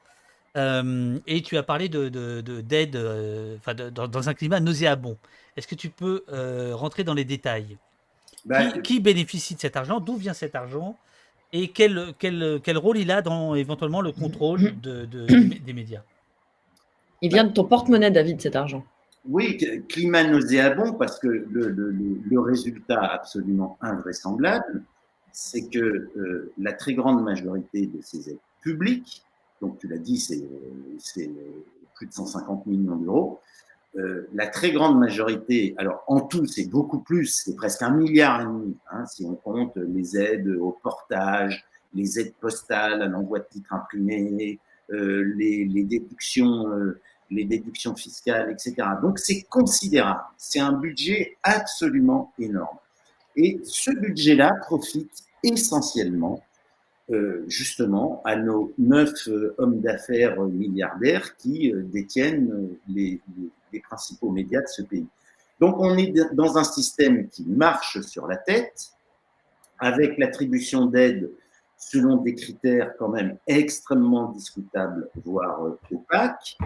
Et 0.55 1.43
tu 1.43 1.57
as 1.57 1.63
parlé 1.63 1.89
de, 1.89 2.09
d'aide 2.09 2.91
de, 2.91 3.59
de, 3.75 3.91
dans, 3.91 4.09
dans, 4.09 4.29
un 4.29 4.35
climat 4.35 4.61
nauséabond. 4.61 5.17
Est-ce 5.57 5.67
que 5.67 5.75
tu 5.75 5.89
peux 5.89 6.25
rentrer 6.75 7.05
dans 7.05 7.15
les 7.15 7.25
détails? 7.25 7.79
Bah, 8.45 8.67
qui, 8.67 8.83
qui 8.83 9.01
bénéficie 9.01 9.55
de 9.55 9.61
cet 9.61 9.77
argent? 9.77 10.01
D'où 10.01 10.17
vient 10.17 10.35
cet 10.35 10.55
argent? 10.55 10.99
Et 11.53 11.69
quel, 11.69 12.15
quel, 12.19 12.61
quel, 12.63 12.79
rôle 12.79 12.99
il 12.99 13.11
a 13.11 13.23
dans 13.23 13.55
éventuellement 13.55 14.01
le 14.01 14.13
contrôle 14.13 14.81
de, 14.81 15.05
de, 15.05 15.27
des 15.65 15.73
médias? 15.73 16.03
Il 17.21 17.31
vient 17.31 17.45
de 17.45 17.53
ton 17.53 17.65
porte-monnaie, 17.65 18.11
David, 18.11 18.41
cet 18.41 18.57
argent. 18.57 18.85
Oui, 19.29 19.57
climat 19.89 20.25
nauséabond, 20.25 20.95
parce 20.95 21.19
que 21.21 21.29
le, 21.29 21.69
le, 21.69 21.93
le 22.29 22.41
résultat 22.41 23.01
absolument 23.01 23.79
invraisemblable, 23.81 24.83
c'est 25.31 25.69
que 25.69 25.79
euh, 25.79 26.53
la 26.59 26.73
très 26.73 26.95
grande 26.95 27.23
majorité 27.23 27.87
de 27.87 28.01
ces 28.03 28.31
aides 28.31 28.39
publiques, 28.61 29.23
donc 29.61 29.79
tu 29.79 29.87
l'as 29.87 29.99
dit, 29.99 30.19
c'est 30.19 30.43
plus 31.95 32.07
de 32.07 32.13
150 32.13 32.67
millions 32.67 32.97
d'euros, 32.97 33.41
euh, 33.97 34.29
la 34.33 34.47
très 34.47 34.73
grande 34.73 34.99
majorité, 34.99 35.75
alors 35.77 36.03
en 36.07 36.21
tout 36.23 36.47
c'est 36.47 36.67
beaucoup 36.67 37.01
plus, 37.01 37.27
c'est 37.27 37.55
presque 37.55 37.83
un 37.83 37.91
milliard 37.91 38.41
et 38.41 38.45
demi, 38.45 38.77
hein, 38.91 39.05
si 39.05 39.25
on 39.25 39.35
compte 39.35 39.77
les 39.77 40.17
aides 40.17 40.49
au 40.49 40.79
portage, 40.83 41.65
les 41.93 42.19
aides 42.19 42.35
postales 42.41 43.03
à 43.03 43.07
l'envoi 43.07 43.41
de 43.41 43.47
titres 43.51 43.75
imprimés, 43.75 44.59
euh, 44.91 45.33
les, 45.37 45.67
les, 45.67 45.85
déductions, 45.85 46.69
euh, 46.69 47.01
les 47.31 47.45
déductions 47.45 47.95
fiscales, 47.95 48.51
etc. 48.51 48.75
Donc 49.03 49.19
c'est 49.19 49.43
considérable, 49.43 50.23
c'est 50.39 50.61
un 50.61 50.73
budget 50.73 51.37
absolument 51.43 52.33
énorme. 52.39 52.79
Et 53.37 53.61
ce 53.63 53.91
budget-là 53.91 54.55
profite 54.63 55.25
essentiellement 55.43 56.43
justement 57.47 58.23
à 58.25 58.37
nos 58.37 58.73
neuf 58.79 59.29
euh, 59.29 59.55
hommes 59.59 59.81
d'affaires 59.81 60.41
milliardaires 60.41 61.37
qui 61.37 61.73
euh, 61.73 61.83
détiennent 61.83 62.71
les, 62.89 63.21
principaux 63.85 64.31
médias 64.31 64.61
de 64.61 64.67
ce 64.67 64.83
pays. 64.83 65.07
Donc 65.59 65.77
on 65.79 65.97
est 65.97 66.13
dans 66.35 66.59
un 66.59 66.65
système 66.65 67.29
qui 67.29 67.45
marche 67.45 68.01
sur 68.03 68.27
la 68.27 68.37
tête, 68.37 68.91
avec 69.79 70.19
l'attribution 70.19 70.87
d'aides 70.87 71.31
selon 71.79 72.19
des 72.19 72.35
critères 72.35 72.93
quand 72.99 73.09
même 73.09 73.39
extrêmement 73.47 74.31
discutables, 74.33 75.09
voire 75.25 75.61
opaques. 75.91 76.59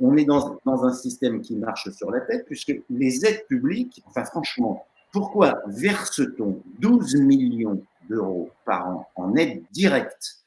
On 0.00 0.16
est 0.16 0.24
dans, 0.24 0.58
dans 0.64 0.84
un 0.84 0.92
système 0.92 1.42
qui 1.42 1.56
marche 1.56 1.90
sur 1.90 2.10
la 2.10 2.20
tête, 2.22 2.46
puisque 2.46 2.74
les 2.88 3.26
aides 3.26 3.46
publiques, 3.48 4.02
enfin 4.06 4.24
franchement, 4.24 4.86
pourquoi 5.12 5.62
verse-t-on 5.66 6.62
12 6.78 7.16
millions 7.16 7.82
d'euros 8.08 8.50
par 8.64 8.88
an 8.88 9.10
en 9.16 9.34
aide 9.36 9.64
directe 9.70 10.38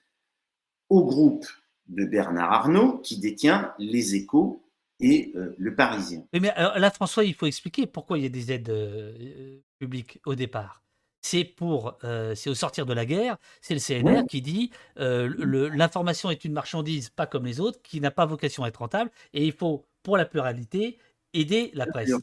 au 0.89 1.05
groupe 1.05 1.45
de 1.87 2.05
Bernard 2.05 2.51
Arnault 2.51 2.97
qui 2.99 3.19
détient 3.19 3.73
les 3.79 4.15
échos 4.15 4.63
et 4.99 5.31
euh, 5.35 5.55
le 5.57 5.75
Parisien. 5.75 6.23
Mais 6.33 6.49
alors 6.49 6.77
là, 6.77 6.91
François, 6.91 7.23
il 7.23 7.33
faut 7.33 7.45
expliquer 7.45 7.87
pourquoi 7.87 8.17
il 8.17 8.23
y 8.23 8.27
a 8.27 8.29
des 8.29 8.51
aides 8.51 8.69
euh, 8.69 9.59
publiques 9.79 10.19
au 10.25 10.35
départ. 10.35 10.83
C'est 11.21 11.43
pour, 11.43 11.97
euh, 12.03 12.33
c'est 12.33 12.49
au 12.49 12.55
sortir 12.55 12.85
de 12.85 12.93
la 12.93 13.05
guerre, 13.05 13.37
c'est 13.61 13.73
le 13.73 13.79
CNR 13.79 14.21
oui. 14.21 14.27
qui 14.27 14.41
dit 14.41 14.71
l'information 14.95 16.31
est 16.31 16.45
une 16.45 16.53
marchandise 16.53 17.09
pas 17.09 17.27
comme 17.27 17.45
les 17.45 17.59
autres, 17.59 17.81
qui 17.81 17.99
n'a 17.99 18.11
pas 18.11 18.25
vocation 18.25 18.63
à 18.63 18.69
être 18.69 18.77
rentable, 18.77 19.11
et 19.33 19.45
il 19.45 19.51
faut, 19.51 19.85
pour 20.01 20.15
la 20.15 20.25
pluralité, 20.25 20.97
aider 21.33 21.71
la 21.73 21.85
Bien 21.85 21.91
presse. 21.91 22.07
sûr. 22.07 22.19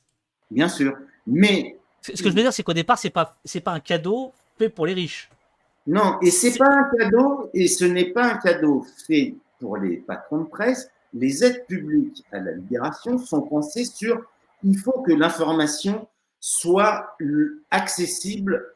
Bien 0.50 0.68
sûr. 0.68 0.96
Mais 1.26 1.76
Ce 2.00 2.10
que 2.12 2.30
je 2.30 2.34
veux 2.34 2.42
dire, 2.42 2.52
c'est 2.52 2.62
qu'au 2.62 2.72
départ, 2.72 2.98
c'est 2.98 3.10
pas, 3.10 3.36
c'est 3.44 3.60
pas 3.60 3.72
un 3.72 3.80
cadeau 3.80 4.32
fait 4.58 4.68
pour 4.68 4.86
les 4.86 4.94
riches. 4.94 5.30
Non, 5.86 6.18
et 6.20 6.30
c'est 6.30 6.58
pas 6.58 6.68
un 6.68 6.90
cadeau, 6.96 7.50
et 7.54 7.68
ce 7.68 7.84
n'est 7.84 8.12
pas 8.12 8.24
un 8.24 8.38
cadeau 8.38 8.84
fait 9.06 9.34
pour 9.60 9.76
les 9.76 9.98
patrons 9.98 10.38
de 10.38 10.48
presse. 10.48 10.90
Les 11.14 11.44
aides 11.44 11.64
publiques 11.66 12.24
à 12.32 12.40
la 12.40 12.52
libération 12.52 13.18
sont 13.18 13.42
pensées 13.42 13.84
sur 13.84 14.24
il 14.64 14.76
faut 14.78 15.00
que 15.02 15.12
l'information 15.12 16.08
soit 16.40 17.16
accessible 17.70 18.74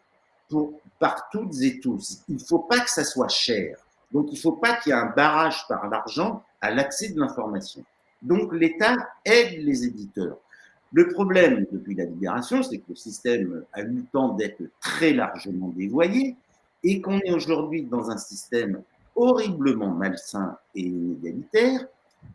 pour, 0.48 0.80
par 0.98 1.28
toutes 1.30 1.60
et 1.62 1.80
tous. 1.80 2.22
Il 2.28 2.36
ne 2.36 2.40
faut 2.40 2.60
pas 2.60 2.80
que 2.80 2.90
ça 2.90 3.04
soit 3.04 3.28
cher. 3.28 3.76
Donc, 4.12 4.28
il 4.30 4.34
ne 4.34 4.40
faut 4.40 4.52
pas 4.52 4.76
qu'il 4.76 4.90
y 4.90 4.92
ait 4.92 4.98
un 4.98 5.06
barrage 5.06 5.66
par 5.68 5.88
l'argent 5.88 6.44
à 6.60 6.70
l'accès 6.70 7.10
de 7.10 7.20
l'information. 7.20 7.84
Donc, 8.22 8.52
l'État 8.52 8.96
aide 9.24 9.64
les 9.64 9.84
éditeurs. 9.84 10.38
Le 10.92 11.08
problème 11.08 11.66
depuis 11.70 11.94
la 11.94 12.04
libération, 12.04 12.62
c'est 12.62 12.78
que 12.78 12.88
le 12.88 12.96
système 12.96 13.64
a 13.72 13.82
eu 13.82 13.88
le 13.88 14.04
temps 14.12 14.34
d'être 14.34 14.62
très 14.80 15.12
largement 15.12 15.68
dévoyé 15.68 16.36
et 16.82 17.00
qu'on 17.00 17.18
est 17.20 17.32
aujourd'hui 17.32 17.84
dans 17.84 18.10
un 18.10 18.16
système 18.16 18.82
horriblement 19.14 19.90
malsain 19.90 20.56
et 20.74 20.82
inégalitaire 20.82 21.86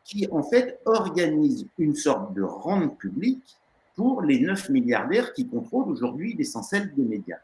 qui, 0.03 0.27
en 0.31 0.43
fait, 0.43 0.79
organise 0.85 1.67
une 1.77 1.95
sorte 1.95 2.33
de 2.33 2.43
rente 2.43 2.97
publique 2.97 3.57
pour 3.95 4.21
les 4.21 4.39
9 4.39 4.69
milliardaires 4.69 5.33
qui 5.33 5.47
contrôlent 5.47 5.89
aujourd'hui 5.89 6.33
l'essentiel 6.33 6.93
des 6.95 7.03
médias. 7.03 7.39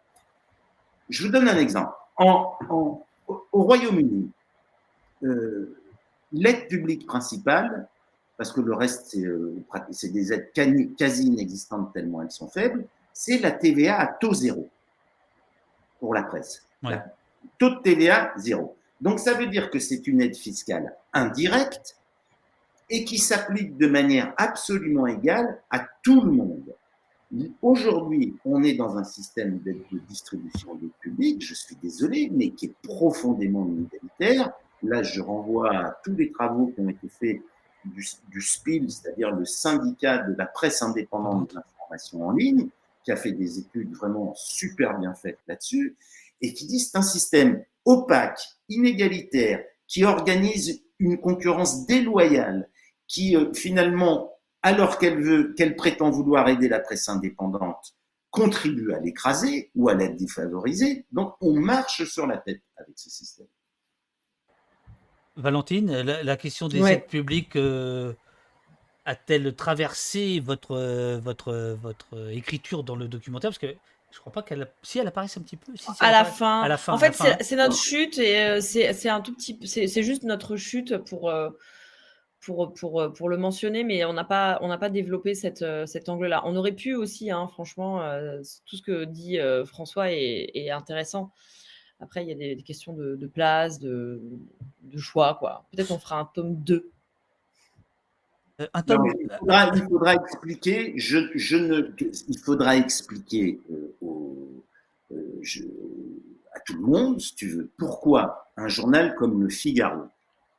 Je 1.10 1.26
vous 1.26 1.32
donne 1.32 1.48
un 1.48 1.58
exemple. 1.58 1.94
Au 2.20 3.04
Royaume-Uni, 3.52 4.30
euh, 5.24 5.78
l'aide 6.32 6.68
publique 6.68 7.06
principale, 7.06 7.88
parce 8.42 8.54
que 8.54 8.62
le 8.62 8.74
reste, 8.74 9.06
c'est 9.06 9.24
euh, 9.24 9.54
des 10.06 10.34
aides 10.34 10.52
quasi 10.98 11.28
inexistantes 11.28 11.94
tellement 11.94 12.24
elles 12.24 12.32
sont 12.32 12.48
faibles, 12.48 12.86
c'est 13.14 13.38
la 13.38 13.52
TVA 13.52 14.00
à 14.00 14.08
taux 14.08 14.34
zéro 14.34 14.68
pour 16.00 16.16
la 16.16 16.24
presse. 16.24 16.66
Taux 17.60 17.70
de 17.70 17.82
TVA 17.84 18.34
zéro. 18.38 18.76
Donc 19.00 19.20
ça 19.20 19.36
veut 19.36 19.46
dire 19.46 19.70
que 19.70 19.78
c'est 19.78 20.08
une 20.08 20.22
aide 20.22 20.36
fiscale 20.36 20.92
indirecte 21.14 21.98
et 22.90 23.06
qui 23.06 23.20
s'applique 23.20 23.78
de 23.78 23.86
manière 23.86 24.34
absolument 24.38 25.06
égale 25.06 25.62
à 25.70 25.86
tout 26.02 26.22
le 26.22 26.32
monde. 26.32 26.74
Aujourd'hui, 27.62 28.34
on 28.44 28.64
est 28.64 28.74
dans 28.74 28.98
un 28.98 29.04
système 29.04 29.60
de 29.60 29.76
distribution 30.10 30.74
d'aide 30.74 30.90
publique, 31.00 31.46
je 31.46 31.54
suis 31.54 31.76
désolé, 31.76 32.32
mais 32.34 32.50
qui 32.50 32.66
est 32.66 32.76
profondément 32.82 33.68
inégalitaire. 33.68 34.52
Là, 34.82 35.04
je 35.04 35.22
renvoie 35.22 35.76
à 35.76 35.92
tous 36.04 36.16
les 36.16 36.32
travaux 36.32 36.74
qui 36.74 36.82
ont 36.82 36.90
été 36.90 37.08
faits 37.08 37.42
du, 37.86 38.42
SPIL, 38.42 38.92
c'est-à-dire 38.92 39.32
le 39.32 39.46
syndicat 39.46 40.20
de 40.20 40.36
la 40.38 40.46
presse 40.46 40.82
indépendante 40.82 41.52
de 41.52 41.56
l'information 41.56 42.28
en 42.28 42.32
ligne, 42.32 42.70
qui 43.04 43.12
a 43.12 43.16
fait 43.16 43.32
des 43.32 43.60
études 43.60 43.94
vraiment 43.94 44.34
super 44.36 45.00
bien 45.00 45.14
faites 45.14 45.40
là-dessus, 45.48 45.96
et 46.42 46.54
qui 46.54 46.66
dit 46.68 46.80
c'est 46.80 46.98
un 46.98 47.02
système 47.02 47.64
opaque, 47.86 48.42
inégalitaire, 48.70 49.64
qui 49.88 50.04
organise 50.06 50.84
une 51.00 51.20
concurrence 51.20 51.86
déloyale, 51.86 52.70
qui 53.08 53.36
euh, 53.36 53.54
finalement, 53.54 54.34
alors 54.62 54.98
qu'elle 54.98 55.22
veut, 55.22 55.54
qu'elle 55.54 55.76
prétend 55.76 56.12
vouloir 56.12 56.48
aider 56.48 56.70
la 56.70 56.80
presse 56.80 57.10
indépendante, 57.10 57.96
contribue 58.30 58.94
à 58.94 59.00
l'écraser 59.00 59.72
ou 59.76 59.90
à 59.90 59.96
la 59.96 60.08
défavoriser. 60.08 61.06
Donc 61.12 61.36
on 61.42 61.60
marche 61.60 62.06
sur 62.06 62.28
la 62.28 62.38
tête 62.38 62.62
avec 62.78 62.98
ce 62.98 63.10
système. 63.10 63.48
Valentine, 65.38 66.02
la, 66.02 66.38
question 66.38 66.68
des 66.68 66.82
aides 66.82 67.08
publiques 67.08 67.56
euh, 67.56 68.14
a-t-elle 69.06 69.56
traversé 69.56 70.40
votre, 70.40 71.20
votre, 71.20 71.78
votre 71.82 72.32
écriture 72.32 72.84
dans 72.84 72.96
le 72.96 73.08
documentaire? 73.08 73.50
Parce 73.50 73.58
que 73.58 73.76
je 74.12 74.20
crois 74.20 74.34
pas 74.34 74.42
qu'elle. 74.42 74.68
Si 74.84 75.00
elle 75.00 75.08
apparaît 75.08 75.28
un 75.38 75.42
petit 75.42 75.56
peu. 75.56 75.72
à, 76.00 76.12
la 76.12 76.26
fin. 76.26 76.62
à 76.62 76.68
la 76.68 76.78
fin. 76.78 76.94
En 76.94 76.98
fait, 76.98 77.16
c'est 77.40 77.56
notre 77.56 77.78
chute 77.78 78.18
et 78.18 78.42
euh, 78.42 78.60
c'est 78.62 79.10
un 79.10 79.22
tout 79.22 79.34
petit. 79.34 79.58
C'est 79.66 80.04
juste 80.04 80.24
notre 80.24 80.58
chute 80.58 80.98
pour. 80.98 81.30
Euh, 81.30 81.50
pour, 82.44 82.74
pour, 82.74 83.14
pour 83.14 83.30
le 83.30 83.38
mentionner, 83.38 83.84
mais 83.84 84.04
on 84.04 84.14
n'a 84.14 84.24
pas, 84.24 84.58
on 84.64 84.78
pas 84.80 84.90
développé 84.90 85.36
cette, 85.36 85.64
cet 85.86 86.10
angle-là. 86.10 86.42
On 86.46 86.56
aurait 86.56 86.72
pu 86.72 86.96
aussi, 86.96 87.30
hein, 87.30 87.48
franchement, 87.48 88.02
tout 88.66 88.78
ce 88.78 88.82
que 88.82 89.04
dit 89.06 89.38
François 89.64 90.12
est, 90.12 90.50
est 90.56 90.72
intéressant. 90.72 91.32
Après, 92.02 92.24
il 92.26 92.30
y 92.30 92.32
a 92.32 92.56
des, 92.56 92.62
questions 92.64 92.94
de, 92.94 93.16
de 93.16 93.28
place, 93.28 93.80
de, 93.80 94.22
de 94.82 94.98
choix. 94.98 95.36
quoi. 95.40 95.66
Peut-être 95.72 95.92
on 95.92 96.00
fera 96.00 96.20
un 96.20 96.26
tome 96.26 96.56
2 96.56 96.92
euh, 98.60 98.68
il, 98.76 99.88
faudra, 99.90 100.14
expliquer, 100.14 100.94
je, 100.98 101.18
je, 101.34 101.58
ne, 101.58 101.90
il 102.28 102.38
faudra 102.38 102.76
expliquer 102.78 103.60
euh, 103.72 103.96
euh, 105.12 105.42
à 106.54 106.60
tout 106.60 106.76
le 106.76 106.82
monde, 106.82 107.20
si 107.20 107.34
tu 107.34 107.48
veux, 107.48 107.70
pourquoi 107.78 108.52
un 108.58 108.68
journal 108.68 109.16
comme 109.16 109.42
le 109.42 109.50
Figaro, 109.50 110.04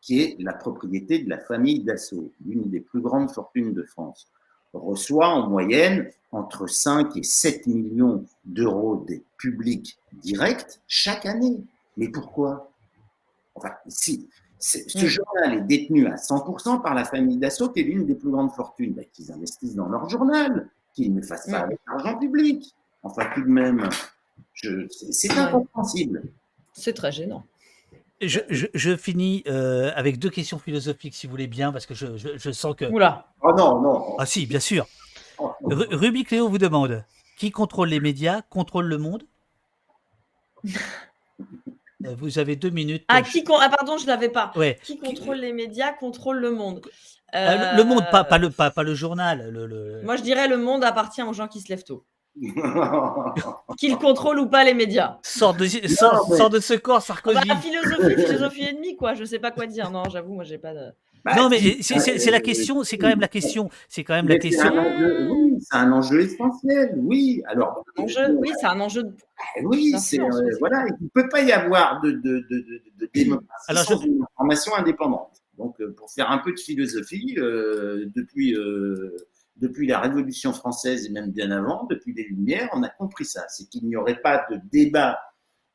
qui 0.01 0.21
est 0.21 0.37
la 0.41 0.53
propriété 0.53 1.21
de 1.21 1.31
la 1.31 1.39
famille 1.39 1.81
Dassault, 1.81 2.33
l'une 2.45 2.71
des 2.71 2.81
plus 2.81 3.01
grandes 3.01 3.31
fortunes 3.31 3.73
de 3.73 3.85
France, 3.85 4.29
reçoit 4.73 5.29
en 5.29 5.49
moyenne 5.49 6.11
entre 6.31 6.67
5 6.67 7.17
et 7.17 7.23
7 7.23 7.67
millions 7.67 8.25
d'euros 8.45 9.05
des 9.07 9.23
publics 9.37 9.99
directs 10.13 10.81
chaque 10.87 11.27
année. 11.27 11.61
Mais 11.97 12.09
pourquoi? 12.09 12.71
Enfin, 13.55 13.73
si, 13.87 14.29
ce 14.59 15.07
journal 15.07 15.59
est 15.59 15.63
détenu 15.63 16.07
à 16.07 16.15
100% 16.15 16.83
par 16.83 16.95
la 16.95 17.05
famille 17.05 17.37
Dassault, 17.37 17.71
qui 17.71 17.81
est 17.81 17.85
l'une 17.85 18.07
des 18.07 18.15
plus 18.15 18.31
grandes 18.31 18.53
fortunes. 18.53 18.95
Ben, 18.95 19.05
qu'ils 19.13 19.31
investissent 19.31 19.75
dans 19.75 19.89
leur 19.89 20.09
journal, 20.09 20.71
qu'ils 20.95 21.15
ne 21.15 21.21
fassent 21.21 21.51
pas 21.51 21.61
avec 21.61 21.79
l'argent 21.87 22.19
public. 22.19 22.75
Enfin, 23.03 23.29
tout 23.35 23.43
de 23.43 23.49
même, 23.49 23.89
c'est 24.55 25.31
incompréhensible. 25.33 26.23
C'est 26.73 26.95
très 26.95 27.13
gênant. 27.13 27.45
Je, 28.23 28.97
finis 28.97 29.43
euh, 29.49 29.91
avec 29.95 30.19
deux 30.19 30.31
questions 30.31 30.59
philosophiques, 30.59 31.15
si 31.15 31.27
vous 31.27 31.33
voulez 31.33 31.47
bien, 31.47 31.73
parce 31.73 31.87
que 31.87 31.95
je, 31.95 32.51
sens 32.53 32.75
que. 32.77 32.85
Oula. 32.85 33.27
Oh 33.43 33.53
non, 33.57 33.81
non. 33.81 34.17
Ah 34.19 34.27
si, 34.27 34.47
bien 34.47 34.61
sûr. 34.61 34.87
Oh, 35.39 35.53
Ruby 35.65 36.25
Cléo 36.25 36.49
vous 36.49 36.59
demande 36.59 37.05
qui 37.37 37.51
contrôle 37.51 37.89
les 37.89 37.99
médias, 37.99 38.43
contrôle 38.43 38.87
le 38.87 38.99
monde? 38.99 39.25
Euh, 42.05 42.17
vous 42.19 42.41
avez 42.41 42.57
deux 42.57 42.71
minutes. 42.71 43.05
Ah, 43.07 43.23
qui 43.23 43.45
ah 43.49 43.69
pardon, 43.69 43.97
je 43.97 44.03
ne 44.03 44.09
l'avais 44.09 44.29
pas. 44.29 44.53
Qui 44.83 44.99
contrôle 44.99 45.37
les 45.37 45.53
médias, 45.53 45.93
contrôle 45.93 46.39
le 46.39 46.51
monde? 46.51 46.83
Euh, 47.37 47.77
le, 47.77 47.85
monde, 47.85 48.05
pas, 48.11 48.25
pas, 48.25 48.39
le, 48.39 48.51
pas, 48.51 48.73
pas 48.73 48.83
le 48.83 48.93
journal. 48.97 49.51
Le, 49.51 50.03
Moi, 50.03 50.17
je 50.17 50.23
dirais 50.23 50.49
le 50.49 50.57
monde 50.57 50.83
appartient 50.83 51.23
aux 51.23 51.33
gens 51.33 51.47
qui 51.47 51.61
se 51.61 51.69
lèvent 51.69 51.85
tôt. 51.85 52.05
Qu'ils 53.77 53.97
contrôlent 53.97 54.41
ou 54.41 54.47
pas 54.47 54.65
les 54.65 54.75
médias. 54.75 55.19
Sort 55.23 55.55
de, 55.55 55.67
sort, 55.67 56.51
de 56.51 56.61
ce 56.61 56.75
corps, 56.75 57.03
Sarkozy. 57.03 57.47
Bah, 57.47 57.57
philosophie, 57.57 58.23
philosophie 58.23 58.63
ennemie, 58.63 58.97
quoi. 58.97 59.15
Je 59.15 59.25
sais 59.25 59.39
pas 59.39 59.51
quoi 59.51 59.67
dire. 59.67 59.91
Non, 59.91 60.05
j'avoue, 60.11 60.35
moi, 60.35 60.45
j'ai 60.45 60.59
pas 60.59 60.73
de. 60.73 60.93
Bah, 61.25 61.37
non, 61.37 61.49
mais 61.49 61.61
c'est 61.83 62.31
la 62.31 62.41
question, 62.41 62.83
c'est 62.83 62.99
quand 62.99 63.07
même 63.07 63.21
la 63.21 63.29
question. 63.29 63.71
C'est 63.89 64.03
quand 64.03 64.15
même 64.15 64.29
la 64.29 64.39
question. 64.39 64.73
oui, 65.31 65.59
c'est 65.61 65.77
un 65.77 65.93
enjeu 65.93 66.23
essentiel, 66.23 66.95
oui. 66.97 67.43
Alors, 67.47 67.85
enjeu, 67.97 68.37
oui, 68.39 68.51
c'est 68.59 68.67
un 68.67 68.81
enjeu. 68.81 69.05
De... 69.05 69.15
oui, 69.65 69.95
c'est 69.99 70.21
euh, 70.21 70.57
voilà, 70.59 70.85
il 70.89 71.05
ne 71.05 71.09
peut 71.11 71.29
pas 71.29 71.43
y 71.43 71.53
avoir 71.53 72.01
de, 72.01 72.11
de, 72.11 72.45
de, 72.51 72.83
de 72.99 73.11
démocratie 73.15 73.65
Alors, 73.69 73.85
sans 73.85 74.01
une 74.01 74.23
information 74.23 74.75
indépendante. 74.75 75.43
Donc, 75.59 75.81
euh, 75.81 75.95
pour 75.97 76.11
faire 76.11 76.31
un 76.31 76.39
peu 76.39 76.53
de 76.53 76.59
philosophie, 76.59 77.35
euh, 77.39 78.07
depuis 78.17 78.57
depuis 79.57 79.87
la 79.87 80.01
Révolution 80.01 80.53
française 80.53 81.07
et 81.07 81.11
même 81.11 81.31
bien 81.31 81.51
avant, 81.51 81.85
depuis 81.85 82.15
les 82.15 82.25
Lumières, 82.25 82.69
on 82.73 82.83
a 82.83 82.89
compris 82.89 83.25
ça. 83.25 83.45
C'est 83.49 83.69
qu'il 83.69 83.87
n'y 83.87 83.97
aurait 83.97 84.21
pas 84.21 84.47
de 84.51 84.59
débat 84.71 85.19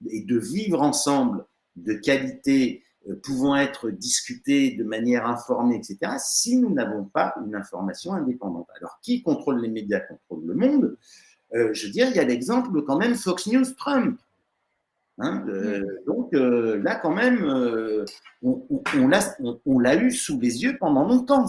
et 0.10 0.24
de 0.24 0.38
vivre 0.38 0.82
ensemble 0.82 1.46
de 1.76 1.94
qualité 1.94 2.84
euh, 3.08 3.16
pouvant 3.24 3.56
être 3.56 3.90
discutés 3.90 4.72
de 4.72 4.84
manière 4.84 5.26
informée, 5.28 5.76
etc., 5.76 6.14
si 6.20 6.58
nous 6.58 6.74
n'avons 6.74 7.06
pas 7.06 7.34
une 7.46 7.56
information 7.56 8.14
indépendante. 8.14 8.68
Alors, 8.80 9.00
qui 9.02 9.22
contrôle 9.22 9.62
les 9.62 9.70
médias 9.70 10.00
contrôle 10.02 10.46
le 10.46 10.56
monde 10.56 10.98
euh, 11.54 11.74
Je 11.74 11.86
veux 11.86 11.92
dire, 11.92 12.08
il 12.10 12.16
y 12.16 12.20
a 12.20 12.24
l'exemple 12.24 12.82
quand 12.84 12.98
même 12.98 13.16
Fox 13.16 13.48
News 13.48 13.66
Trump. 13.78 14.20
Hein, 15.20 15.44
euh, 15.48 15.84
donc 16.06 16.34
là, 16.34 16.96
quand 16.96 17.14
même, 17.14 18.06
on, 18.44 18.84
on 19.66 19.80
l'a 19.80 19.96
eu 19.96 20.12
sous 20.12 20.40
les 20.40 20.64
yeux 20.64 20.78
pendant 20.80 21.08
longtemps. 21.08 21.46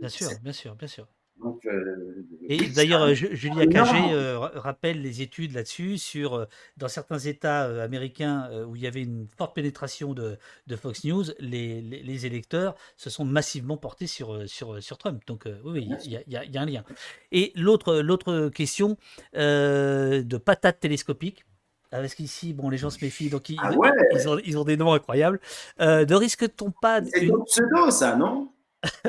bien 0.00 0.08
sûr, 0.08 0.28
bien 0.42 0.52
sûr, 0.52 0.74
bien 0.74 0.88
sûr. 0.88 1.06
Euh, 1.44 2.24
et 2.48 2.68
d'ailleurs, 2.68 3.02
euh, 3.02 3.14
Julia 3.14 3.66
Cagé 3.66 4.12
euh, 4.12 4.38
rappelle 4.38 5.02
les 5.02 5.20
études 5.20 5.52
là-dessus 5.52 5.98
sur 5.98 6.46
dans 6.76 6.88
certains 6.88 7.18
États 7.18 7.82
américains 7.82 8.48
où 8.66 8.76
il 8.76 8.82
y 8.82 8.86
avait 8.86 9.02
une 9.02 9.26
forte 9.36 9.54
pénétration 9.54 10.14
de, 10.14 10.38
Fox 10.76 11.04
News, 11.04 11.24
les, 11.38 11.80
les, 11.80 12.26
électeurs 12.26 12.74
se 12.96 13.10
sont 13.10 13.24
massivement 13.24 13.76
portés 13.76 14.06
sur, 14.06 14.48
sur, 14.48 14.82
sur 14.82 14.98
Trump. 14.98 15.22
Donc 15.26 15.46
oui, 15.64 15.88
il 16.04 16.12
y, 16.12 16.32
y, 16.32 16.58
a 16.58 16.60
un 16.60 16.66
lien. 16.66 16.84
Et 17.32 17.52
l'autre 17.54 17.96
l'autre 17.96 18.48
question 18.48 18.96
de 19.34 20.36
patate 20.38 20.80
télescopique. 20.80 21.44
Ah, 21.92 22.00
parce 22.00 22.16
qu'ici, 22.16 22.52
bon, 22.52 22.68
les 22.68 22.78
gens 22.78 22.90
se 22.90 23.02
méfient, 23.02 23.30
donc 23.30 23.48
ils, 23.48 23.56
ah 23.62 23.70
ils, 24.12 24.28
ont, 24.28 24.38
ils 24.44 24.58
ont, 24.58 24.64
des 24.64 24.76
noms 24.76 24.92
incroyables. 24.92 25.40
ne 25.78 26.14
risque-t-on 26.14 26.72
pas. 26.72 27.00
C'est 27.04 27.26
une... 27.26 27.44
pseudo, 27.44 27.90
ça, 27.90 28.16
non? 28.16 28.52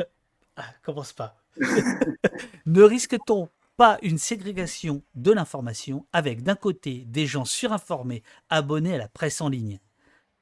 Ah, 0.60 0.66
Commence 0.84 1.14
pas. 1.14 1.38
ne 2.66 2.82
risque-t-on 2.82 3.50
pas 3.78 4.00
une 4.02 4.18
ségrégation 4.18 5.04
de 5.16 5.32
l'information 5.32 6.06
avec 6.12 6.42
d'un 6.42 6.56
côté 6.56 7.06
des 7.08 7.28
gens 7.28 7.46
surinformés 7.46 8.24
abonnés 8.50 8.96
à 8.96 8.98
la 8.98 9.08
presse 9.08 9.40
en 9.40 9.50
ligne, 9.50 9.80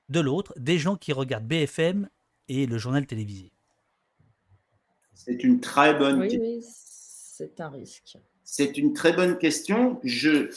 de 0.10 0.22
l'autre 0.22 0.54
des 0.58 0.78
gens 0.78 0.96
qui 0.96 1.12
regardent 1.12 1.46
BFM 1.46 2.10
et 2.48 2.66
le 2.66 2.78
journal 2.78 3.06
télévisé? 3.06 3.52
C'est 5.14 5.44
une 5.44 5.60
très 5.60 5.94
bonne 5.94 6.22
question. 6.22 6.42
Oui, 6.42 6.60
c'est 6.62 7.60
un 7.60 7.70
risque. 7.70 8.18
C'est 8.44 8.78
une 8.78 8.94
très 8.94 9.12
bonne 9.12 9.38
question. 9.38 10.00
Je, 10.04 10.50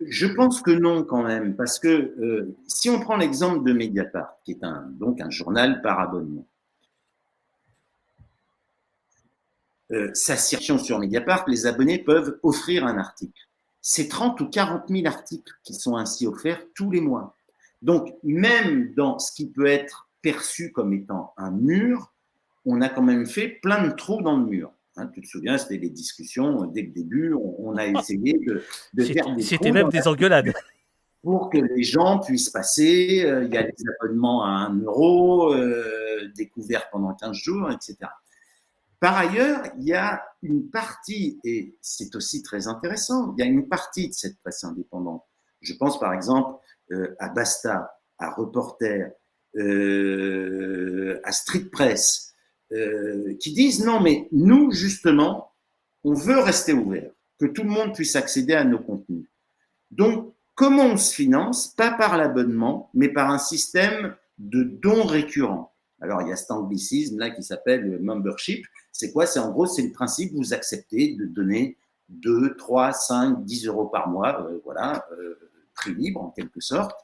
je 0.00 0.26
pense 0.26 0.60
que 0.60 0.70
non 0.70 1.02
quand 1.02 1.22
même, 1.22 1.56
parce 1.56 1.78
que 1.78 1.88
euh, 1.88 2.54
si 2.66 2.90
on 2.90 3.00
prend 3.00 3.16
l'exemple 3.16 3.64
de 3.64 3.72
Mediapart, 3.72 4.36
qui 4.44 4.52
est 4.52 4.62
un, 4.62 4.86
donc 4.92 5.20
un 5.20 5.30
journal 5.30 5.80
par 5.82 5.98
abonnement, 5.98 6.46
euh, 9.94 10.10
sa 10.14 10.36
sur 10.36 10.98
Mediapart, 10.98 11.44
les 11.48 11.66
abonnés 11.66 11.98
peuvent 11.98 12.38
offrir 12.42 12.86
un 12.86 12.98
article. 12.98 13.40
C'est 13.80 14.08
30 14.08 14.40
ou 14.40 14.48
40 14.48 14.88
000 14.88 15.06
articles 15.06 15.52
qui 15.62 15.74
sont 15.74 15.96
ainsi 15.96 16.26
offerts 16.26 16.62
tous 16.74 16.90
les 16.90 17.00
mois. 17.00 17.36
Donc, 17.82 18.14
même 18.22 18.92
dans 18.94 19.18
ce 19.18 19.32
qui 19.32 19.46
peut 19.46 19.66
être 19.66 20.08
perçu 20.22 20.72
comme 20.72 20.92
étant 20.92 21.34
un 21.36 21.50
mur, 21.50 22.12
on 22.64 22.80
a 22.80 22.88
quand 22.88 23.02
même 23.02 23.26
fait 23.26 23.48
plein 23.48 23.86
de 23.86 23.90
trous 23.90 24.22
dans 24.22 24.38
le 24.38 24.46
mur. 24.46 24.72
Hein, 24.96 25.08
tu 25.08 25.20
te 25.20 25.26
souviens, 25.26 25.58
c'était 25.58 25.78
des 25.78 25.90
discussions 25.90 26.64
dès 26.66 26.82
le 26.82 26.88
début. 26.88 27.34
On, 27.34 27.76
a 27.76 27.86
essayé 27.86 28.38
de, 28.46 28.62
de 28.94 29.04
faire 29.04 29.34
des 29.34 29.42
C'était 29.42 29.72
même 29.72 29.90
des 29.90 30.06
engueulades. 30.08 30.52
pour 31.24 31.48
que 31.48 31.58
les 31.58 31.82
gens 31.82 32.20
puissent 32.20 32.50
passer. 32.50 33.24
Euh, 33.24 33.44
il 33.44 33.52
y 33.52 33.56
a 33.56 33.62
des 33.62 33.84
abonnements 33.98 34.44
à 34.44 34.68
1 34.68 34.82
euro, 34.82 35.54
euh, 35.54 36.30
découverts 36.36 36.88
pendant 36.90 37.14
15 37.14 37.34
jours, 37.34 37.70
etc. 37.70 37.96
Par 39.04 39.18
ailleurs, 39.18 39.66
il 39.76 39.84
y 39.84 39.92
a 39.92 40.24
une 40.40 40.70
partie, 40.70 41.38
et 41.44 41.76
c'est 41.82 42.16
aussi 42.16 42.42
très 42.42 42.68
intéressant, 42.68 43.34
il 43.36 43.44
y 43.44 43.46
a 43.46 43.50
une 43.50 43.68
partie 43.68 44.08
de 44.08 44.14
cette 44.14 44.38
presse 44.40 44.64
indépendante. 44.64 45.22
Je 45.60 45.74
pense 45.74 46.00
par 46.00 46.14
exemple 46.14 46.58
euh, 46.90 47.14
à 47.18 47.28
Basta, 47.28 48.00
à 48.18 48.30
Reporter, 48.30 49.12
à 51.22 51.32
Street 51.32 51.66
Press, 51.70 52.32
qui 52.70 53.52
disent 53.52 53.84
non, 53.84 54.00
mais 54.00 54.26
nous, 54.32 54.70
justement, 54.70 55.52
on 56.02 56.14
veut 56.14 56.40
rester 56.40 56.72
ouvert, 56.72 57.10
que 57.38 57.44
tout 57.44 57.62
le 57.62 57.68
monde 57.68 57.94
puisse 57.94 58.16
accéder 58.16 58.54
à 58.54 58.64
nos 58.64 58.78
contenus. 58.78 59.28
Donc, 59.90 60.34
Comment 60.54 60.84
on 60.84 60.96
se 60.96 61.12
finance? 61.12 61.74
Pas 61.76 61.90
par 61.90 62.16
l'abonnement, 62.16 62.88
mais 62.94 63.08
par 63.08 63.28
un 63.30 63.38
système 63.38 64.14
de 64.38 64.62
dons 64.62 65.04
récurrents. 65.04 65.74
Alors, 66.00 66.22
il 66.22 66.28
y 66.28 66.32
a 66.32 66.36
cet 66.36 66.52
anglicisme 66.52 67.18
là 67.18 67.30
qui 67.30 67.42
s'appelle 67.42 67.98
membership. 68.00 68.64
C'est 68.94 69.10
quoi? 69.12 69.26
C'est 69.26 69.40
en 69.40 69.50
gros, 69.50 69.66
c'est 69.66 69.82
le 69.82 69.90
principe, 69.90 70.32
vous 70.34 70.54
acceptez 70.54 71.16
de 71.16 71.26
donner 71.26 71.76
2, 72.10 72.56
3, 72.56 72.92
5, 72.92 73.44
10 73.44 73.66
euros 73.66 73.86
par 73.86 74.08
mois, 74.08 74.40
euh, 74.48 74.60
voilà, 74.64 75.04
euh, 75.18 75.34
prix 75.74 75.94
libre 75.94 76.22
en 76.22 76.30
quelque 76.30 76.60
sorte. 76.60 76.96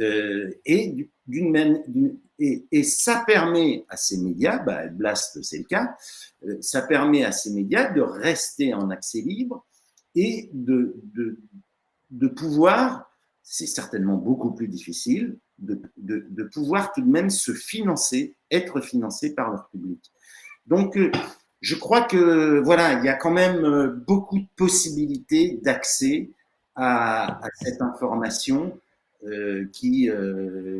Euh, 0.00 0.50
et, 0.66 1.08
ça 2.82 3.22
permet 3.24 3.84
à 3.88 3.96
ces 3.96 4.18
médias, 4.18 4.58
bah, 4.58 4.88
Blast 4.88 5.40
c'est 5.42 5.58
le 5.58 5.64
cas, 5.64 5.96
ça 6.60 6.82
permet 6.82 7.24
à 7.24 7.32
ces 7.32 7.52
médias 7.52 7.92
de 7.92 8.00
rester 8.00 8.74
en 8.74 8.90
accès 8.90 9.20
libre 9.20 9.66
et 10.14 10.50
de 10.52 10.96
pouvoir, 12.34 13.12
c'est 13.42 13.66
certainement 13.66 14.16
beaucoup 14.16 14.52
plus 14.52 14.68
difficile, 14.68 15.38
de, 15.58 15.80
de, 15.98 16.42
pouvoir 16.44 16.92
tout 16.92 17.02
de 17.02 17.10
même 17.10 17.30
se 17.30 17.52
financer, 17.52 18.34
être 18.50 18.80
financé 18.80 19.34
par 19.34 19.50
leur 19.50 19.68
public. 19.68 20.10
Donc, 20.66 20.96
euh, 20.96 21.10
je 21.60 21.74
crois 21.74 22.02
que 22.02 22.60
voilà, 22.60 22.98
il 22.98 23.04
y 23.04 23.08
a 23.08 23.14
quand 23.14 23.30
même 23.30 23.64
euh, 23.64 23.88
beaucoup 24.06 24.38
de 24.38 24.46
possibilités 24.56 25.58
d'accès 25.62 26.30
à, 26.76 27.40
cette 27.54 27.82
information 27.82 28.78
euh, 29.26 29.66
qui, 29.72 30.08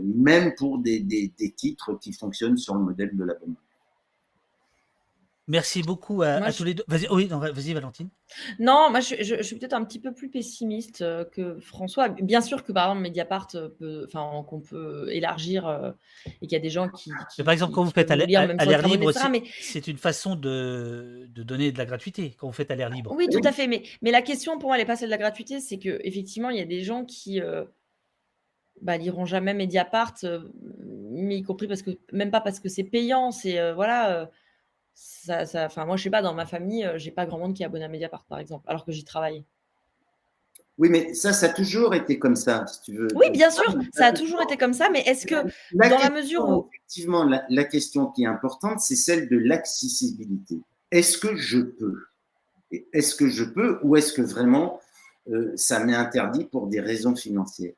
même 0.02 0.54
pour 0.54 0.78
des, 0.78 1.32
titres 1.56 1.94
qui 2.00 2.12
fonctionnent 2.12 2.56
sur 2.56 2.74
le 2.74 2.80
modèle 2.80 3.14
de 3.14 3.24
l'abonnement. 3.24 3.56
Merci 5.50 5.82
beaucoup 5.82 6.22
à, 6.22 6.52
tous 6.52 6.62
les 6.62 6.74
deux. 6.74 6.84
Vas-y, 6.86 7.08
oui, 7.10 7.26
vas-y, 7.26 7.74
Valentine. 7.74 8.08
Non, 8.60 8.88
moi, 8.88 9.00
je, 9.00 9.42
suis 9.42 9.56
peut-être 9.56 9.72
un 9.72 9.82
petit 9.84 9.98
peu 9.98 10.14
plus 10.14 10.30
pessimiste 10.30 11.02
euh, 11.02 11.24
que 11.24 11.58
François. 11.58 12.08
Bien 12.08 12.40
sûr 12.40 12.62
que, 12.62 12.70
par 12.70 12.84
exemple, 12.84 13.02
Mediapart, 13.02 13.48
euh, 13.56 14.06
enfin, 14.06 14.44
qu'on 14.48 14.60
peut 14.60 15.08
élargir 15.10 15.66
euh, 15.66 15.90
et 16.40 16.46
qu'il 16.46 16.52
y 16.52 16.54
a 16.54 16.60
des 16.60 16.70
gens 16.70 16.88
qui. 16.88 17.10
par 17.44 17.52
exemple, 17.52 17.72
quand 17.72 17.82
vous 17.82 17.90
faites 17.90 18.12
à 18.12 18.16
l'air 18.16 18.28
libre, 18.86 19.10
c'est 19.60 19.88
une 19.88 19.96
façon 19.98 20.36
de, 20.36 21.26
donner 21.34 21.72
de 21.72 21.78
la 21.78 21.84
gratuité 21.84 22.36
quand 22.38 22.46
vous 22.46 22.52
faites 22.52 22.70
à 22.70 22.76
l'air 22.76 22.88
libre. 22.88 23.12
Oui, 23.16 23.26
tout 23.28 23.40
à 23.42 23.50
fait. 23.50 23.66
Mais, 23.66 23.82
mais 24.02 24.12
la 24.12 24.22
question 24.22 24.56
pour 24.56 24.68
moi, 24.68 24.76
elle 24.76 24.82
n'est 24.82 24.86
pas 24.86 24.94
celle 24.94 25.08
de 25.08 25.14
la 25.14 25.18
gratuité, 25.18 25.58
c'est 25.58 25.78
qu'effectivement, 25.78 26.50
il 26.50 26.58
y 26.58 26.62
a 26.62 26.64
des 26.64 26.82
gens 26.82 27.04
qui. 27.04 27.40
bah, 28.82 28.96
liront 28.96 29.24
jamais 29.24 29.54
Mediapart, 29.54 30.14
mais 31.10 31.38
y 31.38 31.42
compris 31.42 31.66
parce 31.66 31.82
que 31.82 31.98
même 32.12 32.30
pas 32.30 32.40
parce 32.40 32.60
que 32.60 32.68
c'est 32.68 32.84
payant, 32.84 33.32
c'est 33.32 33.72
voilà, 33.72 34.30
ça, 35.02 35.46
ça, 35.46 35.64
enfin, 35.64 35.86
moi, 35.86 35.96
je 35.96 36.02
sais 36.02 36.10
pas, 36.10 36.20
dans 36.20 36.34
ma 36.34 36.44
famille, 36.44 36.84
euh, 36.84 36.98
j'ai 36.98 37.10
pas 37.10 37.24
grand 37.24 37.38
monde 37.38 37.54
qui 37.54 37.62
est 37.62 37.66
abonné 37.66 37.84
à 37.84 37.88
Mediapart, 37.88 38.26
par 38.28 38.38
exemple, 38.38 38.66
alors 38.68 38.84
que 38.84 38.92
j'y 38.92 39.02
travaille. 39.02 39.44
Oui, 40.76 40.90
mais 40.90 41.14
ça, 41.14 41.32
ça 41.32 41.46
a 41.46 41.48
toujours 41.48 41.94
été 41.94 42.18
comme 42.18 42.36
ça, 42.36 42.66
si 42.66 42.82
tu 42.82 42.96
veux. 42.96 43.08
Oui, 43.14 43.30
bien 43.30 43.50
sûr, 43.50 43.64
ça 43.94 44.06
a 44.06 44.12
toujours 44.12 44.42
été 44.42 44.58
comme 44.58 44.74
ça, 44.74 44.90
mais 44.90 45.00
est-ce 45.00 45.26
que 45.26 45.36
dans 45.72 45.98
la 45.98 46.10
mesure 46.10 46.46
où. 46.46 46.68
Effectivement, 46.68 47.24
la, 47.24 47.64
question 47.64 48.06
qui 48.08 48.24
est 48.24 48.26
importante, 48.26 48.80
c'est 48.80 48.96
celle 48.96 49.28
de 49.30 49.38
l'accessibilité. 49.38 50.58
Est-ce 50.90 51.16
que 51.16 51.34
je 51.34 51.60
peux? 51.60 52.04
Est-ce 52.92 53.14
que 53.14 53.28
je 53.28 53.44
peux 53.44 53.78
ou 53.82 53.96
est-ce 53.96 54.12
que 54.12 54.22
vraiment 54.22 54.80
euh, 55.30 55.52
ça 55.56 55.82
m'est 55.82 55.94
interdit 55.94 56.44
pour 56.44 56.66
des 56.66 56.80
raisons 56.80 57.16
financières? 57.16 57.72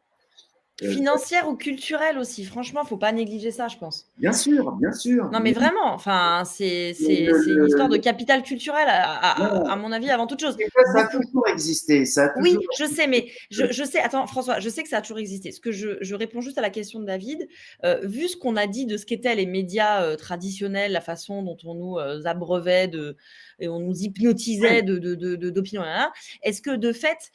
Financière 0.91 1.49
ou 1.49 1.55
culturelle 1.55 2.19
aussi. 2.19 2.45
Franchement, 2.45 2.85
faut 2.85 2.97
pas 2.97 3.13
négliger 3.13 3.51
ça, 3.51 3.69
je 3.69 3.77
pense. 3.77 4.07
Bien 4.19 4.33
sûr, 4.33 4.73
bien 4.73 4.93
sûr. 4.93 5.31
Non, 5.31 5.41
mais 5.41 5.53
vraiment, 5.53 5.93
enfin, 5.93 6.43
c'est 6.45 6.91
une 6.91 7.67
histoire 7.67 7.89
de 7.89 7.97
capital 7.97 8.43
culturel, 8.43 8.87
à, 8.89 9.77
mon 9.77 9.93
avis, 9.93 10.11
avant 10.11 10.27
toute 10.27 10.41
chose. 10.41 10.57
Ça, 10.93 11.01
a 11.01 11.07
toujours 11.07 11.47
existé. 11.49 12.05
Ça 12.05 12.33
Oui, 12.37 12.57
je 12.79 12.85
sais, 12.85 13.07
mais 13.07 13.27
je, 13.51 13.85
sais, 13.85 14.01
attends, 14.01 14.27
François, 14.27 14.61
je 14.61 14.69
sais 14.69 14.83
que 14.83 14.89
ça 14.89 14.99
a 14.99 15.01
toujours 15.03 15.19
existé. 15.19 15.53
Ce 15.53 15.61
que 15.61 15.73
je, 15.73 16.15
réponds 16.15 16.41
juste 16.41 16.59
à 16.59 16.63
la 16.63 16.71
question 16.71 17.01
de 17.01 17.07
David. 17.07 17.49
Euh, 17.85 18.01
vu 18.03 18.29
ce 18.29 18.37
qu'on 18.37 18.57
a 18.57 18.67
dit 18.67 18.87
de 18.87 18.97
ce 18.97 19.07
qu'étaient 19.07 19.35
les 19.35 19.47
médias 19.47 20.03
euh, 20.03 20.17
traditionnels, 20.17 20.93
la 20.93 21.01
façon 21.01 21.43
dont 21.43 21.57
on 21.65 21.75
nous 21.75 21.99
abreuvait 22.27 22.89
de, 22.89 23.17
et 23.63 23.69
on 23.69 23.79
nous 23.79 23.97
hypnotisait 24.03 24.83
d'opinion. 24.83 25.83
De, 25.83 26.11
Est-ce 26.43 26.61
que 26.61 26.75
de 26.75 26.93
fait, 26.93 27.31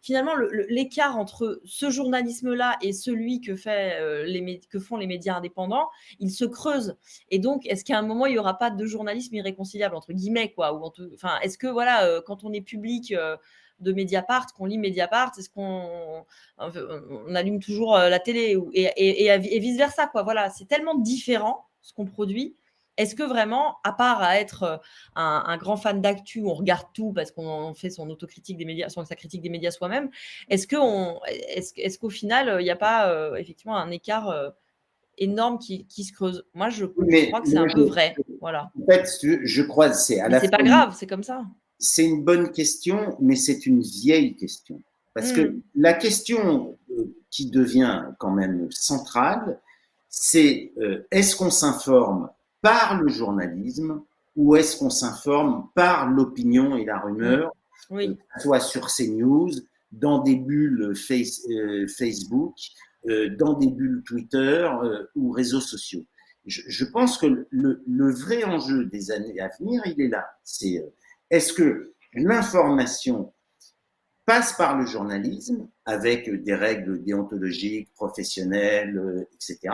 finalement, 0.00 0.32
l'écart 0.68 1.18
entre 1.18 1.60
ce 1.64 1.90
journalisme-là 1.90 2.76
et 2.82 2.92
celui 2.92 3.40
que, 3.40 3.56
fait, 3.56 4.00
euh, 4.00 4.24
les, 4.24 4.60
que 4.70 4.78
font 4.78 4.96
les 4.96 5.08
médias 5.08 5.34
indépendants, 5.34 5.88
il 6.20 6.30
se 6.30 6.44
creuse 6.44 6.96
Et 7.30 7.40
donc, 7.40 7.66
est-ce 7.66 7.84
qu'à 7.84 7.98
un 7.98 8.02
moment, 8.02 8.26
il 8.26 8.32
n'y 8.32 8.38
aura 8.38 8.56
pas 8.56 8.70
de 8.70 8.86
journalisme 8.86 9.34
irréconciliable, 9.34 9.96
entre 9.96 10.12
guillemets, 10.12 10.52
quoi 10.52 10.72
ou 10.72 10.88
enfin, 11.14 11.40
Est-ce 11.42 11.58
que, 11.58 11.66
voilà, 11.66 12.04
euh, 12.04 12.20
quand 12.24 12.44
on 12.44 12.52
est 12.52 12.60
public 12.60 13.12
euh, 13.12 13.36
de 13.80 13.92
Mediapart, 13.92 14.46
qu'on 14.54 14.66
lit 14.66 14.78
Mediapart, 14.78 15.32
est-ce 15.36 15.50
qu'on 15.50 16.24
on 16.58 17.34
allume 17.34 17.60
toujours 17.60 17.98
la 17.98 18.18
télé 18.20 18.56
et, 18.72 19.26
et 19.26 19.58
vice 19.58 19.76
versa 19.76 20.06
quoi 20.06 20.22
Voilà, 20.22 20.48
c'est 20.48 20.64
tellement 20.64 20.94
différent 20.94 21.66
ce 21.82 21.92
qu'on 21.92 22.06
produit 22.06 22.56
est-ce 22.96 23.14
que 23.14 23.22
vraiment, 23.22 23.76
à 23.84 23.92
part 23.92 24.22
à 24.22 24.38
être 24.40 24.62
euh, 24.62 24.76
un, 25.16 25.56
grand 25.58 25.76
fan 25.76 26.00
d'actu, 26.00 26.42
on 26.44 26.54
regarde 26.54 26.86
tout 26.94 27.12
parce 27.12 27.30
qu'on 27.30 27.74
fait 27.74 27.90
son 27.90 28.08
autocritique 28.08 28.56
des 28.56 28.64
médias, 28.64 28.88
son, 28.88 29.04
sa 29.04 29.16
critique 29.16 29.42
des 29.42 29.50
médias 29.50 29.70
soi-même, 29.70 30.10
est-ce 30.48 30.66
qu'au 30.66 31.20
est 31.26 31.98
qu'au 31.98 32.10
final, 32.10 32.48
euh, 32.48 32.60
il 32.60 32.64
n'y 32.64 32.70
a 32.70 32.76
pas 32.76 33.10
euh, 33.10 33.34
effectivement 33.36 33.76
un 33.76 33.90
écart 33.90 34.54
énorme 35.18 35.58
qui, 35.58 35.86
se 36.04 36.12
creuse? 36.12 36.44
Moi, 36.54 36.70
je, 36.70 36.86
crois 36.86 37.40
que 37.40 37.48
c'est 37.48 37.58
un 37.58 37.66
peu 37.66 37.82
vrai. 37.82 38.14
Voilà. 38.40 38.70
En 38.80 38.86
fait, 38.86 39.08
je 39.22 39.62
crois 39.62 39.90
que 39.90 39.96
c'est 39.96 40.20
à 40.20 40.28
la 40.28 40.40
C'est 40.40 40.50
pas 40.50 40.62
grave, 40.62 40.94
c'est 40.96 41.06
comme 41.06 41.22
ça. 41.22 41.44
C'est 41.78 42.04
une 42.04 42.24
bonne 42.24 42.50
question, 42.50 43.16
mais 43.20 43.36
c'est 43.36 43.66
une 43.66 43.82
vieille 43.82 44.34
question. 44.36 44.80
Parce 45.12 45.32
que 45.32 45.40
hmm. 45.40 45.62
la 45.74 45.94
question 45.94 46.78
qui 47.30 47.50
devient 47.50 48.04
quand 48.18 48.30
même 48.30 48.68
centrale, 48.70 49.60
c'est 50.08 50.72
est-ce 51.10 51.36
qu'on 51.36 51.50
s'informe 51.50 52.30
par 52.66 53.00
le 53.00 53.08
journalisme 53.08 54.02
ou 54.34 54.56
est-ce 54.56 54.76
qu'on 54.76 54.90
s'informe 54.90 55.68
par 55.76 56.10
l'opinion 56.10 56.76
et 56.76 56.84
la 56.84 56.98
rumeur, 56.98 57.52
oui. 57.90 58.08
Euh, 58.08 58.40
soit 58.40 58.58
sur 58.58 58.88
CNews, 58.88 59.52
dans 59.92 60.18
des 60.18 60.34
bulles 60.34 60.92
euh, 60.92 61.86
Facebook, 61.86 62.56
euh, 63.08 63.30
dans 63.36 63.52
des 63.52 63.68
bulles 63.68 64.02
Twitter 64.04 64.68
ou 65.14 65.30
réseaux 65.30 65.60
sociaux. 65.60 66.04
Je, 66.44 66.84
pense 66.84 67.18
que 67.18 67.46
le, 67.50 68.10
vrai 68.10 68.42
enjeu 68.42 68.86
des 68.86 69.12
années 69.12 69.38
à 69.38 69.48
venir, 69.60 69.82
il 69.86 70.00
est 70.00 70.08
là. 70.08 70.26
C'est 70.42 70.84
est-ce 71.30 71.52
que 71.52 71.92
l'information 72.14 73.32
passe 74.26 74.54
par 74.54 74.76
le 74.76 74.86
journalisme 74.86 75.68
avec 75.84 76.28
des 76.42 76.54
règles 76.54 77.02
déontologiques, 77.04 77.92
professionnelles, 77.94 79.26
etc 79.34 79.70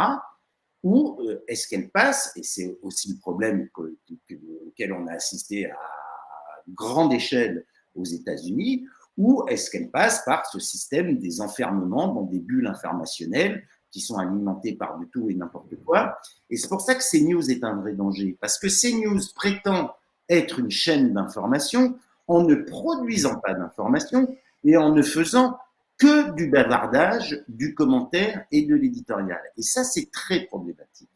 ou 0.83 1.19
euh, 1.21 1.45
est-ce 1.47 1.69
qu'elle 1.69 1.91
passe, 1.91 2.33
et 2.37 2.43
c'est 2.43 2.77
aussi 2.83 3.13
le 3.13 3.19
problème 3.19 3.69
auquel 4.67 4.93
on 4.93 5.07
a 5.07 5.13
assisté 5.13 5.71
à 5.71 5.79
grande 6.69 7.13
échelle 7.13 7.65
aux 7.95 8.05
États-Unis, 8.05 8.87
ou 9.17 9.45
est-ce 9.49 9.71
qu'elle 9.71 9.91
passe 9.91 10.25
par 10.25 10.47
ce 10.47 10.59
système 10.59 11.19
des 11.19 11.41
enfermements 11.41 12.09
dans 12.15 12.23
des 12.23 12.39
bulles 12.41 12.67
informationnelles 12.67 13.67
qui 13.91 14.01
sont 14.01 14.17
alimentées 14.17 14.75
par 14.75 14.99
du 14.99 15.07
tout 15.09 15.29
et 15.29 15.35
n'importe 15.35 15.77
quoi? 15.85 16.19
Et 16.49 16.57
c'est 16.57 16.69
pour 16.69 16.81
ça 16.81 16.95
que 16.95 17.03
CNews 17.03 17.51
est 17.51 17.63
un 17.63 17.77
vrai 17.77 17.93
danger, 17.93 18.37
parce 18.41 18.59
que 18.59 18.69
CNews 18.69 19.21
prétend 19.35 19.95
être 20.29 20.59
une 20.59 20.71
chaîne 20.71 21.13
d'information 21.13 21.99
en 22.27 22.43
ne 22.43 22.55
produisant 22.55 23.39
pas 23.41 23.55
d'information 23.55 24.35
et 24.65 24.77
en 24.77 24.93
ne 24.93 25.03
faisant 25.03 25.59
que 25.99 26.33
du 26.33 26.49
bavardage, 26.49 27.45
du 27.49 27.75
commentaire 27.75 28.45
et 28.51 28.63
de 28.63 28.75
l'éditorial. 28.75 29.41
Et 29.57 29.63
ça, 29.63 29.85
c'est 29.85 30.11
très 30.11 30.47
problématique. 30.47 31.09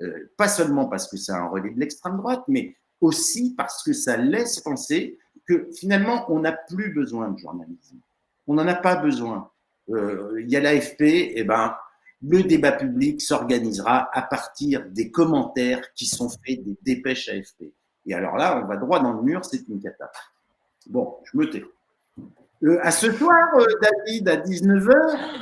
Euh, 0.00 0.30
pas 0.36 0.48
seulement 0.48 0.86
parce 0.86 1.08
que 1.08 1.16
c'est 1.16 1.32
un 1.32 1.48
relais 1.48 1.70
de 1.70 1.80
l'extrême 1.80 2.18
droite, 2.18 2.44
mais 2.48 2.76
aussi 3.00 3.54
parce 3.56 3.82
que 3.82 3.92
ça 3.92 4.16
laisse 4.16 4.60
penser 4.60 5.18
que 5.46 5.70
finalement, 5.74 6.30
on 6.30 6.40
n'a 6.40 6.52
plus 6.52 6.92
besoin 6.92 7.30
de 7.30 7.38
journalisme. 7.38 7.98
On 8.46 8.54
n'en 8.54 8.66
a 8.66 8.74
pas 8.74 8.96
besoin. 8.96 9.50
Euh, 9.90 10.40
il 10.40 10.50
y 10.50 10.56
a 10.56 10.60
l'AFP, 10.60 11.02
et 11.02 11.40
eh 11.40 11.44
ben, 11.44 11.76
le 12.22 12.42
débat 12.42 12.72
public 12.72 13.20
s'organisera 13.20 14.08
à 14.12 14.22
partir 14.22 14.84
des 14.90 15.10
commentaires 15.10 15.92
qui 15.94 16.06
sont 16.06 16.28
faits 16.28 16.64
des 16.64 16.76
dépêches 16.82 17.28
AFP. 17.28 17.72
Et 18.06 18.14
alors 18.14 18.36
là, 18.36 18.60
on 18.62 18.66
va 18.66 18.76
droit 18.76 19.00
dans 19.00 19.12
le 19.12 19.22
mur, 19.22 19.44
c'est 19.44 19.66
une 19.68 19.80
catastrophe. 19.80 20.32
Bon, 20.88 21.16
je 21.24 21.38
me 21.38 21.50
tais. 21.50 21.64
Euh, 22.64 22.78
à 22.82 22.90
ce 22.90 23.12
soir, 23.12 23.34
euh, 23.58 23.66
David, 23.82 24.28
à 24.28 24.36
19h 24.36 24.90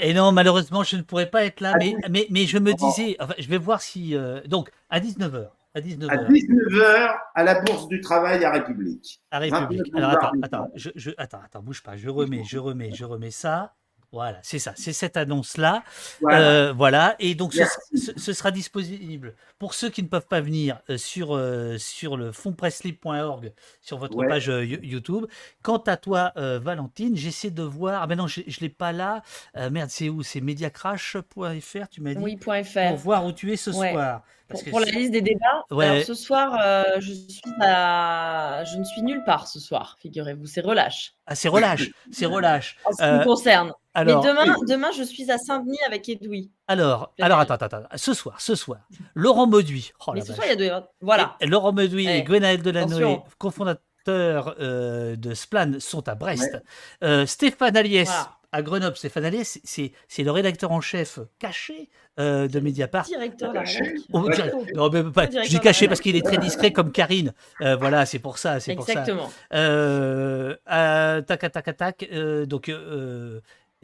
Et 0.01 0.15
non, 0.15 0.33
malheureusement, 0.33 0.83
je 0.83 0.97
ne 0.97 1.03
pourrais 1.03 1.31
pas 1.31 1.45
être 1.45 1.61
là, 1.61 1.75
mais, 1.79 1.95
mais, 2.11 2.27
mais 2.31 2.45
je 2.47 2.59
me 2.59 2.73
disais, 2.75 3.17
enfin, 3.21 3.35
je 3.39 3.49
vais 3.49 3.59
voir 3.59 3.81
si. 3.81 4.17
euh, 4.17 4.41
donc, 4.47 4.71
à 4.91 4.99
19h. 5.01 5.47
À 5.77 5.81
19h. 5.81 6.09
À 6.11 6.17
19h, 6.17 7.17
à 7.35 7.43
la 7.45 7.61
Bourse 7.61 7.89
du 7.89 8.01
Travail 8.01 8.45
à 8.45 8.51
République. 8.53 9.21
À 9.31 9.39
République. 9.41 9.93
29 9.93 10.05
Alors 10.05 10.11
attends, 10.11 10.33
attends, 10.43 10.71
je- 10.75 11.11
attends, 11.19 11.41
attends, 11.45 11.63
bouge 11.63 11.83
pas. 11.83 11.97
Je 11.97 12.09
remets, 12.09 12.43
je 12.45 12.59
remets, 12.59 12.91
je 12.95 13.05
remets 13.05 13.31
ça. 13.33 13.75
Voilà, 14.15 14.39
c'est 14.43 14.59
ça, 14.61 14.73
c'est 14.77 14.93
cette 14.93 15.17
annonce-là. 15.17 15.83
Voilà. 16.21 16.39
Euh, 16.41 16.73
voilà, 16.73 17.17
et 17.19 17.35
donc 17.35 17.53
ce, 17.53 17.59
Merci. 17.59 17.99
ce- 17.99 18.13
ce 18.19 18.33
sera 18.33 18.51
disponible 18.53 19.35
pour 19.59 19.75
ceux 19.75 19.91
qui 19.91 20.03
ne 20.05 20.09
peuvent 20.09 20.27
pas 20.29 20.41
venir 20.41 20.79
euh, 20.89 20.97
sur, 20.97 21.35
euh, 21.37 21.79
sur 21.79 22.17
le 22.17 22.31
fondpresslib.org, 22.31 23.53
sur 23.83 23.99
votre 23.99 24.15
Ouais. 24.17 24.29
page 24.29 24.49
euh, 24.49 24.65
You- 24.65 24.79
YouTube. 24.83 25.27
Quant 25.63 25.79
à 25.79 25.97
toi, 25.97 26.33
euh, 26.37 26.59
Valentine, 26.61 27.17
j'essaie 27.17 27.51
de 27.51 27.63
voir. 27.65 28.03
Ah 28.03 28.07
ben 28.07 28.17
non, 28.17 28.29
je 28.29 28.41
ne 28.41 28.53
l'ai 28.61 28.69
pas 28.69 28.93
là. 28.93 29.23
Euh, 29.57 29.69
merde, 29.71 29.91
c'est 29.91 30.09
où? 30.09 30.23
C'est 30.23 30.41
mediacrash.fr, 30.41 31.89
tu 31.91 32.01
m'as 32.01 32.15
dit? 32.15 32.23
Oui, 32.23 32.37
point 32.37 32.63
.fr. 32.63 32.89
Pour 32.91 32.97
voir 32.99 33.25
où 33.27 33.33
tu 33.33 33.53
es 33.53 33.57
ce 33.57 33.71
Ouais. 33.71 33.93
soir. 33.93 34.23
Pour, 34.49 34.59
Parce 34.59 34.63
que 34.65 34.71
pour 34.71 34.81
la 34.81 34.87
liste 34.87 35.11
des 35.13 35.23
débats. 35.23 35.65
Ouais. 35.71 35.87
Alors 35.87 36.05
ce 36.05 36.13
soir, 36.15 36.59
euh, 36.63 36.83
je 37.01 37.13
suis 37.13 37.41
à... 37.63 38.63
je 38.65 38.77
ne 38.77 38.85
suis 38.85 39.03
nulle 39.03 39.23
part 39.25 39.47
ce 39.49 39.59
soir, 39.59 39.97
figurez-vous. 40.01 40.47
C'est 40.47 40.61
relâche. 40.61 41.15
Ah, 41.27 41.35
c'est 41.35 41.49
relâche, 41.49 41.91
c'est 42.13 42.27
relâche. 42.27 42.77
En 42.85 42.93
ce 42.93 42.97
qui 42.99 43.03
Euh, 43.05 43.19
me 43.21 43.25
concerne. 43.25 43.73
alors- 43.95 44.23
Mais 44.23 44.29
demain, 44.31 44.57
demain, 44.69 44.91
je 44.97 45.03
suis 45.03 45.31
à 45.31 45.39
Saint-Denis 45.39 45.79
avec 45.87 46.07
Edoui. 46.09 46.51
Alors, 46.69 47.13
alors 47.21 47.39
attends, 47.41 47.55
attends, 47.55 47.67
attends. 47.79 47.89
Ce 47.97 48.13
soir, 48.13 48.39
ce 48.41 48.55
soir, 48.55 48.81
Laurent 49.15 49.47
Mauduit. 49.47 49.93
Oh 50.07 50.13
Mais 50.13 50.21
ce 50.21 50.29
vache. 50.29 50.37
soir, 50.37 50.47
il 50.47 50.51
y 50.51 50.71
a 50.71 50.81
deux. 50.81 50.87
Voilà. 51.01 51.37
Et 51.41 51.47
Laurent 51.47 51.73
Mauduit 51.73 52.07
et 52.07 52.19
Eh, 52.19 52.23
Gwenaël 52.23 52.63
Delanoë, 52.63 53.23
cofondateurs 53.39 54.55
euh, 54.61 55.17
de 55.17 55.33
Splan, 55.35 55.73
sont 55.81 56.07
à 56.09 56.15
Brest. 56.15 56.63
Euh, 57.03 57.25
Stéphane 57.25 57.77
Aliès 57.77 58.09
Voilà. 58.09 58.31
À 58.55 58.63
Grenoble. 58.63 58.97
Stéphane 58.97 59.25
Aliès, 59.25 59.59
c'est- 59.65 59.93
le 60.23 60.31
rédacteur 60.31 60.71
en 60.73 60.81
chef 60.81 61.19
caché 61.39 61.89
euh, 62.21 62.47
de 62.47 62.61
Mediapart. 62.61 63.05
Directeur 63.07 63.51
de 63.51 63.55
la 63.57 63.63
rédac. 63.63 63.95
Oh, 64.13 64.31
dire- 64.31 64.53
non, 64.77 64.89
mais 64.91 65.03
pas- 65.03 65.27
Directeur 65.27 65.43
je 65.45 65.49
dis 65.49 65.55
la 65.57 65.61
caché 65.61 65.89
parce 65.89 66.01
qu'il 66.01 66.15
est 66.17 66.23
très 66.25 66.39
discret 66.39 66.73
comme 66.73 66.93
Karine. 66.93 67.33
Euh, 67.61 67.75
voilà, 67.77 68.07
c'est 68.07 68.21
pour 68.21 68.39
ça. 68.39 68.61
C'est 68.61 68.77
pour 68.77 68.87
ça. 68.87 68.93
Exactement. 68.93 69.31
Euh, 69.53 70.55
euh, 70.71 71.21
tac, 71.23 71.41
tac, 71.51 71.77
tac. 71.77 72.09
euh, 72.13 72.47
donc, 72.47 72.69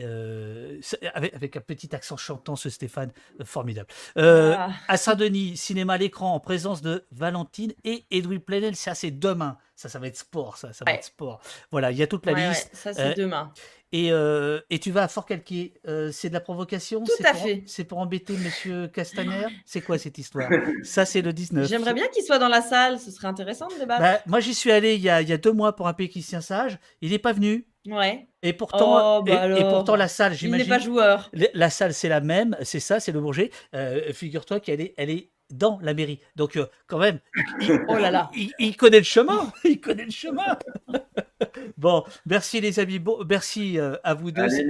euh, 0.03 0.81
avec, 1.15 1.35
avec 1.35 1.57
un 1.57 1.61
petit 1.61 1.95
accent 1.95 2.17
chantant, 2.17 2.57
ce 2.57 2.71
Stéphane, 2.71 3.13
euh, 3.41 3.45
formidable. 3.45 3.89
Euh, 4.17 4.55
Ah. 4.57 4.71
À 4.89 4.97
Saint-Denis, 4.97 5.57
cinéma 5.57 5.95
à 5.95 5.99
l'écran 5.99 6.35
en 6.35 6.41
présence 6.41 6.83
de 6.83 7.05
Valentine 7.13 7.73
et 7.85 8.05
Edoui 8.11 8.39
Plenel. 8.39 8.77
Ça, 8.77 8.95
c'est 8.95 9.11
demain. 9.11 9.59
Ça, 9.77 9.89
ça 9.89 9.99
va 9.99 10.07
être 10.09 10.17
sport. 10.17 10.57
Ça, 10.59 10.73
ça 10.73 10.85
va 10.85 10.93
être 10.93 11.05
sport. 11.05 11.41
Voilà, 11.71 11.91
il 11.91 11.97
y 11.99 12.03
a 12.03 12.07
toute 12.07 12.27
la 12.27 12.33
Ouais, 12.33 12.41
ouais, 12.43 12.49
liste. 12.51 12.71
ça, 12.75 12.93
c'est 12.93 13.15
demain. 13.15 13.53
Et, 13.93 14.11
et 14.71 14.79
tu 14.79 14.93
vas 14.93 15.05
à 15.05 15.09
Fort-Calquier. 15.09 15.75
Euh, 15.89 16.13
c'est 16.13 16.29
de 16.29 16.35
la 16.35 16.41
provocation? 16.41 17.03
Tout 17.03 17.11
à 17.25 17.33
pour- 17.33 17.43
fait. 17.43 17.65
C'est 17.67 17.83
pour 17.85 17.99
embêter 17.99 18.35
Monsieur 18.35 18.87
Castaner? 18.89 19.47
C'est 19.65 19.81
quoi 19.81 19.99
cette 19.99 20.17
histoire? 20.19 20.49
Ça, 20.85 21.05
c'est 21.05 21.23
le 21.23 21.33
19. 21.33 21.67
J'aimerais 21.69 21.95
bien 21.95 22.07
qu'il 22.09 22.23
soit 22.23 22.39
dans 22.39 22.49
la 22.49 22.63
salle. 22.63 23.01
Ce 23.01 23.11
serait 23.11 23.27
intéressant 23.27 23.67
de 23.69 23.75
débattre. 23.81 24.01
Bah, 24.03 24.21
moi, 24.27 24.39
j'y 24.41 24.55
suis 24.55 24.71
allé 24.71 24.95
il 24.95 25.01
y, 25.01 25.09
a, 25.11 25.23
il 25.23 25.29
y 25.29 25.33
a 25.33 25.39
deux 25.39 25.53
mois 25.53 25.75
pour 25.75 25.89
un 25.89 25.95
péquicien 25.95 26.41
sage. 26.41 26.79
Il 27.01 27.11
n'est 27.11 27.19
pas 27.19 27.33
venu. 27.33 27.67
Ouais. 27.87 28.29
Et 28.43 28.53
pourtant, 28.53 29.19
Oh, 29.19 29.23
bah 29.23 29.33
et- 29.33 29.35
et, 29.35 29.39
alors. 29.39 29.69
pourtant 29.71 29.97
la 29.97 30.09
salle, 30.09 30.33
Il 30.33 30.39
j'imagine. 30.39 30.65
n'est 30.67 30.69
pas 30.69 30.79
joueur. 30.83 31.31
La- 31.33 31.47
La 31.55 31.71
salle, 31.71 31.95
c'est 31.95 32.09
la 32.09 32.21
même. 32.21 32.57
C'est 32.63 32.81
ça, 32.81 33.01
c'est 33.01 33.13
le 33.13 33.21
Bourget. 33.21 33.51
Euh, 33.75 34.13
Figure-toi 34.13 34.61
qu'elle 34.61 34.81
est, 34.81 34.95
elle 34.99 35.11
est 35.11 35.31
dans 35.51 35.79
la 35.83 35.95
mairie. 35.95 36.21
Donc, 36.37 36.57
euh, 36.57 36.67
quand 36.87 36.99
même, 36.99 37.19
il, 37.61 37.81
Oh 37.89 37.97
là 37.97 38.11
là. 38.11 38.31
il- 38.35 38.53
il 38.59 38.77
connaît 38.77 38.99
le 38.99 39.05
chemin. 39.05 39.53
Il 39.65 39.81
connaît 39.81 40.05
le 40.05 40.11
chemin. 40.11 40.57
bon, 41.79 42.05
merci 42.27 42.61
les 42.61 42.79
amis. 42.81 42.99
Bon, 42.99 43.19
merci 43.29 43.79
euh, 43.79 43.97
à 44.05 44.15
vous 44.15 44.31
deux. 44.31 44.43
Allez, 44.43 44.65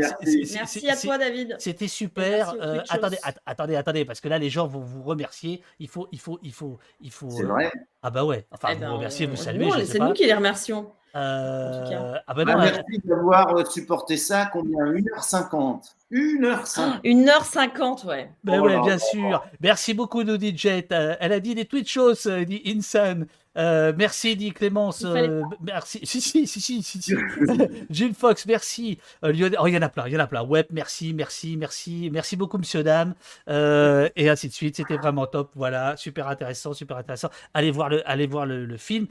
merci. 0.55 0.89
à 0.89 0.97
toi, 0.97 1.19
David. 1.19 1.57
C'était 1.59 1.89
super. 1.89 2.55
Euh, 2.61 2.81
attendez, 2.89 3.19
att- 3.23 3.41
attendez, 3.47 3.77
attendez, 3.77 4.05
parce 4.05 4.21
que 4.21 4.29
là, 4.29 4.39
les 4.39 4.51
gens 4.51 4.67
vont 4.67 4.81
vous 4.81 5.03
remercier. 5.03 5.63
Il 5.79 5.89
faut, 5.89 6.09
il 6.13 6.21
faut, 6.21 6.39
il 6.43 6.53
faut, 6.53 6.79
il 7.01 7.11
faut. 7.11 7.31
C'est 7.31 7.45
euh, 7.45 7.49
vrai 7.49 7.73
Ah 8.03 8.11
bah 8.11 8.25
ouais. 8.25 8.47
Enfin, 8.51 8.69
Eh 8.73 8.75
vous 8.75 8.81
ben, 8.81 8.91
remerciez, 8.91 9.27
vous 9.27 9.37
saluez. 9.37 9.69
C'est 9.87 9.99
nous 9.99 10.13
qui 10.13 10.27
les 10.27 10.35
remercions. 10.35 10.93
Euh, 11.17 11.85
tout 11.85 11.91
cas. 11.91 12.23
ah 12.27 12.35
bah 12.35 12.45
Ah, 12.47 12.53
non, 12.53 12.59
Merci 12.59 13.01
d'avoir 13.05 13.67
supporté 13.71 14.17
ça. 14.17 14.49
Combien? 14.53 14.85
1h50 14.93 15.83
1h50 16.11 17.03
1h50, 17.05 18.07
ouais. 18.09 18.31
Ben 18.45 18.61
Oh 18.61 18.65
ouais, 18.65 18.73
là 18.75 18.83
bien 18.83 18.99
sûr. 18.99 19.43
Merci 19.61 19.95
beaucoup, 19.95 20.23
nous 20.23 20.37
dit 20.37 20.57
Jet. 20.57 20.91
Euh, 20.93 21.15
elle 21.21 21.33
a 21.33 21.41
dit 21.41 21.55
des 21.55 21.65
Twitchos, 21.65 22.27
euh, 22.27 22.45
dit 22.45 22.63
Insan. 22.67 23.27
Euh, 23.59 23.93
merci, 23.97 24.37
dit 24.37 24.53
Clémence. 24.53 25.05
Euh, 25.05 25.43
merci. 25.61 26.01
Si, 26.05 26.21
si, 26.21 26.47
si, 26.47 26.61
si, 26.61 26.83
si. 26.83 27.03
si. 27.03 27.15
Gilles 27.91 28.15
Fox, 28.15 28.47
merci. 28.47 28.99
Euh, 29.25 29.33
Lionel- 29.33 29.57
Oh, 29.61 29.67
il 29.67 29.75
y 29.75 29.77
en 29.77 29.83
a 29.83 29.89
plein, 29.89 30.07
il 30.07 30.13
y 30.13 30.17
en 30.17 30.21
a 30.21 30.27
plein. 30.27 30.43
Web, 30.43 30.67
merci, 30.71 31.13
merci, 31.15 31.57
merci. 31.57 32.11
Merci 32.13 32.37
beaucoup, 32.37 32.59
monsieur, 32.59 32.83
dame. 32.85 33.15
Euh, 33.49 34.09
et 34.17 34.29
ainsi 34.29 34.49
de 34.49 34.53
suite. 34.53 34.77
C'était 34.77 34.97
vraiment 34.97 35.27
top. 35.27 35.51
Voilà, 35.57 35.97
super 35.97 36.29
intéressant, 36.29 36.73
super 36.75 36.97
intéressant. 36.97 37.29
Allez 37.55 37.71
voir 37.73 37.89
le, 37.89 38.09
allez 38.09 38.27
voir 38.29 38.47
le, 38.47 38.65
le 38.67 38.77
film. 38.77 39.07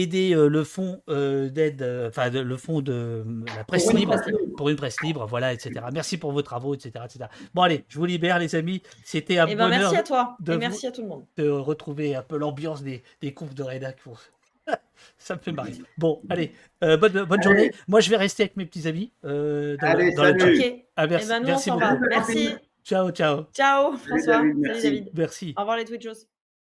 Aider 0.00 0.34
euh, 0.34 0.48
le 0.48 0.64
fonds 0.64 1.02
euh, 1.08 1.48
d'aide, 1.48 1.82
euh, 1.82 2.08
enfin 2.08 2.30
le 2.30 2.56
fonds 2.56 2.80
de 2.80 3.24
la 3.56 3.64
presse 3.64 3.84
Pour 3.84 3.94
libre, 3.94 4.12
presse 4.14 4.26
libre. 4.26 4.56
pour 4.56 4.68
une 4.68 4.76
presse 4.76 5.00
libre, 5.02 5.26
voilà, 5.26 5.52
etc. 5.52 5.72
Merci 5.92 6.18
pour 6.18 6.32
vos 6.32 6.42
travaux, 6.42 6.74
etc., 6.74 6.90
etc. 7.04 7.24
Bon, 7.54 7.62
allez, 7.62 7.84
je 7.88 7.98
vous 7.98 8.04
libère, 8.04 8.38
les 8.38 8.54
amis. 8.54 8.82
C'était 9.04 9.38
un 9.38 9.46
Eh 9.46 9.54
ben, 9.56 9.64
bonheur 9.68 9.80
merci 9.92 9.96
à 9.96 10.02
toi. 10.02 10.36
de 10.40 10.52
Et 10.52 10.54
vous- 10.54 10.60
merci 10.60 10.86
à 10.86 10.92
tout 10.92 11.02
le 11.02 11.08
monde. 11.08 11.24
de 11.36 11.48
retrouver 11.48 12.14
un 12.14 12.22
peu 12.22 12.36
l'ambiance 12.36 12.82
des, 12.82 13.02
des 13.20 13.32
confs 13.34 13.54
de 13.54 13.62
rédac. 13.62 13.96
pour- 14.00 14.20
Ça 15.18 15.34
me 15.34 15.40
fait 15.40 15.52
marrer. 15.52 15.72
Bon, 15.96 16.20
allez, 16.28 16.52
euh, 16.84 16.96
bonne, 16.96 17.12
bonne 17.24 17.32
Allez. 17.32 17.42
journée. 17.42 17.72
Moi, 17.88 18.00
je 18.00 18.10
vais 18.10 18.16
rester 18.16 18.44
avec 18.44 18.56
mes 18.56 18.66
petits 18.66 18.86
amis 18.86 19.12
euh, 19.24 19.76
dans, 19.78 19.86
le- 19.86 19.92
Allez, 20.04 20.12
dans 20.14 20.24
le 20.24 20.38
salut. 20.38 20.58
Ok. 20.60 20.74
Ah, 20.96 21.06
merci, 21.06 21.26
Eh 21.26 21.28
ben, 21.30 21.40
nous, 21.40 21.46
merci 21.46 21.70
beaucoup. 21.70 21.80
va. 21.82 21.98
Merci. 22.08 22.48
Ciao, 22.84 23.10
ciao. 23.10 23.44
Ciao, 23.52 23.96
François. 23.96 24.38
David, 24.38 24.52
Salut, 24.52 24.54
merci. 24.60 24.82
David. 24.82 25.08
Merci. 25.14 25.54
Au 25.56 25.60
revoir, 25.60 25.76
les 25.76 25.84
Twitchos. 25.84 26.26